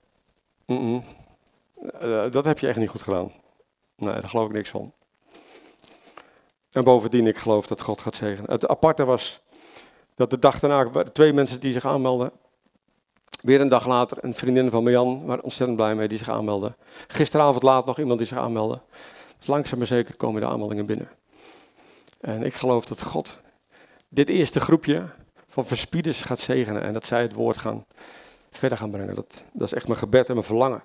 -mm, 0.65 1.03
dat 2.31 2.45
heb 2.45 2.59
je 2.59 2.67
echt 2.67 2.77
niet 2.77 2.89
goed 2.89 3.01
gedaan? 3.01 3.31
Nee, 3.95 4.13
daar 4.13 4.29
geloof 4.29 4.47
ik 4.47 4.53
niks 4.53 4.69
van. 4.69 4.93
En 6.71 6.83
bovendien, 6.83 7.27
ik 7.27 7.37
geloof 7.37 7.67
dat 7.67 7.81
God 7.81 8.01
gaat 8.01 8.15
zegenen. 8.15 8.51
Het 8.51 8.67
aparte 8.67 9.05
was 9.05 9.41
dat 10.15 10.29
de 10.29 10.39
dag 10.39 10.59
daarna 10.59 11.03
twee 11.03 11.33
mensen 11.33 11.59
die 11.59 11.73
zich 11.73 11.85
aanmelden. 11.85 12.31
Weer 13.41 13.61
een 13.61 13.67
dag 13.67 13.87
later 13.87 14.17
een 14.21 14.33
vriendin 14.33 14.69
van 14.69 14.83
Marjan, 14.83 15.25
waar 15.25 15.39
ontzettend 15.39 15.77
blij 15.77 15.95
mee, 15.95 16.07
die 16.07 16.17
zich 16.17 16.29
aanmeldde. 16.29 16.75
Gisteravond 17.07 17.63
laat 17.63 17.85
nog 17.85 17.99
iemand 17.99 18.17
die 18.17 18.27
zich 18.27 18.37
aanmeldde. 18.37 18.79
Dus 19.37 19.47
langzaam 19.47 19.77
maar 19.77 19.87
zeker 19.87 20.15
komen 20.15 20.41
de 20.41 20.47
aanmeldingen 20.47 20.85
binnen. 20.85 21.09
En 22.21 22.43
ik 22.43 22.53
geloof 22.53 22.85
dat 22.85 23.01
God 23.01 23.39
dit 24.09 24.29
eerste 24.29 24.59
groepje 24.59 25.03
van 25.47 25.65
verspieders 25.65 26.21
gaat 26.21 26.39
zegenen 26.39 26.81
en 26.81 26.93
dat 26.93 27.05
zij 27.05 27.21
het 27.21 27.33
woord 27.33 27.57
gaan 27.57 27.85
verder 28.51 28.77
gaan 28.77 28.89
brengen. 28.89 29.15
Dat, 29.15 29.43
dat 29.53 29.67
is 29.67 29.73
echt 29.73 29.87
mijn 29.87 29.99
gebed 29.99 30.27
en 30.27 30.33
mijn 30.33 30.45
verlangen. 30.45 30.81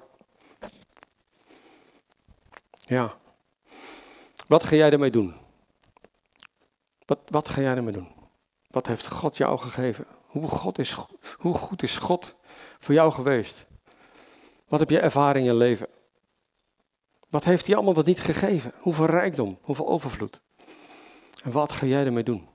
Ja. 2.86 3.14
Wat 4.46 4.64
ga 4.64 4.76
jij 4.76 4.90
ermee 4.90 5.10
doen? 5.10 5.34
Wat, 7.04 7.18
wat 7.26 7.48
ga 7.48 7.60
jij 7.60 7.74
ermee 7.76 7.92
doen? 7.92 8.12
Wat 8.70 8.86
heeft 8.86 9.06
God 9.06 9.36
jou 9.36 9.58
gegeven? 9.58 10.06
Hoe, 10.26 10.48
God 10.48 10.78
is, 10.78 10.96
hoe 11.38 11.54
goed 11.54 11.82
is 11.82 11.96
God 11.96 12.34
voor 12.78 12.94
jou 12.94 13.12
geweest? 13.12 13.66
Wat 14.68 14.80
heb 14.80 14.90
je 14.90 15.00
ervaren 15.00 15.40
in 15.40 15.46
je 15.46 15.54
leven? 15.54 15.86
Wat 17.28 17.44
heeft 17.44 17.66
hij 17.66 17.74
allemaal 17.74 17.94
wat 17.94 18.06
niet 18.06 18.20
gegeven? 18.20 18.72
Hoeveel 18.78 19.06
rijkdom, 19.06 19.58
hoeveel 19.62 19.88
overvloed? 19.88 20.40
En 21.44 21.50
wat 21.50 21.72
ga 21.72 21.86
jij 21.86 22.04
ermee 22.04 22.22
doen? 22.22 22.48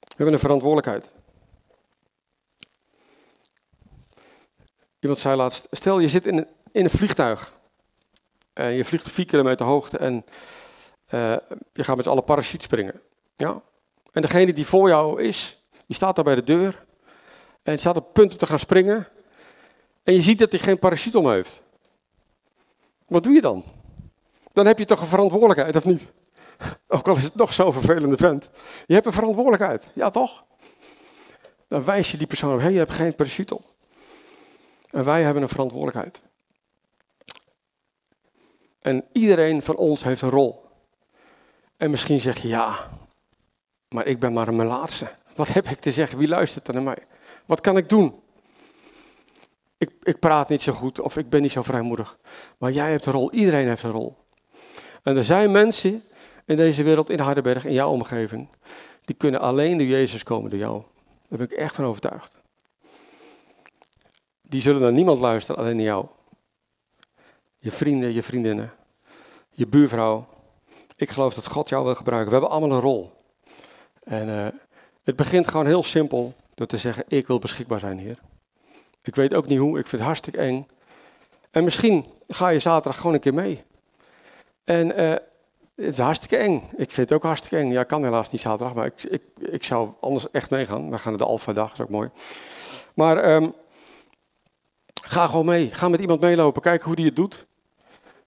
We 0.00 0.16
hebben 0.16 0.34
een 0.34 0.40
verantwoordelijkheid. 0.40 1.10
Iemand 5.00 5.20
zei 5.20 5.36
laatst, 5.36 5.66
stel 5.70 5.98
je 5.98 6.08
zit 6.08 6.26
in 6.26 6.38
een, 6.38 6.48
in 6.72 6.84
een 6.84 6.90
vliegtuig. 6.90 7.54
En 8.52 8.72
je 8.72 8.84
vliegt 8.84 9.06
op 9.06 9.12
4 9.12 9.26
kilometer 9.26 9.66
hoogte 9.66 9.98
en 9.98 10.24
uh, 11.10 11.36
je 11.72 11.84
gaat 11.84 11.96
met 11.96 12.04
z'n 12.04 12.10
allen 12.10 12.44
springen. 12.44 13.00
Ja? 13.36 13.62
En 14.12 14.22
degene 14.22 14.52
die 14.52 14.66
voor 14.66 14.88
jou 14.88 15.22
is, 15.22 15.64
die 15.86 15.96
staat 15.96 16.14
daar 16.14 16.24
bij 16.24 16.34
de 16.34 16.44
deur. 16.44 16.84
En 17.62 17.78
staat 17.78 17.96
op 17.96 18.04
het 18.04 18.12
punt 18.12 18.32
om 18.32 18.38
te 18.38 18.46
gaan 18.46 18.58
springen. 18.58 19.08
En 20.02 20.14
je 20.14 20.22
ziet 20.22 20.38
dat 20.38 20.50
hij 20.50 20.60
geen 20.60 20.78
parachute 20.78 21.18
om 21.18 21.30
heeft. 21.30 21.60
Wat 23.06 23.22
doe 23.22 23.32
je 23.32 23.40
dan? 23.40 23.64
Dan 24.52 24.66
heb 24.66 24.78
je 24.78 24.84
toch 24.84 25.00
een 25.00 25.06
verantwoordelijkheid, 25.06 25.76
of 25.76 25.84
niet? 25.84 26.06
Ook 26.88 27.08
al 27.08 27.16
is 27.16 27.22
het 27.22 27.34
nog 27.34 27.52
zo'n 27.52 27.72
vervelende 27.72 28.16
vent. 28.16 28.50
Je 28.86 28.94
hebt 28.94 29.06
een 29.06 29.12
verantwoordelijkheid, 29.12 29.88
ja 29.94 30.10
toch? 30.10 30.44
Dan 31.68 31.84
wijs 31.84 32.10
je 32.10 32.16
die 32.16 32.26
persoon 32.26 32.52
op, 32.52 32.58
hé, 32.58 32.62
hey, 32.62 32.72
je 32.72 32.78
hebt 32.78 32.92
geen 32.92 33.14
parachute 33.14 33.54
op. 33.54 33.64
En 34.90 35.04
wij 35.04 35.22
hebben 35.22 35.42
een 35.42 35.48
verantwoordelijkheid. 35.48 36.20
En 38.80 39.04
iedereen 39.12 39.62
van 39.62 39.76
ons 39.76 40.02
heeft 40.02 40.22
een 40.22 40.30
rol. 40.30 40.69
En 41.80 41.90
misschien 41.90 42.20
zeg 42.20 42.38
je, 42.38 42.48
ja, 42.48 42.88
maar 43.88 44.06
ik 44.06 44.18
ben 44.18 44.32
maar 44.32 44.48
een 44.48 44.56
melaatse. 44.56 45.08
Wat 45.34 45.48
heb 45.48 45.68
ik 45.68 45.78
te 45.78 45.92
zeggen? 45.92 46.18
Wie 46.18 46.28
luistert 46.28 46.68
er 46.68 46.74
naar 46.74 46.82
mij? 46.82 46.98
Wat 47.46 47.60
kan 47.60 47.76
ik 47.76 47.88
doen? 47.88 48.20
Ik, 49.78 49.90
ik 50.02 50.18
praat 50.18 50.48
niet 50.48 50.62
zo 50.62 50.72
goed 50.72 51.00
of 51.00 51.16
ik 51.16 51.30
ben 51.30 51.42
niet 51.42 51.52
zo 51.52 51.62
vrijmoedig. 51.62 52.18
Maar 52.58 52.72
jij 52.72 52.90
hebt 52.90 53.06
een 53.06 53.12
rol, 53.12 53.32
iedereen 53.32 53.68
heeft 53.68 53.82
een 53.82 53.90
rol. 53.90 54.16
En 55.02 55.16
er 55.16 55.24
zijn 55.24 55.50
mensen 55.50 56.02
in 56.44 56.56
deze 56.56 56.82
wereld, 56.82 57.10
in 57.10 57.18
Hardenberg, 57.18 57.64
in 57.64 57.72
jouw 57.72 57.90
omgeving, 57.90 58.48
die 59.00 59.16
kunnen 59.16 59.40
alleen 59.40 59.78
door 59.78 59.86
Jezus 59.86 60.22
komen, 60.22 60.50
door 60.50 60.58
jou. 60.58 60.82
Daar 61.28 61.38
ben 61.38 61.50
ik 61.50 61.52
echt 61.52 61.74
van 61.74 61.84
overtuigd. 61.84 62.32
Die 64.42 64.60
zullen 64.60 64.80
naar 64.80 64.92
niemand 64.92 65.20
luisteren, 65.20 65.60
alleen 65.60 65.76
naar 65.76 65.84
jou. 65.84 66.06
Je 67.58 67.72
vrienden, 67.72 68.12
je 68.12 68.22
vriendinnen, 68.22 68.72
je 69.50 69.66
buurvrouw. 69.66 70.38
Ik 71.00 71.10
geloof 71.10 71.34
dat 71.34 71.46
God 71.46 71.68
jou 71.68 71.84
wil 71.84 71.94
gebruiken. 71.94 72.28
We 72.28 72.32
hebben 72.32 72.50
allemaal 72.50 72.76
een 72.76 72.82
rol. 72.82 73.12
En 74.02 74.28
uh, 74.28 74.46
het 75.02 75.16
begint 75.16 75.48
gewoon 75.48 75.66
heel 75.66 75.82
simpel 75.82 76.34
door 76.54 76.66
te 76.66 76.76
zeggen, 76.76 77.04
ik 77.08 77.26
wil 77.26 77.38
beschikbaar 77.38 77.80
zijn, 77.80 77.98
Heer. 77.98 78.18
Ik 79.02 79.14
weet 79.14 79.34
ook 79.34 79.46
niet 79.46 79.58
hoe, 79.58 79.78
ik 79.78 79.86
vind 79.86 79.90
het 79.90 80.00
hartstikke 80.00 80.38
eng. 80.38 80.66
En 81.50 81.64
misschien 81.64 82.06
ga 82.28 82.48
je 82.48 82.58
zaterdag 82.58 82.96
gewoon 82.96 83.14
een 83.14 83.20
keer 83.20 83.34
mee. 83.34 83.64
En 84.64 85.00
uh, 85.00 85.10
het 85.10 85.24
is 85.74 85.98
hartstikke 85.98 86.36
eng. 86.36 86.70
Ik 86.76 86.90
vind 86.90 87.08
het 87.08 87.12
ook 87.12 87.22
hartstikke 87.22 87.56
eng. 87.56 87.72
Ja, 87.72 87.80
ik 87.80 87.86
kan 87.86 88.04
helaas 88.04 88.30
niet 88.30 88.40
zaterdag, 88.40 88.74
maar 88.74 88.86
ik, 88.86 89.02
ik, 89.02 89.22
ik 89.38 89.64
zou 89.64 89.90
anders 90.00 90.30
echt 90.30 90.50
meegaan. 90.50 90.90
We 90.90 90.98
gaan 90.98 91.12
naar 91.12 91.20
de 91.20 91.26
Alpha-dag, 91.26 91.68
dat 91.68 91.78
is 91.78 91.84
ook 91.84 91.90
mooi. 91.90 92.10
Maar 92.94 93.34
um, 93.34 93.54
ga 95.02 95.26
gewoon 95.26 95.46
mee. 95.46 95.70
Ga 95.70 95.88
met 95.88 96.00
iemand 96.00 96.20
meelopen. 96.20 96.62
Kijk 96.62 96.82
hoe 96.82 96.96
die 96.96 97.06
het 97.06 97.16
doet. 97.16 97.46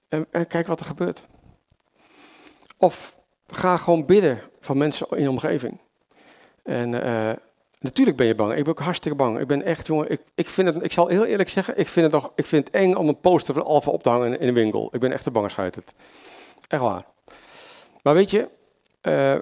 En, 0.10 0.26
en 0.32 0.48
kijk 0.48 0.68
wat 0.68 0.80
er 0.80 0.86
gebeurt. 0.86 1.24
Of 2.84 3.18
ga 3.48 3.78
gewoon 3.78 4.06
bidden 4.06 4.42
van 4.60 4.78
mensen 4.78 5.08
in 5.10 5.22
je 5.22 5.30
omgeving. 5.30 5.80
En 6.64 6.94
uh, 6.94 7.32
natuurlijk 7.80 8.18
ben 8.18 8.26
je 8.26 8.36
bang. 8.36 8.52
Ik 8.52 8.64
ben 8.64 8.74
ook 8.74 8.80
hartstikke 8.80 9.18
bang. 9.18 9.40
Ik 9.40 9.48
ben 9.48 9.64
echt, 9.64 9.88
jongen, 9.88 10.12
ik, 10.12 10.22
ik, 10.36 10.50
vind 10.50 10.74
het, 10.74 10.84
ik 10.84 10.92
zal 10.92 11.08
heel 11.08 11.26
eerlijk 11.26 11.50
zeggen, 11.50 11.78
ik 11.78 11.88
vind, 11.88 12.06
het 12.06 12.22
nog, 12.22 12.32
ik 12.36 12.46
vind 12.46 12.66
het 12.66 12.76
eng 12.76 12.94
om 12.94 13.08
een 13.08 13.20
poster 13.20 13.54
van 13.54 13.64
Alpha 13.64 13.92
op 13.92 14.04
te 14.04 14.10
hangen 14.10 14.40
in, 14.40 14.48
een 14.48 14.54
winkel. 14.54 14.90
Ik 14.92 15.00
ben 15.00 15.12
echt 15.12 15.26
een 15.26 15.34
bange 15.34 15.50
het. 15.56 15.94
Echt 16.68 16.82
waar. 16.82 17.06
Maar 18.02 18.14
weet 18.14 18.32
je, 18.32 18.50
uh, 19.02 19.38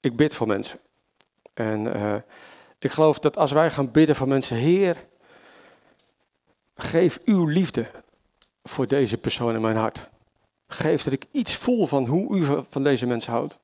ik 0.00 0.16
bid 0.16 0.34
voor 0.34 0.46
mensen. 0.46 0.78
En 1.54 1.86
uh, 1.86 2.14
ik 2.78 2.90
geloof 2.90 3.18
dat 3.18 3.36
als 3.36 3.52
wij 3.52 3.70
gaan 3.70 3.90
bidden 3.90 4.16
voor 4.16 4.28
mensen, 4.28 4.56
Heer, 4.56 4.96
geef 6.74 7.18
uw 7.24 7.46
liefde 7.46 7.86
voor 8.62 8.86
deze 8.86 9.18
persoon 9.18 9.54
in 9.54 9.60
mijn 9.60 9.76
hart. 9.76 10.10
Geef 10.72 11.02
dat 11.02 11.12
ik 11.12 11.26
iets 11.30 11.56
voel 11.56 11.86
van 11.86 12.06
hoe 12.06 12.36
u 12.36 12.64
van 12.70 12.82
deze 12.82 13.06
mensen 13.06 13.32
houdt. 13.32 13.58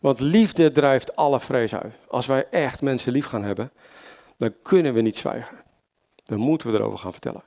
Want 0.00 0.20
liefde 0.20 0.70
drijft 0.70 1.16
alle 1.16 1.40
vrees 1.40 1.74
uit. 1.74 1.94
Als 2.08 2.26
wij 2.26 2.46
echt 2.50 2.82
mensen 2.82 3.12
lief 3.12 3.26
gaan 3.26 3.42
hebben, 3.42 3.70
dan 4.36 4.54
kunnen 4.62 4.94
we 4.94 5.00
niet 5.00 5.16
zwijgen. 5.16 5.56
Dan 6.24 6.38
moeten 6.38 6.70
we 6.70 6.78
erover 6.78 6.98
gaan 6.98 7.12
vertellen. 7.12 7.42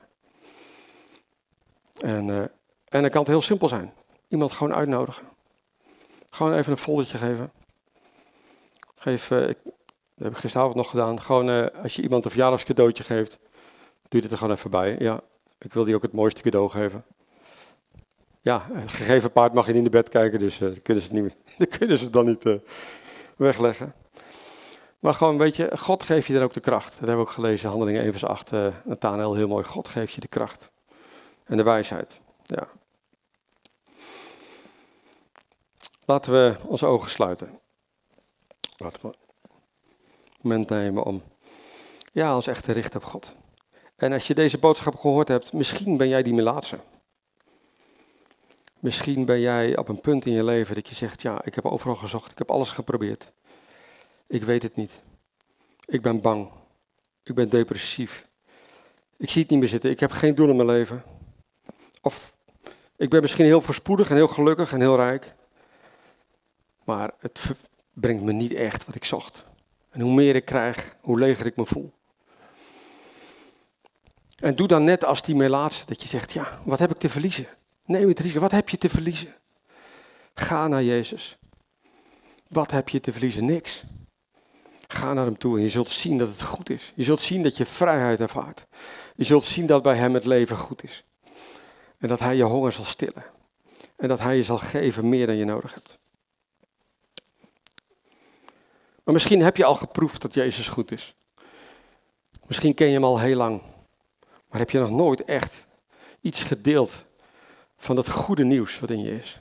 En, 2.00 2.28
uh, 2.28 2.38
en 2.84 3.00
dan 3.00 3.10
kan 3.10 3.20
het 3.20 3.30
heel 3.30 3.42
simpel 3.42 3.68
zijn. 3.68 3.92
Iemand 4.28 4.52
gewoon 4.52 4.74
uitnodigen. 4.74 5.26
Gewoon 6.30 6.54
even 6.54 6.72
een 6.72 6.78
foldertje 6.78 7.18
geven. 7.18 7.52
Geef, 8.94 9.30
uh, 9.30 9.48
ik, 9.48 9.58
dat 9.64 9.72
heb 10.14 10.32
ik 10.32 10.38
gisteravond 10.38 10.74
nog 10.74 10.90
gedaan. 10.90 11.20
Gewoon 11.20 11.48
uh, 11.48 11.66
als 11.82 11.94
je 11.94 12.02
iemand 12.02 12.24
een 12.24 12.30
verjaardagscadeautje 12.30 13.04
geeft, 13.04 13.38
doe 14.08 14.20
dit 14.20 14.30
er 14.30 14.38
gewoon 14.38 14.56
even 14.56 14.70
bij. 14.70 14.96
Ja, 14.98 15.20
ik 15.58 15.72
wil 15.72 15.84
die 15.84 15.94
ook 15.94 16.02
het 16.02 16.12
mooiste 16.12 16.42
cadeau 16.42 16.68
geven. 16.68 17.04
Ja, 18.40 18.66
een 18.72 18.88
gegeven 18.88 19.32
paard 19.32 19.52
mag 19.52 19.66
je 19.66 19.72
niet 19.72 19.78
in 19.78 19.90
de 19.90 19.96
bed 19.96 20.08
kijken, 20.08 20.38
dus 20.38 20.60
uh, 20.60 20.76
kunnen 20.82 21.02
ze 21.02 21.14
het 21.14 21.22
niet, 21.22 21.34
dan 21.58 21.78
kunnen 21.78 21.98
ze 21.98 22.10
dan 22.10 22.26
niet 22.26 22.44
uh, 22.44 22.54
wegleggen. 23.36 23.94
Maar 24.98 25.14
gewoon, 25.14 25.38
weet 25.38 25.56
je, 25.56 25.78
God 25.78 26.02
geeft 26.02 26.26
je 26.26 26.32
dan 26.32 26.42
ook 26.42 26.52
de 26.52 26.60
kracht. 26.60 26.88
Dat 26.88 26.98
hebben 26.98 27.16
we 27.16 27.22
ook 27.22 27.30
gelezen, 27.30 27.68
Handelingen 27.68 28.02
1 28.02 28.10
vers 28.10 28.24
8, 28.24 28.52
uh, 28.52 28.66
Nathanael, 28.84 29.34
heel 29.34 29.48
mooi. 29.48 29.64
God 29.64 29.88
geeft 29.88 30.12
je 30.12 30.20
de 30.20 30.28
kracht 30.28 30.72
en 31.44 31.56
de 31.56 31.62
wijsheid. 31.62 32.20
Ja. 32.42 32.68
Laten 36.04 36.32
we 36.32 36.56
onze 36.66 36.86
ogen 36.86 37.10
sluiten. 37.10 37.60
Laten 38.76 39.00
we 39.02 39.08
een 39.08 39.14
moment 40.40 40.68
nemen 40.68 41.04
om 41.04 41.22
ja, 42.12 42.34
ons 42.34 42.46
echt 42.46 42.64
te 42.64 42.72
richten 42.72 43.00
op 43.00 43.06
God. 43.06 43.34
En 43.96 44.12
als 44.12 44.26
je 44.26 44.34
deze 44.34 44.58
boodschap 44.58 44.96
gehoord 44.96 45.28
hebt, 45.28 45.52
misschien 45.52 45.96
ben 45.96 46.08
jij 46.08 46.22
die 46.22 46.34
melaatse. 46.34 46.78
Misschien 48.80 49.24
ben 49.24 49.40
jij 49.40 49.76
op 49.76 49.88
een 49.88 50.00
punt 50.00 50.26
in 50.26 50.32
je 50.32 50.44
leven 50.44 50.74
dat 50.74 50.88
je 50.88 50.94
zegt, 50.94 51.22
ja, 51.22 51.44
ik 51.44 51.54
heb 51.54 51.64
overal 51.64 51.96
gezocht, 51.96 52.30
ik 52.30 52.38
heb 52.38 52.50
alles 52.50 52.70
geprobeerd. 52.70 53.32
Ik 54.26 54.42
weet 54.42 54.62
het 54.62 54.76
niet. 54.76 55.00
Ik 55.84 56.02
ben 56.02 56.20
bang. 56.20 56.50
Ik 57.22 57.34
ben 57.34 57.48
depressief. 57.48 58.26
Ik 59.16 59.30
zie 59.30 59.42
het 59.42 59.50
niet 59.50 59.60
meer 59.60 59.68
zitten. 59.68 59.90
Ik 59.90 60.00
heb 60.00 60.10
geen 60.10 60.34
doel 60.34 60.48
in 60.48 60.56
mijn 60.56 60.68
leven. 60.68 61.02
Of 62.00 62.34
ik 62.96 63.10
ben 63.10 63.20
misschien 63.20 63.44
heel 63.44 63.60
voorspoedig 63.60 64.10
en 64.10 64.16
heel 64.16 64.28
gelukkig 64.28 64.72
en 64.72 64.80
heel 64.80 64.96
rijk. 64.96 65.34
Maar 66.84 67.10
het 67.18 67.50
brengt 67.92 68.22
me 68.22 68.32
niet 68.32 68.52
echt 68.52 68.86
wat 68.86 68.94
ik 68.94 69.04
zocht. 69.04 69.46
En 69.90 70.00
hoe 70.00 70.14
meer 70.14 70.34
ik 70.34 70.44
krijg, 70.44 70.96
hoe 71.00 71.18
leger 71.18 71.46
ik 71.46 71.56
me 71.56 71.64
voel. 71.64 71.92
En 74.36 74.56
doe 74.56 74.68
dan 74.68 74.84
net 74.84 75.04
als 75.04 75.22
die 75.22 75.34
melaatse, 75.34 75.86
dat 75.86 76.02
je 76.02 76.08
zegt, 76.08 76.32
ja, 76.32 76.60
wat 76.64 76.78
heb 76.78 76.90
ik 76.90 76.96
te 76.96 77.08
verliezen? 77.08 77.46
Neem 77.90 78.08
het 78.08 78.20
risico. 78.20 78.40
Wat 78.40 78.50
heb 78.50 78.68
je 78.68 78.78
te 78.78 78.88
verliezen? 78.88 79.34
Ga 80.34 80.68
naar 80.68 80.82
Jezus. 80.82 81.38
Wat 82.48 82.70
heb 82.70 82.88
je 82.88 83.00
te 83.00 83.12
verliezen? 83.12 83.44
Niks. 83.44 83.82
Ga 84.86 85.12
naar 85.12 85.24
hem 85.24 85.38
toe 85.38 85.56
en 85.56 85.62
je 85.62 85.68
zult 85.68 85.90
zien 85.90 86.18
dat 86.18 86.28
het 86.28 86.42
goed 86.42 86.70
is. 86.70 86.92
Je 86.94 87.02
zult 87.02 87.20
zien 87.20 87.42
dat 87.42 87.56
je 87.56 87.66
vrijheid 87.66 88.20
ervaart. 88.20 88.66
Je 89.14 89.24
zult 89.24 89.44
zien 89.44 89.66
dat 89.66 89.82
bij 89.82 89.96
hem 89.96 90.14
het 90.14 90.24
leven 90.24 90.58
goed 90.58 90.84
is. 90.84 91.04
En 91.98 92.08
dat 92.08 92.18
hij 92.18 92.36
je 92.36 92.42
honger 92.42 92.72
zal 92.72 92.84
stillen. 92.84 93.24
En 93.96 94.08
dat 94.08 94.20
hij 94.20 94.36
je 94.36 94.42
zal 94.42 94.58
geven 94.58 95.08
meer 95.08 95.26
dan 95.26 95.36
je 95.36 95.44
nodig 95.44 95.74
hebt. 95.74 95.98
Maar 99.04 99.14
misschien 99.14 99.42
heb 99.42 99.56
je 99.56 99.64
al 99.64 99.74
geproefd 99.74 100.22
dat 100.22 100.34
Jezus 100.34 100.68
goed 100.68 100.92
is. 100.92 101.14
Misschien 102.46 102.74
ken 102.74 102.86
je 102.86 102.92
hem 102.92 103.04
al 103.04 103.20
heel 103.20 103.36
lang. 103.36 103.62
Maar 104.48 104.60
heb 104.60 104.70
je 104.70 104.78
nog 104.78 104.90
nooit 104.90 105.24
echt 105.24 105.66
iets 106.20 106.42
gedeeld 106.42 107.08
van 107.80 107.96
dat 107.96 108.10
goede 108.10 108.44
nieuws 108.44 108.78
wat 108.78 108.90
in 108.90 109.02
je 109.02 109.18
is? 109.18 109.40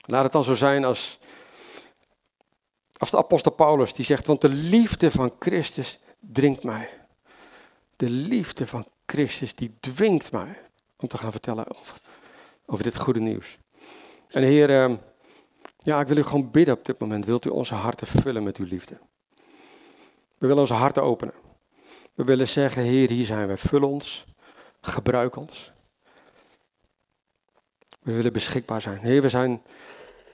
Laat 0.00 0.22
het 0.22 0.32
dan 0.32 0.44
zo 0.44 0.54
zijn 0.54 0.84
als, 0.84 1.18
als 2.98 3.10
de 3.10 3.16
apostel 3.16 3.52
Paulus 3.52 3.94
die 3.94 4.04
zegt, 4.04 4.26
want 4.26 4.40
de 4.40 4.48
liefde 4.48 5.10
van 5.10 5.32
Christus 5.38 5.98
dringt 6.18 6.64
mij. 6.64 6.88
De 7.96 8.10
liefde 8.10 8.66
van 8.66 8.86
Christus 9.06 9.54
die 9.54 9.76
dwingt 9.80 10.32
mij 10.32 10.60
om 10.96 11.08
te 11.08 11.18
gaan 11.18 11.30
vertellen 11.30 11.78
over, 11.78 12.00
over 12.66 12.84
dit 12.84 12.96
goede 12.96 13.20
nieuws. 13.20 13.58
En 14.28 14.42
Heer, 14.42 14.70
ehm, 14.70 14.96
ja, 15.78 16.00
ik 16.00 16.08
wil 16.08 16.16
u 16.16 16.22
gewoon 16.22 16.50
bidden 16.50 16.74
op 16.74 16.84
dit 16.84 16.98
moment. 16.98 17.24
Wilt 17.24 17.46
u 17.46 17.48
onze 17.48 17.74
harten 17.74 18.06
vullen 18.06 18.42
met 18.42 18.56
uw 18.56 18.66
liefde? 18.66 18.98
We 20.38 20.46
willen 20.46 20.58
onze 20.58 20.74
harten 20.74 21.02
openen. 21.02 21.34
We 22.14 22.24
willen 22.24 22.48
zeggen, 22.48 22.82
Heer, 22.82 23.10
hier 23.10 23.24
zijn 23.24 23.46
wij. 23.46 23.56
Vul 23.56 23.82
ons, 23.82 24.26
gebruik 24.80 25.36
ons. 25.36 25.72
We 28.00 28.12
willen 28.12 28.32
beschikbaar 28.32 28.82
zijn. 28.82 28.98
Heer, 28.98 29.22
we 29.22 29.28
zijn, 29.28 29.62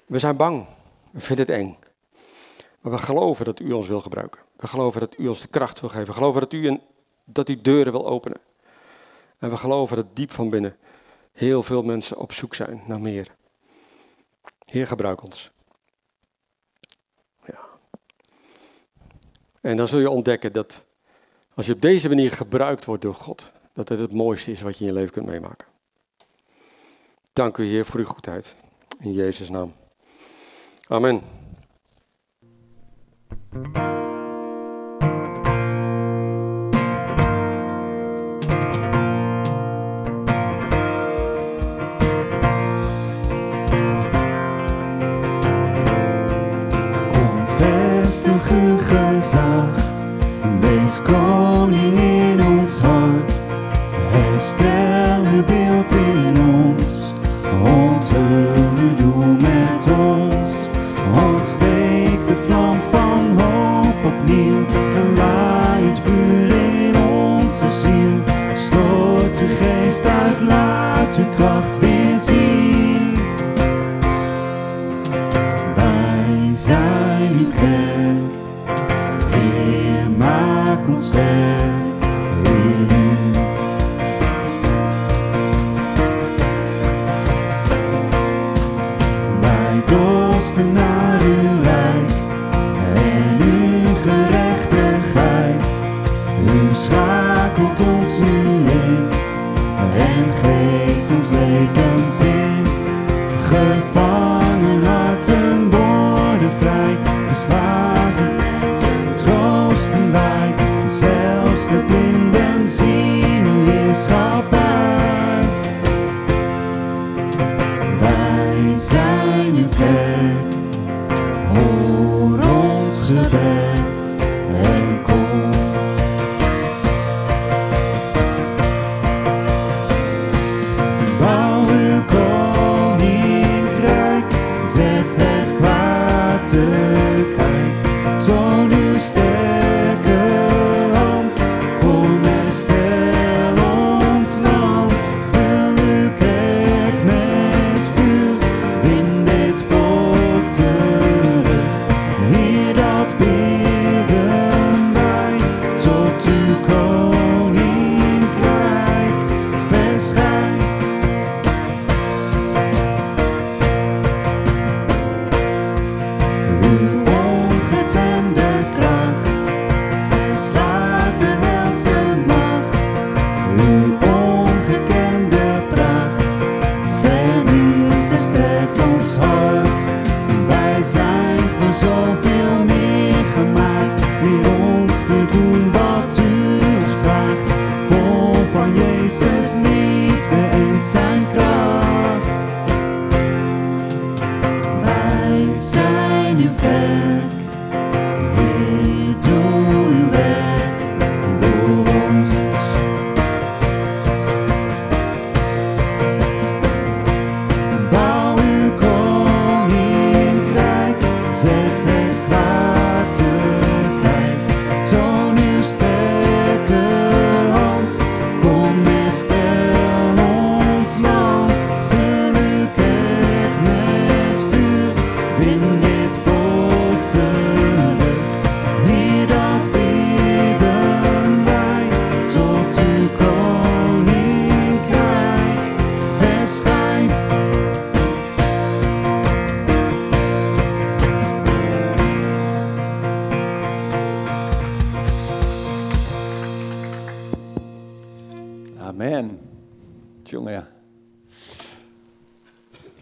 we 0.06 0.18
zijn 0.18 0.36
bang. 0.36 0.66
We 1.10 1.20
vinden 1.20 1.46
het 1.46 1.54
eng. 1.54 1.78
Maar 2.80 2.92
we 2.92 2.98
geloven 2.98 3.44
dat 3.44 3.60
u 3.60 3.72
ons 3.72 3.86
wil 3.86 4.00
gebruiken. 4.00 4.40
We 4.56 4.66
geloven 4.66 5.00
dat 5.00 5.18
u 5.18 5.28
ons 5.28 5.40
de 5.40 5.48
kracht 5.48 5.80
wil 5.80 5.88
geven. 5.88 6.06
We 6.06 6.12
geloven 6.12 6.40
dat 6.40 6.52
u, 6.52 6.66
een, 6.66 6.80
dat 7.24 7.48
u 7.48 7.60
deuren 7.60 7.92
wil 7.92 8.06
openen. 8.06 8.40
En 9.38 9.50
we 9.50 9.56
geloven 9.56 9.96
dat 9.96 10.16
diep 10.16 10.32
van 10.32 10.50
binnen 10.50 10.76
heel 11.32 11.62
veel 11.62 11.82
mensen 11.82 12.16
op 12.16 12.32
zoek 12.32 12.54
zijn 12.54 12.82
naar 12.86 13.00
meer. 13.00 13.34
Heer, 14.64 14.86
gebruik 14.86 15.22
ons. 15.22 15.50
Ja. 17.42 17.58
En 19.60 19.76
dan 19.76 19.88
zul 19.88 19.98
je 19.98 20.10
ontdekken 20.10 20.52
dat 20.52 20.84
als 21.54 21.66
je 21.66 21.72
op 21.72 21.80
deze 21.80 22.08
manier 22.08 22.32
gebruikt 22.32 22.84
wordt 22.84 23.02
door 23.02 23.14
God, 23.14 23.52
dat 23.76 23.88
het 23.88 23.98
het 23.98 24.12
mooiste 24.12 24.52
is 24.52 24.60
wat 24.60 24.78
je 24.78 24.84
in 24.84 24.86
je 24.86 24.96
leven 24.96 25.12
kunt 25.12 25.26
meemaken. 25.26 25.66
Dank 27.32 27.56
u, 27.56 27.64
Heer, 27.64 27.84
voor 27.84 28.00
uw 28.00 28.06
goedheid. 28.06 28.56
In 29.00 29.12
Jezus' 29.12 29.50
naam. 29.50 29.74
Amen. 30.88 31.22
Uw 48.50 48.78
wees 50.60 51.02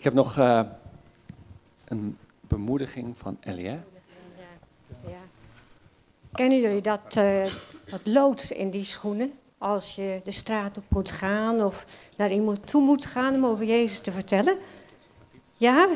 Ik 0.04 0.10
heb 0.14 0.24
nog 0.24 0.38
eh, 0.38 0.60
een 1.88 2.18
bemoediging 2.40 3.18
van 3.18 3.36
hè? 3.40 3.52
Ja. 3.52 3.82
Kennen 6.32 6.60
jullie 6.60 6.80
dat, 6.80 7.16
eh, 7.16 7.44
dat 7.84 8.00
lood 8.06 8.50
in 8.50 8.70
die 8.70 8.84
schoenen? 8.84 9.32
Als 9.58 9.94
je 9.94 10.20
de 10.24 10.32
straat 10.32 10.76
op 10.76 10.84
moet 10.88 11.10
gaan 11.10 11.62
of 11.62 11.84
naar 12.16 12.32
iemand 12.32 12.66
toe 12.66 12.82
moet 12.82 13.06
gaan 13.06 13.34
om 13.34 13.46
over 13.46 13.64
Jezus 13.64 14.00
te 14.00 14.12
vertellen? 14.12 14.58
Ja? 15.56 15.88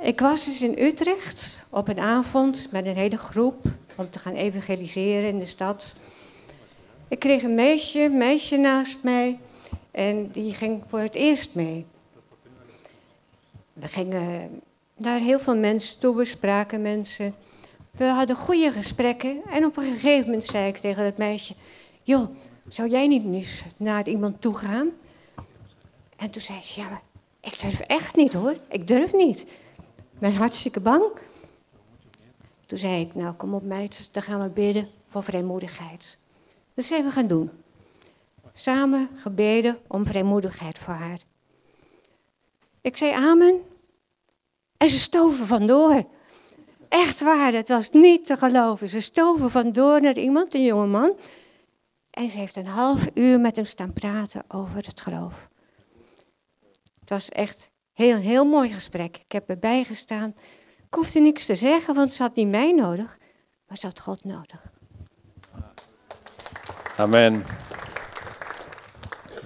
Ik 0.00 0.20
was 0.20 0.44
dus 0.44 0.62
in 0.62 0.78
Utrecht 0.78 1.64
op 1.70 1.88
een 1.88 2.00
avond 2.00 2.68
met 2.72 2.86
een 2.86 2.96
hele 2.96 3.18
groep 3.18 3.66
om 3.94 4.10
te 4.10 4.18
gaan 4.18 4.34
evangeliseren 4.34 5.28
in 5.28 5.38
de 5.38 5.46
stad. 5.46 5.94
Ik 7.08 7.18
kreeg 7.18 7.42
een 7.42 7.54
meisje, 7.54 8.08
meisje 8.08 8.56
naast 8.56 9.02
mij 9.02 9.38
en 9.90 10.30
die 10.30 10.54
ging 10.54 10.82
voor 10.86 10.98
het 10.98 11.14
eerst 11.14 11.54
mee. 11.54 11.86
We 13.72 13.88
gingen 13.88 14.60
naar 14.96 15.20
heel 15.20 15.40
veel 15.40 15.56
mensen 15.56 16.00
toe, 16.00 16.16
we 16.16 16.24
spraken 16.24 16.82
mensen. 16.82 17.34
We 17.90 18.04
hadden 18.04 18.36
goede 18.36 18.72
gesprekken 18.72 19.42
en 19.50 19.64
op 19.64 19.76
een 19.76 19.92
gegeven 19.92 20.24
moment 20.24 20.44
zei 20.44 20.68
ik 20.68 20.76
tegen 20.76 21.04
dat 21.04 21.16
meisje... 21.16 21.54
joh, 22.02 22.28
zou 22.68 22.88
jij 22.88 23.06
niet 23.06 23.24
eens 23.24 23.62
naar 23.76 24.08
iemand 24.08 24.40
toe 24.40 24.54
gaan? 24.54 24.90
En 26.16 26.30
toen 26.30 26.42
zei 26.42 26.62
ze, 26.62 26.80
ja, 26.80 27.00
ik 27.40 27.60
durf 27.60 27.80
echt 27.80 28.16
niet 28.16 28.32
hoor, 28.32 28.56
ik 28.68 28.86
durf 28.86 29.12
niet. 29.12 29.40
Ik 29.40 30.18
ben 30.18 30.34
hartstikke 30.34 30.80
bang. 30.80 31.04
Toen 32.66 32.78
zei 32.78 33.00
ik, 33.00 33.14
nou 33.14 33.34
kom 33.34 33.54
op 33.54 33.62
meid, 33.62 34.08
dan 34.12 34.22
gaan 34.22 34.42
we 34.42 34.48
bidden 34.48 34.88
voor 35.06 35.22
vrijmoedigheid. 35.22 36.18
Dat 36.74 36.84
zijn 36.84 37.04
we 37.04 37.10
gaan 37.10 37.26
doen. 37.26 37.50
Samen 38.60 39.08
gebeden 39.16 39.78
om 39.86 40.06
vrijmoedigheid 40.06 40.78
voor 40.78 40.94
haar. 40.94 41.18
Ik 42.80 42.96
zei 42.96 43.12
amen. 43.12 43.60
En 44.76 44.88
ze 44.88 44.98
stoven 44.98 45.46
vandoor. 45.46 46.06
Echt 46.88 47.20
waar, 47.20 47.52
het 47.52 47.68
was 47.68 47.90
niet 47.90 48.26
te 48.26 48.36
geloven. 48.36 48.88
Ze 48.88 49.00
stoven 49.00 49.50
vandoor 49.50 50.00
naar 50.00 50.16
iemand, 50.16 50.54
een 50.54 50.64
jongeman. 50.64 51.16
En 52.10 52.30
ze 52.30 52.38
heeft 52.38 52.56
een 52.56 52.66
half 52.66 53.06
uur 53.14 53.40
met 53.40 53.56
hem 53.56 53.64
staan 53.64 53.92
praten 53.92 54.42
over 54.48 54.76
het 54.76 55.00
geloof. 55.00 55.48
Het 57.00 57.08
was 57.08 57.28
echt 57.28 57.70
heel, 57.92 58.16
heel 58.16 58.44
mooi 58.44 58.72
gesprek. 58.72 59.16
Ik 59.16 59.32
heb 59.32 59.48
erbij 59.48 59.84
gestaan. 59.84 60.34
Ik 60.86 60.94
hoefde 60.94 61.20
niks 61.20 61.46
te 61.46 61.54
zeggen, 61.54 61.94
want 61.94 62.12
ze 62.12 62.22
had 62.22 62.34
niet 62.34 62.48
mij 62.48 62.72
nodig, 62.72 63.18
maar 63.68 63.76
ze 63.76 63.86
had 63.86 64.00
God 64.00 64.24
nodig. 64.24 64.72
Amen. 66.96 67.44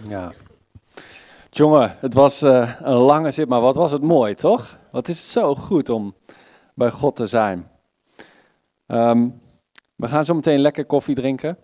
Ja. 0.09 0.33
Jongen, 1.51 1.97
het 1.99 2.15
was 2.15 2.43
eh, 2.43 2.75
een 2.81 2.97
lange 2.97 3.31
zit, 3.31 3.49
maar 3.49 3.61
wat 3.61 3.75
was 3.75 3.93
het 3.93 4.03
mooi, 4.03 4.35
toch? 4.35 4.79
Wat 4.91 5.09
is 5.09 5.19
het 5.19 5.27
zo 5.27 5.55
goed 5.55 5.89
om 5.89 6.15
bij 6.75 6.91
God 6.91 7.17
te 7.17 7.27
zijn. 7.27 7.69
Ehm, 8.87 9.29
we 9.97 10.09
gaan 10.09 10.25
zo 10.25 10.35
meteen 10.35 10.61
lekker 10.61 10.85
koffie 10.85 11.15
drinken. 11.15 11.59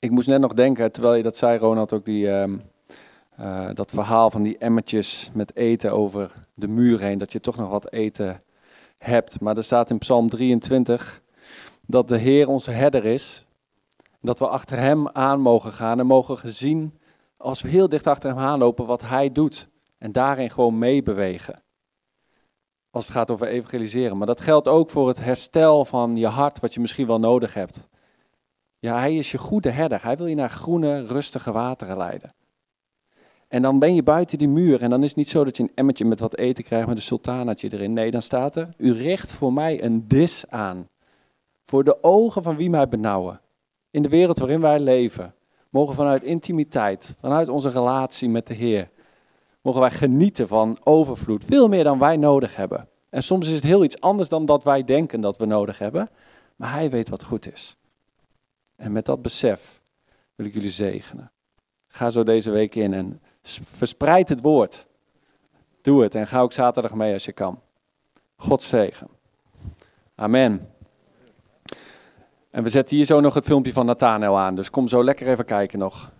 Ik 0.00 0.10
moest 0.10 0.28
net 0.28 0.40
nog 0.40 0.54
denken, 0.54 0.92
terwijl 0.92 1.14
je 1.14 1.22
dat 1.22 1.36
zei, 1.36 1.58
Ronald, 1.58 1.92
ook 1.92 2.04
die, 2.04 2.30
ehm, 2.30 2.58
eh, 3.36 3.68
dat 3.72 3.90
verhaal 3.90 4.30
van 4.30 4.42
die 4.42 4.58
emmertjes 4.58 5.30
met 5.34 5.56
eten 5.56 5.92
over 5.92 6.32
de 6.54 6.68
muur 6.68 7.00
heen, 7.00 7.18
dat 7.18 7.32
je 7.32 7.40
toch 7.40 7.56
nog 7.56 7.70
wat 7.70 7.92
eten 7.92 8.42
hebt. 8.98 9.40
Maar 9.40 9.56
er 9.56 9.64
staat 9.64 9.90
in 9.90 9.98
Psalm 9.98 10.28
23 10.28 11.22
dat 11.86 12.08
de 12.08 12.18
Heer 12.18 12.48
onze 12.48 12.70
herder 12.70 13.04
is, 13.04 13.46
dat 14.20 14.38
we 14.38 14.48
achter 14.48 14.78
Hem 14.78 15.08
aan 15.08 15.40
mogen 15.40 15.72
gaan 15.72 15.98
en 15.98 16.06
mogen 16.06 16.38
gezien, 16.38 16.98
als 17.44 17.62
we 17.62 17.68
heel 17.68 17.88
dicht 17.88 18.06
achter 18.06 18.30
Hem 18.30 18.38
aanlopen, 18.38 18.86
wat 18.86 19.02
Hij 19.02 19.32
doet. 19.32 19.68
En 19.98 20.12
daarin 20.12 20.50
gewoon 20.50 20.78
meebewegen. 20.78 21.62
Als 22.90 23.04
het 23.04 23.14
gaat 23.14 23.30
over 23.30 23.46
evangeliseren. 23.46 24.16
Maar 24.16 24.26
dat 24.26 24.40
geldt 24.40 24.68
ook 24.68 24.90
voor 24.90 25.08
het 25.08 25.24
herstel 25.24 25.84
van 25.84 26.16
je 26.16 26.26
hart, 26.26 26.60
wat 26.60 26.74
je 26.74 26.80
misschien 26.80 27.06
wel 27.06 27.18
nodig 27.18 27.54
hebt. 27.54 27.88
Ja, 28.78 28.98
Hij 28.98 29.16
is 29.16 29.30
je 29.30 29.38
goede 29.38 29.70
herder. 29.70 30.02
Hij 30.02 30.16
wil 30.16 30.26
je 30.26 30.34
naar 30.34 30.50
groene, 30.50 31.06
rustige 31.06 31.52
wateren 31.52 31.96
leiden. 31.96 32.34
En 33.48 33.62
dan 33.62 33.78
ben 33.78 33.94
je 33.94 34.02
buiten 34.02 34.38
die 34.38 34.48
muur 34.48 34.82
en 34.82 34.90
dan 34.90 35.02
is 35.02 35.08
het 35.08 35.16
niet 35.16 35.28
zo 35.28 35.44
dat 35.44 35.56
je 35.56 35.62
een 35.62 35.72
emmertje 35.74 36.04
met 36.04 36.20
wat 36.20 36.36
eten 36.36 36.64
krijgt 36.64 36.86
met 36.86 36.96
een 36.96 37.02
sultanaatje 37.02 37.72
erin. 37.72 37.92
Nee, 37.92 38.10
dan 38.10 38.22
staat 38.22 38.56
er, 38.56 38.74
u 38.76 38.92
richt 38.92 39.32
voor 39.32 39.52
mij 39.52 39.82
een 39.82 40.08
dis 40.08 40.44
aan. 40.48 40.88
Voor 41.64 41.84
de 41.84 42.02
ogen 42.02 42.42
van 42.42 42.56
wie 42.56 42.70
mij 42.70 42.88
benauwen. 42.88 43.40
In 43.90 44.02
de 44.02 44.08
wereld 44.08 44.38
waarin 44.38 44.60
wij 44.60 44.80
leven, 44.80 45.34
mogen 45.74 45.94
vanuit 45.94 46.22
intimiteit, 46.22 47.14
vanuit 47.20 47.48
onze 47.48 47.68
relatie 47.68 48.28
met 48.28 48.46
de 48.46 48.54
Heer, 48.54 48.90
mogen 49.60 49.80
wij 49.80 49.90
genieten 49.90 50.48
van 50.48 50.78
overvloed. 50.84 51.44
Veel 51.44 51.68
meer 51.68 51.84
dan 51.84 51.98
wij 51.98 52.16
nodig 52.16 52.56
hebben. 52.56 52.88
En 53.10 53.22
soms 53.22 53.46
is 53.46 53.54
het 53.54 53.64
heel 53.64 53.84
iets 53.84 54.00
anders 54.00 54.28
dan 54.28 54.44
dat 54.44 54.64
wij 54.64 54.84
denken 54.84 55.20
dat 55.20 55.36
we 55.36 55.46
nodig 55.46 55.78
hebben. 55.78 56.10
Maar 56.56 56.72
Hij 56.72 56.90
weet 56.90 57.08
wat 57.08 57.24
goed 57.24 57.52
is. 57.52 57.76
En 58.76 58.92
met 58.92 59.04
dat 59.04 59.22
besef 59.22 59.80
wil 60.34 60.46
ik 60.46 60.54
jullie 60.54 60.70
zegenen. 60.70 61.30
Ga 61.88 62.10
zo 62.10 62.22
deze 62.22 62.50
week 62.50 62.74
in 62.74 62.92
en 62.92 63.20
verspreid 63.64 64.28
het 64.28 64.40
woord. 64.40 64.86
Doe 65.80 66.02
het 66.02 66.14
en 66.14 66.26
ga 66.26 66.40
ook 66.40 66.52
zaterdag 66.52 66.94
mee 66.94 67.12
als 67.12 67.24
je 67.24 67.32
kan. 67.32 67.60
God 68.36 68.62
zegen. 68.62 69.08
Amen. 70.14 70.73
En 72.54 72.62
we 72.62 72.68
zetten 72.68 72.96
hier 72.96 73.04
zo 73.04 73.20
nog 73.20 73.34
het 73.34 73.44
filmpje 73.44 73.72
van 73.72 73.86
Nathanael 73.86 74.38
aan, 74.38 74.54
dus 74.54 74.70
kom 74.70 74.88
zo 74.88 75.04
lekker 75.04 75.28
even 75.28 75.44
kijken 75.44 75.78
nog. 75.78 76.10